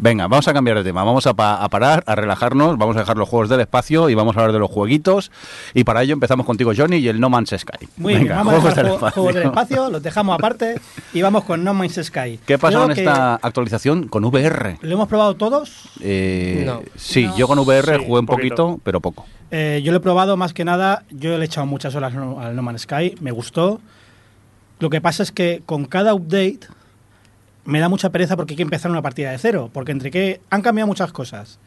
Venga, 0.02 0.28
vamos 0.28 0.48
a 0.48 0.54
cambiar 0.54 0.78
de 0.78 0.84
tema. 0.84 1.04
Vamos 1.04 1.26
a, 1.26 1.34
pa- 1.34 1.62
a 1.62 1.68
parar, 1.68 2.02
a 2.06 2.14
relajarnos. 2.14 2.78
Vamos 2.78 2.96
a 2.96 3.00
dejar 3.00 3.18
los 3.18 3.28
juegos 3.28 3.50
del 3.50 3.60
espacio 3.60 4.08
y 4.08 4.14
vamos 4.14 4.34
a 4.34 4.40
hablar 4.40 4.54
de 4.54 4.58
los 4.58 4.70
jueguitos. 4.70 5.30
Y 5.74 5.84
para 5.84 6.02
ello 6.02 6.14
empezamos 6.14 6.46
contigo, 6.46 6.72
Johnny, 6.74 6.96
y 6.96 7.08
el 7.08 7.20
No 7.20 7.28
Man's 7.28 7.50
Sky. 7.58 7.86
Muy 7.98 8.14
Venga, 8.14 8.24
bien, 8.24 8.36
vamos 8.36 8.54
a 8.54 8.60
juegos 8.60 8.64
dejar 8.70 8.84
del 8.84 8.92
juego- 8.92 8.96
espacio. 9.08 9.22
juegos 9.22 9.34
del 9.34 9.44
espacio, 9.48 9.90
los 9.90 10.02
dejamos 10.02 10.34
aparte 10.36 10.80
y 11.12 11.20
vamos 11.20 11.44
con 11.44 11.62
No 11.62 11.74
Man's 11.74 12.00
Sky. 12.02 12.40
¿Qué 12.46 12.56
pasa 12.58 12.76
Creo 12.78 12.86
con 12.86 12.94
que 12.94 13.00
esta 13.02 13.34
actualización 13.34 14.08
con 14.08 14.24
VR? 14.24 14.78
¿Lo 14.80 14.94
hemos 14.94 15.06
probado 15.08 15.34
todos? 15.36 15.90
Eh, 16.00 16.62
No. 16.64 16.80
Sí, 16.96 17.26
No. 17.26 17.36
yo 17.36 17.46
con 17.46 17.58
VR 17.58 17.96
Sí, 17.98 18.04
jugué 18.06 18.20
un 18.20 18.26
poquito. 18.26 18.56
poquito, 18.68 18.80
pero 18.82 19.00
poco. 19.00 19.26
Eh, 19.50 19.82
yo 19.84 19.92
lo 19.92 19.98
he 19.98 20.00
probado 20.00 20.36
más 20.38 20.54
que 20.54 20.64
nada, 20.64 21.04
yo 21.10 21.36
le 21.36 21.42
he 21.42 21.44
echado 21.44 21.66
muchas 21.66 21.94
horas 21.94 22.14
al 22.14 22.56
No 22.56 22.62
Man's 22.62 22.82
Sky, 22.82 23.16
me 23.20 23.32
gustó. 23.32 23.80
Lo 24.78 24.88
que 24.88 25.02
pasa 25.02 25.22
es 25.22 25.30
que 25.30 25.62
con 25.66 25.84
cada 25.84 26.14
update 26.14 26.60
me 27.70 27.80
da 27.80 27.88
mucha 27.88 28.10
pereza 28.10 28.36
porque 28.36 28.52
hay 28.52 28.56
que 28.56 28.62
empezar 28.62 28.90
una 28.90 29.02
partida 29.02 29.30
de 29.30 29.38
cero, 29.38 29.70
porque 29.72 29.92
entre 29.92 30.10
que 30.10 30.40
han 30.50 30.62
cambiado 30.62 30.86
muchas 30.86 31.12
cosas 31.12 31.58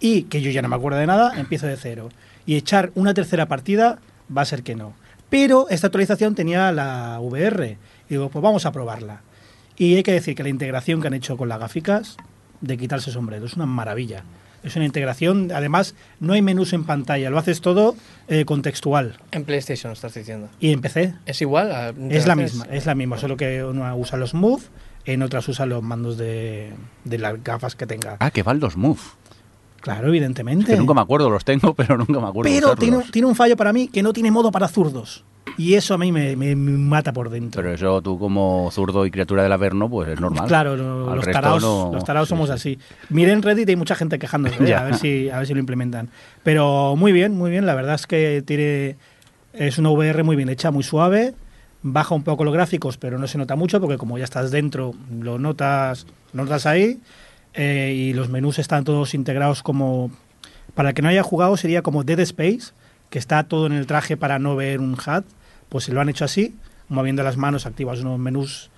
y 0.00 0.22
que 0.24 0.40
yo 0.42 0.50
ya 0.50 0.62
no 0.62 0.68
me 0.68 0.76
acuerdo 0.76 0.98
de 0.98 1.06
nada, 1.06 1.38
empiezo 1.38 1.66
de 1.66 1.76
cero. 1.76 2.08
Y 2.46 2.56
echar 2.56 2.90
una 2.94 3.14
tercera 3.14 3.46
partida 3.46 3.98
va 4.36 4.42
a 4.42 4.46
ser 4.46 4.62
que 4.62 4.74
no. 4.74 4.94
Pero 5.28 5.66
esta 5.70 5.86
actualización 5.88 6.34
tenía 6.34 6.72
la 6.72 7.18
VR 7.20 7.76
y 8.08 8.14
digo, 8.14 8.28
pues 8.30 8.42
vamos 8.42 8.66
a 8.66 8.72
probarla. 8.72 9.20
Y 9.76 9.94
hay 9.96 10.02
que 10.02 10.12
decir 10.12 10.34
que 10.34 10.42
la 10.42 10.48
integración 10.48 11.00
que 11.00 11.06
han 11.06 11.14
hecho 11.14 11.36
con 11.36 11.48
las 11.48 11.58
gráficas 11.58 12.16
de 12.60 12.76
quitarse 12.76 13.10
sombrero 13.12 13.46
es 13.46 13.54
una 13.54 13.66
maravilla. 13.66 14.24
Es 14.62 14.76
una 14.76 14.84
integración, 14.84 15.52
además 15.54 15.94
no 16.18 16.34
hay 16.34 16.42
menús 16.42 16.74
en 16.74 16.84
pantalla, 16.84 17.30
lo 17.30 17.38
haces 17.38 17.62
todo 17.62 17.96
eh, 18.28 18.44
contextual. 18.44 19.16
En 19.32 19.44
PlayStation 19.44 19.90
estás 19.92 20.12
diciendo. 20.12 20.50
Y 20.60 20.72
empecé. 20.72 21.14
¿Es 21.24 21.40
igual? 21.40 21.72
a- 21.72 21.94
Es 22.10 22.26
la 22.26 22.36
misma, 22.36 22.66
es 22.70 22.84
la 22.84 22.94
misma, 22.94 23.16
solo 23.16 23.38
que 23.38 23.64
una 23.64 23.94
usa 23.94 24.18
los 24.18 24.34
Move, 24.34 24.62
en 25.04 25.22
otras 25.22 25.48
usa 25.48 25.66
los 25.66 25.82
mandos 25.82 26.16
de, 26.18 26.72
de 27.04 27.18
las 27.18 27.42
gafas 27.42 27.74
que 27.76 27.86
tenga. 27.86 28.16
Ah, 28.20 28.30
que 28.30 28.42
van 28.42 28.60
los 28.60 28.76
Move. 28.76 29.00
Claro, 29.80 30.08
evidentemente. 30.08 30.72
Que 30.72 30.76
nunca 30.78 30.92
me 30.94 31.00
acuerdo, 31.00 31.30
los 31.30 31.44
tengo, 31.44 31.74
pero 31.76 31.96
nunca 31.96 32.20
me 32.20 32.28
acuerdo. 32.28 32.50
Pero 32.52 32.76
tiene, 32.76 32.98
tiene 33.10 33.26
un 33.28 33.34
fallo 33.34 33.56
para 33.56 33.72
mí 33.72 33.88
que 33.88 34.02
no 34.02 34.12
tiene 34.12 34.30
modo 34.30 34.50
para 34.52 34.68
zurdos. 34.68 35.24
Y 35.56 35.74
eso 35.74 35.94
a 35.94 35.98
mí 35.98 36.12
me, 36.12 36.36
me- 36.36 36.54
me 36.54 36.72
mata 36.72 37.12
por 37.12 37.28
dentro. 37.30 37.60
Pero 37.62 37.74
eso 37.74 38.00
tú 38.02 38.18
como 38.18 38.68
zurdo 38.72 39.04
y 39.06 39.10
criatura 39.10 39.42
del 39.42 39.52
Averno, 39.52 39.88
pues 39.90 40.10
es 40.10 40.20
normal. 40.20 40.46
Claro, 40.46 40.76
lo- 40.76 41.14
los, 41.16 41.26
taraos, 41.30 41.62
no- 41.62 41.90
los 41.92 42.04
taraos 42.04 42.28
sí, 42.28 42.30
somos 42.30 42.48
sí. 42.48 42.54
así. 42.54 42.78
Miren 43.08 43.36
en 43.36 43.42
Reddit 43.42 43.68
hay 43.70 43.76
mucha 43.76 43.94
gente 43.94 44.18
quejándose, 44.18 44.62
¿eh? 44.70 44.74
A, 44.74 44.84
ver 44.84 44.96
si, 44.96 45.28
a 45.30 45.38
ver 45.38 45.46
si 45.46 45.54
lo 45.54 45.60
implementan. 45.60 46.10
Pero 46.44 46.94
muy 46.96 47.12
bien, 47.12 47.34
muy 47.36 47.50
bien. 47.50 47.64
La 47.66 47.74
verdad 47.74 47.94
es 47.94 48.06
que 48.06 48.42
tiene 48.46 48.96
es 49.54 49.78
una 49.78 49.90
VR 49.90 50.22
muy 50.22 50.36
bien 50.36 50.50
hecha, 50.50 50.70
muy 50.70 50.82
suave. 50.84 51.34
Baja 51.82 52.14
un 52.14 52.22
poco 52.22 52.44
los 52.44 52.52
gráficos, 52.52 52.98
pero 52.98 53.18
no 53.18 53.26
se 53.26 53.38
nota 53.38 53.56
mucho 53.56 53.80
porque 53.80 53.96
como 53.96 54.18
ya 54.18 54.24
estás 54.24 54.50
dentro, 54.50 54.94
lo 55.18 55.38
notas, 55.38 56.06
lo 56.32 56.44
notas 56.44 56.66
ahí. 56.66 57.00
Eh, 57.54 57.94
y 57.96 58.12
los 58.12 58.28
menús 58.28 58.58
están 58.58 58.84
todos 58.84 59.14
integrados 59.14 59.62
como... 59.62 60.10
Para 60.74 60.90
el 60.90 60.94
que 60.94 61.02
no 61.02 61.08
haya 61.08 61.22
jugado 61.22 61.56
sería 61.56 61.82
como 61.82 62.04
Dead 62.04 62.20
Space, 62.20 62.72
que 63.08 63.18
está 63.18 63.42
todo 63.44 63.66
en 63.66 63.72
el 63.72 63.86
traje 63.86 64.16
para 64.16 64.38
no 64.38 64.56
ver 64.56 64.80
un 64.80 64.92
HUD. 64.92 65.24
Pues 65.68 65.84
se 65.84 65.92
lo 65.92 66.00
han 66.00 66.08
hecho 66.08 66.24
así, 66.24 66.54
moviendo 66.88 67.22
las 67.22 67.36
manos 67.36 67.66
activas 67.66 68.00
unos 68.00 68.18
menús 68.18 68.70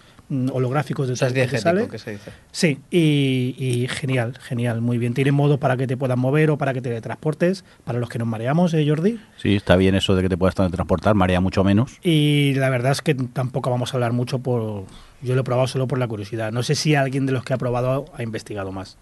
holográficos 0.53 1.07
de 1.07 1.15
O 1.15 1.17
sea, 1.17 1.29
todo 1.29 1.47
que 1.47 1.59
sale. 1.59 1.89
que 1.89 1.99
se 1.99 2.13
dice. 2.13 2.31
Sí, 2.51 2.79
y, 2.91 3.55
y 3.59 3.89
genial, 3.89 4.39
genial, 4.41 4.81
muy 4.81 4.99
bien. 4.99 5.15
Tiene 5.15 5.33
modo 5.33 5.59
para 5.59 5.77
que 5.77 5.87
te 5.87 5.97
puedas 5.97 6.17
mover 6.19 6.51
o 6.51 6.59
para 6.59 6.73
que 6.73 6.81
te 6.81 7.01
transportes, 7.01 7.65
para 7.85 7.99
los 7.99 8.09
que 8.09 8.19
nos 8.19 8.29
mareamos, 8.29 8.75
¿eh, 8.75 8.85
Jordi? 8.89 9.19
Sí, 9.37 9.57
está 9.57 9.77
bien 9.77 9.95
eso 9.95 10.15
de 10.15 10.23
que 10.23 10.29
te 10.29 10.37
puedas 10.37 10.55
transportar, 10.55 11.15
marea 11.15 11.41
mucho 11.41 11.65
menos. 11.65 11.99
Y 12.03 12.55
la 12.55 12.71
verdad 12.71 12.93
es 12.93 13.03
que 13.03 13.15
tampoco 13.15 13.71
vamos 13.71 13.93
a 13.93 13.97
hablar 13.97 14.13
mucho 14.13 14.39
por... 14.39 14.85
Yo 15.23 15.35
lo 15.35 15.43
he 15.43 15.45
probado 15.45 15.69
solo 15.69 15.87
por 15.87 15.99
la 15.99 16.09
curiosidad. 16.09 16.51
No 16.53 16.63
sé 16.63 16.75
si 16.75 16.95
alguien 16.95 17.27
de 17.27 17.33
los 17.33 17.45
que 17.45 17.55
ha 17.55 17.59
probado 17.59 18.07
ha 18.17 18.23
investigado 18.23 18.73
más. 18.73 18.99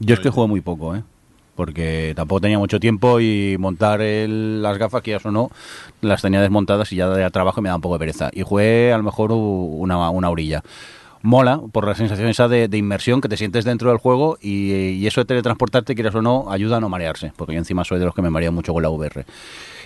Yo 0.00 0.14
es 0.14 0.20
que 0.20 0.30
juego 0.30 0.48
muy 0.48 0.60
poco, 0.60 0.96
¿eh? 0.96 1.02
Porque 1.54 2.12
tampoco 2.16 2.40
tenía 2.40 2.58
mucho 2.58 2.80
tiempo 2.80 3.20
y 3.20 3.56
montar 3.58 4.00
el- 4.00 4.62
las 4.62 4.76
gafas, 4.78 5.02
que 5.02 5.12
ya 5.12 5.18
o 5.22 5.30
no, 5.30 5.50
las 6.00 6.20
tenía 6.22 6.40
desmontadas 6.40 6.92
y 6.92 6.96
ya 6.96 7.08
de 7.08 7.30
trabajo 7.30 7.62
me 7.62 7.68
da 7.68 7.76
un 7.76 7.80
poco 7.80 7.94
de 7.94 8.00
pereza. 8.00 8.30
Y 8.32 8.42
jugué 8.42 8.92
a 8.92 8.96
lo 8.98 9.04
mejor 9.04 9.30
una, 9.32 10.10
una 10.10 10.30
orilla. 10.30 10.62
Mola 11.24 11.58
por 11.72 11.86
la 11.86 11.94
sensación 11.94 12.28
esa 12.28 12.48
de, 12.48 12.68
inmersión 12.76 13.22
que 13.22 13.30
te 13.30 13.38
sientes 13.38 13.64
dentro 13.64 13.88
del 13.88 13.96
juego 13.96 14.36
y, 14.42 14.72
y 14.72 15.06
eso 15.06 15.22
de 15.22 15.24
teletransportarte, 15.24 15.94
quieras 15.94 16.14
o 16.14 16.20
no, 16.20 16.52
ayuda 16.52 16.76
a 16.76 16.80
no 16.80 16.90
marearse. 16.90 17.32
Porque 17.34 17.54
yo 17.54 17.58
encima 17.58 17.82
soy 17.82 17.98
de 17.98 18.04
los 18.04 18.14
que 18.14 18.20
me 18.20 18.28
mareo 18.28 18.52
mucho 18.52 18.74
con 18.74 18.82
la 18.82 18.90
VR. 18.90 19.24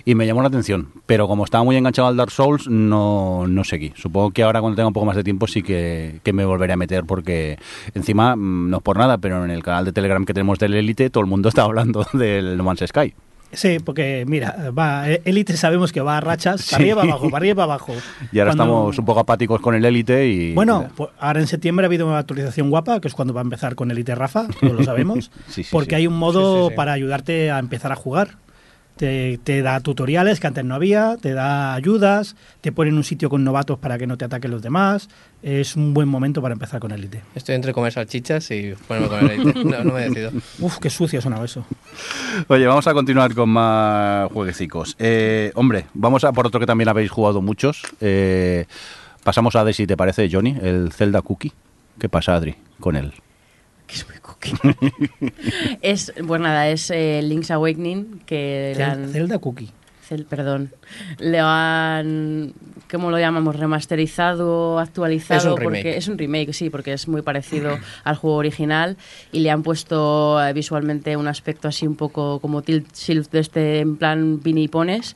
Y 0.03 0.15
me 0.15 0.27
llamó 0.27 0.41
la 0.41 0.49
atención, 0.49 0.89
pero 1.05 1.29
como 1.29 1.45
estaba 1.45 1.63
muy 1.63 1.77
enganchado 1.77 2.09
al 2.09 2.17
Dark 2.17 2.31
Souls, 2.31 2.67
no, 2.67 3.47
no 3.47 3.63
seguí. 3.63 3.93
Supongo 3.95 4.31
que 4.31 4.43
ahora 4.43 4.59
cuando 4.59 4.75
tenga 4.75 4.87
un 4.87 4.93
poco 4.93 5.05
más 5.05 5.15
de 5.15 5.23
tiempo 5.23 5.47
sí 5.47 5.63
que, 5.63 6.19
que 6.23 6.33
me 6.33 6.43
volveré 6.43 6.73
a 6.73 6.77
meter 6.77 7.05
porque 7.05 7.57
encima, 7.93 8.35
mm, 8.35 8.69
no 8.69 8.77
es 8.77 8.83
por 8.83 8.97
nada, 8.97 9.17
pero 9.17 9.45
en 9.45 9.51
el 9.51 9.63
canal 9.63 9.85
de 9.85 9.93
Telegram 9.93 10.25
que 10.25 10.33
tenemos 10.33 10.59
del 10.59 10.73
Elite 10.73 11.09
todo 11.09 11.21
el 11.21 11.29
mundo 11.29 11.47
está 11.49 11.63
hablando 11.63 12.05
del 12.11 12.57
No 12.57 12.65
Man's 12.65 12.83
Sky. 12.85 13.13
Sí, 13.51 13.79
porque 13.83 14.25
mira, 14.27 14.69
va, 14.77 15.09
eh, 15.09 15.21
Elite 15.25 15.57
sabemos 15.57 15.91
que 15.91 16.01
va 16.01 16.17
a 16.17 16.21
rachas, 16.21 16.61
Sí. 16.61 16.71
para 16.71 16.83
arriba, 16.83 16.95
para 17.01 17.11
abajo, 17.11 17.29
para 17.31 17.37
arriba, 17.37 17.55
para 17.55 17.63
abajo. 17.73 17.93
Y 18.31 18.39
ahora 18.39 18.51
Cuando- 18.51 18.63
estamos 18.63 18.99
un 18.99 19.05
poco 19.05 19.19
apáticos 19.21 19.59
con 19.59 19.73
el 19.75 19.83
Elite 19.85 20.27
y... 20.27 20.53
Bueno, 20.53 20.87
pues 20.95 21.09
ahora 21.19 21.39
en 21.39 21.47
septiembre 21.47 21.85
ha 21.85 21.87
habido 21.87 22.05
una 22.07 22.19
actualización 22.19 22.69
guapa, 22.69 22.99
que 23.01 23.07
es 23.07 23.13
cuando 23.15 23.33
va 23.33 23.41
a 23.41 23.43
empezar 23.43 23.73
con 23.75 23.89
Elite 23.89 24.13
Rafa, 24.13 24.47
todos 24.59 24.73
lo 24.73 24.83
sabemos, 24.83 25.31
Sí, 25.47 25.63
sí, 25.63 25.69
porque 25.71 25.89
sí. 25.91 25.95
hay 25.95 26.07
un 26.07 26.17
modo 26.17 26.57
Sí, 26.57 26.63
sí, 26.65 26.69
sí. 26.69 26.75
para 26.75 26.93
ayudarte 26.93 27.49
a 27.51 27.57
empezar 27.59 27.91
a 27.91 27.95
jugar. 27.95 28.37
Te, 28.99 29.39
te 29.41 29.61
da 29.61 29.79
tutoriales 29.79 30.41
que 30.41 30.47
antes 30.47 30.65
no 30.65 30.75
había, 30.75 31.15
te 31.15 31.31
da 31.31 31.73
ayudas, 31.73 32.35
te 32.59 32.73
pone 32.73 32.89
en 32.89 32.97
un 32.97 33.05
sitio 33.05 33.29
con 33.29 33.45
novatos 33.45 33.79
para 33.79 33.97
que 33.97 34.05
no 34.05 34.17
te 34.17 34.25
ataquen 34.25 34.51
los 34.51 34.61
demás. 34.61 35.07
Es 35.41 35.77
un 35.77 35.93
buen 35.93 36.09
momento 36.09 36.41
para 36.41 36.51
empezar 36.51 36.81
con 36.81 36.91
Elite. 36.91 37.21
Estoy 37.33 37.55
entre 37.55 37.71
comer 37.71 37.93
salchichas 37.93 38.51
y 38.51 38.73
ponerme 38.89 39.07
con 39.07 39.19
el 39.19 39.31
Elite. 39.31 39.63
No, 39.63 39.85
no 39.85 39.93
me 39.93 40.01
decido. 40.01 40.31
Uf, 40.59 40.79
qué 40.79 40.89
sucio 40.89 41.19
ha 41.19 41.21
sonado 41.21 41.45
eso. 41.45 41.65
Oye, 42.49 42.67
vamos 42.67 42.87
a 42.87 42.93
continuar 42.93 43.33
con 43.33 43.47
más 43.47 44.29
jueguecicos. 44.33 44.97
Eh, 44.99 45.53
hombre, 45.55 45.85
vamos 45.93 46.25
a 46.25 46.33
por 46.33 46.45
otro 46.45 46.59
que 46.59 46.65
también 46.65 46.89
habéis 46.89 47.09
jugado 47.09 47.41
muchos. 47.41 47.83
Eh, 48.01 48.65
pasamos 49.23 49.55
a 49.55 49.61
Adri, 49.61 49.71
si 49.71 49.87
te 49.87 49.95
parece, 49.95 50.27
Johnny, 50.29 50.57
el 50.61 50.91
Zelda 50.91 51.21
Cookie. 51.21 51.53
¿Qué 51.97 52.09
pasa, 52.09 52.35
Adri, 52.35 52.57
con 52.81 52.97
él? 52.97 53.13
Que 53.89 53.95
es 53.95 54.07
muy 54.07 54.17
cookie. 54.19 54.53
es, 55.81 56.13
pues 56.27 56.39
nada, 56.39 56.69
es 56.69 56.91
eh, 56.91 57.21
Link's 57.23 57.49
Awakening, 57.49 58.21
que 58.25 58.77
han- 58.79 59.09
Zelda 59.11 59.39
Cookie. 59.39 59.71
Cel- 60.09 60.25
perdón, 60.25 60.71
lo 61.19 61.45
han, 61.45 62.53
¿cómo 62.89 63.11
lo 63.11 63.19
llamamos? 63.19 63.55
Remasterizado, 63.55 64.79
actualizado. 64.79 65.39
Es 65.39 65.45
un 65.45 65.57
remake. 65.57 65.83
Porque 65.83 65.97
es 65.97 66.07
un 66.07 66.17
remake, 66.17 66.53
sí, 66.53 66.69
porque 66.69 66.93
es 66.93 67.07
muy 67.07 67.21
parecido 67.21 67.77
al 68.03 68.15
juego 68.15 68.37
original 68.37 68.97
y 69.31 69.39
le 69.39 69.51
han 69.51 69.61
puesto 69.63 70.43
eh, 70.43 70.53
visualmente 70.53 71.15
un 71.17 71.27
aspecto 71.27 71.67
así 71.67 71.85
un 71.85 71.95
poco 71.95 72.39
como 72.39 72.61
tilt 72.61 72.91
shift 72.95 73.31
de 73.31 73.39
este 73.39 73.79
en 73.79 73.97
plan 73.97 74.41
Vini 74.41 74.67
Pones 74.67 75.15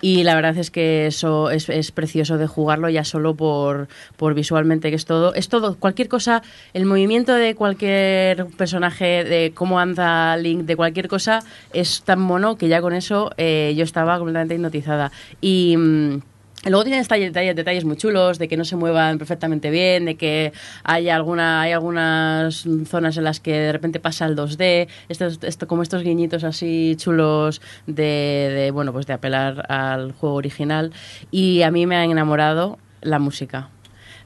y 0.00 0.24
la 0.24 0.34
verdad 0.34 0.56
es 0.56 0.70
que 0.70 1.06
eso 1.06 1.50
es, 1.50 1.68
es 1.68 1.92
precioso 1.92 2.38
de 2.38 2.46
jugarlo 2.46 2.88
ya 2.88 3.04
solo 3.04 3.34
por, 3.34 3.88
por 4.16 4.34
visualmente 4.34 4.90
que 4.90 4.96
es 4.96 5.04
todo, 5.04 5.34
es 5.34 5.48
todo, 5.48 5.76
cualquier 5.76 6.08
cosa, 6.08 6.42
el 6.74 6.84
movimiento 6.86 7.34
de 7.34 7.54
cualquier 7.54 8.46
personaje, 8.56 9.24
de 9.24 9.52
cómo 9.54 9.78
anda 9.78 10.36
Link, 10.36 10.62
de 10.62 10.76
cualquier 10.76 11.08
cosa, 11.08 11.40
es 11.72 12.02
tan 12.02 12.20
mono 12.20 12.56
que 12.56 12.68
ya 12.68 12.80
con 12.80 12.92
eso 12.94 13.30
eh, 13.36 13.74
yo 13.76 13.84
estaba 13.84 14.18
completamente 14.32 14.54
hipnotizada. 14.54 15.12
Y. 15.40 15.76
mm, 15.76 16.20
Luego 16.64 16.84
tiene 16.84 16.98
detalles, 16.98 17.32
detalles, 17.32 17.84
muy 17.84 17.96
chulos, 17.96 18.38
de 18.38 18.46
que 18.46 18.56
no 18.56 18.64
se 18.64 18.76
muevan 18.76 19.18
perfectamente 19.18 19.68
bien, 19.68 20.04
de 20.04 20.14
que 20.14 20.52
hay, 20.84 21.08
alguna, 21.08 21.62
hay 21.62 21.72
algunas 21.72 22.64
zonas 22.86 23.16
en 23.16 23.24
las 23.24 23.40
que 23.40 23.50
de 23.50 23.72
repente 23.72 23.98
pasa 23.98 24.26
el 24.26 24.36
2D, 24.36 24.86
estos, 25.08 25.40
esto, 25.42 25.66
como 25.66 25.82
estos 25.82 26.04
guiñitos 26.04 26.44
así 26.44 26.94
chulos 26.96 27.60
de, 27.88 28.04
de, 28.54 28.70
bueno, 28.70 28.92
pues 28.92 29.06
de 29.06 29.12
apelar 29.12 29.66
al 29.68 30.12
juego 30.12 30.36
original. 30.36 30.92
Y 31.32 31.62
a 31.62 31.72
mí 31.72 31.84
me 31.84 31.96
ha 31.96 32.04
enamorado 32.04 32.78
la 33.00 33.18
música. 33.18 33.68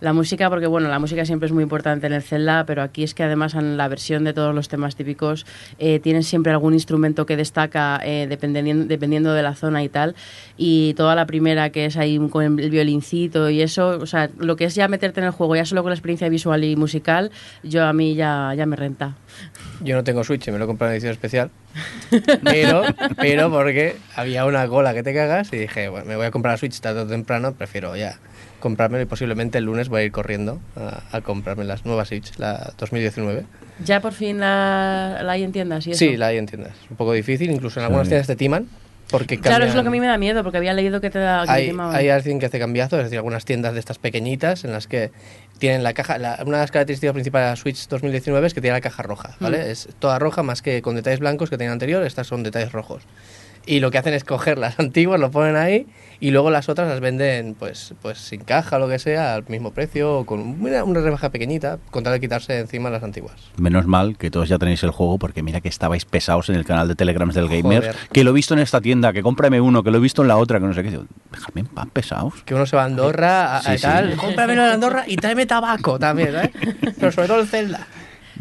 La 0.01 0.13
música, 0.13 0.51
porque 0.51 0.67
bueno, 0.67 0.89
la 0.89 0.99
música 0.99 1.25
siempre 1.25 1.47
es 1.47 1.53
muy 1.53 1.63
importante 1.63 2.07
en 2.07 2.13
el 2.13 2.23
Zelda, 2.23 2.65
pero 2.67 2.83
aquí 2.83 3.03
es 3.03 3.15
que 3.15 3.23
además 3.23 3.55
en 3.55 3.77
la 3.77 3.89
versión 3.89 4.25
de 4.25 4.33
todos 4.33 4.55
los 4.55 4.69
temas 4.69 4.97
típicos 4.97 5.47
eh, 5.79 6.01
tienen 6.01 6.23
siempre 6.23 6.53
algún 6.53 6.75
instrumento 6.75 7.27
que 7.27 7.37
destaca 7.37 8.01
eh, 8.05 8.27
dependiendo, 8.29 8.85
dependiendo 8.87 9.33
de 9.33 9.43
la 9.43 9.55
zona 9.55 9.83
y 9.83 9.89
tal. 9.89 10.15
Y 10.57 10.95
toda 10.95 11.15
la 11.15 11.27
primera 11.27 11.71
que 11.71 11.87
es 11.87 11.97
ahí 11.97 12.19
con 12.29 12.61
el 12.61 12.71
violincito 12.71 13.51
y 13.51 13.63
eso, 13.63 13.99
o 14.01 14.07
sea, 14.07 14.31
lo 14.39 14.57
que 14.57 14.65
es 14.65 14.75
ya 14.75 14.89
meterte 14.89 15.21
en 15.21 15.27
el 15.27 15.33
juego, 15.33 15.57
ya 15.57 15.65
solo 15.65 15.83
con 15.83 15.91
la 15.91 15.95
experiencia 15.95 16.29
visual 16.29 16.65
y 16.65 16.77
musical, 16.77 17.31
yo 17.63 17.85
a 17.85 17.93
mí 17.93 18.15
ya, 18.15 18.53
ya 18.57 18.67
me 18.67 18.77
renta. 18.77 19.15
Yo 19.83 19.97
no 19.97 20.05
tengo 20.05 20.25
Switch, 20.25 20.49
me 20.49 20.59
lo 20.59 20.65
he 20.65 20.67
comprado 20.67 20.93
en 20.93 20.97
edición 20.97 21.13
especial. 21.13 21.51
Pero, 22.45 22.83
pero 23.17 23.51
porque 23.51 23.97
había 24.15 24.47
una 24.47 24.67
cola 24.69 24.95
que 24.95 25.03
te 25.03 25.13
cagas 25.13 25.53
y 25.53 25.59
dije, 25.59 25.89
bueno, 25.89 26.07
me 26.07 26.17
voy 26.17 26.27
a 26.27 26.31
comprar 26.31 26.55
la 26.55 26.59
Switch 26.59 26.81
tarde 26.81 27.01
o 27.01 27.07
temprano, 27.07 27.53
prefiero 27.53 27.95
ya 27.97 28.19
comprármelo 28.67 29.03
y 29.03 29.07
posiblemente 29.07 29.59
el 29.59 29.65
lunes 29.65 29.89
voy 29.89 30.01
a 30.01 30.05
ir 30.05 30.11
corriendo 30.13 30.59
a, 30.77 31.03
a 31.17 31.21
comprarme 31.21 31.65
las 31.65 31.85
nuevas 31.87 32.09
Switch, 32.09 32.37
la 32.39 32.73
2019. 32.79 33.45
¿Ya 33.85 34.01
por 34.01 34.13
fin 34.13 34.41
la, 34.41 35.21
la 35.23 35.33
hay 35.33 35.45
en 35.45 35.53
tiendas 35.53 35.87
y 35.87 35.93
eso? 35.93 35.99
Sí, 35.99 36.17
la 36.17 36.27
hay 36.29 36.39
en 36.39 36.47
tiendas. 36.47 36.73
Un 36.91 36.97
poco 36.97 37.13
difícil, 37.13 37.51
incluso 37.51 37.79
en 37.79 37.85
algunas 37.87 38.07
Sí. 38.07 38.11
tiendas 38.11 38.27
te 38.27 38.35
timan. 38.37 38.67
Porque 39.09 39.39
Claro, 39.39 39.65
es 39.65 39.69
lo 39.69 39.75
que 39.75 39.79
a 39.79 39.83
cambian- 39.85 39.93
mí 39.93 40.01
me 40.01 40.07
da 40.09 40.19
miedo, 40.19 40.43
porque 40.43 40.59
había 40.59 40.73
leído 40.73 41.01
que 41.01 41.11
te 41.11 41.21
da... 41.21 41.43
que 41.43 41.47
te 41.47 41.53
hay, 41.53 41.67
timaban. 41.69 41.95
hay 41.95 42.09
alguien 42.09 42.41
que 42.41 42.47
hace 42.47 42.59
cambiazos, 42.59 42.99
es 42.99 43.05
decir, 43.05 43.19
algunas 43.19 43.45
tiendas 43.45 43.73
de 43.75 43.79
estas 43.79 43.99
pequeñitas 43.99 44.65
en 44.65 44.73
las 44.73 44.89
que 44.89 45.13
tienen 45.61 45.85
la 45.85 45.93
caja. 45.95 46.19
la- 46.19 46.39
una 46.45 46.57
de 46.57 46.63
las 46.65 46.73
características 46.73 47.13
principales 47.13 47.47
de 47.47 47.51
la 47.51 47.57
Switch 47.57 47.87
2019 47.87 48.45
es 48.49 48.53
que 48.55 48.61
tiene 48.61 48.75
la 48.77 48.81
caja 48.81 49.05
roja, 49.05 49.37
¿vale? 49.39 49.59
Mm. 49.59 49.71
Es 49.71 49.89
toda 50.01 50.19
roja 50.19 50.43
más 50.43 50.61
que 50.61 50.83
con 50.83 50.97
detalles 50.97 51.21
blancos 51.21 51.51
que 51.51 51.57
tenía 51.57 51.71
anterior, 51.73 52.03
estas 52.05 52.27
son 52.27 52.43
detalles 52.43 52.73
rojos. 52.73 53.05
Y 53.65 53.79
lo 53.79 53.93
que 53.93 53.99
hacen 53.99 54.13
es 54.13 54.25
coger 54.25 54.59
las 54.59 54.77
antiguas, 54.81 55.21
lo 55.21 55.31
ponen 55.31 55.55
ahí 55.55 55.87
y 56.21 56.31
luego 56.31 56.51
las 56.51 56.69
otras 56.69 56.89
las 56.89 57.01
venden 57.01 57.55
pues, 57.59 57.95
pues 58.03 58.19
sin 58.19 58.41
caja 58.43 58.77
o 58.77 58.79
lo 58.79 58.89
que 58.89 58.99
sea, 58.99 59.35
al 59.35 59.45
mismo 59.49 59.73
precio, 59.73 60.19
o 60.21 60.27
con 60.27 60.41
una, 60.41 60.85
una 60.85 61.01
rebaja 61.01 61.31
pequeñita, 61.31 61.79
con 61.91 62.05
tal 62.05 62.13
de 62.15 62.21
quitarse 62.21 62.53
de 62.55 62.61
encima 62.61 62.91
las 62.91 63.03
antiguas. 63.03 63.35
Menos 63.59 63.87
mal 63.87 64.17
que 64.17 64.31
todos 64.31 64.49
ya 64.49 64.59
tenéis 64.59 64.83
el 64.83 64.91
juego, 64.91 65.19
porque 65.19 65.43
mira 65.43 65.61
que 65.61 65.69
estabais 65.69 66.05
pesados 66.05 66.49
en 66.49 66.57
el 66.57 66.65
canal 66.65 66.89
de 66.89 66.95
Telegrams 66.95 67.35
del 67.35 67.49
Gamer, 67.49 67.81
Joder. 67.83 67.97
que 68.13 68.25
lo 68.25 68.31
he 68.31 68.35
visto 68.35 68.55
en 68.55 68.61
esta 68.61 68.81
tienda, 68.81 69.13
que 69.13 69.23
cómprame 69.23 69.61
uno, 69.61 69.83
que 69.83 69.91
lo 69.91 69.99
he 69.99 70.01
visto 70.01 70.23
en 70.23 70.29
la 70.29 70.37
otra, 70.37 70.59
que 70.61 70.67
no 70.67 70.73
sé 70.75 70.83
qué. 70.83 70.91
Digo, 70.91 71.05
Dejadme 71.33 71.61
en 71.63 71.67
paz, 71.67 71.87
pesados. 71.93 72.35
Que 72.45 72.55
uno 72.55 72.65
se 72.67 72.77
va 72.77 72.83
a 72.83 72.87
Andorra, 72.87 73.57
a, 73.59 73.63
Sí, 73.63 73.71
a 73.73 73.77
sí. 73.77 73.83
tal, 73.83 74.17
cómpramelo 74.17 74.65
en 74.65 74.71
Andorra 74.73 75.05
y 75.07 75.17
tráeme 75.17 75.45
tabaco 75.47 75.99
también, 75.99 76.33
¿sabes? 76.33 76.51
Pero 76.99 77.13
sobre 77.13 77.29
todo 77.29 77.41
el 77.41 77.47
Zelda. 77.47 77.87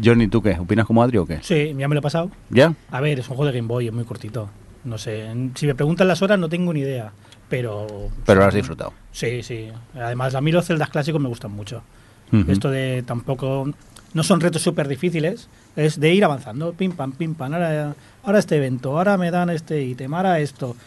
Johnny, 0.03 0.27
¿tú 0.27 0.41
qué? 0.41 0.51
¿Opinas 0.59 0.85
como 0.85 1.01
Adri 1.03 1.17
o 1.17 1.25
qué? 1.25 1.39
Sí, 1.41 1.73
ya 1.77 1.87
me 1.87 1.95
lo 1.95 1.99
he 1.99 2.01
pasado. 2.01 2.29
¿Ya? 2.49 2.73
A 2.91 3.01
ver, 3.01 3.19
es 3.19 3.29
un 3.29 3.35
juego 3.35 3.51
de 3.51 3.57
Game 3.57 3.67
Boy, 3.67 3.87
es 3.87 3.93
muy 3.93 4.03
cortito. 4.05 4.49
No 4.83 4.97
sé, 4.97 5.25
si 5.55 5.65
me 5.67 5.73
preguntan 5.75 6.07
las 6.07 6.21
horas 6.21 6.37
no 6.37 6.47
tengo 6.49 6.71
ni 6.73 6.81
idea, 6.81 7.11
pero... 7.49 8.09
Pero 8.25 8.39
lo 8.41 8.45
has 8.45 8.53
disfrutado. 8.53 8.93
Sí, 9.11 9.43
sí. 9.43 9.69
Además, 9.93 10.35
a 10.35 10.41
mí 10.41 10.51
los 10.51 10.65
celdas 10.65 10.89
clásicos 10.89 11.21
me 11.21 11.27
gustan 11.27 11.51
mucho. 11.51 11.83
Ujú. 12.31 12.51
Esto 12.51 12.69
de 12.69 13.03
tampoco... 13.05 13.71
No 14.13 14.23
son 14.23 14.39
retos 14.39 14.61
súper 14.61 14.87
difíciles, 14.87 15.49
es 15.75 15.99
de 15.99 16.13
ir 16.13 16.23
avanzando, 16.23 16.71
pim 16.71 16.93
pam, 16.93 17.11
pim 17.11 17.35
pam. 17.35 17.53
Ahora, 17.53 17.95
ahora 18.23 18.39
este 18.39 18.55
evento, 18.55 18.97
ahora 18.97 19.17
me 19.17 19.29
dan 19.29 19.49
este 19.49 19.81
ítem, 19.81 20.13
ahora 20.13 20.39
esto. 20.39 20.77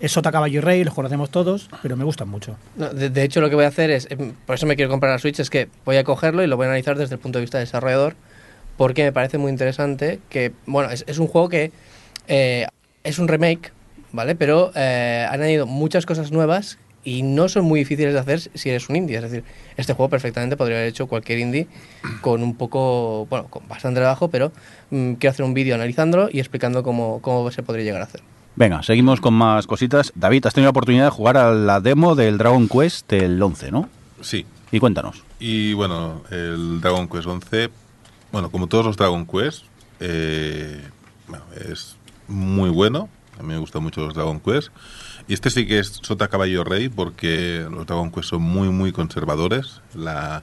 Es 0.00 0.12
Sota 0.12 0.32
Caballo 0.32 0.58
y 0.58 0.60
Rey, 0.62 0.84
los 0.84 0.94
conocemos 0.94 1.28
todos, 1.28 1.68
pero 1.82 1.98
me 1.98 2.04
gustan 2.04 2.30
mucho. 2.30 2.56
No, 2.76 2.88
de, 2.88 3.10
de 3.10 3.22
hecho, 3.24 3.42
lo 3.42 3.50
que 3.50 3.56
voy 3.56 3.66
a 3.66 3.68
hacer 3.68 3.90
es, 3.90 4.06
em, 4.10 4.32
por 4.46 4.54
eso 4.54 4.64
me 4.64 4.74
quiero 4.74 4.90
comprar 4.90 5.12
la 5.12 5.18
Switch, 5.18 5.38
es 5.38 5.50
que 5.50 5.68
voy 5.84 5.96
a 5.96 6.04
cogerlo 6.04 6.42
y 6.42 6.46
lo 6.46 6.56
voy 6.56 6.64
a 6.64 6.68
analizar 6.68 6.96
desde 6.96 7.16
el 7.16 7.20
punto 7.20 7.38
de 7.38 7.42
vista 7.42 7.58
del 7.58 7.66
desarrollador, 7.66 8.14
porque 8.78 9.02
me 9.02 9.12
parece 9.12 9.36
muy 9.36 9.50
interesante 9.50 10.20
que, 10.30 10.52
bueno, 10.64 10.90
es, 10.90 11.04
es 11.06 11.18
un 11.18 11.26
juego 11.26 11.50
que 11.50 11.72
eh, 12.26 12.66
es 13.04 13.18
un 13.18 13.28
remake, 13.28 13.72
¿vale? 14.18 14.34
Pero 14.34 14.72
eh, 14.74 15.24
han 15.30 15.40
añadido 15.40 15.64
muchas 15.64 16.04
cosas 16.04 16.32
nuevas 16.32 16.76
y 17.04 17.22
no 17.22 17.48
son 17.48 17.64
muy 17.64 17.78
difíciles 17.78 18.12
de 18.14 18.18
hacer 18.18 18.40
si 18.40 18.68
eres 18.68 18.88
un 18.88 18.96
indie. 18.96 19.14
Es 19.14 19.22
decir, 19.22 19.44
este 19.76 19.94
juego 19.94 20.10
perfectamente 20.10 20.56
podría 20.56 20.78
haber 20.78 20.88
hecho 20.88 21.06
cualquier 21.06 21.38
indie 21.38 21.68
con 22.20 22.42
un 22.42 22.56
poco, 22.56 23.26
bueno, 23.30 23.46
con 23.46 23.68
bastante 23.68 24.00
trabajo, 24.00 24.28
pero 24.28 24.50
mm, 24.90 25.12
quiero 25.14 25.30
hacer 25.30 25.44
un 25.44 25.54
vídeo 25.54 25.76
analizándolo 25.76 26.28
y 26.32 26.40
explicando 26.40 26.82
cómo, 26.82 27.22
cómo 27.22 27.48
se 27.52 27.62
podría 27.62 27.84
llegar 27.84 28.00
a 28.00 28.06
hacer. 28.06 28.20
Venga, 28.56 28.82
seguimos 28.82 29.20
con 29.20 29.34
más 29.34 29.68
cositas. 29.68 30.10
David, 30.16 30.46
has 30.46 30.52
tenido 30.52 30.66
la 30.66 30.70
oportunidad 30.70 31.04
de 31.04 31.10
jugar 31.10 31.36
a 31.36 31.52
la 31.52 31.80
demo 31.80 32.16
del 32.16 32.38
Dragon 32.38 32.68
Quest 32.68 33.08
del 33.08 33.40
11, 33.40 33.70
¿no? 33.70 33.88
Sí. 34.20 34.44
Y 34.72 34.80
cuéntanos. 34.80 35.22
Y 35.38 35.74
bueno, 35.74 36.22
el 36.32 36.80
Dragon 36.80 37.08
Quest 37.08 37.28
11, 37.28 37.70
bueno, 38.32 38.50
como 38.50 38.66
todos 38.66 38.84
los 38.84 38.96
Dragon 38.96 39.24
Quest, 39.24 39.62
eh, 40.00 40.82
bueno, 41.28 41.44
es 41.70 41.96
muy 42.26 42.70
bueno. 42.70 43.08
A 43.38 43.42
mí 43.42 43.48
me 43.48 43.58
gustan 43.58 43.82
mucho 43.82 44.00
los 44.04 44.14
Dragon 44.14 44.40
Quest. 44.40 44.68
Y 45.28 45.34
este 45.34 45.50
sí 45.50 45.66
que 45.66 45.78
es 45.78 46.00
Sota 46.02 46.28
Caballo 46.28 46.64
Rey, 46.64 46.88
porque 46.88 47.66
los 47.70 47.86
Dragon 47.86 48.10
Quest 48.10 48.30
son 48.30 48.42
muy, 48.42 48.68
muy 48.68 48.92
conservadores. 48.92 49.80
La, 49.94 50.42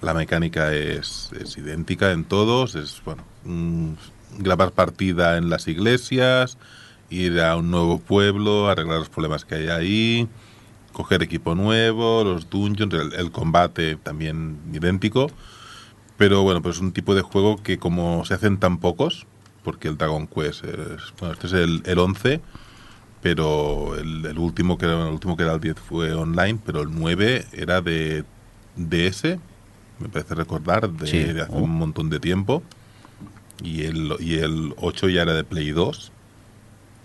la 0.00 0.14
mecánica 0.14 0.72
es, 0.72 1.30
es 1.38 1.56
idéntica 1.56 2.12
en 2.12 2.24
todos. 2.24 2.74
Es, 2.74 3.02
bueno, 3.04 3.24
grabar 4.38 4.72
partida 4.72 5.36
en 5.36 5.50
las 5.50 5.66
iglesias, 5.68 6.58
ir 7.10 7.40
a 7.40 7.56
un 7.56 7.70
nuevo 7.70 7.98
pueblo, 7.98 8.68
arreglar 8.68 8.98
los 8.98 9.08
problemas 9.08 9.44
que 9.44 9.56
hay 9.56 9.68
ahí, 9.68 10.28
coger 10.92 11.22
equipo 11.22 11.54
nuevo, 11.54 12.22
los 12.24 12.50
dungeons, 12.50 12.94
el, 12.94 13.14
el 13.14 13.30
combate 13.30 13.96
también 13.96 14.58
idéntico. 14.72 15.30
Pero 16.16 16.42
bueno, 16.42 16.60
pues 16.62 16.76
es 16.76 16.82
un 16.82 16.92
tipo 16.92 17.14
de 17.14 17.22
juego 17.22 17.62
que 17.62 17.78
como 17.78 18.24
se 18.24 18.34
hacen 18.34 18.58
tan 18.58 18.78
pocos, 18.78 19.26
porque 19.68 19.88
el 19.88 19.98
Dragon 19.98 20.26
Quest 20.26 20.64
es, 20.64 21.12
bueno, 21.20 21.34
este 21.34 21.46
es 21.46 21.52
el, 21.52 21.82
el 21.84 21.98
11, 21.98 22.40
pero 23.20 23.96
el, 23.98 24.24
el 24.24 24.38
último 24.38 24.78
que 24.78 24.86
era 24.86 24.94
el 25.06 25.12
último 25.12 25.36
que 25.36 25.42
era 25.42 25.52
el 25.52 25.60
10 25.60 25.76
fue 25.78 26.14
online, 26.14 26.58
pero 26.64 26.80
el 26.80 26.88
9 26.90 27.48
era 27.52 27.82
de 27.82 28.24
DS, 28.76 29.36
me 29.98 30.08
parece 30.08 30.34
recordar, 30.34 30.88
de, 30.90 31.06
Sí. 31.06 31.18
de 31.22 31.42
hace 31.42 31.52
Oh. 31.52 31.58
un 31.58 31.72
montón 31.72 32.08
de 32.08 32.18
tiempo. 32.18 32.62
Y 33.62 33.82
el, 33.82 34.14
y 34.20 34.36
el 34.36 34.72
8 34.78 35.10
ya 35.10 35.20
era 35.20 35.34
de 35.34 35.44
Play 35.44 35.72
2, 35.72 36.12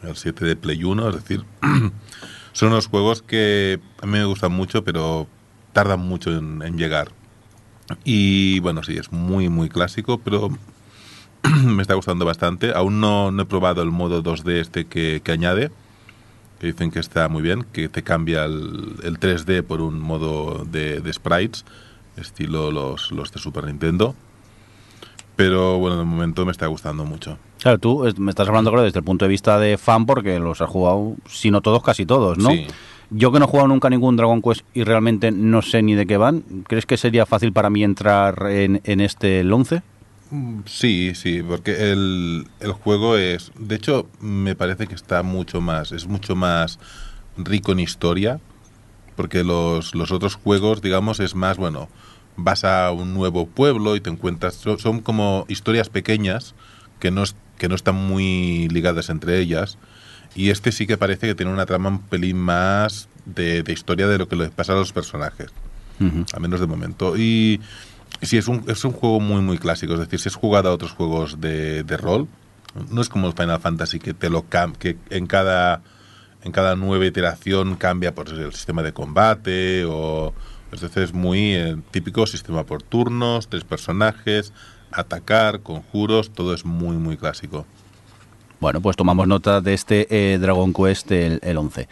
el 0.04 0.16
7 0.16 0.46
de 0.46 0.56
Play 0.56 0.86
1, 0.86 1.10
es 1.10 1.16
decir, 1.16 1.44
son 2.54 2.70
unos 2.70 2.88
juegos 2.88 3.22
que 3.22 3.82
a 4.02 4.06
mí 4.06 4.14
me 4.14 4.24
gustan 4.26 4.54
mucho, 4.54 4.86
pero 4.86 5.28
tardan 5.74 6.00
mucho 6.00 6.32
en, 6.38 6.62
en 6.62 6.78
llegar. 6.78 7.10
Y 8.06 8.62
bueno, 8.62 8.84
sí, 8.84 8.96
es 8.98 9.12
muy, 9.12 9.50
muy 9.50 9.68
clásico, 9.68 10.18
pero 10.20 10.50
me 11.66 11.82
está 11.82 11.94
gustando 11.94 12.26
bastante. 12.26 12.72
Aún 12.74 13.00
no, 13.00 13.32
no 13.32 13.44
he 13.44 13.46
probado 13.46 13.82
el 13.82 13.92
modo 13.92 14.24
2D 14.24 14.60
este 14.60 14.86
que, 14.86 15.22
que 15.24 15.32
añade, 15.32 15.72
que 16.60 16.68
dicen 16.68 16.92
que 16.92 17.00
está 17.00 17.28
muy 17.30 17.42
bien, 17.42 17.66
que 17.72 17.90
te 17.90 18.04
cambia 18.04 18.46
el, 18.46 18.96
el 19.04 19.20
3D 19.20 19.64
por 19.64 19.82
un 19.82 20.00
modo 20.00 20.66
de, 20.66 21.02
de 21.02 21.14
sprites, 21.14 21.66
estilo 22.18 22.72
los, 22.72 23.12
los 23.12 23.32
de 23.32 23.40
Super 23.40 23.66
Nintendo. 23.66 24.16
Pero 25.36 25.80
bueno, 25.80 25.98
de 25.98 26.06
momento 26.06 26.46
me 26.46 26.52
está 26.52 26.68
gustando 26.68 27.06
mucho. 27.06 27.40
Claro, 27.60 27.80
tú 27.80 28.14
me 28.18 28.30
estás 28.30 28.48
hablando 28.48 28.70
claro, 28.70 28.84
desde 28.84 29.00
el 29.00 29.06
punto 29.06 29.26
de 29.26 29.30
vista 29.30 29.58
de 29.58 29.78
fan 29.78 30.06
porque 30.06 30.40
los 30.40 30.62
has 30.62 30.70
jugado, 30.70 31.16
si 31.28 31.50
no 31.50 31.62
todos, 31.62 31.82
casi 31.82 32.06
todos, 32.06 32.38
¿no? 32.38 32.52
Sí. 32.52 32.68
Yo 33.10 33.32
que 33.32 33.40
no 33.40 33.46
he 33.46 33.48
jugado 33.48 33.68
nunca 33.68 33.90
ningún 33.90 34.16
Dragon 34.16 34.42
Quest 34.42 34.62
y 34.74 34.84
realmente 34.84 35.32
no 35.32 35.62
sé 35.62 35.82
ni 35.82 35.94
de 35.96 36.06
qué 36.06 36.18
van, 36.18 36.44
¿crees 36.68 36.86
que 36.86 36.98
sería 36.98 37.26
fácil 37.26 37.52
para 37.54 37.70
mí 37.70 37.84
entrar 37.84 38.48
en, 38.50 38.82
en 38.84 39.02
este 39.02 39.42
el 39.42 39.52
11? 39.54 39.82
Sí, 40.66 41.14
sí, 41.14 41.44
porque 41.44 41.92
el, 41.92 42.48
el 42.60 42.72
juego 42.72 43.18
es, 43.18 43.52
de 43.58 43.76
hecho, 43.76 44.08
me 44.20 44.56
parece 44.56 44.88
que 44.88 44.96
está 44.96 45.22
mucho 45.22 45.62
más, 45.62 45.92
es 45.92 46.08
mucho 46.08 46.36
más 46.36 46.80
rico 47.38 47.72
en 47.72 47.80
historia, 47.80 48.40
porque 49.16 49.44
los, 49.44 49.94
los 49.94 50.12
otros 50.12 50.36
juegos, 50.36 50.82
digamos, 50.82 51.20
es 51.20 51.36
más, 51.36 51.58
bueno, 51.58 51.88
vas 52.36 52.64
a 52.64 52.92
un 52.92 53.14
nuevo 53.14 53.46
pueblo 53.46 53.96
y 53.96 54.02
te 54.02 54.10
encuentras, 54.10 54.56
son, 54.56 54.80
son 54.80 55.02
como 55.02 55.46
historias 55.50 55.90
pequeñas 55.90 56.56
que 57.00 57.12
no, 57.12 57.24
que 57.60 57.70
no 57.70 57.76
están 57.76 57.96
muy 57.96 58.68
ligadas 58.70 59.10
entre 59.10 59.40
ellas, 59.40 59.78
y 60.34 60.50
este 60.50 60.72
sí 60.72 60.88
que 60.88 60.98
parece 60.98 61.28
que 61.28 61.36
tiene 61.36 61.54
una 61.54 61.68
trama 61.68 61.90
un 61.90 62.00
pelín 62.00 62.38
más 62.38 63.08
de, 63.26 63.62
de 63.62 63.72
historia 63.72 64.08
de 64.08 64.18
lo 64.18 64.28
que 64.28 64.36
les 64.36 64.50
pasa 64.50 64.74
a 64.74 64.78
los 64.78 64.94
personajes 64.94 65.52
al 66.34 66.42
menos 66.42 66.60
de 66.60 66.68
momento. 66.68 67.18
Y 67.18 67.62
sí, 68.26 68.38
es 68.38 68.48
un, 68.48 68.64
es 68.68 68.84
un 68.86 68.92
juego 68.92 69.20
muy, 69.20 69.42
muy 69.42 69.58
clásico. 69.58 69.94
Es 69.94 70.00
decir, 70.00 70.20
si 70.20 70.30
has 70.30 70.36
jugado 70.36 70.70
a 70.70 70.74
otros 70.74 70.92
juegos 70.92 71.40
de, 71.42 71.84
de 71.84 71.98
rol, 71.98 72.28
no 72.90 73.02
es 73.02 73.10
como 73.10 73.28
el 73.28 73.34
Final 73.34 73.60
Fantasy 73.60 74.00
que 74.00 74.14
te 74.14 74.30
lo 74.30 74.46
que 74.80 74.98
en 75.10 75.28
cada 75.28 75.82
en 76.44 76.52
cada 76.52 76.76
nueva 76.76 77.06
iteración 77.06 77.76
cambia 77.76 78.14
por 78.14 78.28
el 78.28 78.54
sistema 78.54 78.84
de 78.84 78.92
combate 78.92 79.86
o 79.86 80.34
entonces 80.72 80.98
es 80.98 81.14
muy 81.14 81.54
eh, 81.54 81.78
típico 81.92 82.26
sistema 82.26 82.66
por 82.66 82.82
turnos, 82.82 83.48
tres 83.48 83.64
personajes, 83.64 84.52
atacar, 84.92 85.62
conjuros, 85.62 86.32
todo 86.32 86.54
es 86.54 86.66
muy 86.66 86.98
muy 86.98 87.16
clásico. 87.16 87.66
Bueno, 88.60 88.82
pues 88.82 88.96
tomamos 88.96 89.28
nota 89.28 89.62
de 89.62 89.74
este 89.74 90.08
eh, 90.10 90.38
Dragon 90.38 90.74
Quest 90.74 91.12
el, 91.12 91.40
el 91.44 91.58
11. 91.58 91.88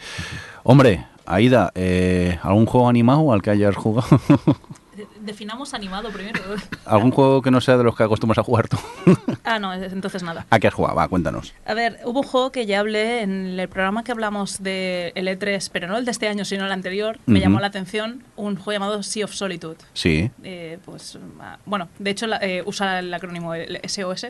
Hombre, 0.64 1.06
Aida, 1.26 1.70
eh, 1.74 2.38
¿algún 2.42 2.66
juego 2.66 2.88
animado 2.88 3.32
al 3.32 3.42
que 3.42 3.50
hayas 3.50 3.76
jugado? 3.76 4.08
definamos 5.22 5.74
animado 5.74 6.10
primero. 6.10 6.40
¿Algún 6.84 7.10
juego 7.10 7.42
que 7.42 7.50
no 7.50 7.60
sea 7.60 7.76
de 7.76 7.84
los 7.84 7.96
que 7.96 8.02
acostumbras 8.02 8.38
a 8.38 8.42
jugar 8.42 8.68
tú? 8.68 8.76
ah, 9.44 9.58
no, 9.58 9.72
entonces 9.72 10.22
nada. 10.22 10.46
¿A 10.50 10.58
qué 10.60 10.68
has 10.68 10.74
jugado? 10.74 10.96
Va, 10.96 11.08
cuéntanos. 11.08 11.54
A 11.64 11.74
ver, 11.74 12.00
hubo 12.04 12.20
un 12.20 12.26
juego 12.26 12.52
que 12.52 12.66
ya 12.66 12.80
hablé 12.80 13.22
en 13.22 13.58
el 13.58 13.68
programa 13.68 14.04
que 14.04 14.12
hablamos 14.12 14.62
de 14.62 15.12
el 15.14 15.28
E3, 15.28 15.70
pero 15.72 15.86
no 15.88 15.96
el 15.96 16.04
de 16.04 16.10
este 16.10 16.28
año, 16.28 16.44
sino 16.44 16.66
el 16.66 16.72
anterior. 16.72 17.18
Me 17.26 17.34
Ujú. 17.38 17.42
llamó 17.44 17.60
la 17.60 17.68
atención 17.68 18.22
un 18.36 18.56
juego 18.56 18.72
llamado 18.72 19.02
Sea 19.02 19.24
of 19.24 19.32
Solitude. 19.34 19.76
Sí. 19.94 20.30
Eh, 20.42 20.78
pues, 20.84 21.18
ah, 21.40 21.58
bueno, 21.66 21.88
de 21.98 22.10
hecho 22.10 22.26
la- 22.26 22.38
eh, 22.38 22.62
usa 22.66 22.98
el 22.98 23.12
acrónimo 23.14 23.54
el 23.54 23.80
SOS 23.88 24.26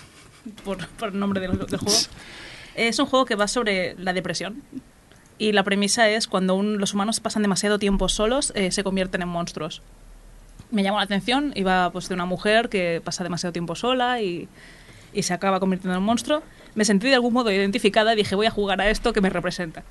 por, 0.64 0.86
por 0.88 1.08
el 1.10 1.18
nombre 1.18 1.40
del, 1.40 1.58
del 1.58 1.78
juego. 1.78 1.98
Es 2.74 2.98
un 2.98 3.06
juego 3.06 3.24
que 3.26 3.34
va 3.34 3.48
sobre 3.48 3.94
la 3.98 4.12
depresión. 4.12 4.62
Y 5.38 5.52
la 5.52 5.64
premisa 5.64 6.08
es 6.08 6.28
cuando 6.28 6.54
un- 6.54 6.78
los 6.78 6.94
humanos 6.94 7.18
pasan 7.20 7.42
demasiado 7.42 7.78
tiempo 7.78 8.08
solos, 8.08 8.52
eh, 8.54 8.70
se 8.70 8.84
convierten 8.84 9.22
en 9.22 9.28
monstruos. 9.28 9.82
Me 10.72 10.82
llamó 10.82 10.96
la 10.98 11.04
atención, 11.04 11.52
iba 11.54 11.90
pues 11.92 12.08
de 12.08 12.14
una 12.14 12.24
mujer 12.24 12.68
que 12.68 13.00
pasa 13.04 13.22
demasiado 13.22 13.52
tiempo 13.52 13.74
sola 13.74 14.20
y, 14.20 14.48
y 15.12 15.22
se 15.22 15.34
acaba 15.34 15.60
convirtiendo 15.60 15.92
en 15.94 15.98
un 16.00 16.06
monstruo. 16.06 16.42
Me 16.74 16.84
sentí 16.84 17.08
de 17.08 17.14
algún 17.14 17.34
modo 17.34 17.50
identificada 17.52 18.14
y 18.14 18.16
dije 18.16 18.34
voy 18.34 18.46
a 18.46 18.50
jugar 18.50 18.80
a 18.80 18.88
esto 18.88 19.12
que 19.12 19.20
me 19.20 19.28
representa. 19.30 19.84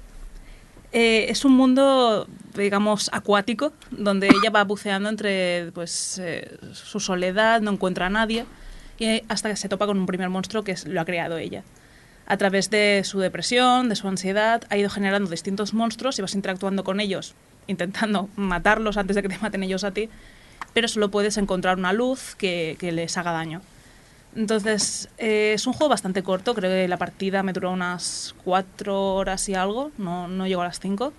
Eh, 0.92 1.28
es 1.30 1.46
un 1.46 1.54
mundo, 1.54 2.28
digamos, 2.56 3.10
acuático, 3.14 3.72
donde 3.92 4.28
ella 4.28 4.50
va 4.50 4.64
buceando 4.66 5.08
entre 5.08 5.72
pues, 5.74 6.20
eh, 6.22 6.58
su 6.74 7.00
soledad, 7.00 7.62
no 7.62 7.72
encuentra 7.72 8.08
a 8.08 8.10
nadie, 8.10 8.46
y 9.00 9.22
hasta 9.30 9.50
que 9.50 9.56
se 9.56 9.70
topa 9.70 9.86
con 9.86 9.98
un 9.98 10.06
primer 10.06 10.30
monstruo 10.30 10.64
que 10.64 10.74
es- 10.74 10.86
lo 10.88 11.00
ha 11.00 11.06
creado 11.06 11.38
ella. 11.38 11.64
A 12.26 12.36
través 12.38 12.70
de 12.72 13.04
su 13.06 13.20
depresión, 13.20 13.88
de 13.88 13.96
su 13.96 14.08
ansiedad, 14.08 14.64
ha 14.70 14.78
ido 14.78 14.90
generando 14.90 15.30
distintos 15.30 15.74
monstruos 15.74 16.18
y 16.20 16.24
vas 16.24 16.36
interactuando 16.36 16.84
con 16.84 17.00
ellos, 17.00 17.36
intentando 17.68 18.28
matarlos 18.36 18.98
antes 18.98 19.16
de 19.16 19.22
que 19.22 19.30
te 19.30 19.38
maten 19.38 19.64
ellos 19.64 19.84
a 19.86 19.92
ti, 19.92 20.10
pero 20.74 20.88
solo 20.88 21.12
puedes 21.12 21.38
encontrar 21.38 21.78
una 21.78 21.94
luz 21.94 22.36
que, 22.36 22.76
que 22.80 22.92
les 22.92 23.18
haga 23.18 23.32
daño. 23.32 23.62
Entonces, 24.36 25.10
eh, 25.18 25.52
es 25.54 25.68
un 25.68 25.74
juego 25.74 25.90
bastante 25.90 26.24
corto, 26.24 26.54
creo 26.56 26.72
que 26.72 26.88
la 26.88 26.98
partida 26.98 27.44
me 27.44 27.52
duró 27.52 27.72
unas 27.72 28.34
cuatro 28.46 29.16
horas 29.16 29.50
y 29.50 29.56
algo, 29.56 29.92
no, 29.98 30.28
no 30.28 30.48
llegó 30.48 30.62
a 30.62 30.66
las 30.66 30.80
cinco. 30.80 31.12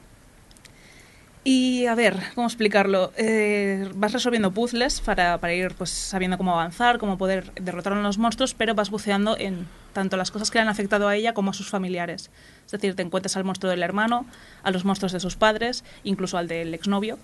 Y 1.45 1.87
a 1.87 1.97
ver, 1.97 2.23
¿cómo 2.37 2.47
explicarlo? 2.47 3.13
Eh, 3.17 3.91
vas 3.97 4.13
resolviendo 4.13 4.53
puzzles 4.53 5.01
para, 5.01 5.39
para 5.39 5.53
ir 5.53 5.75
pues, 5.75 5.91
sabiendo 5.91 6.39
cómo 6.39 6.53
avanzar, 6.53 6.99
cómo 6.99 7.19
poder 7.19 7.53
derrotar 7.61 7.93
a 7.95 8.01
los 8.01 8.17
monstruos, 8.17 8.55
pero 8.55 8.77
vas 8.77 8.91
buceando 8.91 9.37
en 9.37 9.67
tanto 9.93 10.17
las 10.17 10.31
cosas 10.31 10.51
que 10.51 10.59
le 10.59 10.63
han 10.63 10.69
afectado 10.69 11.09
a 11.09 11.17
ella 11.17 11.35
como 11.35 11.51
a 11.51 11.55
sus 11.55 11.69
familiares. 11.69 12.31
Es 12.65 12.73
decir, 12.73 12.95
te 12.95 13.03
encuentras 13.03 13.37
al 13.37 13.45
monstruo 13.45 13.71
del 13.71 13.83
hermano, 13.83 14.25
a 14.63 14.71
los 14.71 14.85
monstruos 14.85 15.11
de 15.13 15.19
sus 15.19 15.35
padres, 15.35 15.83
incluso 16.05 16.39
al 16.39 16.47
del 16.47 16.75
exnovio. 16.75 17.19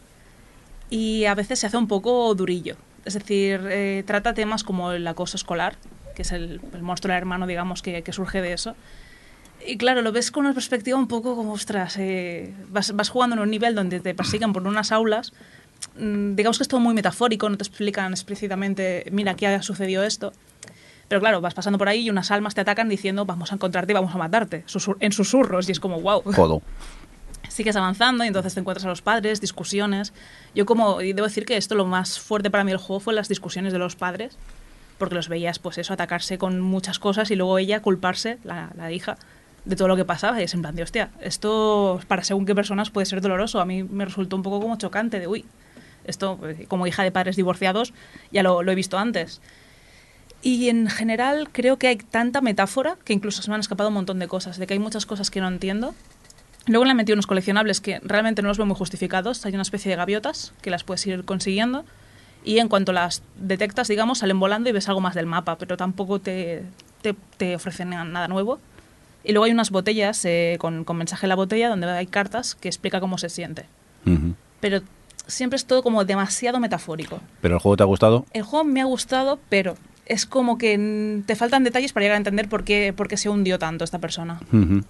Y 0.91 1.25
a 1.27 1.35
veces 1.35 1.59
se 1.61 1.67
hace 1.67 1.77
un 1.77 1.87
poco 1.89 2.35
durillo. 2.35 2.77
Es 3.05 3.15
decir, 3.15 3.61
eh, 3.71 4.03
trata 4.07 4.35
temas 4.35 4.65
como 4.65 4.93
el 4.93 5.07
acoso 5.07 5.37
escolar, 5.37 5.77
que 6.15 6.23
es 6.23 6.33
el, 6.33 6.61
el 6.75 6.83
monstruo 6.83 7.15
hermano, 7.15 7.47
digamos, 7.47 7.83
que, 7.83 8.03
que 8.03 8.13
surge 8.13 8.41
de 8.43 8.53
eso. 8.53 8.75
Y 9.67 9.77
claro, 9.77 10.03
lo 10.03 10.13
ves 10.13 10.31
con 10.31 10.45
una 10.47 10.55
perspectiva 10.55 10.97
un 10.99 11.09
poco 11.09 11.35
como, 11.37 11.53
ostras, 11.53 11.97
eh, 11.99 12.55
vas, 12.69 12.95
vas 12.95 13.09
jugando 13.11 13.37
en 13.37 13.43
un 13.43 13.51
nivel 13.51 13.75
donde 13.75 14.01
te 14.01 14.15
persiguen 14.15 14.53
por 14.53 14.67
unas 14.67 14.93
aulas. 14.93 15.33
Mm, 15.99 16.35
digamos 16.37 16.59
que 16.59 16.63
es 16.65 16.69
todo 16.69 16.81
muy 16.81 16.95
metafórico, 16.95 17.49
no 17.49 17.57
te 17.57 17.65
explican 17.65 18.13
explícitamente, 18.13 19.07
mira, 19.11 19.33
aquí 19.33 19.47
ha 19.47 19.61
sucedido 19.63 20.05
esto. 20.05 20.33
Pero 21.09 21.21
claro, 21.21 21.41
vas 21.41 21.55
pasando 21.55 21.79
por 21.79 21.89
ahí 21.89 22.03
y 22.03 22.11
unas 22.11 22.31
almas 22.31 22.55
te 22.55 22.61
atacan 22.61 22.89
diciendo, 22.89 23.25
vamos 23.25 23.51
a 23.51 23.55
encontrarte 23.55 23.93
y 23.93 23.95
vamos 23.95 24.15
a 24.15 24.19
matarte, 24.19 24.65
susur- 24.67 24.97
en 25.01 25.13
susurros. 25.13 25.69
Y 25.69 25.73
es 25.73 25.81
como, 25.81 26.01
wow. 26.01 26.23
Jodo. 26.23 26.63
Sigues 27.59 27.75
avanzando 27.75 28.23
y 28.23 28.29
entonces 28.29 28.55
te 28.55 28.61
encuentras 28.61 28.85
a 28.85 28.89
los 28.89 29.03
padres, 29.03 29.41
discusiones. 29.41 30.13
Yo 30.55 30.65
como, 30.65 31.01
y 31.01 31.13
debo 31.13 31.27
decir 31.27 31.45
que 31.45 31.57
esto 31.57 31.75
lo 31.75 31.87
más 31.87 32.21
fuerte 32.21 32.51
para 32.51 32.63
mí 32.63 32.71
del 32.71 32.79
juego 32.79 33.01
fue 33.01 33.13
las 33.13 33.29
discusiones 33.29 33.73
de 33.73 33.81
los 33.81 33.97
padres, 33.97 34.39
porque 34.97 35.17
los 35.17 35.29
veías 35.29 35.59
pues 35.59 35.77
eso, 35.77 35.93
atacarse 35.93 36.39
con 36.39 36.61
muchas 36.61 37.01
cosas 37.01 37.33
y 37.33 37.35
luego 37.35 37.59
ella 37.59 37.83
culparse, 37.83 38.39
la, 38.45 38.71
la 38.77 38.93
hija, 38.93 39.19
de 39.65 39.75
todo 39.75 39.89
lo 39.89 39.97
que 39.97 40.05
pasaba. 40.05 40.41
Y 40.41 40.45
es 40.45 40.55
en 40.55 40.63
plan 40.63 40.77
de, 40.77 40.85
hostia, 40.85 41.11
esto 41.21 42.01
para 42.07 42.23
según 42.23 42.47
qué 42.47 42.55
personas 42.55 42.91
puede 42.91 43.07
ser 43.07 43.21
doloroso. 43.21 43.61
A 43.61 43.65
mí 43.65 43.83
me 43.83 44.05
resultó 44.05 44.37
un 44.37 44.45
poco 44.45 44.61
como 44.61 44.79
chocante 44.79 45.19
de, 45.19 45.27
uy, 45.27 45.45
esto 46.05 46.39
eh, 46.45 46.67
como 46.69 46.87
hija 46.87 47.03
de 47.03 47.11
padres 47.11 47.35
divorciados 47.35 47.93
ya 48.31 48.45
lo, 48.45 48.63
lo 48.63 48.71
he 48.71 48.77
visto 48.77 48.99
antes. 48.99 49.41
Y 50.43 50.69
en 50.69 50.87
general 50.87 51.49
creo 51.51 51.77
que 51.77 51.89
hay 51.89 51.97
tanta 51.97 52.41
metáfora 52.41 52.99
que 53.05 53.15
incluso 53.15 53.43
se 53.43 53.51
me 53.51 53.57
han 53.57 53.61
escapado 53.63 53.89
un 53.89 53.95
montón 53.95 54.21
de 54.21 54.29
cosas, 54.29 54.59
de 54.59 54.69
que 54.69 54.75
hay 54.75 54.79
muchas 54.79 55.07
cosas 55.07 55.33
que 55.33 55.41
no 55.41 55.49
entiendo. 55.49 55.97
Luego 56.69 56.85
le 56.85 56.91
han 56.93 56.97
metido 56.97 57.15
unos 57.15 57.27
coleccionables 57.27 57.81
que 57.81 58.01
realmente 58.05 58.43
no 58.43 58.49
los 58.49 58.59
veo 58.59 58.67
muy 58.67 58.77
justificados. 58.77 59.45
Hay 59.47 59.55
una 59.55 59.63
especie 59.63 59.91
de 59.91 59.97
gaviotas 59.97 60.53
que 60.63 60.71
las 60.71 60.85
puedes 60.85 61.07
ir 61.07 61.25
consiguiendo. 61.25 61.85
Y 62.45 62.59
en 62.59 62.69
cuanto 62.69 62.93
las 62.93 63.23
detectas, 63.41 63.89
digamos, 63.89 64.19
salen 64.19 64.39
volando 64.39 64.69
y 64.69 64.73
ves 64.73 64.89
algo 64.89 65.01
más 65.01 65.15
del 65.15 65.27
mapa, 65.27 65.57
pero 65.59 65.77
tampoco 65.77 66.21
te, 66.21 66.63
te, 67.03 67.15
te 67.37 67.57
ofrecen 67.57 67.91
na- 67.91 68.05
nada 68.05 68.29
nuevo. 68.29 68.61
Y 69.25 69.33
luego 69.33 69.45
hay 69.47 69.53
unas 69.53 69.71
botellas 69.71 70.25
eh, 70.25 70.57
con, 70.61 70.85
con 70.85 70.97
mensaje 70.97 71.27
en 71.27 71.31
la 71.31 71.35
botella 71.35 71.69
donde 71.69 71.91
hay 71.91 72.07
cartas 72.07 72.55
que 72.55 72.69
explica 72.69 73.01
cómo 73.01 73.19
se 73.19 73.29
siente. 73.29 73.67
Ujú. 74.07 74.35
Pero 74.61 74.81
siempre 75.27 75.57
es 75.57 75.67
todo 75.67 75.83
como 75.83 76.05
demasiado 76.05 76.61
metafórico. 76.61 77.21
¿Pero 77.41 77.57
el 77.57 77.61
juego 77.61 77.77
te 77.77 77.83
ha 77.83 77.87
gustado? 77.87 78.25
El 78.33 78.43
juego 78.45 78.65
me 78.65 78.81
ha 78.81 78.85
gustado, 78.85 79.39
pero 79.49 79.75
es 80.07 80.25
como 80.25 80.57
que 80.57 81.23
te 81.27 81.35
faltan 81.37 81.65
detalles 81.65 81.93
para 81.93 82.05
llegar 82.05 82.15
a 82.15 82.19
entender 82.19 82.49
por 82.49 82.65
qué, 82.65 82.95
por 82.97 83.09
qué 83.09 83.17
se 83.17 83.29
hundió 83.29 83.59
tanto 83.59 83.85
esta 83.85 83.99
persona. 83.99 84.41
Ujú. 84.53 84.83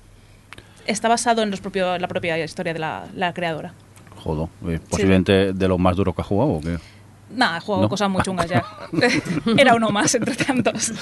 Está 0.89 1.09
basado 1.09 1.43
en 1.43 1.51
los 1.51 1.60
propio, 1.60 1.98
la 1.98 2.09
propia 2.09 2.43
historia 2.43 2.73
de 2.73 2.78
la, 2.78 3.06
la 3.15 3.32
creadora. 3.35 3.73
Jodo. 4.16 4.48
Eh, 4.66 4.81
Posiblemente 4.89 5.52
de 5.52 5.69
los 5.69 5.78
más 5.78 5.94
duros 5.97 6.15
que 6.15 6.23
has 6.23 6.27
jugado 6.27 6.51
o 6.52 6.60
qué. 6.60 6.78
Nada, 7.31 7.59
he 7.59 7.60
jugado 7.60 7.82
No. 7.82 7.89
cosas 7.89 8.09
muy 8.10 8.23
chungas 8.23 8.48
ya. 8.48 8.65
Era 9.59 9.74
uno 9.74 9.90
más 9.90 10.15
entre 10.15 10.35
tantos. 10.35 10.93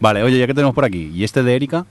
Vale, 0.00 0.22
oye, 0.22 0.38
ya 0.38 0.46
que 0.46 0.54
tenemos 0.54 0.74
por 0.74 0.84
aquí. 0.84 1.10
¿Y 1.14 1.24
este 1.24 1.42
de 1.42 1.56
Erika? 1.56 1.86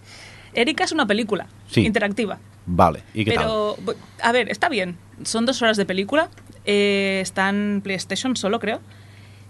Erika 0.53 0.84
es 0.86 0.91
una 0.91 1.06
película 1.06 1.48
Sí. 1.69 1.82
interactiva. 1.86 2.40
Vale. 2.65 3.03
¿Y 3.14 3.26
qué 3.26 3.32
Pero, 3.32 3.76
a 4.22 4.32
ver, 4.32 4.49
está 4.49 4.69
bien. 4.69 4.98
Son 5.23 5.45
dos 5.45 5.61
horas 5.61 5.78
de 5.78 5.86
película. 5.86 6.30
Eh, 6.65 7.19
está 7.22 7.49
en 7.49 7.82
PlayStation 7.84 8.36
solo, 8.38 8.60
creo. 8.60 8.80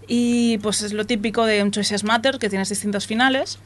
Y 0.08 0.58
pues 0.58 0.82
es 0.82 0.92
lo 0.92 1.06
típico 1.06 1.44
de 1.46 1.62
un 1.62 1.70
Choices 1.70 2.02
Matter, 2.04 2.38
que 2.38 2.48
tienes 2.48 2.68
distintos 2.68 3.06
finales. 3.06 3.58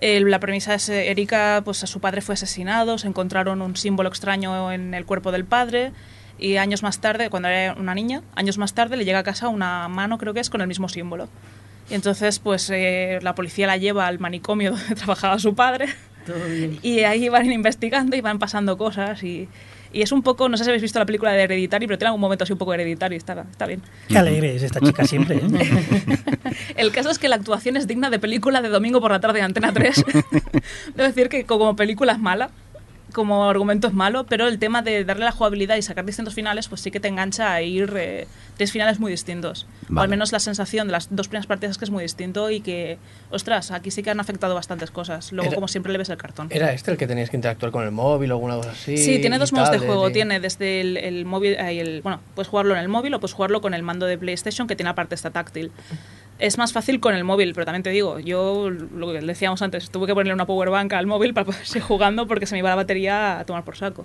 Eh, 0.00 0.20
la 0.20 0.40
premisa 0.40 0.74
es 0.74 0.88
eh, 0.88 1.10
Erika, 1.10 1.62
pues 1.64 1.82
a 1.82 1.86
su 1.86 2.00
padre 2.00 2.20
fue 2.20 2.34
asesinado, 2.34 2.98
se 2.98 3.06
encontraron 3.06 3.62
un 3.62 3.76
símbolo 3.76 4.08
extraño 4.08 4.72
en 4.72 4.94
el 4.94 5.04
cuerpo 5.04 5.32
del 5.32 5.44
padre. 5.44 5.92
Y 6.38 6.56
años 6.56 6.82
más 6.82 7.00
tarde, 7.00 7.30
cuando 7.30 7.48
era 7.48 7.74
una 7.74 7.94
niña, 7.94 8.22
años 8.34 8.58
más 8.58 8.74
tarde 8.74 8.96
le 8.96 9.04
llega 9.04 9.20
a 9.20 9.22
casa 9.22 9.48
una 9.48 9.88
mano, 9.88 10.18
creo 10.18 10.34
que 10.34 10.40
es, 10.40 10.50
con 10.50 10.60
el 10.60 10.66
mismo 10.66 10.88
símbolo. 10.88 11.28
Y 11.88 11.94
entonces, 11.94 12.38
pues 12.38 12.70
eh, 12.70 13.18
la 13.22 13.34
policía 13.34 13.66
la 13.66 13.76
lleva 13.76 14.06
al 14.06 14.18
manicomio 14.18 14.72
donde 14.76 14.94
trabajaba 14.94 15.38
su 15.38 15.54
padre. 15.54 15.86
Todo 16.26 16.44
bien. 16.46 16.78
Y 16.82 17.00
ahí 17.00 17.28
van 17.28 17.50
investigando 17.50 18.16
y 18.16 18.20
van 18.20 18.38
pasando 18.38 18.76
cosas. 18.76 19.22
Y, 19.22 19.48
y 19.94 20.02
es 20.02 20.12
un 20.12 20.22
poco, 20.22 20.48
no 20.48 20.56
sé 20.56 20.64
si 20.64 20.70
habéis 20.70 20.82
visto 20.82 20.98
la 20.98 21.06
película 21.06 21.32
de 21.32 21.42
Hereditary, 21.42 21.86
pero 21.86 21.96
tiene 21.96 22.08
algún 22.08 22.20
momento 22.20 22.42
así 22.42 22.52
un 22.52 22.58
poco 22.58 22.74
hereditario 22.74 23.14
y 23.14 23.18
está, 23.18 23.46
está 23.48 23.66
bien. 23.66 23.80
Qué 24.08 24.18
alegre 24.18 24.56
es 24.56 24.62
esta 24.64 24.80
chica 24.80 25.06
siempre. 25.06 25.36
¿eh? 25.36 26.18
El 26.76 26.90
caso 26.90 27.10
es 27.10 27.18
que 27.18 27.28
la 27.28 27.36
actuación 27.36 27.76
es 27.76 27.86
digna 27.86 28.10
de 28.10 28.18
película 28.18 28.60
de 28.60 28.68
domingo 28.68 29.00
por 29.00 29.12
la 29.12 29.20
tarde 29.20 29.38
de 29.38 29.44
Antena 29.44 29.72
3. 29.72 30.04
Debo 30.94 31.08
decir 31.08 31.28
que 31.28 31.44
como 31.44 31.76
película 31.76 32.12
es 32.12 32.18
mala, 32.18 32.50
como 33.14 33.48
argumento 33.48 33.86
es 33.88 33.94
malo, 33.94 34.26
pero 34.26 34.46
el 34.48 34.58
tema 34.58 34.82
de 34.82 35.04
darle 35.06 35.24
la 35.24 35.32
jugabilidad 35.32 35.76
y 35.76 35.82
sacar 35.82 36.04
distintos 36.04 36.34
finales, 36.34 36.68
pues 36.68 36.82
sí 36.82 36.90
que 36.90 37.00
te 37.00 37.08
engancha 37.08 37.50
a 37.54 37.62
ir 37.62 37.94
eh, 37.96 38.26
tres 38.58 38.70
finales 38.72 39.00
muy 39.00 39.10
distintos. 39.10 39.66
O 39.84 39.94
Vale. 39.94 40.04
al 40.04 40.10
menos 40.10 40.32
la 40.32 40.40
sensación 40.40 40.86
de 40.88 40.92
las 40.92 41.08
dos 41.14 41.28
primeras 41.28 41.46
partidas 41.46 41.70
es 41.72 41.78
que 41.78 41.86
es 41.86 41.90
muy 41.90 42.02
distinto 42.02 42.50
y 42.50 42.60
que, 42.60 42.98
ostras, 43.30 43.70
aquí 43.70 43.90
sí 43.90 44.02
que 44.02 44.10
han 44.10 44.20
afectado 44.20 44.54
bastantes 44.54 44.90
cosas. 44.90 45.32
Luego, 45.32 45.48
Era- 45.48 45.54
como 45.54 45.68
siempre, 45.68 45.92
le 45.92 45.98
ves 45.98 46.10
el 46.10 46.18
cartón. 46.18 46.48
¿Era 46.50 46.72
este 46.72 46.90
el 46.90 46.98
que 46.98 47.06
tenías 47.06 47.30
que 47.30 47.36
interactuar 47.36 47.72
con 47.72 47.84
el 47.84 47.90
móvil 47.92 48.32
o 48.32 48.34
alguna 48.34 48.56
cosa 48.56 48.72
así? 48.72 48.98
Sí, 48.98 49.18
tiene 49.20 49.38
dos 49.38 49.52
y 49.52 49.54
modos 49.54 49.70
de 49.70 49.78
juego. 49.78 50.08
sí. 50.08 50.12
Tiene 50.12 50.40
desde 50.40 50.80
el, 50.80 50.96
el 50.98 51.24
móvil, 51.24 51.54
eh, 51.54 51.80
el, 51.80 52.02
bueno, 52.02 52.20
puedes 52.34 52.48
jugarlo 52.48 52.74
en 52.74 52.80
el 52.80 52.88
móvil 52.88 53.14
o 53.14 53.20
puedes 53.20 53.32
jugarlo 53.32 53.60
con 53.60 53.72
el 53.72 53.82
mando 53.82 54.06
de 54.06 54.18
PlayStation 54.18 54.66
que 54.66 54.76
tiene 54.76 54.90
la 54.90 54.94
parte 54.94 55.14
esta 55.14 55.30
táctil. 55.30 55.70
Es 56.40 56.58
más 56.58 56.72
fácil 56.72 56.98
con 56.98 57.14
el 57.14 57.22
móvil, 57.22 57.54
pero 57.54 57.64
también 57.64 57.84
te 57.84 57.90
digo, 57.90 58.18
yo 58.18 58.68
lo 58.68 59.12
que 59.12 59.20
decíamos 59.20 59.62
antes, 59.62 59.88
tuve 59.90 60.08
que 60.08 60.14
ponerle 60.14 60.34
una 60.34 60.46
power 60.46 60.68
bank 60.68 60.92
al 60.94 61.06
móvil 61.06 61.32
para 61.32 61.44
poder 61.46 61.64
seguir 61.64 61.84
jugando 61.84 62.26
porque 62.26 62.44
se 62.46 62.56
me 62.56 62.58
iba 62.58 62.70
la 62.70 62.74
batería 62.74 63.03
a 63.08 63.44
tomar 63.46 63.64
por 63.64 63.76
saco. 63.76 64.04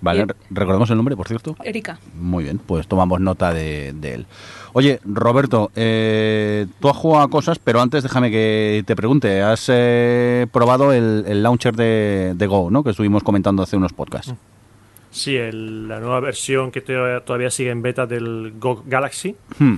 Vale, 0.00 0.26
recordamos 0.50 0.90
el 0.90 0.96
nombre, 0.98 1.16
por 1.16 1.26
cierto. 1.28 1.56
Erika, 1.64 1.98
Muy 2.14 2.44
bien, 2.44 2.58
pues 2.58 2.86
tomamos 2.86 3.20
nota 3.20 3.54
de, 3.54 3.94
de 3.94 4.14
él. 4.14 4.26
Oye, 4.74 5.00
Roberto, 5.04 5.70
eh, 5.74 6.66
tú 6.78 6.90
has 6.90 6.96
jugado 6.96 7.24
a 7.24 7.30
cosas, 7.30 7.58
pero 7.58 7.80
antes 7.80 8.02
déjame 8.02 8.30
que 8.30 8.82
te 8.86 8.94
pregunte. 8.96 9.40
Has 9.40 9.66
eh, 9.72 10.46
probado 10.52 10.92
el, 10.92 11.24
el 11.26 11.42
launcher 11.42 11.74
de, 11.74 12.32
de 12.36 12.46
Go, 12.46 12.70
¿no? 12.70 12.84
Que 12.84 12.90
estuvimos 12.90 13.22
comentando 13.22 13.62
hace 13.62 13.78
unos 13.78 13.94
podcasts. 13.94 14.34
Sí, 15.10 15.36
el- 15.36 15.88
la 15.88 16.00
nueva 16.00 16.20
versión 16.20 16.70
que 16.70 16.82
to- 16.82 17.22
todavía 17.22 17.50
sigue 17.50 17.70
en 17.70 17.80
beta 17.80 18.04
del 18.06 18.54
Go 18.58 18.82
Galaxy, 18.84 19.36
Hmm. 19.58 19.76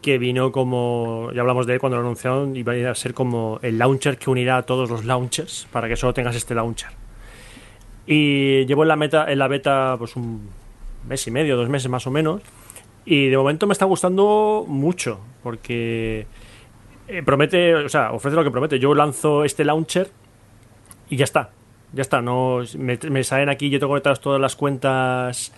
que 0.00 0.18
vino 0.18 0.50
como, 0.50 1.30
ya 1.34 1.42
hablamos 1.42 1.66
de 1.66 1.74
él 1.74 1.78
cuando 1.78 1.98
lo 1.98 2.02
anunciaron, 2.02 2.56
y 2.56 2.64
va 2.64 2.72
a 2.90 2.94
ser 2.96 3.14
como 3.14 3.60
el 3.62 3.78
launcher 3.78 4.18
que 4.18 4.28
unirá 4.28 4.56
a 4.56 4.62
todos 4.62 4.90
los 4.90 5.04
launchers 5.04 5.68
para 5.70 5.86
que 5.88 5.94
solo 5.96 6.14
tengas 6.14 6.34
este 6.34 6.54
launcher. 6.56 6.88
Y 8.06 8.66
llevo 8.66 8.82
en 8.82 8.88
la, 8.88 8.96
meta, 8.96 9.30
en 9.30 9.38
la 9.38 9.48
beta 9.48 9.96
pues 9.98 10.16
un 10.16 10.48
mes 11.08 11.26
y 11.26 11.30
medio, 11.30 11.56
dos 11.56 11.68
meses 11.68 11.88
más 11.88 12.06
o 12.06 12.10
menos, 12.10 12.42
Y 13.04 13.28
de 13.28 13.36
momento 13.36 13.66
me 13.66 13.72
está 13.72 13.84
gustando 13.84 14.64
mucho, 14.68 15.20
porque 15.42 16.26
eh, 17.08 17.22
promete, 17.22 17.74
o 17.74 17.88
sea, 17.88 18.12
ofrece 18.12 18.36
lo 18.36 18.44
que 18.44 18.50
promete. 18.50 18.78
Yo 18.78 18.94
lanzo 18.94 19.44
este 19.44 19.64
launcher 19.64 20.08
y 21.10 21.16
ya 21.16 21.24
está. 21.24 21.50
Ya 21.92 22.00
está, 22.00 22.22
no 22.22 22.62
me, 22.78 23.24
salen 23.24 23.50
aquí, 23.50 23.68
yo 23.68 23.78
tengo 23.78 23.90
conectadas 23.90 24.20
todas 24.20 24.40
las 24.40 24.56
cuentas 24.56 25.52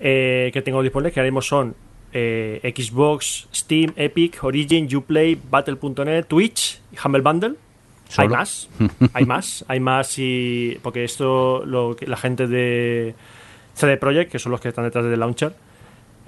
eh, 0.00 0.50
que 0.54 0.62
tengo 0.62 0.82
disponibles, 0.82 1.12
que 1.12 1.20
ahora 1.20 1.30
mismo 1.30 1.42
son 1.42 1.74
eh, 2.14 2.72
Xbox, 2.74 3.46
Steam, 3.52 3.92
Epic, 3.96 4.42
Origin, 4.42 4.88
Uplay, 4.96 5.38
Battle.net, 5.50 6.24
Twitch 6.26 6.80
y 6.92 6.96
Humble 7.04 7.20
Bundle. 7.20 7.65
Hay 8.16 8.28
más, 8.28 8.68
hay 9.12 9.26
más, 9.26 9.64
hay 9.68 9.80
más 9.80 10.18
y 10.18 10.78
porque 10.82 11.04
esto 11.04 11.64
lo 11.66 11.96
que 11.96 12.06
la 12.06 12.16
gente 12.16 12.46
de 12.46 13.14
CD 13.74 13.96
Projekt, 13.96 14.32
que 14.32 14.38
son 14.38 14.52
los 14.52 14.60
que 14.60 14.68
están 14.68 14.84
detrás 14.84 15.04
del 15.04 15.20
launcher, 15.20 15.54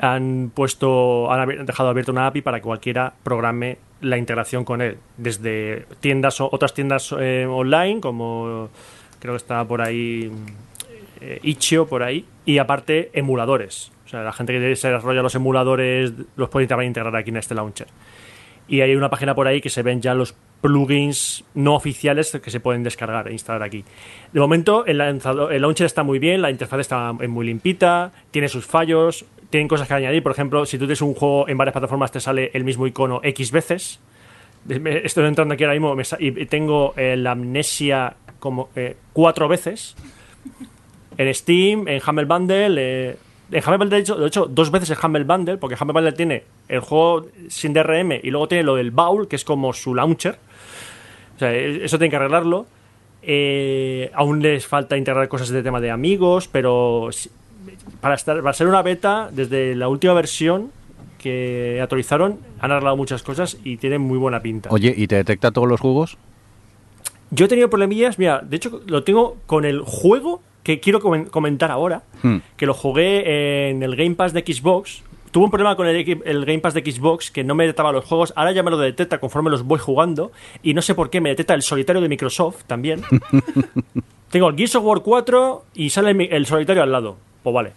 han 0.01 0.51
puesto, 0.55 1.31
han 1.33 1.67
dejado 1.67 1.89
abierta 1.89 2.13
una 2.13 2.27
API 2.27 2.43
para 2.43 2.59
que 2.59 2.65
cualquiera 2.65 3.15
programe 3.23 3.79
la 4.01 4.17
integración 4.17 4.65
con 4.65 4.81
él, 4.81 4.99
desde 5.17 5.87
tiendas 6.01 6.41
o 6.41 6.49
otras 6.51 6.75
tiendas 6.75 7.15
eh, 7.19 7.47
online, 7.49 8.01
como 8.01 8.69
creo 9.19 9.35
que 9.35 9.39
está 9.39 9.65
por 9.65 9.81
ahí 9.81 10.31
eh, 11.21 11.41
Itch.io 11.43 11.87
por 11.87 12.03
ahí, 12.03 12.25
y 12.45 12.59
aparte 12.59 13.11
emuladores. 13.13 13.91
O 14.07 14.09
sea, 14.09 14.23
la 14.23 14.33
gente 14.33 14.53
que 14.53 14.77
se 14.77 14.89
desarrolla 14.89 15.21
los 15.21 15.35
emuladores 15.35 16.13
los 16.37 16.49
puede 16.49 16.67
también 16.67 16.89
integrar 16.89 17.15
aquí 17.17 17.31
en 17.31 17.37
este 17.37 17.55
launcher. 17.55 17.89
Y 18.69 18.83
hay 18.83 18.95
una 18.95 19.09
página 19.09 19.35
por 19.35 19.47
ahí 19.49 19.61
que 19.63 19.71
se 19.71 19.83
ven 19.83 20.03
ya 20.03 20.15
los 20.15 20.35
plugins 20.61 21.45
no 21.55 21.75
oficiales 21.75 22.39
que 22.43 22.51
se 22.51 22.61
pueden 22.61 22.83
descargar 22.83 23.29
e 23.29 23.33
instalar 23.33 23.63
aquí. 23.63 23.83
De 24.33 24.41
momento, 24.41 24.85
el, 24.85 24.99
lanzador- 24.99 25.53
el 25.53 25.63
launcher 25.63 25.87
está 25.87 26.03
muy 26.03 26.19
bien, 26.19 26.43
la 26.43 26.51
interfaz 26.51 26.81
está 26.81 27.13
muy 27.13 27.47
limpita, 27.47 28.13
tiene 28.31 28.49
sus 28.49 28.67
fallos, 28.67 29.25
tienen 29.49 29.69
cosas 29.69 29.89
que 29.89 29.95
añadir. 29.95 30.23
Por 30.23 30.33
ejemplo, 30.33 30.67
si 30.67 30.77
tú 30.77 30.85
tienes 30.85 31.01
un 31.01 31.15
juego 31.15 31.49
en 31.49 31.57
varias 31.57 31.73
plataformas, 31.73 32.13
te 32.13 32.21
sale 32.21 32.51
el 32.53 32.65
mismo 32.65 32.87
icono 32.87 33.21
X 33.23 33.51
veces. 33.53 34.01
Estoy 34.69 35.25
entrando 35.25 35.55
aquí 35.55 35.65
ahora 35.65 35.79
mismo 35.79 35.97
y 36.19 36.45
tengo 36.47 36.93
eh, 36.97 37.17
la 37.17 37.31
amnesia 37.31 38.17
como 38.39 38.69
eh, 38.77 38.97
cuatro 39.15 39.49
veces. 39.49 39.97
En 41.17 41.33
Steam, 41.33 41.89
en 41.89 42.03
Humble 42.07 42.27
Bundle. 42.27 42.75
eh, 42.77 43.17
en 43.51 43.63
Humble 43.65 43.77
Bundle, 43.79 43.97
de 43.97 44.03
hecho, 44.03 44.15
de 44.17 44.27
hecho, 44.27 44.47
dos 44.47 44.71
veces 44.71 44.91
el 44.91 44.97
Humble 45.03 45.25
Bundle, 45.25 45.57
porque 45.57 45.77
Humble 45.81 45.95
Bundle 45.95 46.13
tiene 46.13 46.45
el 46.69 46.81
juego 46.81 47.27
sin 47.49 47.73
DRM 47.73 48.13
y 48.23 48.31
luego 48.31 48.49
tiene 48.49 48.65
lo 48.65 48.77
del 48.77 48.91
Baul, 48.91 49.27
que 49.29 49.37
es 49.37 49.45
como 49.45 49.73
su 49.73 49.95
launcher. 49.95 50.39
O 51.37 51.39
sea, 51.39 51.55
e- 51.55 51.85
eso 51.85 51.99
tiene 51.99 52.11
que 52.11 52.17
arreglarlo. 52.17 52.67
Eh, 53.23 54.11
aún 54.15 54.41
les 54.43 54.67
falta 54.67 54.97
integrar 54.97 55.29
cosas 55.29 55.49
de 55.49 55.63
tema 55.63 55.81
de 55.81 55.91
amigos, 55.91 56.49
pero 56.49 57.09
para, 58.01 58.15
estar, 58.15 58.41
para 58.43 58.53
ser 58.53 58.67
una 58.67 58.83
beta, 58.83 59.29
desde 59.33 59.75
la 59.75 59.89
última 59.89 60.15
versión 60.15 60.71
que 61.19 61.81
actualizaron, 61.83 62.39
han 62.61 62.71
arreglado 62.71 62.97
muchas 62.97 63.23
cosas 63.23 63.59
y 63.65 63.77
tienen 63.77 64.01
muy 64.01 64.19
buena 64.19 64.41
pinta. 64.41 64.69
Oye, 64.71 64.95
¿y 64.97 65.09
te 65.09 65.17
detecta 65.17 65.51
todos 65.51 65.67
los 65.69 65.81
juegos? 65.81 66.17
Yo 67.31 67.47
he 67.47 67.49
tenido 67.49 67.69
problemillas, 67.69 68.19
mira, 68.19 68.41
de 68.43 68.57
hecho 68.57 68.81
lo 68.87 69.03
tengo 69.05 69.37
con 69.47 69.65
el 69.65 69.81
juego 69.81 70.43
que 70.69 70.81
quiero 70.81 71.01
comen- 71.01 71.31
comentar 71.31 71.71
ahora, 71.71 72.03
Hmm. 72.23 72.37
que 72.59 72.67
lo 72.67 72.75
jugué 72.75 73.71
en 73.71 73.83
el 73.83 73.97
Game 73.97 74.15
Pass 74.17 74.35
de 74.35 74.41
Xbox. 74.43 75.03
Tuve 75.31 75.45
un 75.45 75.51
problema 75.51 75.77
con 75.77 75.87
el, 75.87 75.97
el 76.27 76.45
Game 76.45 76.59
Pass 76.59 76.75
de 76.75 76.83
Xbox 76.83 77.31
que 77.31 77.43
no 77.43 77.55
me 77.55 77.65
detectaba 77.65 77.91
los 77.91 78.05
juegos, 78.05 78.35
ahora 78.37 78.53
ya 78.53 78.63
me 78.63 78.71
lo 78.71 78.77
detecta 78.77 79.19
conforme 79.19 79.49
los 79.49 79.63
voy 79.63 79.79
jugando 79.79 80.31
y 80.63 80.75
no 80.75 80.83
sé 80.83 80.95
por 80.95 81.09
qué 81.09 81.23
me 81.23 81.31
detecta 81.31 81.55
el 81.55 81.63
solitario 81.63 82.03
de 82.03 82.09
Microsoft 82.11 82.65
también. 82.67 83.01
tengo 84.31 84.49
el 84.51 84.57
Gears 84.57 84.75
of 84.77 84.85
War 84.85 85.01
4 85.01 85.65
y 85.75 85.89
sale 85.89 86.11
el 86.31 86.45
solitario 86.45 86.83
al 86.83 86.93
lado. 86.93 87.17
Pues 87.43 87.55
vale. 87.55 87.73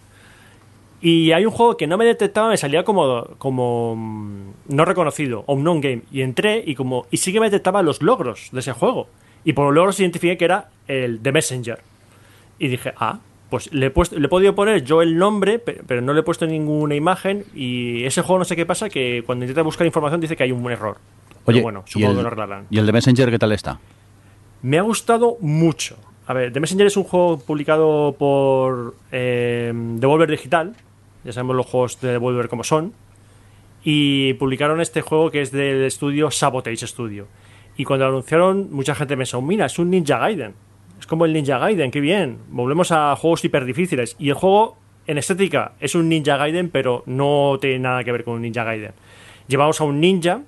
Y 1.01 1.31
hay 1.31 1.45
un 1.45 1.51
juego 1.51 1.77
que 1.77 1.87
no 1.87 1.97
me 1.97 2.03
detectaba, 2.05 2.49
me 2.49 2.57
salía 2.57 2.83
como, 2.83 3.23
como 3.37 3.95
mm, 3.95 4.75
no 4.75 4.83
reconocido, 4.85 5.43
o 5.47 5.55
non 5.55 5.79
game. 5.81 6.01
Y 6.11 6.21
entré 6.21 6.61
y 6.65 6.75
como 6.75 7.07
y 7.09 7.17
sí 7.17 7.31
que 7.33 7.39
me 7.39 7.47
detectaba 7.47 7.81
los 7.83 8.01
logros 8.01 8.49
de 8.51 8.59
ese 8.59 8.73
juego. 8.73 9.07
Y 9.45 9.53
por 9.53 9.65
los 9.67 9.73
logros 9.75 9.99
identifiqué 9.99 10.37
que 10.37 10.45
era 10.45 10.69
el 10.87 11.19
The 11.21 11.31
Messenger. 11.31 11.79
Y 12.63 12.67
dije, 12.67 12.93
ah, 12.97 13.19
pues 13.49 13.73
le 13.73 13.87
he, 13.87 13.89
puesto, 13.89 14.19
le 14.19 14.27
he 14.27 14.29
podido 14.29 14.53
poner 14.53 14.83
yo 14.83 15.01
el 15.01 15.17
nombre, 15.17 15.57
pe- 15.57 15.81
pero 15.87 15.99
no 16.01 16.13
le 16.13 16.19
he 16.19 16.23
puesto 16.23 16.45
ninguna 16.45 16.93
imagen. 16.93 17.43
Y 17.55 18.03
ese 18.03 18.21
juego 18.21 18.37
no 18.37 18.45
sé 18.45 18.55
qué 18.55 18.65
pasa, 18.67 18.87
que 18.89 19.23
cuando 19.25 19.45
intenta 19.45 19.63
buscar 19.63 19.87
información 19.87 20.21
dice 20.21 20.35
que 20.35 20.43
hay 20.43 20.51
un 20.51 20.69
error. 20.71 20.97
Oye, 21.45 21.55
pero 21.59 21.63
bueno, 21.63 21.83
¿y 21.87 21.91
supongo 21.91 22.11
el, 22.11 22.17
que 22.17 22.21
lo 22.21 22.27
arreglarán. 22.27 22.67
¿y 22.69 22.77
el 22.77 22.85
de 22.85 22.91
Messenger 22.93 23.31
qué 23.31 23.39
tal 23.39 23.51
está? 23.51 23.79
Me 24.61 24.77
ha 24.77 24.83
gustado 24.83 25.37
mucho. 25.41 25.97
A 26.27 26.33
ver, 26.33 26.53
The 26.53 26.59
Messenger 26.59 26.85
es 26.85 26.95
un 26.97 27.03
juego 27.03 27.39
publicado 27.39 28.15
por 28.17 28.93
eh, 29.11 29.71
Devolver 29.73 30.29
Digital. 30.29 30.75
Ya 31.23 31.33
sabemos 31.33 31.55
los 31.55 31.65
juegos 31.65 31.99
de 31.99 32.11
Devolver 32.11 32.47
como 32.47 32.63
son. 32.63 32.93
Y 33.83 34.33
publicaron 34.35 34.79
este 34.81 35.01
juego 35.01 35.31
que 35.31 35.41
es 35.41 35.51
del 35.51 35.83
estudio 35.83 36.29
Sabotage 36.29 36.85
Studio. 36.87 37.25
Y 37.75 37.85
cuando 37.85 38.05
lo 38.05 38.11
anunciaron, 38.11 38.67
mucha 38.71 38.93
gente 38.93 39.17
pensó, 39.17 39.41
mira, 39.41 39.65
es 39.65 39.79
un 39.79 39.89
Ninja 39.89 40.19
Gaiden. 40.19 40.53
Es 41.01 41.07
como 41.07 41.25
el 41.25 41.33
Ninja 41.33 41.57
Gaiden, 41.57 41.89
qué 41.89 41.99
bien. 41.99 42.37
Volvemos 42.49 42.91
a 42.91 43.15
juegos 43.15 43.43
hiper 43.43 43.65
difíciles. 43.65 44.15
Y 44.19 44.29
el 44.29 44.35
juego, 44.35 44.77
en 45.07 45.17
estética, 45.17 45.73
es 45.79 45.95
un 45.95 46.07
Ninja 46.07 46.37
Gaiden, 46.37 46.69
pero 46.69 47.01
no 47.07 47.57
tiene 47.59 47.79
nada 47.79 48.03
que 48.03 48.11
ver 48.11 48.23
con 48.23 48.35
un 48.35 48.43
Ninja 48.43 48.63
Gaiden. 48.63 48.93
Llevamos 49.47 49.81
a 49.81 49.83
un 49.83 49.99
ninja 49.99 50.41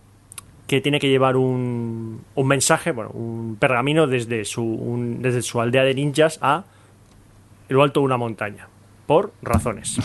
que 0.67 0.79
tiene 0.79 0.99
que 0.99 1.09
llevar 1.09 1.35
un, 1.37 2.21
un 2.35 2.47
mensaje, 2.47 2.91
bueno, 2.91 3.09
un 3.09 3.57
pergamino 3.59 4.05
desde 4.05 4.45
su, 4.45 5.17
desde 5.19 5.41
su 5.41 5.59
aldea 5.59 5.83
de 5.83 5.95
ninjas 5.95 6.37
a 6.41 6.65
lo 7.69 7.81
alto 7.81 8.01
de 8.01 8.05
una 8.05 8.17
montaña, 8.17 8.67
por 9.07 9.33
razones. 9.41 9.97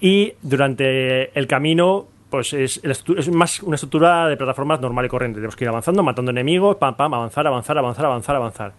Y 0.00 0.34
durante 0.42 1.38
el 1.38 1.46
camino, 1.46 2.08
pues 2.30 2.52
es, 2.52 2.80
es 2.82 3.28
más 3.30 3.62
una 3.62 3.76
estructura 3.76 4.28
de 4.28 4.36
plataformas 4.36 4.80
normal 4.80 5.06
y 5.06 5.08
corriente. 5.08 5.36
Tenemos 5.36 5.54
que 5.54 5.64
ir 5.64 5.68
avanzando, 5.68 6.02
matando 6.02 6.32
enemigos, 6.32 6.76
pam, 6.76 6.96
pam, 6.96 7.14
avanzar, 7.14 7.46
avanzar, 7.46 7.78
avanzar, 7.78 8.06
avanzar, 8.06 8.36
avanzar. 8.36 8.72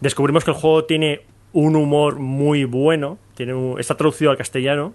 Descubrimos 0.00 0.44
que 0.44 0.50
el 0.50 0.56
juego 0.56 0.84
tiene 0.84 1.22
un 1.52 1.76
humor 1.76 2.18
muy 2.18 2.64
bueno, 2.64 3.18
tiene 3.34 3.54
está 3.78 3.96
traducido 3.96 4.30
al 4.30 4.36
castellano 4.36 4.92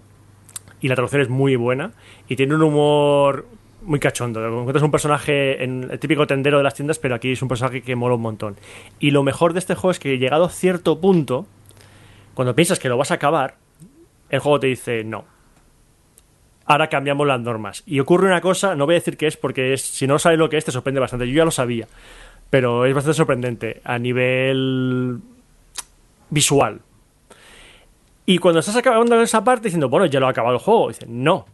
y 0.80 0.88
la 0.88 0.94
traducción 0.94 1.22
es 1.22 1.28
muy 1.28 1.56
buena 1.56 1.92
y 2.28 2.36
tiene 2.36 2.54
un 2.54 2.62
humor 2.62 3.46
muy 3.84 3.98
cachondo. 3.98 4.46
Encuentras 4.46 4.82
un 4.82 4.90
personaje, 4.90 5.64
en 5.64 5.88
el 5.90 5.98
típico 5.98 6.26
tendero 6.26 6.58
de 6.58 6.64
las 6.64 6.74
tiendas, 6.74 6.98
pero 6.98 7.14
aquí 7.14 7.32
es 7.32 7.42
un 7.42 7.48
personaje 7.48 7.82
que 7.82 7.96
mola 7.96 8.14
un 8.14 8.22
montón. 8.22 8.56
Y 9.00 9.10
lo 9.10 9.22
mejor 9.22 9.52
de 9.52 9.58
este 9.58 9.74
juego 9.74 9.90
es 9.90 9.98
que 9.98 10.18
llegado 10.18 10.44
a 10.44 10.50
cierto 10.50 11.00
punto, 11.00 11.46
cuando 12.34 12.54
piensas 12.54 12.78
que 12.78 12.88
lo 12.88 12.96
vas 12.96 13.10
a 13.10 13.14
acabar, 13.14 13.56
el 14.30 14.40
juego 14.40 14.60
te 14.60 14.68
dice 14.68 15.04
no. 15.04 15.24
Ahora 16.64 16.88
cambiamos 16.88 17.26
las 17.26 17.40
normas. 17.40 17.82
Y 17.86 17.98
ocurre 18.00 18.28
una 18.28 18.40
cosa, 18.40 18.76
no 18.76 18.86
voy 18.86 18.94
a 18.94 18.98
decir 18.98 19.16
qué 19.16 19.26
es, 19.26 19.36
porque 19.36 19.76
si 19.76 20.06
no 20.06 20.18
sabes 20.18 20.38
lo 20.38 20.48
que 20.48 20.56
es, 20.56 20.64
te 20.64 20.70
sorprende 20.70 21.00
bastante. 21.00 21.26
Yo 21.26 21.34
ya 21.34 21.44
lo 21.44 21.50
sabía, 21.50 21.88
pero 22.52 22.84
es 22.84 22.92
bastante 22.92 23.16
sorprendente 23.16 23.80
a 23.82 23.98
nivel 23.98 25.20
visual. 26.28 26.82
Y 28.26 28.36
cuando 28.36 28.60
estás 28.60 28.76
acabando 28.76 29.18
esa 29.22 29.42
parte 29.42 29.68
diciendo, 29.68 29.88
bueno, 29.88 30.04
ya 30.04 30.20
lo 30.20 30.26
ha 30.26 30.30
acabado 30.32 30.56
el 30.56 30.60
juego, 30.60 30.88
dices, 30.88 31.08
no. 31.08 31.46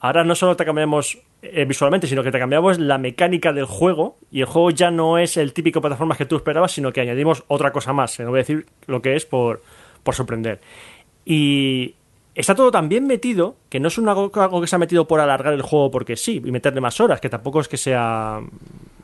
Ahora 0.00 0.24
no 0.24 0.34
solo 0.34 0.56
te 0.56 0.64
cambiamos 0.64 1.18
eh, 1.40 1.64
visualmente, 1.66 2.08
sino 2.08 2.24
que 2.24 2.32
te 2.32 2.40
cambiamos 2.40 2.80
la 2.80 2.98
mecánica 2.98 3.52
del 3.52 3.66
juego 3.66 4.16
y 4.32 4.40
el 4.40 4.46
juego 4.46 4.72
ya 4.72 4.90
no 4.90 5.18
es 5.18 5.36
el 5.36 5.52
típico 5.52 5.80
plataforma 5.80 6.16
que 6.16 6.26
tú 6.26 6.34
esperabas, 6.34 6.72
sino 6.72 6.92
que 6.92 7.00
añadimos 7.00 7.44
otra 7.46 7.70
cosa 7.70 7.92
más. 7.92 8.18
No 8.18 8.30
voy 8.30 8.38
a 8.38 8.42
decir 8.42 8.66
lo 8.88 9.00
que 9.00 9.14
es 9.14 9.26
por, 9.26 9.62
por 10.02 10.16
sorprender. 10.16 10.60
Y 11.24 11.94
está 12.34 12.56
todo 12.56 12.72
tan 12.72 12.88
bien 12.88 13.06
metido 13.06 13.54
que 13.68 13.78
no 13.78 13.86
es 13.86 13.98
una, 13.98 14.10
algo 14.10 14.60
que 14.60 14.66
se 14.66 14.74
ha 14.74 14.80
metido 14.80 15.06
por 15.06 15.20
alargar 15.20 15.54
el 15.54 15.62
juego 15.62 15.92
porque 15.92 16.16
sí 16.16 16.42
y 16.44 16.50
meterle 16.50 16.80
más 16.80 17.00
horas, 17.00 17.20
que 17.20 17.28
tampoco 17.28 17.60
es 17.60 17.68
que 17.68 17.76
sea 17.76 18.40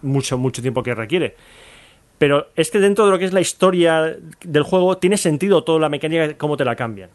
mucho, 0.02 0.38
mucho 0.38 0.62
tiempo 0.62 0.82
que 0.82 0.94
requiere. 0.94 1.36
Pero 2.18 2.48
es 2.56 2.70
que 2.70 2.78
dentro 2.78 3.04
de 3.04 3.10
lo 3.10 3.18
que 3.18 3.26
es 3.26 3.32
la 3.32 3.40
historia 3.40 4.16
del 4.42 4.62
juego 4.62 4.98
tiene 4.98 5.16
sentido 5.16 5.64
toda 5.64 5.78
la 5.78 5.88
mecánica, 5.88 6.34
cómo 6.38 6.56
te 6.56 6.64
la 6.64 6.76
cambian. 6.76 7.10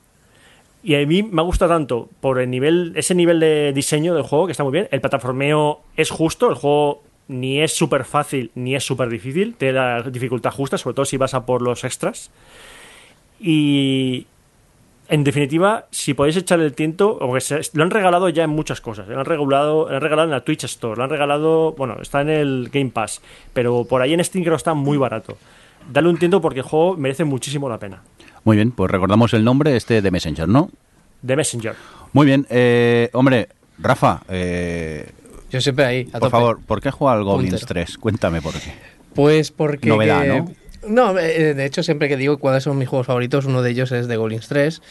Y 0.84 0.96
a 0.96 1.06
mí 1.06 1.24
me 1.24 1.42
gusta 1.42 1.68
tanto 1.68 2.10
por 2.22 2.40
el 2.40 2.50
nivel, 2.50 2.94
ese 2.96 3.14
nivel 3.14 3.40
de 3.40 3.72
diseño 3.74 4.16
del 4.16 4.24
juego, 4.24 4.48
que 4.48 4.52
está 4.52 4.64
muy 4.64 4.74
bien. 4.74 4.88
El 4.92 5.02
plataformeo 5.02 5.82
es 5.96 6.10
justo, 6.10 6.50
el 6.50 6.56
juego 6.56 7.04
ni 7.28 7.62
es 7.62 7.74
súper 7.74 8.04
fácil 8.04 8.52
ni 8.56 8.76
es 8.76 8.84
súper 8.84 9.10
difícil, 9.10 9.56
tiene 9.56 9.74
la 9.74 10.02
dificultad 10.04 10.52
justa, 10.52 10.78
sobre 10.78 10.96
todo 10.96 11.06
si 11.06 11.18
vas 11.18 11.34
a 11.34 11.46
por 11.46 11.62
los 11.62 11.84
extras. 11.84 12.32
Y 13.40 14.28
en 15.12 15.24
definitiva, 15.24 15.86
si 15.92 16.14
podéis 16.16 16.38
echarle 16.38 16.66
el 16.66 16.74
tiento, 16.74 17.20
porque 17.20 17.42
se- 17.42 17.62
lo 17.74 17.84
han 17.84 17.92
regalado 17.92 18.30
ya 18.30 18.46
en 18.46 18.50
muchas 18.50 18.82
cosas. 18.82 19.08
Lo 19.08 19.20
han 19.20 19.26
regalado, 19.26 19.88
lo 19.90 19.96
han 19.96 20.02
regalado 20.02 20.26
en 20.28 20.32
la 20.32 20.42
Twitch 20.44 20.64
Store, 20.64 20.96
lo 20.98 21.04
han 21.04 21.10
regalado, 21.10 21.74
bueno, 21.74 21.98
está 22.02 22.22
en 22.22 22.30
el 22.30 22.70
Game 22.72 22.90
Pass, 22.92 23.22
pero 23.54 23.84
por 23.86 24.02
ahí 24.02 24.14
en 24.14 24.24
Steam 24.24 24.44
creo 24.44 24.56
que 24.56 24.58
está 24.58 24.74
muy 24.74 24.98
barato. 24.98 25.38
Dale 25.92 26.10
un 26.10 26.18
tiento 26.18 26.42
porque 26.42 26.62
el 26.62 26.66
juego 26.66 26.96
merece 26.98 27.24
muchísimo 27.26 27.68
la 27.70 27.78
pena. 27.78 28.02
Muy 28.44 28.56
bien, 28.56 28.72
pues 28.72 28.90
recordamos 28.90 29.34
el 29.34 29.44
nombre 29.44 29.76
este 29.76 30.02
de 30.02 30.10
Messenger, 30.12 30.48
¿no? 30.48 30.70
The 31.26 31.36
Messenger. 31.36 31.76
Muy 32.14 32.26
bien, 32.26 32.48
eh, 32.50 33.10
hombre, 33.14 33.50
Rafa, 33.78 34.22
eh, 34.30 35.12
Yo 35.52 35.60
siempre 35.62 35.86
ahí, 35.86 36.02
a 36.10 36.12
por 36.14 36.22
tope. 36.22 36.32
favor, 36.32 36.60
¿por 36.66 36.82
qué 36.82 36.90
juega 36.90 37.14
al 37.18 37.24
Goblins 37.24 37.52
Puntero. 37.62 37.68
3? 37.68 37.98
Cuéntame 37.98 38.42
por 38.42 38.54
qué. 38.54 38.74
Pues 39.14 39.52
porque... 39.52 39.90
Novedad, 39.90 40.22
que- 40.22 40.28
¿no? 40.28 40.52
No, 40.88 41.18
eh, 41.20 41.54
de 41.54 41.66
hecho 41.66 41.84
siempre 41.84 42.08
que 42.08 42.18
digo 42.18 42.38
cuáles 42.40 42.64
son 42.64 42.78
mis 42.78 42.88
juegos 42.88 43.08
favoritos, 43.08 43.46
uno 43.46 43.62
de 43.62 43.70
ellos 43.72 43.92
es 43.92 44.08
de 44.08 44.18
Goblins 44.18 44.48
3. 44.48 44.82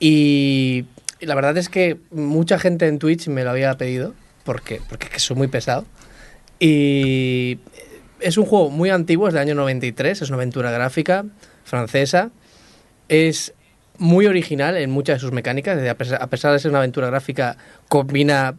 Y 0.00 0.86
la 1.20 1.34
verdad 1.34 1.56
es 1.56 1.68
que 1.68 1.98
mucha 2.10 2.58
gente 2.58 2.86
en 2.88 2.98
Twitch 2.98 3.28
me 3.28 3.44
lo 3.44 3.50
había 3.50 3.76
pedido, 3.76 4.14
porque, 4.44 4.80
porque 4.88 5.18
soy 5.18 5.36
muy 5.36 5.48
pesado. 5.48 5.84
Y 6.58 7.58
es 8.20 8.36
un 8.38 8.46
juego 8.46 8.70
muy 8.70 8.90
antiguo, 8.90 9.28
es 9.28 9.34
del 9.34 9.42
año 9.42 9.54
93, 9.54 10.22
es 10.22 10.28
una 10.28 10.36
aventura 10.36 10.70
gráfica 10.70 11.24
francesa. 11.64 12.30
Es 13.08 13.54
muy 13.98 14.26
original 14.26 14.76
en 14.76 14.90
muchas 14.90 15.16
de 15.16 15.20
sus 15.20 15.32
mecánicas, 15.32 15.78
a 15.86 16.26
pesar 16.28 16.52
de 16.52 16.58
ser 16.58 16.70
una 16.70 16.78
aventura 16.78 17.08
gráfica, 17.08 17.56
combina 17.88 18.56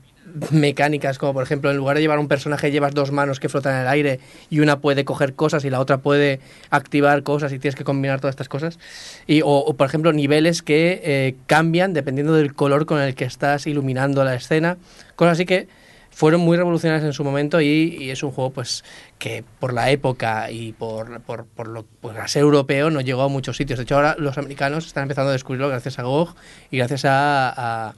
mecánicas 0.52 1.18
como 1.18 1.34
por 1.34 1.44
ejemplo 1.44 1.72
en 1.72 1.78
lugar 1.78 1.96
de 1.96 2.02
llevar 2.02 2.20
un 2.20 2.28
personaje 2.28 2.72
llevas 2.72 2.94
dos 2.94 3.12
manos 3.12 3.40
que 3.40 3.50
flotan 3.50 3.76
en 3.76 3.82
el 3.82 3.88
aire 3.88 4.20
y 4.50 4.60
una 4.60 4.80
puede 4.80 5.06
coger 5.06 5.34
cosas 5.34 5.66
y 5.66 5.70
la 5.70 5.80
otra 5.80 5.98
puede 6.00 6.40
activar 6.70 7.24
cosas 7.24 7.52
y 7.54 7.60
tienes 7.60 7.76
que 7.76 7.84
combinar 7.84 8.20
todas 8.20 8.34
estas 8.34 8.50
cosas. 8.50 8.80
Y 9.28 9.42
o, 9.44 9.74
por 9.76 9.88
ejemplo 9.88 10.14
niveles 10.14 10.62
que 10.62 11.02
eh, 11.04 11.36
cambian 11.48 11.94
dependiendo 11.94 12.34
del 12.34 12.54
color 12.54 12.86
con 12.86 13.02
el 13.02 13.16
que 13.16 13.26
estás 13.26 13.68
iluminando 13.68 14.24
la 14.24 14.36
escena. 14.36 14.78
Cosas 15.16 15.34
así 15.34 15.46
que 15.46 15.68
fueron 16.10 16.42
muy 16.42 16.58
revolucionarias 16.58 17.06
en 17.06 17.14
su 17.14 17.24
momento 17.24 17.62
y, 17.62 18.10
es 18.10 18.22
un 18.22 18.32
juego 18.32 18.52
pues 18.52 18.84
que 19.18 19.44
por 19.60 19.74
la 19.74 19.90
época 19.92 20.52
y 20.52 20.74
por, 20.74 21.22
por, 21.22 21.46
por 21.46 21.68
lo 21.68 21.84
por 21.84 22.16
ser 22.28 22.42
europeo 22.42 22.90
no 22.90 23.02
llegó 23.02 23.24
a 23.24 23.30
muchos 23.30 23.58
sitios. 23.58 23.80
De 23.80 23.84
hecho 23.84 23.96
ahora 23.96 24.16
los 24.18 24.38
americanos 24.38 24.86
están 24.86 25.04
empezando 25.04 25.30
a 25.30 25.34
descubrirlo 25.34 25.70
gracias 25.70 26.00
a 26.00 26.04
GOG 26.04 26.36
y 26.70 26.78
gracias 26.78 27.04
a 27.06 27.94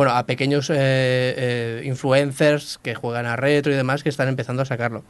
bueno, 0.00 0.14
a 0.14 0.24
pequeños 0.24 0.70
eh, 0.70 0.76
eh, 0.78 1.82
influencers 1.84 2.78
que 2.82 2.94
juegan 2.94 3.26
a 3.26 3.36
retro 3.36 3.70
y 3.70 3.76
demás 3.76 4.02
que 4.02 4.08
están 4.08 4.28
empezando 4.28 4.62
a 4.62 4.64
sacarlo. 4.64 5.04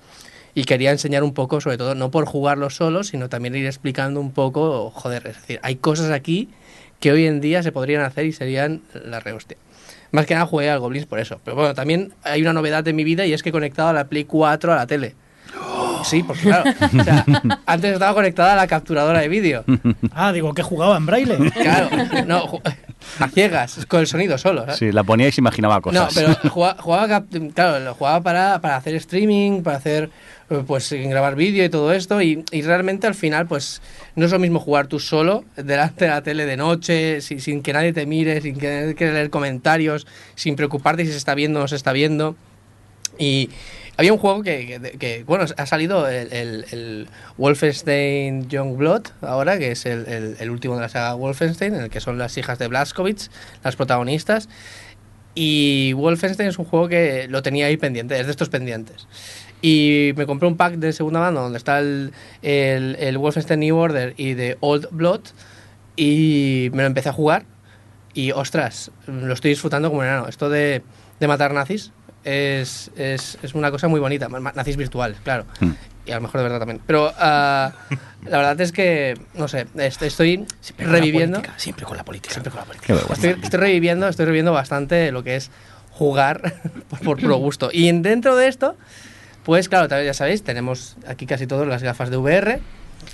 Y 0.52 0.64
quería 0.64 0.90
enseñar 0.90 1.22
un 1.22 1.32
poco, 1.32 1.60
sobre 1.60 1.78
todo, 1.78 1.94
no 1.94 2.10
por 2.10 2.26
jugarlo 2.26 2.70
solo, 2.70 3.04
sino 3.04 3.28
también 3.28 3.54
ir 3.54 3.66
explicando 3.66 4.20
un 4.20 4.32
poco, 4.32 4.90
joder, 4.90 5.28
es 5.28 5.36
decir, 5.36 5.60
hay 5.62 5.76
cosas 5.76 6.10
aquí 6.10 6.48
que 6.98 7.12
hoy 7.12 7.26
en 7.26 7.40
día 7.40 7.62
se 7.62 7.70
podrían 7.70 8.02
hacer 8.02 8.26
y 8.26 8.32
serían 8.32 8.82
la 9.04 9.20
rehostia. 9.20 9.58
Más 10.10 10.26
que 10.26 10.34
nada 10.34 10.46
jugué 10.46 10.68
al 10.68 10.80
Goblins 10.80 11.06
por 11.06 11.20
eso. 11.20 11.40
Pero 11.44 11.54
bueno, 11.54 11.72
también 11.72 12.12
hay 12.24 12.42
una 12.42 12.52
novedad 12.52 12.88
en 12.88 12.96
mi 12.96 13.04
vida 13.04 13.24
y 13.26 13.32
es 13.32 13.44
que 13.44 13.50
he 13.50 13.52
conectado 13.52 13.90
a 13.90 13.92
la 13.92 14.08
Play 14.08 14.24
4 14.24 14.72
a 14.72 14.74
la 14.74 14.88
tele. 14.88 15.14
Sí, 16.05 16.22
porque 16.22 16.43
claro, 16.43 16.70
o 17.01 17.05
sea, 17.05 17.24
antes 17.66 17.93
estaba 17.93 18.14
conectada 18.14 18.52
a 18.55 18.56
la 18.56 18.66
capturadora 18.66 19.20
de 19.20 19.28
vídeo. 19.28 19.64
Ah, 20.12 20.32
digo, 20.32 20.52
que 20.55 20.62
jugaba 20.62 20.97
en 20.97 21.06
braille. 21.06 21.36
Claro, 21.52 21.89
no, 22.27 22.60
a 23.18 23.28
ciegas, 23.28 23.86
con 23.86 24.01
el 24.01 24.06
sonido 24.06 24.36
solo. 24.39 24.62
¿sabes? 24.62 24.77
Sí, 24.77 24.93
la 24.93 25.05
ponía 25.05 25.28
y 25.28 25.32
se 25.32 25.40
imaginaba 25.40 25.77
No, 25.77 25.82
cosas. 25.82 26.12
pero 26.14 26.35
jugaba, 26.51 26.81
jugaba 26.82 27.22
claro, 27.55 27.81
lo 27.81 27.94
jugaba 27.94 28.20
para, 28.22 28.60
para 28.60 28.77
hacer 28.77 28.94
streaming, 28.97 29.62
para 29.62 29.78
hacer, 29.78 30.10
pues, 30.66 30.93
grabar 30.93 31.35
vídeo 31.36 31.64
y 31.64 31.68
todo 31.68 31.93
esto, 31.93 32.20
y, 32.20 32.44
y 32.51 32.62
realmente 32.62 33.06
al 33.06 33.14
final, 33.14 33.47
pues, 33.47 33.81
no 34.16 34.27
es 34.27 34.32
lo 34.32 34.39
mismo 34.39 34.60
jugar 34.60 34.86
tú 34.86 34.98
solo, 35.01 35.44
delante 35.56 36.05
de 36.06 36.10
la 36.10 36.22
tele 36.22 36.44
de 36.47 36.56
noche, 36.56 37.20
sin, 37.20 37.40
sin 37.40 37.62
que 37.62 37.72
nadie 37.72 37.93
te 37.93 38.05
mire, 38.06 38.40
sin 38.40 38.55
que 38.55 38.66
tener 38.66 38.94
que 38.94 39.10
leer 39.12 39.31
comentarios, 39.31 40.06
sin 40.35 40.56
preocuparte 40.56 41.05
si 41.05 41.12
se 41.12 41.18
está 41.18 41.35
viendo 41.35 41.59
o 41.60 41.62
no 41.62 41.68
se 41.68 41.77
está 41.77 41.93
viendo. 41.93 42.36
Y 43.20 43.51
había 43.97 44.12
un 44.14 44.18
juego 44.18 44.42
que, 44.42 44.80
que- 44.82 44.98
que, 44.98 45.24
bueno, 45.24 45.44
ha 45.56 45.66
salido 45.66 46.09
el, 46.09 46.32
el, 46.32 46.64
el 46.72 47.09
Wolfenstein 47.36 48.48
Youngblood 48.48 49.02
ahora, 49.20 49.59
que 49.59 49.72
es 49.72 49.84
el, 49.86 50.36
el- 50.40 50.51
último 50.51 50.74
de 50.76 50.80
la 50.80 50.88
saga 50.88 51.14
Wolfenstein, 51.14 51.74
en 51.74 51.82
el 51.82 51.90
que 51.90 52.01
son 52.01 52.16
las 52.18 52.36
hijas 52.38 52.59
de 52.59 52.66
Blazkowicz, 52.68 53.28
las 53.62 53.76
protagonistas. 53.76 54.48
Y 55.34 55.92
Wolfenstein 55.92 56.48
es 56.48 56.59
un 56.59 56.64
juego 56.64 56.88
que 56.88 57.28
lo 57.28 57.42
tenía 57.42 57.66
ahí 57.66 57.76
pendiente, 57.76 58.18
es 58.18 58.26
de 58.26 58.32
estos 58.32 58.48
pendientes. 58.48 59.06
Y 59.62 60.12
me 60.16 60.24
compré 60.26 60.48
un 60.48 60.56
pack 60.56 60.74
de 60.76 60.92
segunda 60.92 61.20
mano 61.20 61.42
donde 61.42 61.59
está 61.59 61.78
el, 61.78 62.12
el, 62.42 62.97
el 62.98 63.18
Wolfenstein 63.18 63.60
New 63.60 63.76
Order 63.76 64.14
y 64.16 64.32
de 64.34 64.56
Old 64.60 64.88
Blood. 64.90 65.20
Y 65.94 66.70
me 66.72 66.82
lo 66.82 66.86
empecé 66.86 67.10
a 67.10 67.12
jugar. 67.12 67.44
Y 68.14 68.32
ostras, 68.32 68.90
lo 69.06 69.32
estoy 69.34 69.51
disfrutando 69.51 69.90
como 69.90 70.02
enano. 70.02 70.26
Esto 70.26 70.48
de, 70.48 70.82
de 71.20 71.28
matar 71.28 71.52
nazis 71.52 71.92
es, 72.24 72.90
es, 72.97 73.38
es 73.42 73.55
una 73.55 73.70
cosa 73.70 73.88
muy 73.88 74.01
bonita. 74.01 74.28
Nazis 74.28 74.76
virtuales, 74.76 75.18
claro. 75.22 75.44
Mm. 75.60 75.70
Y 76.06 76.12
a 76.12 76.16
lo 76.16 76.22
mejor 76.22 76.38
de 76.38 76.42
verdad 76.44 76.59
también. 76.60 76.80
Pero 76.86 77.12
ah, 77.18 77.72
la 78.26 78.36
verdad 78.38 78.60
es 78.60 78.72
que, 78.72 79.18
no 79.34 79.48
sé, 79.48 79.66
est- 79.76 80.02
estoy 80.02 80.47
reviviendo. 80.78 81.42
siempre 81.56 81.84
con 81.84 81.97
la 81.97 82.05
política. 82.05 82.32
Siempre 82.32 82.51
con 82.51 82.60
la 82.60 82.64
política. 82.66 82.94
Estoy, 83.12 83.36
estoy 83.42 83.60
reviviendo, 83.60 84.09
estoy 84.09 84.24
reviviendo 84.26 84.52
bastante 84.52 85.12
lo 85.12 85.22
que 85.22 85.36
es 85.36 85.51
jugar 85.90 86.55
por, 86.90 87.01
por 87.01 87.20
puro 87.20 87.36
gusto. 87.36 87.70
Y 87.72 87.88
en- 87.88 88.02
dentro 88.02 88.34
de 88.36 88.48
esto, 88.48 88.76
pues 89.44 89.68
claro, 89.68 89.88
ya 90.02 90.14
sabéis, 90.14 90.42
tenemos 90.42 90.97
aquí 91.06 91.26
casi 91.26 91.47
todos 91.47 91.66
las 91.68 91.82
gafas 91.82 92.10
de 92.10 92.16
VR. 92.16 92.60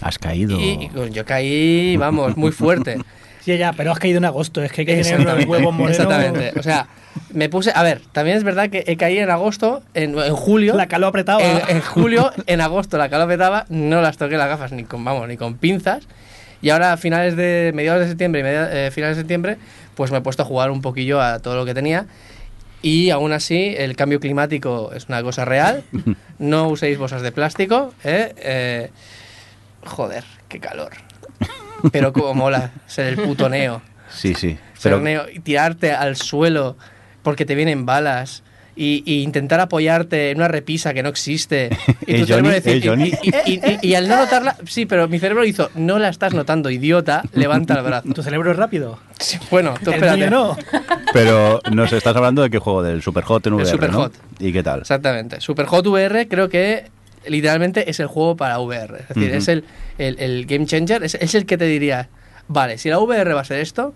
Has 0.01 0.19
caído. 0.19 0.59
Y, 0.59 0.91
y 0.95 1.11
yo 1.11 1.25
caí, 1.25 1.97
vamos, 1.97 2.37
muy 2.37 2.53
fuerte. 2.53 2.99
Sí, 3.47 3.57
ya, 3.57 3.73
pero 3.73 3.93
has 3.93 3.99
caído 4.01 4.19
en 4.19 4.25
agosto. 4.25 4.61
Es 4.63 4.73
que 4.73 4.81
hay 4.83 4.87
que 4.87 4.93
tener 4.97 5.07
Exactamente, 5.07 5.45
unos 5.47 5.51
huevos 5.59 5.73
morenos. 5.75 5.99
Exactamente. 6.01 6.53
O 6.59 6.63
sea, 6.65 6.89
me 7.33 7.49
puse. 7.49 7.71
A 7.75 7.83
ver, 7.85 8.03
también 8.13 8.37
es 8.37 8.43
verdad 8.43 8.69
que 8.71 8.83
he 8.89 8.97
caído 8.97 9.23
en 9.23 9.31
agosto, 9.31 9.83
en, 9.95 10.19
en 10.19 10.35
julio. 10.35 10.75
La 10.75 10.89
calor 10.89 11.11
apretaba. 11.11 11.41
En, 11.43 11.77
en 11.77 11.81
julio, 11.81 12.33
en 12.47 12.61
agosto, 12.61 12.99
la 12.99 13.09
calor 13.09 13.29
petaba, 13.29 13.65
no 13.69 14.03
las 14.03 14.17
toqué 14.19 14.37
las 14.37 14.49
gafas 14.49 14.73
ni 14.73 14.83
con, 14.83 15.05
vamos, 15.05 15.29
ni 15.29 15.37
con 15.37 15.55
pinzas. 15.57 16.09
Y 16.61 16.71
ahora 16.71 16.93
a 16.93 16.97
finales 16.97 17.37
de 17.37 17.71
mediados 17.73 18.01
de 18.03 18.09
septiembre 18.09 18.41
y 18.41 18.45
media- 18.45 18.69
eh, 18.87 18.91
finales 18.91 19.17
de 19.17 19.21
septiembre, 19.23 19.59
pues 19.95 20.11
me 20.11 20.19
he 20.19 20.21
puesto 20.23 20.43
a 20.43 20.47
jugar 20.47 20.73
un 20.73 20.83
poquillo 20.83 21.21
a 21.23 21.39
todo 21.39 21.55
lo 21.55 21.65
que 21.65 21.73
tenía. 21.75 22.07
Y 22.83 23.11
aún 23.11 23.33
así, 23.33 23.75
el 23.79 23.95
cambio 23.95 24.19
climático 24.21 24.91
es 24.93 25.07
una 25.09 25.23
cosa 25.23 25.45
real. 25.45 25.85
No 26.41 26.69
uséis 26.69 26.99
bolsas 26.99 27.23
de 27.23 27.33
plástico. 27.33 27.95
¿eh? 28.05 28.35
Eh, 28.37 28.91
joder, 29.85 30.25
qué 30.49 30.59
calor. 30.61 30.91
Pero 31.93 32.13
como 32.13 32.35
mola 32.35 32.71
ser 32.87 33.07
el 33.07 33.17
puto 33.17 33.49
neo. 33.49 33.83
Sí, 34.11 34.35
sí. 34.35 34.59
Ser 34.75 34.93
Pero 34.93 35.01
neo 35.01 35.25
y 35.33 35.41
tirarte 35.41 35.93
al 35.93 36.17
suelo 36.17 36.77
porque 37.23 37.45
te 37.45 37.55
vienen 37.55 37.87
balas. 37.87 38.43
Y, 38.79 39.03
y 39.07 39.23
intentar 39.23 39.59
apoyarte 39.59 40.31
en 40.31 40.37
una 40.37 40.49
repisa 40.49 40.93
que 40.93 41.03
no 41.03 41.09
existe. 41.09 41.71
Y, 42.07 42.21
tu 42.21 42.27
cerebro 42.27 42.51
Johnny, 42.85 43.11
decir- 43.11 43.79
y- 43.83 43.95
al 43.95 44.07
no 44.07 44.17
notarla, 44.19 44.55
sí, 44.69 44.85
pero 44.85 45.09
mi 45.09 45.19
cerebro 45.19 45.47
hizo, 45.47 45.71
no 45.77 45.99
la 45.99 46.11
estás 46.11 46.35
notando, 46.35 46.69
idiota, 46.69 47.23
levanta 47.33 47.73
el 47.75 47.83
brazo. 47.83 48.13
¿Tu 48.13 48.23
cerebro 48.23 48.51
es 48.51 48.57
rápido? 48.59 48.99
Sí, 49.19 49.39
Bueno, 49.51 49.75
tú 49.83 49.91
El 49.91 49.95
espérate. 49.95 50.29
no. 50.31 50.59
Pero 51.15 51.61
nos 51.73 51.91
estás 51.95 52.15
hablando 52.15 52.43
de 52.43 52.51
qué 52.51 52.59
juego, 52.59 52.83
del 52.83 53.01
Superhot 53.03 53.47
en 53.47 53.55
El 53.55 53.61
VR, 53.61 53.71
Superhot. 53.71 54.13
¿no? 54.13 54.47
¿Y 54.47 54.53
qué 54.53 54.63
tal? 54.63 54.81
Exactamente. 54.81 55.41
Superhot 55.41 55.87
VR 55.87 56.29
creo 56.29 56.51
que 56.51 56.91
literalmente 57.29 57.91
es 57.91 58.01
el 58.01 58.07
juego 58.07 58.37
para 58.37 58.59
VR. 58.61 59.01
Es 59.01 59.09
decir, 59.09 59.35
es 59.35 59.49
el, 59.49 59.65
el- 59.99 60.19
el 60.19 60.47
game 60.47 60.67
changer. 60.67 61.03
Es, 61.05 61.15
es 61.15 61.35
el 61.35 61.47
que 61.47 61.57
te 61.59 61.65
diría, 61.67 62.09
vale, 62.49 62.79
si 62.79 62.89
la 62.89 62.99
VR 62.99 63.35
va 63.35 63.41
a 63.41 63.45
ser 63.45 63.61
esto, 63.61 63.95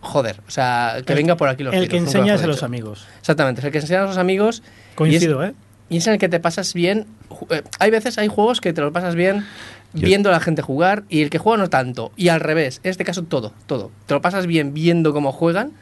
joder, 0.00 0.40
o 0.46 0.50
sea, 0.50 0.96
que 1.06 1.12
El- 1.12 1.18
venga 1.18 1.36
por 1.36 1.48
aquí 1.48 1.62
los 1.62 1.74
El 1.74 1.82
que 1.84 1.88
tiros, 1.98 2.06
enseñas 2.06 2.42
a 2.42 2.46
los 2.46 2.62
amigos. 2.62 3.06
Exactamente, 3.20 3.60
es 3.60 3.64
el 3.66 3.72
que 3.72 3.78
enseñas 3.78 4.02
a 4.04 4.06
los 4.06 4.16
amigos. 4.18 4.62
Coincido, 4.94 5.42
y 5.42 5.46
es, 5.46 5.50
¿eh? 5.52 5.54
Y 5.88 5.96
es 5.98 6.06
en 6.06 6.14
el 6.14 6.18
que 6.18 6.28
te 6.28 6.40
pasas 6.40 6.72
bien. 6.74 7.06
eh, 7.50 7.62
hay 7.78 7.90
veces, 7.90 8.16
hay 8.18 8.28
juegos 8.28 8.60
que 8.60 8.72
te 8.72 8.80
lo 8.80 8.92
pasas 8.92 9.14
bien 9.14 9.44
Yo- 9.94 10.06
viendo 10.06 10.30
a 10.30 10.32
la 10.32 10.40
gente 10.40 10.62
jugar 10.62 11.04
y 11.10 11.22
el 11.22 11.28
que 11.30 11.38
juega 11.38 11.58
no 11.62 11.68
tanto. 11.68 12.12
Y 12.16 12.28
al 12.28 12.40
revés, 12.40 12.80
en 12.82 12.90
este 12.90 13.04
caso 13.04 13.22
todo, 13.24 13.52
todo. 13.66 13.90
Te 14.06 14.14
lo 14.14 14.22
pasas 14.22 14.46
bien 14.46 14.72
viendo 14.74 15.12
cómo 15.12 15.32
juegan 15.32 15.72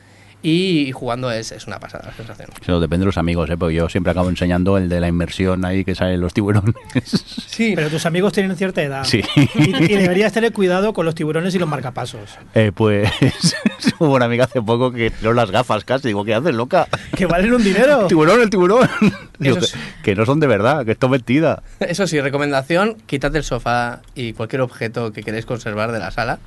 y 0.43 0.93
jugando 0.93 1.31
es, 1.31 1.53
es 1.53 1.67
una 1.67 1.79
pasada 1.79 2.05
la 2.07 2.15
sensación. 2.15 2.49
Eso 2.61 2.81
depende 2.81 3.03
de 3.03 3.07
los 3.07 3.19
amigos, 3.19 3.51
¿eh? 3.51 3.57
Porque 3.57 3.75
yo 3.75 3.89
siempre 3.89 4.11
acabo 4.13 4.31
enseñando 4.31 4.79
el 4.79 4.89
de 4.89 5.01
la 5.01 5.09
inmersión 5.09 5.65
ahí 5.65 5.85
que 5.85 5.95
salen 5.95 6.21
los 6.21 6.35
tiburones. 6.35 6.75
Sí, 7.51 7.73
Pero 7.75 7.91
tus 7.91 8.07
amigos 8.07 8.33
tienen 8.33 8.57
cierta 8.57 8.81
edad. 8.83 9.05
Sí. 9.05 9.23
Y, 9.55 9.93
y 9.93 9.97
deberías 9.97 10.33
tener 10.33 10.53
cuidado 10.53 10.95
con 10.95 11.05
los 11.05 11.15
tiburones 11.15 11.55
y 11.55 11.59
los 11.59 11.69
marcapasos. 11.69 12.39
Eh, 12.55 12.73
pues 12.75 13.11
hubo 13.99 14.15
una 14.15 14.25
amiga 14.25 14.45
hace 14.45 14.63
poco 14.63 14.93
que 14.93 15.11
tiró 15.11 15.35
las 15.35 15.51
gafas 15.51 15.85
casi. 15.85 16.09
Digo, 16.09 16.25
¿qué 16.25 16.35
haces, 16.35 16.55
loca? 16.55 16.89
Que 17.17 17.27
valen 17.27 17.53
un 17.53 17.63
dinero. 17.63 18.07
¡Tiburón, 18.09 18.41
el 18.41 18.49
tiburón! 18.49 18.89
Digo, 19.39 19.57
que, 19.57 19.63
sí. 19.63 19.79
que 20.03 20.15
no 20.15 20.25
son 20.25 20.41
de 20.41 20.47
verdad, 20.47 20.85
que 20.87 20.93
esto 20.93 21.07
es 21.07 21.13
mentira. 21.13 21.63
Eso 21.81 22.07
sí, 22.07 22.21
recomendación, 22.21 22.97
quitad 23.07 23.35
el 23.37 23.45
sofá 23.45 24.01
y 24.15 24.33
cualquier 24.33 24.63
objeto 24.63 25.13
que 25.13 25.23
queréis 25.23 25.45
conservar 25.45 25.93
de 25.93 25.99
la 25.99 26.11
sala. 26.11 26.39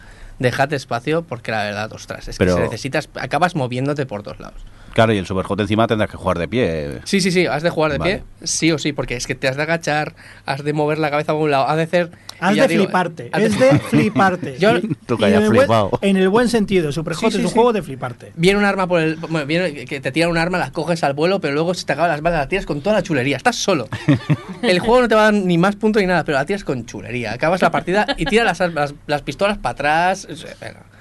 Dejad 0.44 0.72
espacio 0.74 1.24
porque 1.24 1.52
la 1.52 1.64
verdad, 1.64 1.92
ostras, 1.94 2.28
es 2.28 2.38
Pero- 2.38 2.56
que 2.56 2.62
se 2.62 2.66
necesitas, 2.66 3.10
acabas 3.16 3.56
moviéndote 3.56 4.06
por 4.06 4.22
todos 4.24 4.40
lados. 4.40 4.62
Claro, 4.94 5.14
y 5.14 5.18
el 5.18 5.26
Superhot 5.26 5.60
encima 5.60 5.88
tendrás 5.88 6.10
que 6.10 6.18
jugar 6.18 6.38
de 6.40 6.48
pie. 6.48 7.00
Sí, 7.04 7.20
sí, 7.22 7.32
sí, 7.32 7.46
has 7.48 7.64
de 7.64 7.70
jugar 7.70 7.92
de 7.92 7.98
Vale. 7.98 8.18
pie, 8.18 8.24
sí 8.44 8.72
o 8.72 8.78
sí, 8.78 8.94
porque 8.94 9.16
es 9.16 9.26
que 9.28 9.36
te 9.36 9.48
has 9.48 9.56
de 9.58 9.64
agachar, 9.64 10.16
has 10.46 10.64
de 10.64 10.72
mover 10.74 11.00
la 11.00 11.10
cabeza 11.10 11.32
a 11.32 11.36
un 11.36 11.50
lado, 11.52 11.68
has 11.68 11.78
de 11.78 11.84
hacer... 11.84 12.12
Has 12.40 12.56
de 12.58 12.68
digo, 12.68 12.84
fliparte. 12.84 13.30
has 13.32 13.42
Es 13.44 13.58
de 13.60 13.80
fliparte. 13.80 14.58
Yo- 14.60 14.82
Tú 15.06 15.18
que 15.18 15.24
y 15.24 15.28
en, 15.28 15.34
hayas 15.36 15.44
el 15.44 15.50
buen, 15.50 15.60
flipado. 15.62 15.92
en 16.02 16.18
el 16.18 16.28
buen 16.30 16.50
sentido. 16.50 16.92
Superhot 16.92 17.22
Sí, 17.22 17.32
sí, 17.32 17.38
es 17.38 17.44
un 17.44 17.50
sí. 17.50 17.54
juego 17.56 17.72
de 17.72 17.82
fliparte. 17.82 18.34
Viene 18.36 18.60
un 18.60 18.66
arma 18.66 18.86
por 18.86 19.00
el... 19.02 19.16
Bueno, 19.16 19.46
viene 19.46 19.86
que 19.86 20.00
te 20.02 20.12
tiran 20.12 20.30
un 20.30 20.38
arma, 20.38 20.58
la 20.58 20.72
coges 20.72 21.04
al 21.06 21.14
vuelo, 21.14 21.40
pero 21.40 21.54
luego 21.54 21.74
se 21.74 21.86
te 21.86 21.94
acaban 21.94 22.12
las 22.12 22.22
balas, 22.22 22.40
la 22.42 22.48
tiras 22.50 22.66
con 22.66 22.82
toda 22.82 22.98
la 22.98 23.02
chulería. 23.04 23.38
Estás 23.38 23.56
solo. 23.56 23.88
El 24.62 24.80
juego 24.80 25.02
no 25.02 25.08
te 25.08 25.16
va 25.16 25.22
a 25.22 25.32
dar 25.32 25.34
ni 25.34 25.58
más 25.58 25.76
puntos 25.76 26.02
ni 26.02 26.08
nada, 26.08 26.24
pero 26.26 26.38
la 26.38 26.46
tiras 26.46 26.64
con 26.64 26.86
chulería. 26.86 27.34
Acabas 27.34 27.62
la 27.62 27.72
partida 27.72 28.06
y 28.18 28.26
tiras 28.26 28.60
las, 28.60 28.74
las, 28.74 28.94
las 29.08 29.22
pistolas 29.22 29.58
para 29.58 29.72
atrás. 29.74 30.28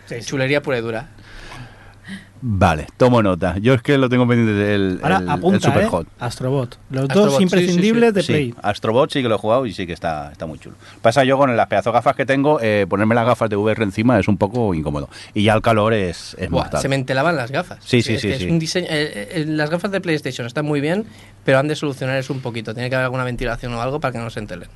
Sí. 0.06 0.16
Chulería 0.24 0.62
pura 0.62 0.78
y 0.78 0.80
dura. 0.80 1.08
Vale, 2.44 2.88
tomo 2.96 3.22
nota. 3.22 3.56
Yo 3.58 3.72
es 3.72 3.82
que 3.82 3.96
lo 3.96 4.08
tengo 4.08 4.26
pendiente 4.26 4.52
del 4.52 4.98
Ahora 5.00 5.18
el, 5.18 5.28
apunta, 5.28 5.56
el 5.58 5.62
Super 5.62 5.82
¿eh? 5.84 5.86
Hot. 5.86 6.08
Astrobot. 6.18 6.76
Los 6.90 7.02
Astrobot, 7.04 7.28
dos 7.28 7.36
sí, 7.36 7.42
imprescindibles 7.44 8.08
sí, 8.10 8.14
de 8.14 8.22
Sí, 8.22 8.26
Play. 8.32 8.54
Astrobot 8.62 9.12
sí 9.12 9.22
que 9.22 9.28
lo 9.28 9.36
he 9.36 9.38
jugado 9.38 9.64
y 9.64 9.72
sí 9.72 9.86
que 9.86 9.92
está, 9.92 10.32
está 10.32 10.46
muy 10.46 10.58
chulo. 10.58 10.74
Pasa 11.02 11.22
yo 11.22 11.38
con 11.38 11.56
las 11.56 11.68
pedazos 11.68 11.92
gafas 11.92 12.16
que 12.16 12.26
tengo, 12.26 12.58
eh, 12.60 12.84
ponerme 12.88 13.14
las 13.14 13.26
gafas 13.26 13.48
de 13.48 13.54
VR 13.54 13.84
encima 13.84 14.18
es 14.18 14.26
un 14.26 14.38
poco 14.38 14.74
incómodo. 14.74 15.08
Y 15.34 15.44
ya 15.44 15.54
el 15.54 15.62
calor 15.62 15.94
es, 15.94 16.34
es 16.38 16.50
Buah, 16.50 16.62
mortal. 16.64 16.82
se 16.82 16.88
me 16.88 16.96
entelaban 16.96 17.36
las 17.36 17.52
gafas. 17.52 17.78
Sí, 17.84 18.02
sí, 18.02 18.14
Es 18.14 18.22
sí, 18.22 18.28
que 18.28 18.34
es 18.34 18.40
sí. 18.40 18.48
un 18.50 18.58
diseño, 18.58 18.88
eh, 18.90 19.28
eh, 19.34 19.44
las 19.46 19.70
gafas 19.70 19.92
de 19.92 20.00
PlayStation 20.00 20.44
están 20.44 20.64
muy 20.64 20.80
bien, 20.80 21.06
pero 21.44 21.60
han 21.60 21.68
de 21.68 21.76
solucionar 21.76 22.16
eso 22.16 22.32
un 22.32 22.40
poquito. 22.40 22.74
Tiene 22.74 22.90
que 22.90 22.96
haber 22.96 23.04
alguna 23.04 23.22
ventilación 23.22 23.72
o 23.74 23.80
algo 23.80 24.00
para 24.00 24.10
que 24.12 24.18
no 24.18 24.30
se 24.30 24.40
entelen. 24.40 24.68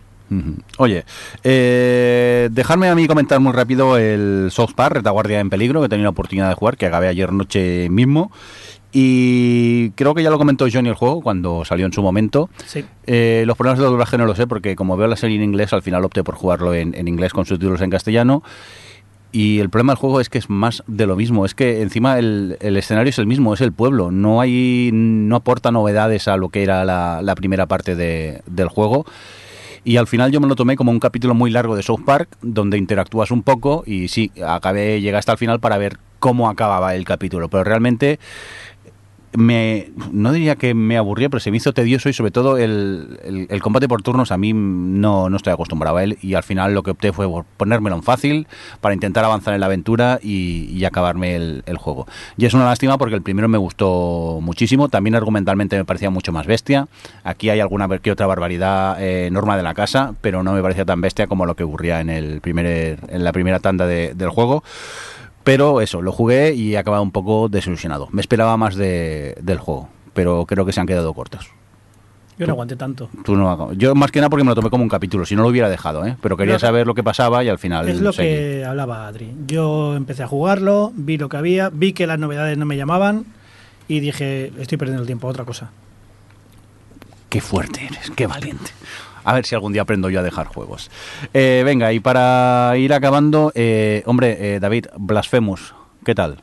Oye, 0.78 1.04
eh, 1.44 2.48
dejadme 2.50 2.88
a 2.88 2.94
mí 2.94 3.06
comentar 3.06 3.38
muy 3.40 3.52
rápido 3.52 3.96
el 3.96 4.48
South 4.50 4.72
Park, 4.74 4.96
Retaguardia 4.96 5.40
en 5.40 5.50
Peligro, 5.50 5.80
que 5.80 5.86
he 5.86 5.88
tenido 5.88 6.04
la 6.06 6.10
oportunidad 6.10 6.48
de 6.48 6.54
jugar, 6.54 6.76
que 6.76 6.86
acabé 6.86 7.08
ayer 7.08 7.32
noche 7.32 7.88
mismo. 7.90 8.30
Y 8.92 9.90
creo 9.90 10.14
que 10.14 10.22
ya 10.22 10.30
lo 10.30 10.38
comentó 10.38 10.66
Johnny 10.72 10.88
el 10.88 10.94
juego 10.94 11.20
cuando 11.20 11.64
salió 11.64 11.84
en 11.86 11.92
su 11.92 12.02
momento. 12.02 12.48
Sí. 12.64 12.84
Eh, 13.06 13.44
los 13.46 13.56
problemas 13.56 13.78
de 13.78 13.84
doblaje 13.84 14.16
no 14.16 14.24
lo 14.26 14.34
sé, 14.34 14.46
porque 14.46 14.74
como 14.74 14.96
veo 14.96 15.06
la 15.06 15.16
serie 15.16 15.36
en 15.36 15.42
inglés, 15.42 15.72
al 15.72 15.82
final 15.82 16.04
opté 16.04 16.24
por 16.24 16.34
jugarlo 16.34 16.72
en, 16.72 16.94
en 16.94 17.06
inglés 17.06 17.32
con 17.32 17.44
subtítulos 17.44 17.80
en 17.82 17.90
castellano. 17.90 18.42
Y 19.32 19.58
el 19.58 19.68
problema 19.68 19.92
del 19.92 19.98
juego 19.98 20.20
es 20.20 20.30
que 20.30 20.38
es 20.38 20.48
más 20.48 20.82
de 20.86 21.06
lo 21.06 21.14
mismo. 21.14 21.44
Es 21.44 21.54
que 21.54 21.82
encima 21.82 22.18
el, 22.18 22.56
el 22.60 22.76
escenario 22.78 23.10
es 23.10 23.18
el 23.18 23.26
mismo, 23.26 23.52
es 23.52 23.60
el 23.60 23.72
pueblo. 23.72 24.10
No 24.10 24.40
hay, 24.40 24.90
no 24.92 25.36
aporta 25.36 25.70
novedades 25.70 26.26
a 26.26 26.38
lo 26.38 26.48
que 26.48 26.62
era 26.62 26.84
la, 26.86 27.20
la 27.22 27.34
primera 27.34 27.66
parte 27.66 27.96
de- 27.96 28.40
del 28.46 28.68
juego. 28.68 29.04
Y 29.86 29.98
al 29.98 30.08
final 30.08 30.32
yo 30.32 30.40
me 30.40 30.48
lo 30.48 30.56
tomé 30.56 30.74
como 30.74 30.90
un 30.90 30.98
capítulo 30.98 31.32
muy 31.32 31.48
largo 31.48 31.76
de 31.76 31.84
South 31.84 32.00
Park, 32.04 32.38
donde 32.42 32.76
interactúas 32.76 33.30
un 33.30 33.44
poco 33.44 33.84
y 33.86 34.08
sí, 34.08 34.32
acabé, 34.44 35.00
llegué 35.00 35.16
hasta 35.16 35.30
el 35.30 35.38
final 35.38 35.60
para 35.60 35.78
ver 35.78 35.96
cómo 36.18 36.48
acababa 36.48 36.96
el 36.96 37.04
capítulo. 37.04 37.48
Pero 37.48 37.62
realmente 37.62 38.18
me 39.34 39.90
no 40.12 40.32
diría 40.32 40.56
que 40.56 40.72
me 40.74 40.96
aburría, 40.96 41.28
pero 41.28 41.40
se 41.40 41.50
me 41.50 41.58
hizo 41.58 41.72
tedioso 41.72 42.08
y 42.08 42.12
sobre 42.12 42.30
todo 42.30 42.56
el, 42.56 43.18
el- 43.24 43.62
combate 43.62 43.88
por 43.88 44.00
turnos 44.02 44.30
a 44.32 44.38
mí 44.38 44.52
no, 44.54 45.28
no 45.28 45.36
estoy 45.36 45.52
acostumbrado 45.52 45.96
a 45.96 46.04
él 46.04 46.16
y 46.22 46.34
al 46.34 46.42
final 46.42 46.72
lo 46.74 46.82
que 46.82 46.92
opté 46.92 47.12
fue 47.12 47.28
por 47.28 47.44
ponérmelo 47.56 47.96
en 47.96 48.02
fácil 48.02 48.46
para 48.80 48.94
intentar 48.94 49.24
avanzar 49.24 49.54
en 49.54 49.60
la 49.60 49.66
aventura 49.66 50.18
y, 50.22 50.84
acabarme 50.86 51.34
el, 51.34 51.62
el 51.66 51.76
juego. 51.78 52.06
Y 52.36 52.46
es 52.46 52.54
una 52.54 52.64
lástima 52.64 52.96
porque 52.96 53.16
el 53.16 53.22
primero 53.22 53.48
me 53.48 53.58
gustó 53.58 54.38
muchísimo, 54.40 54.88
también 54.88 55.16
argumentalmente 55.16 55.76
me 55.76 55.84
parecía 55.84 56.10
mucho 56.10 56.32
más 56.32 56.46
bestia. 56.46 56.86
Aquí 57.24 57.50
hay 57.50 57.58
alguna 57.60 57.88
que 57.98 58.12
otra 58.12 58.26
barbaridad 58.26 58.96
eh, 59.00 59.28
norma 59.32 59.56
de 59.56 59.64
la 59.64 59.74
casa, 59.74 60.14
pero 60.20 60.42
no 60.44 60.52
me 60.52 60.62
parecía 60.62 60.84
tan 60.84 61.00
bestia 61.00 61.26
como 61.26 61.44
lo 61.44 61.56
que 61.56 61.64
ocurría 61.64 62.00
en, 62.00 62.08
el 62.10 62.40
primer, 62.40 63.00
en 63.08 63.24
la 63.24 63.32
primera 63.32 63.58
tanda 63.58 63.86
de- 63.86 64.14
del 64.14 64.30
juego. 64.30 64.62
Pero 65.46 65.80
eso, 65.80 66.02
lo 66.02 66.10
jugué 66.10 66.54
y 66.54 66.74
he 66.74 66.78
acabado 66.78 67.04
un 67.04 67.12
poco 67.12 67.48
desilusionado. 67.48 68.08
Me 68.10 68.20
esperaba 68.20 68.56
más 68.56 68.74
de- 68.74 69.36
del 69.40 69.58
juego, 69.58 69.88
pero 70.12 70.44
creo 70.44 70.66
que 70.66 70.72
se 70.72 70.80
han 70.80 70.88
quedado 70.88 71.14
cortos. 71.14 71.48
Yo 72.36 72.46
no 72.48 72.52
aguanté 72.54 72.74
tanto. 72.74 73.08
Tú 73.24 73.36
no, 73.36 73.72
yo 73.74 73.94
más 73.94 74.10
que 74.10 74.18
nada 74.18 74.28
porque 74.28 74.42
me 74.42 74.50
lo 74.50 74.56
tomé 74.56 74.70
como 74.70 74.82
un 74.82 74.88
capítulo, 74.90 75.24
si 75.24 75.36
no 75.36 75.42
lo 75.42 75.48
hubiera 75.48 75.70
dejado, 75.70 76.04
¿eh? 76.04 76.16
pero 76.20 76.36
quería 76.36 76.58
saber 76.58 76.84
lo 76.86 76.94
que 76.94 77.04
pasaba 77.04 77.44
y 77.44 77.48
al 77.48 77.58
final 77.60 77.88
Es 77.88 78.00
lo 78.00 78.12
seguí. 78.12 78.28
que 78.28 78.64
hablaba 78.66 79.06
Adri. 79.06 79.32
Yo 79.46 79.94
empecé 79.94 80.24
a 80.24 80.26
jugarlo, 80.26 80.92
vi 80.96 81.16
lo 81.16 81.28
que 81.28 81.36
había, 81.36 81.70
vi 81.70 81.92
que 81.92 82.08
las 82.08 82.18
novedades 82.18 82.58
no 82.58 82.66
me 82.66 82.76
llamaban 82.76 83.24
y 83.86 84.00
dije, 84.00 84.52
estoy 84.58 84.76
perdiendo 84.78 85.00
el 85.02 85.06
tiempo 85.06 85.28
otra 85.28 85.44
cosa. 85.44 85.70
Qué 87.28 87.40
fuerte 87.40 87.86
eres, 87.86 88.10
qué 88.16 88.26
valiente. 88.26 88.70
A 89.26 89.34
ver 89.34 89.44
si 89.44 89.56
algún 89.56 89.72
día 89.72 89.82
aprendo 89.82 90.08
yo 90.08 90.20
a 90.20 90.22
dejar 90.22 90.46
juegos. 90.46 90.88
Eh, 91.34 91.62
venga, 91.64 91.92
y 91.92 91.98
para 91.98 92.74
ir 92.78 92.92
acabando, 92.92 93.50
eh, 93.56 94.04
hombre, 94.06 94.54
eh, 94.54 94.60
David, 94.60 94.86
Blasphemous, 94.96 95.74
¿qué 96.04 96.14
tal? 96.14 96.40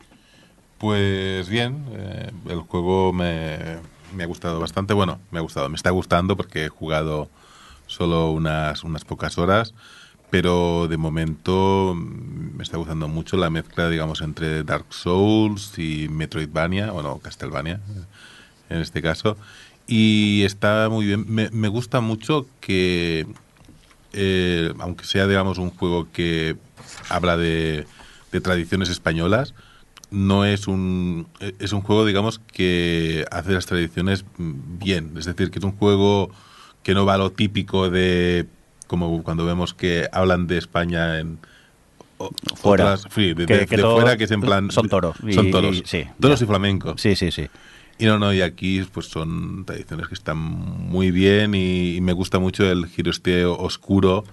Pues 0.80 1.48
bien, 1.48 1.86
eh, 1.94 2.30
el 2.50 2.60
juego 2.60 3.14
me, 3.14 3.78
me 4.14 4.24
ha 4.24 4.28
gustado 4.28 4.60
bastante. 4.60 4.94
Bueno, 4.94 5.20
me 5.32 5.40
ha 5.40 5.42
gustado, 5.42 5.70
me 5.70 5.78
está 5.78 5.92
gustando 5.92 6.36
porque 6.36 6.66
he 6.66 6.68
jugado 6.70 7.30
solo 7.88 8.32
unas, 8.32 8.84
unas 8.84 9.06
pocas 9.06 9.38
horas, 9.38 9.74
pero 10.30 10.90
de 10.90 10.98
momento 10.98 11.96
me 11.96 12.64
está 12.64 12.76
gustando 12.76 13.08
mucho 13.08 13.38
la 13.38 13.50
mezcla, 13.50 13.90
digamos, 13.90 14.20
entre 14.20 14.66
Dark 14.66 14.88
Souls 14.90 15.80
y 15.80 16.10
Metroidvania, 16.10 16.92
bueno, 16.92 17.18
Castlevania 17.20 17.80
en 18.70 18.82
este 18.82 19.02
caso. 19.02 19.38
Y 19.88 20.44
está 20.44 20.88
muy 20.90 21.06
bien. 21.06 21.26
Me, 21.28 21.50
me 21.52 21.68
gusta 21.68 22.00
mucho 22.02 22.48
que, 22.62 23.28
eh, 24.14 24.74
aunque 24.80 25.06
sea, 25.06 25.28
digamos, 25.28 25.58
un 25.58 25.70
juego 25.72 26.08
que 26.12 26.56
habla 27.10 27.38
de, 27.38 27.86
de 28.32 28.42
tradiciones 28.42 28.90
españolas, 28.90 29.54
no 30.12 30.46
es 30.46 30.68
un 30.68 31.28
es 31.60 31.74
un 31.74 31.82
juego 31.82 32.06
digamos 32.06 32.38
que 32.38 33.26
hace 33.32 33.52
las 33.54 33.66
tradiciones 33.66 34.26
bien 34.38 35.14
es 35.18 35.26
decir 35.26 35.50
que 35.50 35.58
es 35.58 35.66
un 35.66 35.72
juego 35.72 36.30
que 36.84 36.94
no 36.94 37.04
va 37.04 37.16
a 37.16 37.18
lo 37.18 37.32
típico 37.32 37.90
de 37.90 38.46
como 38.86 39.24
cuando 39.24 39.44
vemos 39.44 39.74
que 39.74 40.08
hablan 40.12 40.46
de 40.46 40.60
España 40.60 41.18
en 41.20 41.40
Fuera. 42.62 42.94
otras- 42.94 43.12
sí, 43.12 43.34
de, 43.34 43.48
Que- 43.48 43.58
de- 43.58 43.66
que 43.66 43.76
de 43.76 43.82
todo- 43.82 43.96
fuera 43.96 44.16
que 44.16 44.26
es 44.26 44.32
en 44.32 44.42
plan 44.42 44.70
son 44.70 44.88
toros. 44.88 45.18
son 45.34 45.48
Y- 45.48 45.52
toros 45.52 45.82
sí, 45.84 46.04
toros 46.22 46.40
ya. 46.40 46.44
y 46.44 46.48
flamenco 46.48 46.96
Sí, 47.00 47.16
sí, 47.16 47.32
sí. 47.32 47.48
Y 47.98 48.06
no, 48.06 48.20
no, 48.20 48.34
y 48.34 48.42
aquí 48.42 48.84
pues 48.92 49.08
son 49.08 49.66
tradiciones 49.66 50.08
que 50.08 50.14
están 50.14 50.38
muy 50.38 51.12
bien 51.12 51.56
y, 51.56 51.96
y 51.96 52.02
me 52.02 52.14
gusta 52.14 52.40
mucho 52.40 52.70
el 52.70 52.88
giro 52.88 53.12
este 53.12 53.46
oscuro 53.46 54.24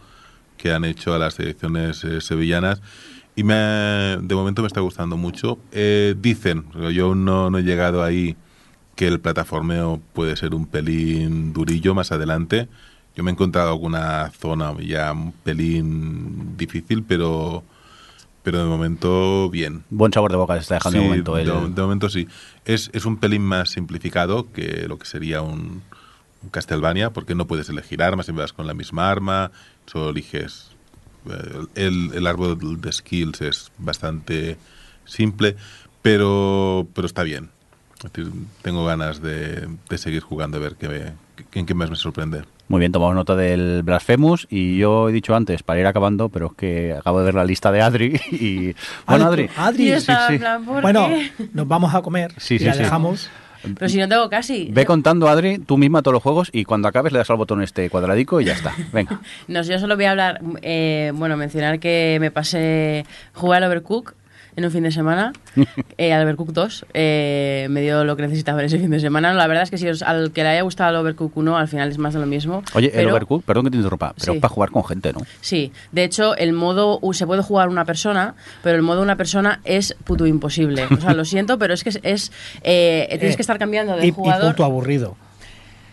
que 0.57 0.73
han 0.73 0.85
hecho 0.85 1.15
a 1.15 1.19
las 1.19 1.37
tradiciones 1.37 2.05
eh, 2.05 2.21
sevillanas 2.21 2.83
y 3.37 3.45
me, 3.45 3.55
de 3.55 4.35
momento 4.35 4.63
me 4.63 4.69
está 4.69 4.81
gustando 4.81 5.17
mucho. 5.17 5.59
Eh, 5.73 6.15
dicen, 6.19 6.67
yo 6.93 7.07
aún 7.07 7.25
no, 7.25 7.51
no 7.51 7.59
he 7.59 7.63
llegado 7.63 8.03
ahí, 8.03 8.37
que 8.97 9.07
el 9.07 9.21
plataformeo 9.21 10.01
puede 10.13 10.37
ser 10.37 10.55
un 10.55 10.67
pelín 10.67 11.53
durillo 11.55 11.95
más 11.95 12.13
adelante. 12.13 12.69
Yo 13.17 13.25
me 13.25 13.31
he 13.31 13.33
encontrado 13.33 13.71
alguna 13.71 14.31
zona 14.39 14.75
ya 14.81 15.13
un 15.13 15.33
pelín 15.33 16.57
difícil, 16.59 17.03
pero, 17.03 17.65
pero 18.43 18.59
de 18.59 18.65
momento 18.65 19.49
bien. 19.51 19.85
Buen 19.91 20.13
sabor 20.13 20.31
de 20.31 20.37
boca 20.37 20.55
se 20.55 20.61
está 20.61 20.75
dejando 20.77 20.99
de 21.01 21.05
momento. 21.05 21.39
el- 21.39 21.47
de, 21.47 21.53
de 21.75 21.83
momento 21.83 22.09
sí. 22.09 22.27
Es, 22.65 22.91
es 22.93 23.05
un 23.05 23.17
pelín 23.19 23.43
más 23.43 23.71
simplificado 23.71 24.51
que 24.53 24.87
lo 24.89 24.99
que 24.99 25.07
sería 25.07 25.43
un, 25.43 25.83
un 26.43 26.49
Castlevania, 26.51 27.11
porque 27.11 27.35
no 27.35 27.47
puedes 27.47 27.69
elegir 27.69 28.03
armas, 28.03 28.27
siempre 28.27 28.43
vas 28.43 28.53
con 28.53 28.67
la 28.67 28.75
misma 28.75 29.11
arma, 29.11 29.51
solo 29.87 30.11
eliges. 30.11 30.71
eh, 31.27 31.65
El, 31.75 32.11
el 32.15 32.27
árbol 32.27 32.81
de 32.81 32.93
skills 32.93 33.41
es 33.43 33.71
bastante 33.79 34.57
simple, 35.05 35.57
pero, 36.03 36.87
pero 36.95 37.07
está 37.07 37.23
bien. 37.23 37.51
Es 38.05 38.11
decir, 38.13 38.33
tengo 38.63 38.87
ganas 38.87 39.21
de, 39.21 39.69
de 39.91 39.99
seguir 39.99 40.23
jugando, 40.23 40.57
a 40.57 40.61
ver 40.61 40.77
qué, 40.77 40.89
qué, 40.89 41.13
en 41.53 41.67
qué 41.67 41.75
más 41.75 41.91
me 41.91 41.97
sorprende. 41.97 42.43
Muy 42.69 42.79
bien, 42.79 42.93
tomamos 42.93 43.17
nota 43.17 43.35
del 43.35 43.83
Blasphemous 43.83 44.47
y 44.49 44.79
yo 44.79 45.09
he 45.09 45.13
dicho 45.13 45.35
antes, 45.35 45.63
para 45.65 45.81
ir 45.81 45.87
acabando, 45.87 46.29
pero 46.29 46.47
es 46.47 46.53
que 46.55 46.93
acabo 46.93 47.19
de 47.19 47.25
ver 47.25 47.35
la 47.35 47.45
lista 47.45 47.73
de 47.73 47.83
Adri 47.83 48.21
y... 48.31 48.75
Bueno, 49.07 49.27
Adri, 49.27 49.49
Adri, 49.57 50.01
sí, 50.01 50.07
sí. 50.07 50.13
en 50.35 50.39
plan, 50.39 50.65
¿por 50.65 50.81
Bueno, 50.83 51.09
nos 51.53 51.67
vamos 51.67 51.95
a 51.95 52.01
comer 52.03 52.33
Sí, 52.37 52.55
y 52.55 52.59
sí, 52.61 52.65
la 52.67 52.75
sí. 52.75 52.79
dejamos. 52.81 53.29
Pero 53.63 53.89
si 53.91 53.99
no 53.99 54.09
tengo 54.09 54.31
casi. 54.31 54.69
ve 54.73 54.87
contando, 54.87 55.29
Adri, 55.29 55.59
tú 55.59 55.77
misma 55.77 56.01
todos 56.01 56.15
los 56.15 56.23
juegos 56.23 56.49
y 56.53 56.65
cuando 56.65 56.89
acabes 56.89 57.13
le 57.13 57.19
das 57.19 57.29
al 57.29 57.37
botón 57.37 57.61
este 57.63 57.91
cuadradico 57.91 58.41
y 58.41 58.47
ya 58.47 58.55
está. 58.55 58.73
Venga. 58.93 59.21
No, 59.49 59.63
yo 59.63 59.79
solo 59.79 59.97
voy 59.97 60.07
a 60.07 60.13
hablar, 60.13 60.41
eh, 60.63 61.13
bueno, 61.15 61.37
mencionar 61.37 61.79
que 61.81 62.17
me 62.21 62.31
pasé 62.31 63.05
jugar 63.35 63.63
al 63.63 63.69
Overcook 63.69 64.15
en 64.57 64.65
un 64.65 64.71
fin 64.71 64.83
de 64.83 64.91
semana, 64.91 65.33
eh, 65.99 66.13
al 66.13 66.23
Overcook 66.25 66.53
2, 66.53 66.87
eh, 66.95 67.67
me 67.71 67.81
dio 67.81 68.05
lo 68.05 68.17
que 68.17 68.23
necesitaba 68.23 68.61
en 68.61 68.67
ese 68.67 68.79
fin 68.79 68.91
de 68.91 69.01
semana. 69.01 69.33
La 69.35 69.47
verdad 69.47 69.63
es 69.65 69.71
que 69.71 69.79
si 69.79 69.89
os- 69.89 70.03
al 70.03 70.33
que 70.33 70.43
le 70.43 70.51
haya 70.51 70.63
gustado 70.63 70.91
el 70.91 70.97
Overcook 70.97 71.37
1, 71.37 71.57
al 71.57 71.69
final 71.69 71.89
es 71.91 71.99
más 71.99 72.15
de 72.15 72.21
lo 72.21 72.27
mismo. 72.27 72.63
Oye, 72.75 72.87
el 72.89 72.93
pero- 72.93 73.11
Overcooked, 73.13 73.45
perdón 73.45 73.65
que 73.65 73.71
te 73.71 73.77
interrumpa, 73.77 74.13
pero 74.19 74.33
Sí. 74.33 74.37
es 74.37 74.41
para 74.43 74.53
jugar 74.55 74.71
con 74.71 74.85
gente, 74.85 75.13
¿no? 75.13 75.21
Sí, 75.41 75.73
de 75.93 76.05
hecho, 76.05 76.37
el 76.37 76.53
modo 76.53 77.01
se 77.13 77.27
puede 77.27 77.43
jugar 77.43 77.69
una 77.69 77.85
persona, 77.85 78.35
pero 78.63 78.77
el 78.77 78.83
modo 78.83 79.03
una 79.03 79.17
persona 79.17 79.61
es 79.65 79.97
puto 80.05 80.27
imposible. 80.27 80.85
O 80.91 81.01
sea, 81.01 81.13
lo 81.15 81.25
siento, 81.25 81.59
pero 81.59 81.75
es 81.75 81.83
que 81.85 81.91
es. 81.91 82.01
es, 82.03 82.33
eh, 82.63 83.07
tienes 83.11 83.35
Eh, 83.35 83.37
que 83.37 83.43
estar 83.43 83.59
cambiando 83.59 83.97
de 83.97 84.05
y, 84.05 84.09
y 84.09 84.13
jugador. 84.13 84.53
puto 84.53 84.65
aburrido. 84.65 85.17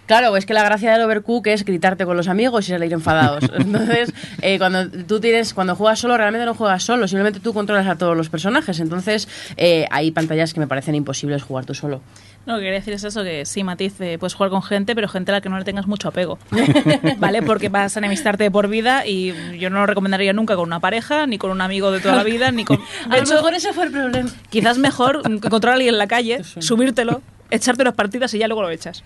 Claro, 0.08 0.36
es 0.38 0.46
que 0.46 0.54
la 0.54 0.64
gracia 0.64 0.94
del 0.94 1.02
overcook 1.02 1.48
es 1.48 1.66
gritarte 1.66 2.06
con 2.06 2.16
los 2.16 2.30
amigos 2.30 2.68
y 2.68 2.72
salir 2.72 2.92
enfadados. 2.94 3.44
Entonces, 3.60 4.14
eh, 4.42 4.58
cuando 4.58 4.90
tú 4.90 5.20
tienes, 5.20 5.54
cuando 5.54 5.76
juegas 5.76 6.00
solo, 6.00 6.18
realmente 6.18 6.46
no 6.46 6.56
juegas 6.56 6.84
solo, 6.84 7.08
simplemente 7.08 7.42
tú 7.42 7.54
controlas 7.54 7.88
a 7.88 7.98
todos 7.98 8.16
los 8.16 8.30
personajes. 8.30 8.80
Entonces, 8.80 9.28
eh, 9.58 9.86
hay 9.92 10.12
pantallas 10.12 10.54
que 10.54 10.62
me 10.62 10.68
parecen 10.68 10.96
imposibles 10.96 11.44
jugar 11.44 11.66
tú 11.66 11.74
solo. 11.74 12.02
No, 12.46 12.54
lo 12.54 12.60
que 12.60 12.66
quería 12.66 12.80
decir 12.80 12.94
es 12.94 13.04
eso, 13.04 13.26
que 13.26 13.46
sí, 13.46 13.66
Matiz, 13.66 14.00
eh, 14.00 14.18
puedes 14.18 14.34
jugar 14.34 14.50
con 14.50 14.64
gente, 14.64 14.96
pero 14.96 15.10
gente 15.10 15.32
a 15.32 15.36
la 15.36 15.42
que 15.42 15.50
no 15.50 15.60
le 15.60 15.66
tengas 15.66 15.86
mucho 15.86 16.08
apego, 16.08 16.40
¿vale? 17.18 17.42
Porque 17.42 17.68
vas 17.68 17.98
a 17.98 18.00
enemistarte 18.00 18.46
de 18.46 18.52
por 18.52 18.70
vida 18.70 19.06
y 19.06 19.34
yo 19.60 19.70
no 19.70 19.80
lo 19.80 19.86
recomendaría 19.86 20.32
nunca 20.32 20.56
con 20.56 20.64
una 20.64 20.80
pareja, 20.80 21.28
ni 21.28 21.38
con 21.38 21.52
un 21.52 21.60
amigo 21.60 21.92
de 21.92 22.00
toda 22.00 22.16
la 22.16 22.24
vida, 22.24 22.50
ni 22.52 22.64
con... 22.64 22.78
De 22.78 22.84
A 23.10 23.18
lo 23.18 23.24
hecho, 23.24 23.34
mejor 23.34 23.54
ese 23.54 23.74
fue 23.74 23.84
el 23.88 23.92
problema. 23.92 24.30
quizás 24.50 24.78
mejor 24.78 25.24
encontrar 25.30 25.72
a 25.72 25.76
alguien 25.76 25.96
en 25.96 25.98
la 25.98 26.08
calle, 26.08 26.42
subírtelo 26.44 27.22
echarte 27.50 27.82
unas 27.82 27.96
partidas 27.96 28.34
y 28.34 28.40
ya 28.40 28.48
luego 28.48 28.62
lo 28.62 28.70
echas. 28.70 29.04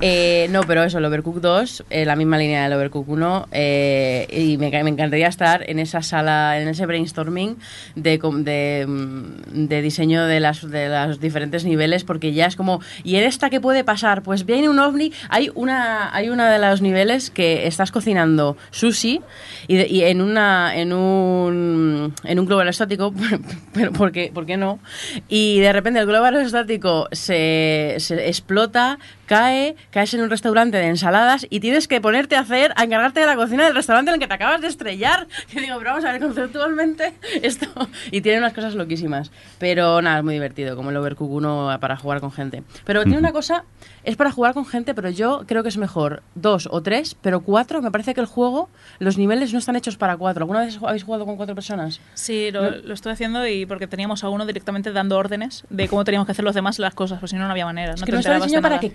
Eh, 0.00 0.48
no, 0.50 0.62
pero 0.62 0.82
eso, 0.82 0.98
el 0.98 1.04
Overcook 1.04 1.40
2, 1.40 1.84
eh, 1.90 2.04
la 2.04 2.16
misma 2.16 2.36
línea 2.36 2.64
del 2.64 2.72
Overcook 2.72 3.08
1, 3.08 3.48
eh, 3.52 4.26
y 4.30 4.56
me, 4.58 4.70
me 4.70 4.90
encantaría 4.90 5.28
estar 5.28 5.68
en 5.68 5.78
esa 5.78 6.02
sala, 6.02 6.60
en 6.60 6.68
ese 6.68 6.84
brainstorming 6.86 7.56
de, 7.94 8.18
de, 8.18 8.86
mm, 8.86 9.66
de 9.68 9.82
diseño 9.82 10.26
de, 10.26 10.40
las, 10.40 10.68
de 10.68 10.88
los 10.88 11.20
diferentes 11.20 11.64
niveles, 11.64 12.04
porque 12.04 12.32
ya 12.32 12.46
es 12.46 12.56
como, 12.56 12.80
¿y 13.04 13.16
en 13.16 13.24
esta 13.24 13.50
qué 13.50 13.60
puede 13.60 13.84
pasar? 13.84 14.22
Pues 14.22 14.44
viene 14.44 14.68
un 14.68 14.78
ovni, 14.78 15.12
hay 15.28 15.50
una, 15.54 16.14
hay 16.14 16.28
una 16.28 16.50
de 16.50 16.58
los 16.58 16.80
niveles 16.80 17.30
que 17.30 17.66
estás 17.66 17.92
cocinando 17.92 18.56
sushi 18.70 19.20
y 19.68 20.02
en, 20.02 20.20
una, 20.20 20.76
en, 20.76 20.92
un, 20.92 22.14
en 22.24 22.38
un 22.38 22.46
globo 22.46 22.60
aerostático, 22.60 23.14
pero 23.72 23.92
¿por 23.92 24.12
qué, 24.12 24.30
por 24.34 24.44
qué 24.44 24.56
no? 24.56 24.80
Y 25.28 25.60
de 25.60 25.72
repente 25.72 26.00
el 26.00 26.06
globo 26.06 26.24
aerostático 26.24 27.08
se, 27.12 27.83
se 27.98 28.28
explota, 28.28 28.98
cae, 29.26 29.76
caes 29.90 30.14
en 30.14 30.20
un 30.20 30.30
restaurante 30.30 30.76
de 30.76 30.86
ensaladas 30.86 31.46
y 31.50 31.60
tienes 31.60 31.88
que 31.88 32.00
ponerte 32.00 32.36
a 32.36 32.40
hacer, 32.40 32.72
a 32.76 32.84
encargarte 32.84 33.20
de 33.20 33.26
la 33.26 33.36
cocina 33.36 33.64
del 33.64 33.74
restaurante 33.74 34.10
en 34.10 34.14
el 34.14 34.20
que 34.20 34.26
te 34.26 34.34
acabas 34.34 34.60
de 34.60 34.68
estrellar. 34.68 35.26
Que 35.54 35.60
digo, 35.60 35.76
pero 35.78 35.90
vamos 35.90 36.04
a 36.04 36.12
ver, 36.12 36.20
conceptualmente 36.20 37.14
esto. 37.42 37.66
Y 38.10 38.22
tiene 38.22 38.38
unas 38.38 38.52
cosas 38.52 38.74
loquísimas. 38.74 39.30
Pero 39.58 40.02
nada, 40.02 40.18
es 40.18 40.24
muy 40.24 40.34
divertido, 40.34 40.74
como 40.74 40.90
el 40.90 40.96
Overcook 40.96 41.30
1 41.30 41.78
para 41.80 41.96
jugar 41.96 42.20
con 42.20 42.32
gente. 42.32 42.64
Pero 42.84 43.04
tiene 43.04 43.18
una 43.18 43.32
cosa, 43.32 43.64
es 44.02 44.16
para 44.16 44.32
jugar 44.32 44.54
con 44.54 44.66
gente, 44.66 44.94
pero 44.94 45.10
yo 45.10 45.44
creo 45.46 45.62
que 45.62 45.68
es 45.68 45.76
mejor 45.76 46.22
dos 46.34 46.68
o 46.70 46.82
tres, 46.82 47.14
pero 47.20 47.40
cuatro, 47.40 47.82
me 47.82 47.90
parece 47.90 48.14
que 48.14 48.20
el 48.20 48.26
juego, 48.26 48.68
los 48.98 49.16
niveles 49.18 49.52
no 49.52 49.58
están 49.58 49.76
hechos 49.76 49.96
para 49.96 50.16
cuatro. 50.16 50.42
¿Alguna 50.42 50.60
vez 50.60 50.78
habéis 50.82 51.04
jugado 51.04 51.24
con 51.24 51.36
cuatro 51.36 51.54
personas? 51.54 52.00
Sí, 52.14 52.50
lo, 52.50 52.70
lo 52.70 52.94
estoy 52.94 53.12
haciendo 53.12 53.46
y 53.46 53.66
porque 53.66 53.86
teníamos 53.86 54.24
a 54.24 54.28
uno 54.28 54.46
directamente 54.46 54.92
dando 54.92 55.16
órdenes 55.16 55.64
de 55.70 55.88
cómo 55.88 56.04
teníamos 56.04 56.26
que 56.26 56.32
hacer 56.32 56.44
los 56.44 56.54
demás 56.54 56.78
las 56.78 56.94
cosas, 56.94 57.20
pues 57.20 57.30
si 57.30 57.36
no, 57.36 57.44
no 57.44 57.50
había 57.50 57.66
manera. 57.66 57.94
Es 57.94 58.00
no 58.00 58.06
que 58.06 58.12
te 58.12 58.16
no 58.16 58.20
está 58.20 58.34
diseñado 58.34 58.62
para 58.62 58.80
que 58.80 58.92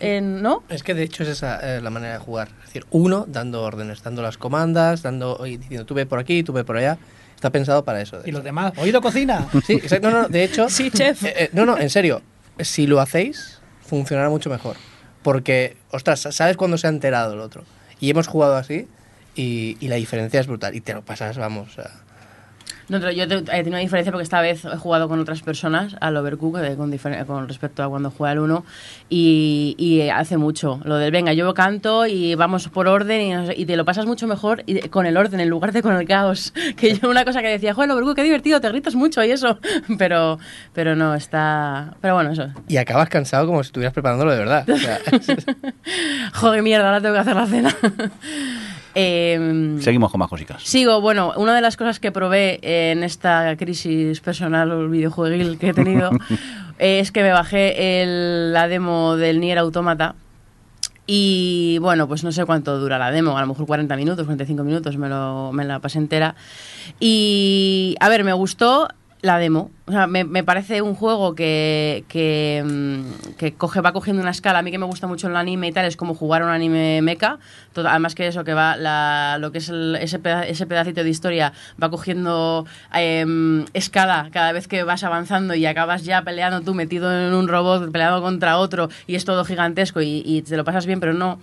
en, 0.00 0.42
¿no? 0.42 0.62
Es 0.68 0.82
que 0.82 0.94
de 0.94 1.02
hecho 1.02 1.22
es 1.22 1.30
esa 1.30 1.76
eh, 1.76 1.80
la 1.80 1.90
manera 1.90 2.14
de 2.14 2.18
jugar. 2.18 2.48
Es 2.60 2.66
decir, 2.66 2.86
uno 2.90 3.24
dando 3.26 3.62
órdenes, 3.62 4.02
dando 4.02 4.22
las 4.22 4.36
comandas, 4.36 5.02
dando 5.02 5.38
diciendo 5.42 5.86
tú 5.86 5.94
ve 5.94 6.06
por 6.06 6.18
aquí, 6.18 6.42
tú 6.42 6.52
ve 6.52 6.64
por 6.64 6.76
allá. 6.76 6.98
Está 7.34 7.50
pensado 7.50 7.84
para 7.84 8.00
eso. 8.00 8.20
Y 8.24 8.32
los 8.32 8.42
demás, 8.44 8.72
oído 8.76 9.00
cocina. 9.00 9.48
Sí, 9.64 9.74
exacto. 9.74 10.10
No, 10.10 10.22
no, 10.22 10.28
de 10.28 10.44
hecho. 10.44 10.68
Sí, 10.70 10.90
chef. 10.90 11.24
eh, 11.24 11.34
eh, 11.36 11.50
no, 11.52 11.64
no, 11.64 11.78
en 11.78 11.88
serio. 11.88 12.20
Si 12.58 12.86
lo 12.86 13.00
hacéis, 13.00 13.60
funcionará 13.86 14.28
mucho 14.28 14.50
mejor. 14.50 14.76
Porque, 15.22 15.76
ostras, 15.90 16.20
sabes 16.30 16.56
cuándo 16.56 16.78
se 16.78 16.86
ha 16.86 16.90
enterado 16.90 17.34
el 17.34 17.40
otro. 17.40 17.64
Y 18.00 18.10
hemos 18.10 18.26
jugado 18.26 18.56
así 18.56 18.88
y, 19.34 19.76
y 19.80 19.88
la 19.88 19.96
diferencia 19.96 20.40
es 20.40 20.46
brutal. 20.46 20.74
Y 20.74 20.80
te 20.80 20.94
lo 20.94 21.02
pasas, 21.02 21.38
vamos. 21.38 21.70
o 21.70 21.72
sea, 21.74 21.90
No, 22.88 23.00
pero 23.00 23.12
yo 23.12 23.24
he 23.24 23.26
tenido 23.26 23.68
una 23.68 23.78
diferencia 23.78 24.10
porque 24.10 24.22
esta 24.22 24.40
vez 24.40 24.64
he 24.64 24.76
jugado 24.76 25.08
con 25.08 25.20
otras 25.20 25.42
personas 25.42 25.94
al 26.00 26.16
Overcook 26.16 26.58
eh, 26.58 26.74
con, 26.76 26.90
difer- 26.90 27.24
con 27.26 27.46
respecto 27.46 27.82
a 27.82 27.88
cuando 27.88 28.10
juega 28.10 28.32
el 28.32 28.38
1 28.38 28.64
y, 29.10 29.74
y 29.78 30.08
hace 30.08 30.38
mucho. 30.38 30.80
Lo 30.84 30.96
del 30.96 31.10
venga, 31.10 31.32
yo 31.34 31.52
canto 31.52 32.06
y 32.06 32.34
vamos 32.34 32.68
por 32.68 32.88
orden 32.88 33.20
y, 33.20 33.60
y 33.60 33.66
te 33.66 33.76
lo 33.76 33.84
pasas 33.84 34.06
mucho 34.06 34.26
mejor 34.26 34.62
y 34.66 34.80
con 34.88 35.04
el 35.04 35.16
orden 35.18 35.40
en 35.40 35.48
lugar 35.50 35.72
de 35.72 35.82
con 35.82 35.94
el 35.94 36.06
caos. 36.06 36.52
Que 36.76 36.94
yo 36.96 37.10
una 37.10 37.24
cosa 37.24 37.42
que 37.42 37.48
decía, 37.48 37.74
joder, 37.74 37.90
el 37.90 37.96
Overcook, 37.96 38.16
qué 38.16 38.22
divertido, 38.22 38.60
te 38.60 38.68
gritas 38.70 38.94
mucho 38.94 39.22
y 39.22 39.30
eso. 39.32 39.58
Pero, 39.98 40.38
pero 40.72 40.94
no, 40.96 41.14
está... 41.14 41.94
Pero 42.00 42.14
bueno, 42.14 42.30
eso. 42.32 42.48
y 42.68 42.76
acabas 42.76 43.08
cansado 43.08 43.46
como 43.46 43.62
si 43.62 43.68
estuvieras 43.68 43.92
preparándolo 43.92 44.30
de 44.32 44.38
verdad. 44.38 44.68
O 44.70 44.76
sea, 44.76 44.98
Joder, 46.34 46.62
mierda, 46.62 46.86
ahora 46.86 47.00
tengo 47.00 47.14
que 47.14 47.20
hacer 47.20 47.34
la 47.36 47.46
cena. 47.46 47.74
Em, 49.00 49.80
Seguimos 49.80 50.10
con 50.10 50.18
más 50.18 50.28
cositas. 50.28 50.62
Sigo, 50.62 51.00
bueno, 51.00 51.32
una 51.36 51.54
de 51.54 51.60
las 51.60 51.76
cosas 51.76 52.00
que 52.00 52.10
probé 52.12 52.58
en 52.62 53.04
esta 53.04 53.56
crisis 53.56 54.20
personal 54.20 54.88
videojueguil 54.88 55.58
que 55.58 55.68
he 55.68 55.74
tenido 55.74 56.10
es 56.78 57.12
que 57.12 57.22
me 57.22 57.30
bajé 57.32 58.02
el- 58.02 58.52
la 58.52 58.66
demo 58.68 59.16
del 59.16 59.38
Nier 59.40 59.58
Automata 59.58 60.14
y 61.06 61.78
bueno, 61.80 62.06
pues 62.06 62.22
no 62.24 62.32
sé 62.32 62.44
cuánto 62.44 62.78
dura 62.78 62.98
la 62.98 63.10
demo, 63.10 63.38
a 63.38 63.40
lo 63.40 63.46
mejor 63.46 63.66
40 63.66 63.96
minutos, 63.96 64.26
45 64.26 64.62
minutos, 64.64 64.96
me, 64.98 65.08
lo, 65.08 65.52
me 65.52 65.64
la 65.64 65.78
pasé 65.78 65.98
entera. 65.98 66.34
Y 67.00 67.94
a 68.00 68.08
ver, 68.10 68.24
me 68.24 68.32
gustó 68.34 68.88
la 69.20 69.38
demo. 69.38 69.70
O 69.86 69.90
sea, 69.90 70.06
me, 70.06 70.22
me 70.24 70.44
parece 70.44 70.80
un 70.80 70.94
juego 70.94 71.34
que, 71.34 72.04
que, 72.08 72.62
mm, 72.64 73.34
que 73.36 73.54
coge, 73.54 73.80
va 73.80 73.92
cogiendo 73.92 74.22
una 74.22 74.30
escala. 74.30 74.60
A 74.60 74.62
mí 74.62 74.70
que 74.70 74.78
me 74.78 74.86
gusta 74.86 75.06
mucho 75.08 75.26
el 75.28 75.34
anime 75.36 75.68
y 75.68 75.72
tal, 75.72 75.86
es 75.86 75.96
como 75.96 76.14
jugar 76.14 76.42
un 76.44 76.50
anime 76.50 77.00
mecha. 77.02 77.38
Todo- 77.72 77.88
además 77.88 78.14
que 78.14 78.28
eso, 78.28 78.44
que 78.44 78.54
va 78.54 78.76
la, 78.76 79.38
lo 79.40 79.50
que 79.50 79.58
es 79.58 79.68
el- 79.70 79.96
ese, 80.00 80.18
peda- 80.20 80.46
ese 80.46 80.66
pedacito 80.66 81.02
de 81.02 81.10
historia 81.10 81.52
va 81.82 81.90
cogiendo 81.90 82.64
em, 82.94 83.64
escala 83.74 84.28
cada 84.32 84.52
vez 84.52 84.68
que 84.68 84.84
vas 84.84 85.02
avanzando 85.02 85.54
y 85.54 85.66
acabas 85.66 86.04
ya 86.04 86.22
peleando 86.22 86.60
tú 86.60 86.74
metido 86.74 87.10
en 87.12 87.34
un 87.34 87.48
robot, 87.48 87.90
peleando 87.90 88.22
contra 88.22 88.58
otro 88.58 88.88
y 89.08 89.16
es 89.16 89.24
todo 89.24 89.44
gigantesco 89.44 90.00
y, 90.00 90.22
y 90.24 90.42
te 90.42 90.56
lo 90.56 90.64
pasas 90.64 90.86
bien, 90.86 91.00
pero 91.00 91.12
no 91.14 91.40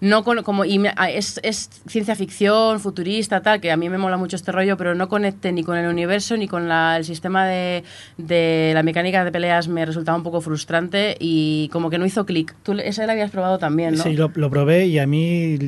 no 0.00 0.24
con- 0.24 0.42
como 0.42 0.64
y 0.64 0.78
me- 0.78 0.92
a- 0.96 1.10
es, 1.10 1.38
es 1.42 1.68
ciencia 1.86 2.14
ficción 2.16 2.80
futurista 2.80 3.42
tal 3.42 3.60
que 3.60 3.70
a 3.70 3.76
mí 3.76 3.88
me 3.90 3.98
mola 3.98 4.16
mucho 4.16 4.36
este 4.36 4.50
rollo 4.52 4.76
pero 4.76 4.94
no 4.94 5.08
conecte 5.08 5.52
ni 5.52 5.62
con 5.62 5.76
el 5.76 5.86
universo 5.88 6.36
ni 6.36 6.48
con 6.48 6.68
la- 6.68 6.96
el 6.96 7.04
sistema 7.04 7.46
de, 7.46 7.84
de 8.16 8.72
la 8.74 8.82
mecánica 8.82 9.24
de 9.24 9.32
peleas 9.32 9.68
me 9.68 9.84
resultaba 9.84 10.16
un 10.16 10.24
poco 10.24 10.40
frustrante 10.40 11.16
y 11.20 11.68
como 11.72 11.90
que 11.90 11.98
no 11.98 12.06
hizo 12.06 12.24
clic 12.26 12.54
tú 12.62 12.72
ese 12.72 13.04
lo 13.06 13.12
habías 13.12 13.30
probado 13.30 13.58
también 13.58 13.94
no 13.94 14.02
Sí, 14.02 14.14
lo, 14.16 14.30
lo 14.34 14.48
probé 14.50 14.86
y 14.86 14.98
a 14.98 15.06
mí 15.06 15.58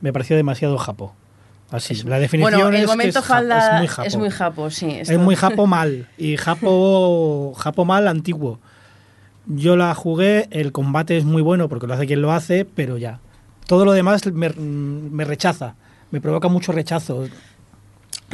me 0.00 0.12
pareció 0.12 0.36
demasiado 0.36 0.78
japo. 0.78 1.14
Así, 1.70 1.94
la 2.04 2.18
definición 2.18 2.60
bueno 2.62 2.70
es 2.78 2.86
que 2.96 3.08
es, 3.08 3.16
es 3.16 3.78
muy 3.78 3.86
japo. 3.88 4.06
es 4.06 4.16
muy 4.16 4.30
japo 4.30 4.70
sí 4.70 4.86
Es 5.00 5.18
muy 5.18 5.34
japo 5.36 5.66
mal. 5.66 6.06
Y 6.16 6.36
japo, 6.38 7.52
japo 7.58 7.84
mal 7.84 8.08
antiguo. 8.08 8.58
Yo 9.46 9.76
la 9.76 9.94
jugué, 9.94 10.46
el 10.50 10.72
combate 10.72 11.16
es 11.18 11.24
muy 11.24 11.42
bueno 11.42 11.68
porque 11.68 11.86
lo 11.86 11.92
hace 11.94 12.06
quien 12.06 12.22
lo 12.22 12.32
hace, 12.32 12.64
pero 12.64 12.96
ya. 12.96 13.20
Todo 13.68 13.84
lo 13.84 13.92
demás 13.92 14.24
me, 14.32 14.48
me 14.48 15.24
rechaza. 15.26 15.74
Me 16.10 16.22
provoca 16.22 16.48
mucho 16.48 16.72
rechazo. 16.72 17.26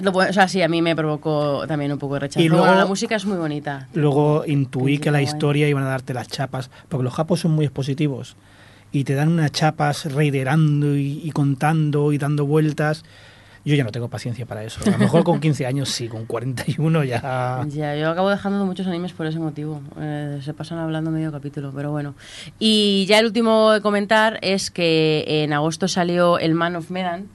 Lo 0.01 0.13
o 0.13 0.33
sea 0.33 0.47
sí 0.47 0.63
a 0.63 0.69
mí 0.69 0.81
me 0.81 0.95
provocó 0.95 1.65
también 1.67 1.91
un 1.93 1.99
poco 1.99 2.15
de 2.15 2.21
rechazo 2.21 2.41
Y 2.45 2.49
Bueno, 2.49 2.65
luego- 2.65 2.79
la 2.79 2.87
música 2.87 3.17
es 3.17 3.25
muy 3.27 3.37
bonita 3.37 3.89
Luego 3.95 4.45
intuí 4.47 4.99
que 4.99 5.11
la 5.11 5.23
historia 5.23 5.69
iban 5.69 5.83
a 5.83 5.89
darte 5.89 6.15
las 6.15 6.29
chapas, 6.29 6.71
porque 6.89 7.03
los 7.03 7.13
japos 7.15 7.41
son 7.41 7.51
muy 7.51 7.65
expositivos. 7.65 8.37
Y 8.93 9.03
te 9.03 9.15
dan 9.15 9.29
unas 9.29 9.51
chapas 9.51 10.05
reiterando 10.13 10.95
y, 10.97 11.21
y 11.25 11.33
contando 11.33 12.13
y 12.13 12.19
dando 12.19 12.47
vueltas. 12.47 13.03
Yo 13.65 13.75
ya 13.75 13.85
no 13.85 13.93
tengo 13.93 14.09
paciencia 14.09 14.45
para 14.45 14.63
eso. 14.63 14.81
A 14.87 14.91
lo 14.91 14.99
mejor 14.99 15.25
con 15.25 15.41
15 15.41 15.65
años 15.65 15.89
sí, 15.89 16.07
con 16.09 16.27
41 16.27 17.05
ya... 17.05 17.65
Ya, 17.69 17.97
yo 17.97 18.11
acabo 18.11 18.29
dejando 18.29 18.65
muchos 18.67 18.87
animes 18.87 19.13
por 19.13 19.27
ese 19.27 19.39
motivo. 19.39 19.81
Eh, 19.99 20.41
se 20.43 20.53
pasan 20.53 20.79
hablando 20.79 21.11
medio 21.11 21.33
capítulo, 21.33 21.73
pero 21.75 21.91
bueno. 21.91 22.15
Y 22.59 23.07
ya 23.09 23.19
el 23.19 23.27
último 23.27 23.73
de 23.73 23.81
comentar 23.81 24.39
es 24.43 24.71
que 24.71 25.25
en 25.27 25.55
agosto 25.55 25.89
salió 25.89 26.39
el 26.39 26.55
Man 26.55 26.77
of 26.77 26.91
Medan, 26.91 27.29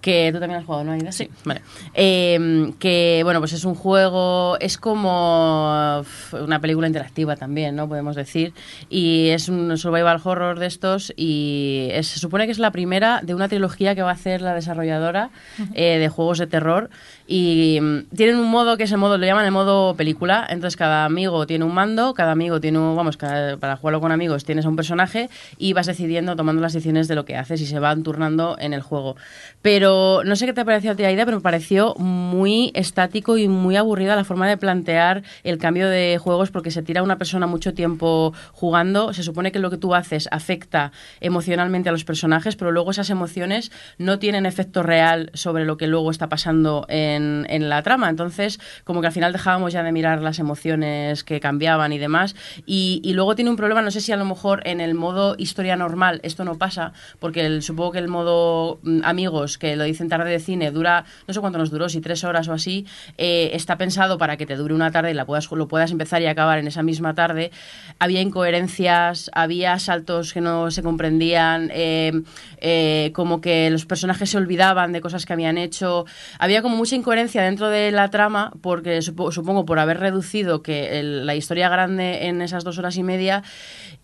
que 0.00 0.30
tú 0.32 0.38
también 0.38 0.60
has 0.60 0.66
jugado, 0.66 0.84
¿no, 0.84 0.92
Aida? 0.92 1.10
Sí. 1.12 1.28
Vale. 1.44 1.60
Eh, 1.94 2.72
que, 2.78 3.20
bueno, 3.24 3.40
pues 3.40 3.52
es 3.52 3.64
un 3.64 3.74
juego, 3.74 4.56
es 4.60 4.78
como 4.78 6.04
una 6.32 6.60
película 6.60 6.86
interactiva 6.86 7.36
también, 7.36 7.74
¿no? 7.76 7.88
Podemos 7.88 8.14
decir. 8.16 8.52
Y 8.88 9.28
es 9.30 9.48
un 9.48 9.76
survival 9.76 10.20
horror 10.22 10.58
de 10.58 10.66
estos 10.66 11.12
y 11.16 11.88
es- 11.92 12.06
se 12.08 12.18
supone 12.20 12.46
que 12.46 12.52
es 12.52 12.58
la 12.58 12.70
primera 12.70 13.20
de 13.22 13.34
una 13.34 13.48
trilogía 13.48 13.94
que 13.94 14.02
va 14.02 14.10
a 14.10 14.14
hacer 14.14 14.40
la 14.40 14.54
desarrolladora 14.54 15.30
eh, 15.74 15.98
de 15.98 16.08
juegos 16.08 16.38
de 16.38 16.46
terror. 16.46 16.90
Y 17.26 17.78
mm, 17.80 18.14
tienen 18.14 18.36
un 18.36 18.48
modo 18.50 18.76
que 18.76 18.84
es 18.84 18.92
el 18.92 18.98
modo, 18.98 19.18
lo 19.18 19.26
llaman 19.26 19.44
el 19.44 19.52
modo 19.52 19.94
película. 19.96 20.46
Entonces 20.48 20.76
cada 20.76 21.04
amigo 21.04 21.46
tiene 21.46 21.64
un 21.64 21.74
mando, 21.74 22.14
cada 22.14 22.32
amigo 22.32 22.60
tiene 22.60 22.78
un, 22.78 22.96
vamos, 22.96 23.16
cada- 23.16 23.56
para 23.56 23.76
jugarlo 23.76 24.00
con 24.00 24.12
amigos 24.12 24.44
tienes 24.44 24.64
a 24.64 24.68
un 24.68 24.76
personaje 24.76 25.28
y 25.58 25.72
vas 25.72 25.86
decidiendo, 25.86 26.36
tomando 26.36 26.62
las 26.62 26.72
decisiones 26.72 27.08
de 27.08 27.14
lo 27.14 27.24
que 27.24 27.36
haces 27.36 27.60
y 27.60 27.66
se 27.66 27.78
van 27.78 28.02
turnando 28.02 28.56
en 28.60 28.72
el 28.72 28.80
juego. 28.82 29.16
Pero 29.62 29.87
no 30.24 30.36
sé 30.36 30.46
qué 30.46 30.52
te 30.52 30.64
pareció 30.64 30.92
a 30.92 30.94
ti 30.94 31.02
la 31.02 31.12
idea, 31.12 31.24
pero 31.24 31.36
me 31.38 31.42
pareció 31.42 31.94
muy 31.96 32.70
estático 32.74 33.36
y 33.38 33.48
muy 33.48 33.76
aburrida 33.76 34.16
la 34.16 34.24
forma 34.24 34.48
de 34.48 34.56
plantear 34.56 35.22
el 35.44 35.58
cambio 35.58 35.88
de 35.88 36.18
juegos 36.18 36.50
porque 36.50 36.70
se 36.70 36.82
tira 36.82 37.02
una 37.02 37.18
persona 37.18 37.46
mucho 37.46 37.74
tiempo 37.74 38.32
jugando. 38.52 39.12
Se 39.12 39.22
supone 39.22 39.52
que 39.52 39.58
lo 39.58 39.70
que 39.70 39.76
tú 39.76 39.94
haces 39.94 40.28
afecta 40.32 40.92
emocionalmente 41.20 41.88
a 41.88 41.92
los 41.92 42.04
personajes, 42.04 42.56
pero 42.56 42.70
luego 42.72 42.90
esas 42.90 43.10
emociones 43.10 43.70
no 43.98 44.18
tienen 44.18 44.46
efecto 44.46 44.82
real 44.82 45.30
sobre 45.34 45.64
lo 45.64 45.76
que 45.76 45.86
luego 45.86 46.10
está 46.10 46.28
pasando 46.28 46.86
en, 46.88 47.46
en 47.48 47.68
la 47.68 47.82
trama. 47.82 48.08
Entonces, 48.10 48.58
como 48.84 49.00
que 49.00 49.08
al 49.08 49.12
final 49.12 49.32
dejábamos 49.32 49.72
ya 49.72 49.82
de 49.82 49.92
mirar 49.92 50.22
las 50.22 50.38
emociones 50.38 51.24
que 51.24 51.40
cambiaban 51.40 51.92
y 51.92 51.98
demás. 51.98 52.34
Y, 52.66 53.00
y 53.04 53.12
luego 53.14 53.34
tiene 53.34 53.50
un 53.50 53.56
problema, 53.56 53.82
no 53.82 53.90
sé 53.90 54.00
si 54.00 54.12
a 54.12 54.16
lo 54.16 54.24
mejor 54.24 54.62
en 54.66 54.80
el 54.80 54.94
modo 54.94 55.34
historia 55.38 55.76
normal 55.76 56.20
esto 56.22 56.44
no 56.44 56.56
pasa, 56.58 56.92
porque 57.18 57.46
el- 57.46 57.62
supongo 57.62 57.92
que 57.92 57.98
el 57.98 58.08
modo 58.08 58.78
mm, 58.82 59.00
amigos, 59.04 59.58
que 59.58 59.76
lo 59.78 59.84
dicen 59.84 60.08
tarde 60.08 60.30
de 60.30 60.40
cine, 60.40 60.70
dura, 60.70 61.04
no 61.26 61.32
sé 61.34 61.40
cuánto 61.40 61.58
nos 61.58 61.70
duró, 61.70 61.88
si 61.88 62.00
tres 62.00 62.24
horas 62.24 62.48
o 62.48 62.52
así, 62.52 62.86
eh, 63.16 63.50
está 63.54 63.78
pensado 63.78 64.18
para 64.18 64.36
que 64.36 64.44
te 64.46 64.56
dure 64.56 64.74
una 64.74 64.90
tarde 64.90 65.10
y 65.12 65.14
la 65.14 65.24
puedas, 65.24 65.50
lo 65.50 65.68
puedas 65.68 65.90
empezar 65.90 66.20
y 66.22 66.26
acabar 66.26 66.58
en 66.58 66.66
esa 66.66 66.82
misma 66.82 67.14
tarde. 67.14 67.50
Había 67.98 68.20
incoherencias, 68.20 69.30
había 69.32 69.78
saltos 69.78 70.32
que 70.32 70.40
no 70.40 70.70
se 70.70 70.82
comprendían, 70.82 71.70
eh, 71.72 72.12
eh, 72.58 73.10
como 73.14 73.40
que 73.40 73.70
los 73.70 73.86
personajes 73.86 74.30
se 74.30 74.36
olvidaban 74.38 74.92
de 74.92 75.00
cosas 75.00 75.24
que 75.26 75.32
habían 75.32 75.58
hecho. 75.58 76.04
Había 76.38 76.62
como 76.62 76.76
mucha 76.76 76.96
incoherencia 76.96 77.42
dentro 77.42 77.68
de 77.68 77.90
la 77.92 78.10
trama, 78.10 78.52
porque 78.60 78.98
supo- 79.02 79.30
supongo 79.32 79.64
por 79.64 79.78
haber 79.78 80.00
reducido 80.00 80.62
que 80.62 80.98
el- 80.98 81.26
la 81.26 81.34
historia 81.34 81.68
grande 81.68 82.26
en 82.26 82.42
esas 82.42 82.64
dos 82.64 82.78
horas 82.78 82.96
y 82.96 83.02
media. 83.02 83.42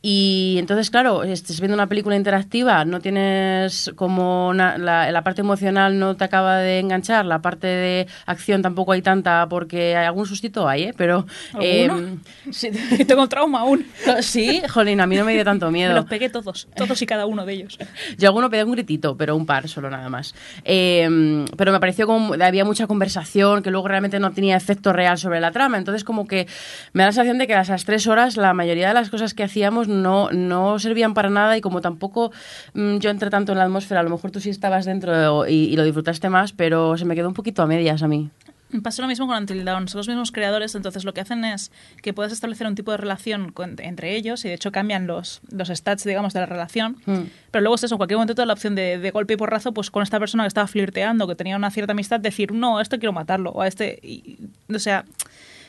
Y 0.06 0.56
entonces, 0.58 0.90
claro, 0.90 1.22
estás 1.24 1.60
viendo 1.60 1.74
una 1.74 1.86
película 1.88 2.14
interactiva, 2.14 2.84
no 2.84 3.00
tienes 3.00 3.90
como 3.96 4.48
una- 4.48 4.76
la, 4.76 5.10
la 5.10 5.24
parte 5.24 5.40
emocional 5.40 5.63
no 5.72 6.16
te 6.16 6.24
acaba 6.24 6.58
de 6.58 6.78
enganchar, 6.78 7.24
la 7.26 7.40
parte 7.40 7.66
de 7.66 8.06
acción 8.26 8.62
tampoco 8.62 8.92
hay 8.92 9.02
tanta, 9.02 9.46
porque 9.48 9.96
algún 9.96 10.26
sustito 10.26 10.68
hay, 10.68 10.84
¿eh? 10.84 10.94
Pero... 10.96 11.26
¿Alguno? 11.52 12.08
eh, 12.08 12.16
sí, 12.50 12.70
Tengo 13.06 13.28
trauma 13.28 13.60
aún. 13.60 13.86
sí, 14.20 14.62
jolín, 14.68 15.00
a 15.00 15.06
mí 15.06 15.16
no 15.16 15.24
me 15.24 15.32
dio 15.34 15.44
tanto 15.44 15.66
Me 15.66 15.72
miedo. 15.78 15.94
los 15.94 16.06
pegué 16.06 16.28
todos, 16.28 16.68
todos 16.76 17.00
y 17.02 17.06
cada 17.06 17.26
uno 17.26 17.44
de 17.46 17.52
ellos. 17.54 17.78
Yo 18.18 18.28
alguno 18.28 18.50
pedí 18.50 18.62
un 18.62 18.72
gritito, 18.72 19.16
pero 19.16 19.36
un 19.36 19.46
par 19.46 19.68
solo 19.68 19.90
nada 19.90 20.08
más. 20.08 20.34
Eh, 20.64 21.44
pero 21.56 21.72
me 21.72 21.80
pareció 21.80 22.06
como 22.06 22.34
había 22.34 22.64
mucha 22.64 22.86
conversación 22.86 23.62
que 23.62 23.70
luego 23.70 23.88
realmente 23.88 24.18
no 24.20 24.32
tenía 24.32 24.56
efecto 24.56 24.92
real 24.92 25.18
sobre 25.18 25.40
la 25.40 25.50
trama. 25.52 25.78
Entonces 25.78 26.04
como 26.04 26.26
que 26.26 26.46
me 26.92 27.02
da 27.02 27.08
la 27.08 27.12
sensación 27.12 27.38
de 27.38 27.46
que 27.46 27.54
a 27.54 27.60
esas 27.62 27.84
tres 27.84 28.06
horas 28.06 28.36
la 28.36 28.52
mayoría 28.54 28.88
de 28.88 28.94
las 28.94 29.10
cosas 29.10 29.34
que 29.34 29.42
hacíamos 29.44 29.88
no, 29.88 30.30
no 30.30 30.78
servían 30.78 31.14
para 31.14 31.30
nada 31.30 31.56
y 31.56 31.60
como 31.60 31.80
tampoco 31.80 32.32
mm, 32.74 32.98
yo 32.98 33.10
entré 33.10 33.30
tanto 33.30 33.52
en 33.52 33.58
la 33.58 33.64
atmósfera, 33.64 34.00
a 34.00 34.02
lo 34.02 34.10
mejor 34.10 34.30
tú 34.30 34.40
sí 34.40 34.50
estabas 34.50 34.84
dentro 34.84 35.46
y, 35.54 35.72
y 35.72 35.76
lo 35.76 35.84
disfrutaste 35.84 36.28
más, 36.30 36.52
pero 36.52 36.96
se 36.96 37.04
me 37.04 37.14
quedó 37.14 37.28
un 37.28 37.34
poquito 37.34 37.62
a 37.62 37.66
medias 37.66 38.02
a 38.02 38.08
mí. 38.08 38.30
Pasó 38.82 39.02
lo 39.02 39.08
mismo 39.08 39.28
con 39.28 39.36
Until 39.36 39.64
Dawn. 39.64 39.86
Son 39.86 39.98
los 40.00 40.08
mismos 40.08 40.32
creadores, 40.32 40.74
entonces 40.74 41.04
lo 41.04 41.14
que 41.14 41.20
hacen 41.20 41.44
es 41.44 41.70
que 42.02 42.12
puedes 42.12 42.32
establecer 42.32 42.66
un 42.66 42.74
tipo 42.74 42.90
de 42.90 42.96
relación 42.96 43.52
con- 43.52 43.76
entre 43.78 44.16
ellos 44.16 44.44
y 44.44 44.48
de 44.48 44.54
hecho 44.54 44.72
cambian 44.72 45.06
los, 45.06 45.42
los 45.52 45.68
stats, 45.68 46.02
digamos, 46.02 46.32
de 46.32 46.40
la 46.40 46.46
relación. 46.46 46.96
Mm. 47.06 47.20
Pero 47.52 47.62
luego 47.62 47.76
es 47.76 47.84
eso, 47.84 47.94
en 47.94 47.98
cualquier 47.98 48.16
momento 48.16 48.34
te 48.34 48.42
da 48.42 48.46
la 48.46 48.52
opción 48.54 48.74
de, 48.74 48.98
de 48.98 49.10
golpe 49.12 49.34
y 49.34 49.36
porrazo, 49.36 49.72
pues 49.72 49.92
con 49.92 50.02
esta 50.02 50.18
persona 50.18 50.42
que 50.42 50.48
estaba 50.48 50.66
flirteando, 50.66 51.28
que 51.28 51.36
tenía 51.36 51.54
una 51.56 51.70
cierta 51.70 51.92
amistad, 51.92 52.18
decir, 52.18 52.50
no, 52.52 52.78
a 52.78 52.82
este 52.82 52.98
quiero 52.98 53.12
matarlo, 53.12 53.50
o 53.50 53.62
a 53.62 53.68
este... 53.68 54.00
y- 54.02 54.38
o 54.74 54.78
sea, 54.80 55.04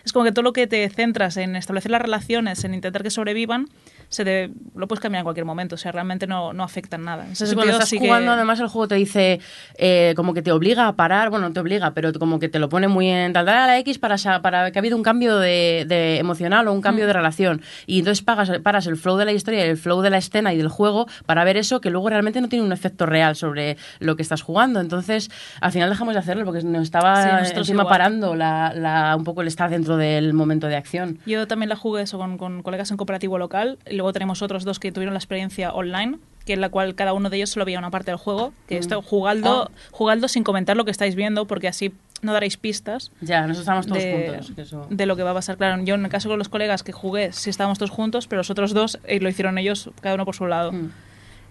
es 0.04 0.12
como 0.12 0.26
que 0.26 0.32
todo 0.32 0.42
lo 0.44 0.54
que 0.54 0.66
te 0.66 0.90
centras 0.90 1.38
en 1.38 1.56
establecer 1.56 1.92
las 1.92 2.02
relaciones, 2.02 2.64
en 2.64 2.74
intentar 2.74 3.04
que 3.04 3.12
sobrevivan, 3.12 3.68
se 4.10 4.52
lo 4.76 4.88
puedes 4.88 5.02
cambiar 5.02 5.22
en 5.22 5.24
cualquier 5.26 5.46
momento, 5.46 5.76
o 5.76 5.78
sea, 5.78 5.92
realmente 5.92 6.28
no, 6.28 6.54
no 6.54 6.64
afectan 6.64 7.04
nada. 7.04 7.26
En 7.26 7.32
ese 7.32 7.46
Sí, 7.48 7.54
cuando 7.56 7.64
sentido, 7.74 7.78
estás 7.80 7.90
sí 7.90 8.00
que- 8.00 8.06
jugando, 8.08 8.32
además, 8.32 8.60
el 8.60 8.68
juego 8.68 8.88
te 8.88 8.96
dice 8.96 9.40
eh, 9.78 10.14
como 10.16 10.34
que 10.34 10.42
te 10.42 10.52
obliga 10.52 10.88
a 10.88 10.96
parar, 10.96 11.30
bueno, 11.30 11.48
no 11.48 11.54
te 11.54 11.60
obliga, 11.60 11.92
pero 11.94 12.12
como 12.14 12.40
que 12.40 12.50
te 12.50 12.60
lo 12.60 12.70
pone 12.70 12.88
muy 12.88 13.08
en 13.10 13.34
tal, 13.34 13.48
a 13.50 13.68
la 13.68 13.78
X 13.80 14.00
para, 14.00 14.16
para 14.42 14.72
que 14.72 14.80
ha 14.80 14.82
habido 14.82 14.96
un 14.98 15.04
cambio 15.04 15.38
de, 15.38 15.86
de 15.88 16.18
emocional 16.20 16.68
o 16.68 16.74
un 16.74 16.80
Mm. 16.80 16.82
cambio 16.82 17.08
de 17.08 17.14
relación. 17.14 17.62
Y 17.88 18.00
entonces 18.00 18.24
pagas, 18.24 18.52
paras 18.60 18.86
el 18.88 18.96
flow 18.98 19.18
de 19.18 19.26
la 19.26 19.32
historia 19.32 19.66
y 19.66 19.70
el 19.70 19.78
flow 19.78 20.02
de 20.02 20.10
la 20.10 20.18
escena 20.18 20.54
y 20.54 20.58
del 20.58 20.68
juego 20.70 21.08
para 21.26 21.44
ver 21.44 21.58
eso 21.58 21.82
que 21.82 21.90
luego 21.90 22.10
realmente 22.10 22.40
no 22.42 22.48
tiene 22.50 22.64
un 22.66 22.72
efecto 22.72 23.06
real 23.06 23.36
sobre 23.36 23.78
lo 24.00 24.16
que 24.16 24.22
estás 24.22 24.42
jugando. 24.42 24.80
Entonces, 24.80 25.30
al 25.62 25.72
final 25.72 25.90
dejamos 25.90 26.14
de 26.14 26.20
hacerlo 26.20 26.46
porque 26.46 26.62
nos 26.64 26.78
Sí, 26.78 26.84
estaba 26.84 27.40
nosotros 27.40 27.68
encima 27.68 27.84
igual. 27.84 27.94
parando 27.94 28.36
la, 28.36 28.74
la- 28.76 29.16
un 29.16 29.24
poco 29.24 29.42
el 29.42 29.48
estar 29.48 29.70
dentro 29.70 29.98
del 29.98 30.34
momento 30.34 30.68
de 30.68 30.76
acción. 30.76 31.20
Yo 31.26 31.48
también 31.48 31.70
la 31.70 31.76
jugué 31.76 32.04
eso 32.04 32.18
con, 32.18 32.38
con 32.38 32.62
colegas 32.64 32.92
en 32.92 32.98
cooperativo 32.98 33.38
local 33.38 33.78
y 33.96 33.98
luego 33.98 34.12
tenemos 34.14 34.42
otros 34.42 34.66
dos 34.66 34.78
que 34.80 34.92
tuvieron 34.92 35.14
la 35.14 35.20
experiencia 35.20 35.72
online, 35.74 36.20
que 36.46 36.52
en 36.54 36.60
la 36.62 36.68
cual 36.70 36.94
cada 36.96 37.14
uno 37.14 37.30
de 37.30 37.38
ellos 37.38 37.50
solo 37.52 37.66
veía 37.66 37.80
una 37.80 37.90
parte 37.92 38.12
del 38.12 38.18
juego, 38.18 38.52
que 38.68 38.78
esto 38.78 39.02
jugadlo, 39.02 39.70
Ah. 39.70 39.72
jugadlo 39.92 40.28
sin 40.28 40.44
comentar 40.44 40.76
lo 40.76 40.84
que 40.84 40.92
estáis 40.92 41.16
viendo 41.16 41.48
porque 41.48 41.68
así 41.70 41.94
no 42.22 42.34
daréis 42.34 42.58
pistas 42.58 43.12
Ya, 43.22 43.42
nosotros 43.48 43.60
estamos 43.60 43.88
todos 43.88 44.04
de, 44.04 44.28
juntos. 44.28 44.52
que 44.56 44.62
eso- 44.64 44.88
de 44.90 45.06
lo 45.06 45.16
que 45.16 45.24
va 45.24 45.32
a 45.32 45.34
pasar. 45.34 45.56
Claro, 45.58 45.82
yo 45.84 45.96
en 45.96 46.04
el 46.04 46.12
caso 46.12 46.28
con 46.28 46.38
los 46.38 46.50
colegas 46.50 46.84
que 46.84 46.92
jugué 46.92 47.32
sí 47.32 47.50
estábamos 47.50 47.78
todos 47.80 47.90
juntos, 47.92 48.28
pero 48.28 48.40
los 48.42 48.50
otros 48.50 48.74
dos 48.74 49.00
eh, 49.06 49.20
lo 49.22 49.30
hicieron 49.30 49.58
ellos 49.58 49.90
cada 50.02 50.16
uno 50.16 50.26
por 50.26 50.36
su 50.36 50.46
lado. 50.46 50.72
Mm. 50.74 50.92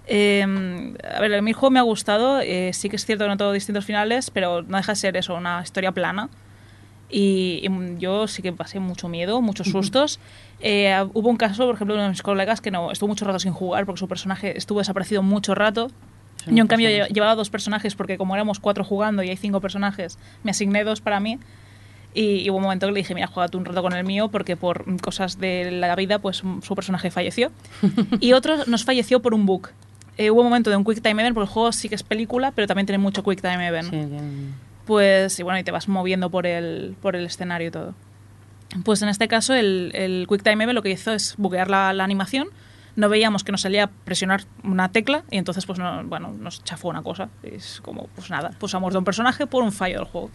Eh, 0.07 0.95
a 1.17 1.21
ver, 1.21 1.33
el 1.33 1.53
juego 1.55 1.71
me 1.71 1.79
ha 1.79 1.83
gustado, 1.83 2.41
eh, 2.41 2.71
sí 2.75 2.91
que 2.91 2.97
es 2.97 3.07
cierto 3.07 3.25
que 3.25 3.29
no 3.31 3.37
tengo 3.39 3.53
distintos 3.53 3.85
finales, 3.87 4.31
pero 4.31 4.63
no 4.63 4.77
deja 4.77 4.93
de 4.93 4.97
ser 4.97 5.17
eso, 5.17 5.35
una 5.35 5.63
historia 5.63 5.93
plana. 5.93 6.29
Y, 7.11 7.61
y 7.63 7.99
yo 8.01 8.27
sí 8.27 8.43
que 8.43 8.53
pasé 8.53 8.81
mucho 8.81 9.09
miedo, 9.09 9.41
muchos 9.43 9.69
sustos. 9.69 10.19
Eh, 10.61 10.95
hubo 11.13 11.29
un 11.29 11.37
caso, 11.37 11.67
por 11.67 11.75
ejemplo, 11.75 11.95
de 11.95 11.99
uno 12.01 12.05
de 12.05 12.11
mis 12.11 12.23
colegas 12.23 12.61
que 12.61 12.71
no 12.71 12.91
estuvo 12.91 13.09
mucho 13.09 13.25
rato 13.25 13.39
sin 13.39 13.53
jugar 13.53 13.87
porque 13.87 13.99
su 14.01 14.09
personaje 14.09 14.57
estuvo 14.57 14.79
desaparecido 14.81 15.23
mucho 15.23 15.55
rato. 15.55 15.91
Yo, 16.47 16.61
en 16.63 16.67
cambio, 16.67 16.89
lle- 16.89 17.09
llevaba 17.09 17.35
dos 17.37 17.51
personajes 17.51 17.95
porque 17.95 18.19
como 18.19 18.35
éramos 18.35 18.59
cuatro 18.61 18.85
jugando 18.85 19.23
y 19.23 19.31
hay 19.31 19.37
cinco 19.37 19.61
personajes, 19.61 20.19
me 20.43 20.51
asigné 20.51 20.85
dos 20.85 21.01
para 21.01 21.21
mí. 21.21 21.39
Y, 22.15 22.41
y 22.43 22.51
hubo 22.51 22.59
un 22.59 22.63
momento 22.65 22.87
que 22.87 22.93
le 22.93 22.99
dije, 23.01 23.15
mira, 23.15 23.27
juega 23.27 23.49
tú 23.49 23.59
un 23.59 23.65
rato 23.65 23.83
con 23.83 23.93
el 23.93 24.05
mío 24.05 24.29
porque 24.29 24.57
por 24.57 24.85
cosas 25.01 25.39
de 25.41 25.71
la 25.73 25.95
vida, 25.97 26.19
pues 26.19 26.45
mm, 26.45 26.61
su 26.63 26.75
personaje 26.75 27.11
falleció. 27.11 27.51
y 28.21 28.33
otro 28.35 28.65
nos 28.67 28.85
falleció 28.85 29.21
por 29.21 29.35
un 29.35 29.47
bug. 29.47 29.69
Eh, 30.17 30.31
hubo 30.31 30.41
un 30.43 30.47
momento 30.47 30.71
de 30.71 30.77
un 30.77 30.85
Quick 30.85 31.03
Time 31.03 31.23
Event, 31.23 31.35
porque 31.35 31.49
el 31.49 31.53
juego 31.53 31.73
sí 31.73 31.89
que 31.89 31.95
es 31.97 32.03
película, 32.05 32.53
pero 32.53 32.67
también 32.69 32.87
tiene 32.87 32.99
mucho 32.99 33.23
Quick 33.25 33.41
Time 33.41 33.67
Event. 33.67 33.91
Sí. 33.91 33.99
Pues, 34.87 35.39
y 35.39 35.43
bueno, 35.43 35.59
y 35.59 35.65
te 35.65 35.71
vas 35.71 35.89
moviendo 35.89 36.31
por 36.31 36.47
el, 36.47 36.97
por 37.01 37.17
el 37.17 37.27
escenario 37.27 37.69
y 37.69 37.71
todo. 37.71 37.95
Pues 38.85 39.03
en 39.03 39.09
este 39.09 39.29
caso, 39.29 39.55
el, 39.55 39.93
el 39.95 40.27
QuickTime 40.27 40.65
Event 40.65 40.75
lo 40.75 40.83
que 40.83 40.91
hizo 40.91 41.13
es 41.13 41.35
buguear 41.39 41.71
la, 41.71 41.93
la 41.93 42.05
animación. 42.05 42.49
No 42.97 43.09
veíamos 43.09 43.43
que 43.45 43.51
nos 43.53 43.63
salía 43.63 43.89
presionar 44.05 44.43
una 44.63 44.91
tecla 44.91 45.25
y 45.31 45.39
entonces, 45.39 45.67
pues, 45.67 45.79
no, 45.79 46.05
bueno, 46.05 46.33
nos 46.39 46.63
chafó 46.65 46.89
una 46.89 47.03
cosa. 47.03 47.29
Es 47.43 47.81
como, 47.83 48.09
pues 48.15 48.31
nada, 48.31 48.51
pulsamos 48.59 48.93
de 48.93 48.99
un 48.99 49.05
personaje 49.05 49.47
por 49.47 49.63
un 49.63 49.73
fallo 49.73 49.99
del 49.99 50.07
juego. 50.07 50.31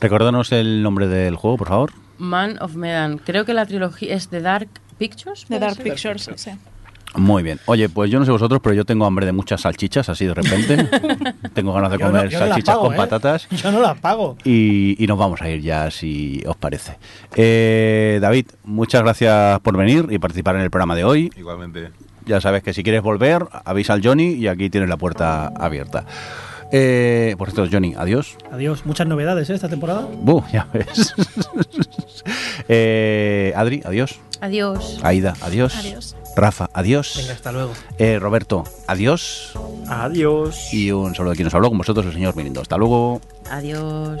Recuérdanos 0.00 0.52
el 0.52 0.82
nombre 0.82 1.06
del 1.08 1.36
juego, 1.36 1.56
por 1.56 1.68
favor. 1.68 1.92
Man 2.18 2.58
of 2.60 2.74
Medan. 2.74 3.18
Creo 3.18 3.44
que 3.44 3.54
la 3.54 3.66
trilogía 3.66 4.14
es 4.14 4.30
de 4.30 4.40
Dark 4.40 4.68
Pictures. 4.98 5.42
De 5.42 5.46
¿puede 5.46 5.60
Dark 5.60 5.76
ser? 5.76 5.84
Pictures, 5.84 6.30
sí. 6.36 6.50
Muy 7.16 7.42
bien. 7.44 7.60
Oye, 7.66 7.88
pues 7.88 8.10
yo 8.10 8.18
no 8.18 8.24
sé 8.24 8.32
vosotros, 8.32 8.60
pero 8.62 8.74
yo 8.74 8.84
tengo 8.84 9.06
hambre 9.06 9.24
de 9.26 9.32
muchas 9.32 9.60
salchichas, 9.60 10.08
así 10.08 10.26
de 10.26 10.34
repente. 10.34 10.88
tengo 11.54 11.72
ganas 11.72 11.90
de 11.92 11.98
no- 11.98 12.06
comer 12.06 12.32
no 12.32 12.38
salchichas 12.38 12.74
pago, 12.74 12.86
con 12.86 12.94
¿eh? 12.94 12.96
patatas. 12.96 13.48
Yo 13.62 13.70
no 13.70 13.80
las 13.80 13.96
pago. 13.98 14.36
Y, 14.44 14.96
y 15.02 15.06
nos 15.06 15.16
vamos 15.18 15.40
a 15.40 15.48
ir 15.48 15.60
ya, 15.62 15.90
si 15.90 16.42
os 16.46 16.56
parece. 16.56 16.98
Eh, 17.36 18.18
David, 18.20 18.46
muchas 18.64 19.02
gracias 19.02 19.60
por 19.60 19.76
venir 19.76 20.06
y 20.10 20.18
participar 20.18 20.56
en 20.56 20.62
el 20.62 20.70
programa 20.70 20.96
de 20.96 21.04
hoy. 21.04 21.32
Igualmente. 21.36 21.90
Ya 22.26 22.40
sabes 22.40 22.62
que 22.62 22.72
si 22.72 22.82
quieres 22.82 23.02
volver, 23.02 23.44
avisa 23.64 23.92
al 23.92 24.02
Johnny 24.04 24.32
y 24.32 24.48
aquí 24.48 24.68
tienes 24.70 24.88
la 24.88 24.96
puerta 24.96 25.48
abierta. 25.56 26.06
Eh, 26.72 27.36
por 27.38 27.52
cierto, 27.52 27.70
Johnny, 27.70 27.94
adiós. 27.96 28.36
Adiós. 28.50 28.86
Muchas 28.86 29.06
novedades 29.06 29.48
¿eh? 29.50 29.54
esta 29.54 29.68
temporada. 29.68 30.08
Buh, 30.20 30.42
ya 30.52 30.66
ves. 30.72 31.14
Eh, 32.68 33.52
Adri, 33.56 33.82
adiós. 33.84 34.18
Adiós. 34.40 34.98
Aida, 35.02 35.34
adiós. 35.42 35.76
Adiós. 35.76 36.16
Rafa, 36.36 36.68
adiós. 36.72 37.14
Venga, 37.16 37.32
hasta 37.32 37.52
luego. 37.52 37.72
Eh, 37.98 38.18
Roberto, 38.18 38.64
adiós. 38.86 39.52
Adiós. 39.88 40.72
Y 40.72 40.90
un 40.90 41.14
saludo 41.14 41.30
de 41.30 41.36
quien 41.36 41.44
nos 41.44 41.54
habló 41.54 41.68
con 41.68 41.78
vosotros, 41.78 42.06
el 42.06 42.12
señor 42.12 42.34
Mirindo. 42.36 42.60
Hasta 42.60 42.76
luego. 42.76 43.20
Adiós. 43.50 44.18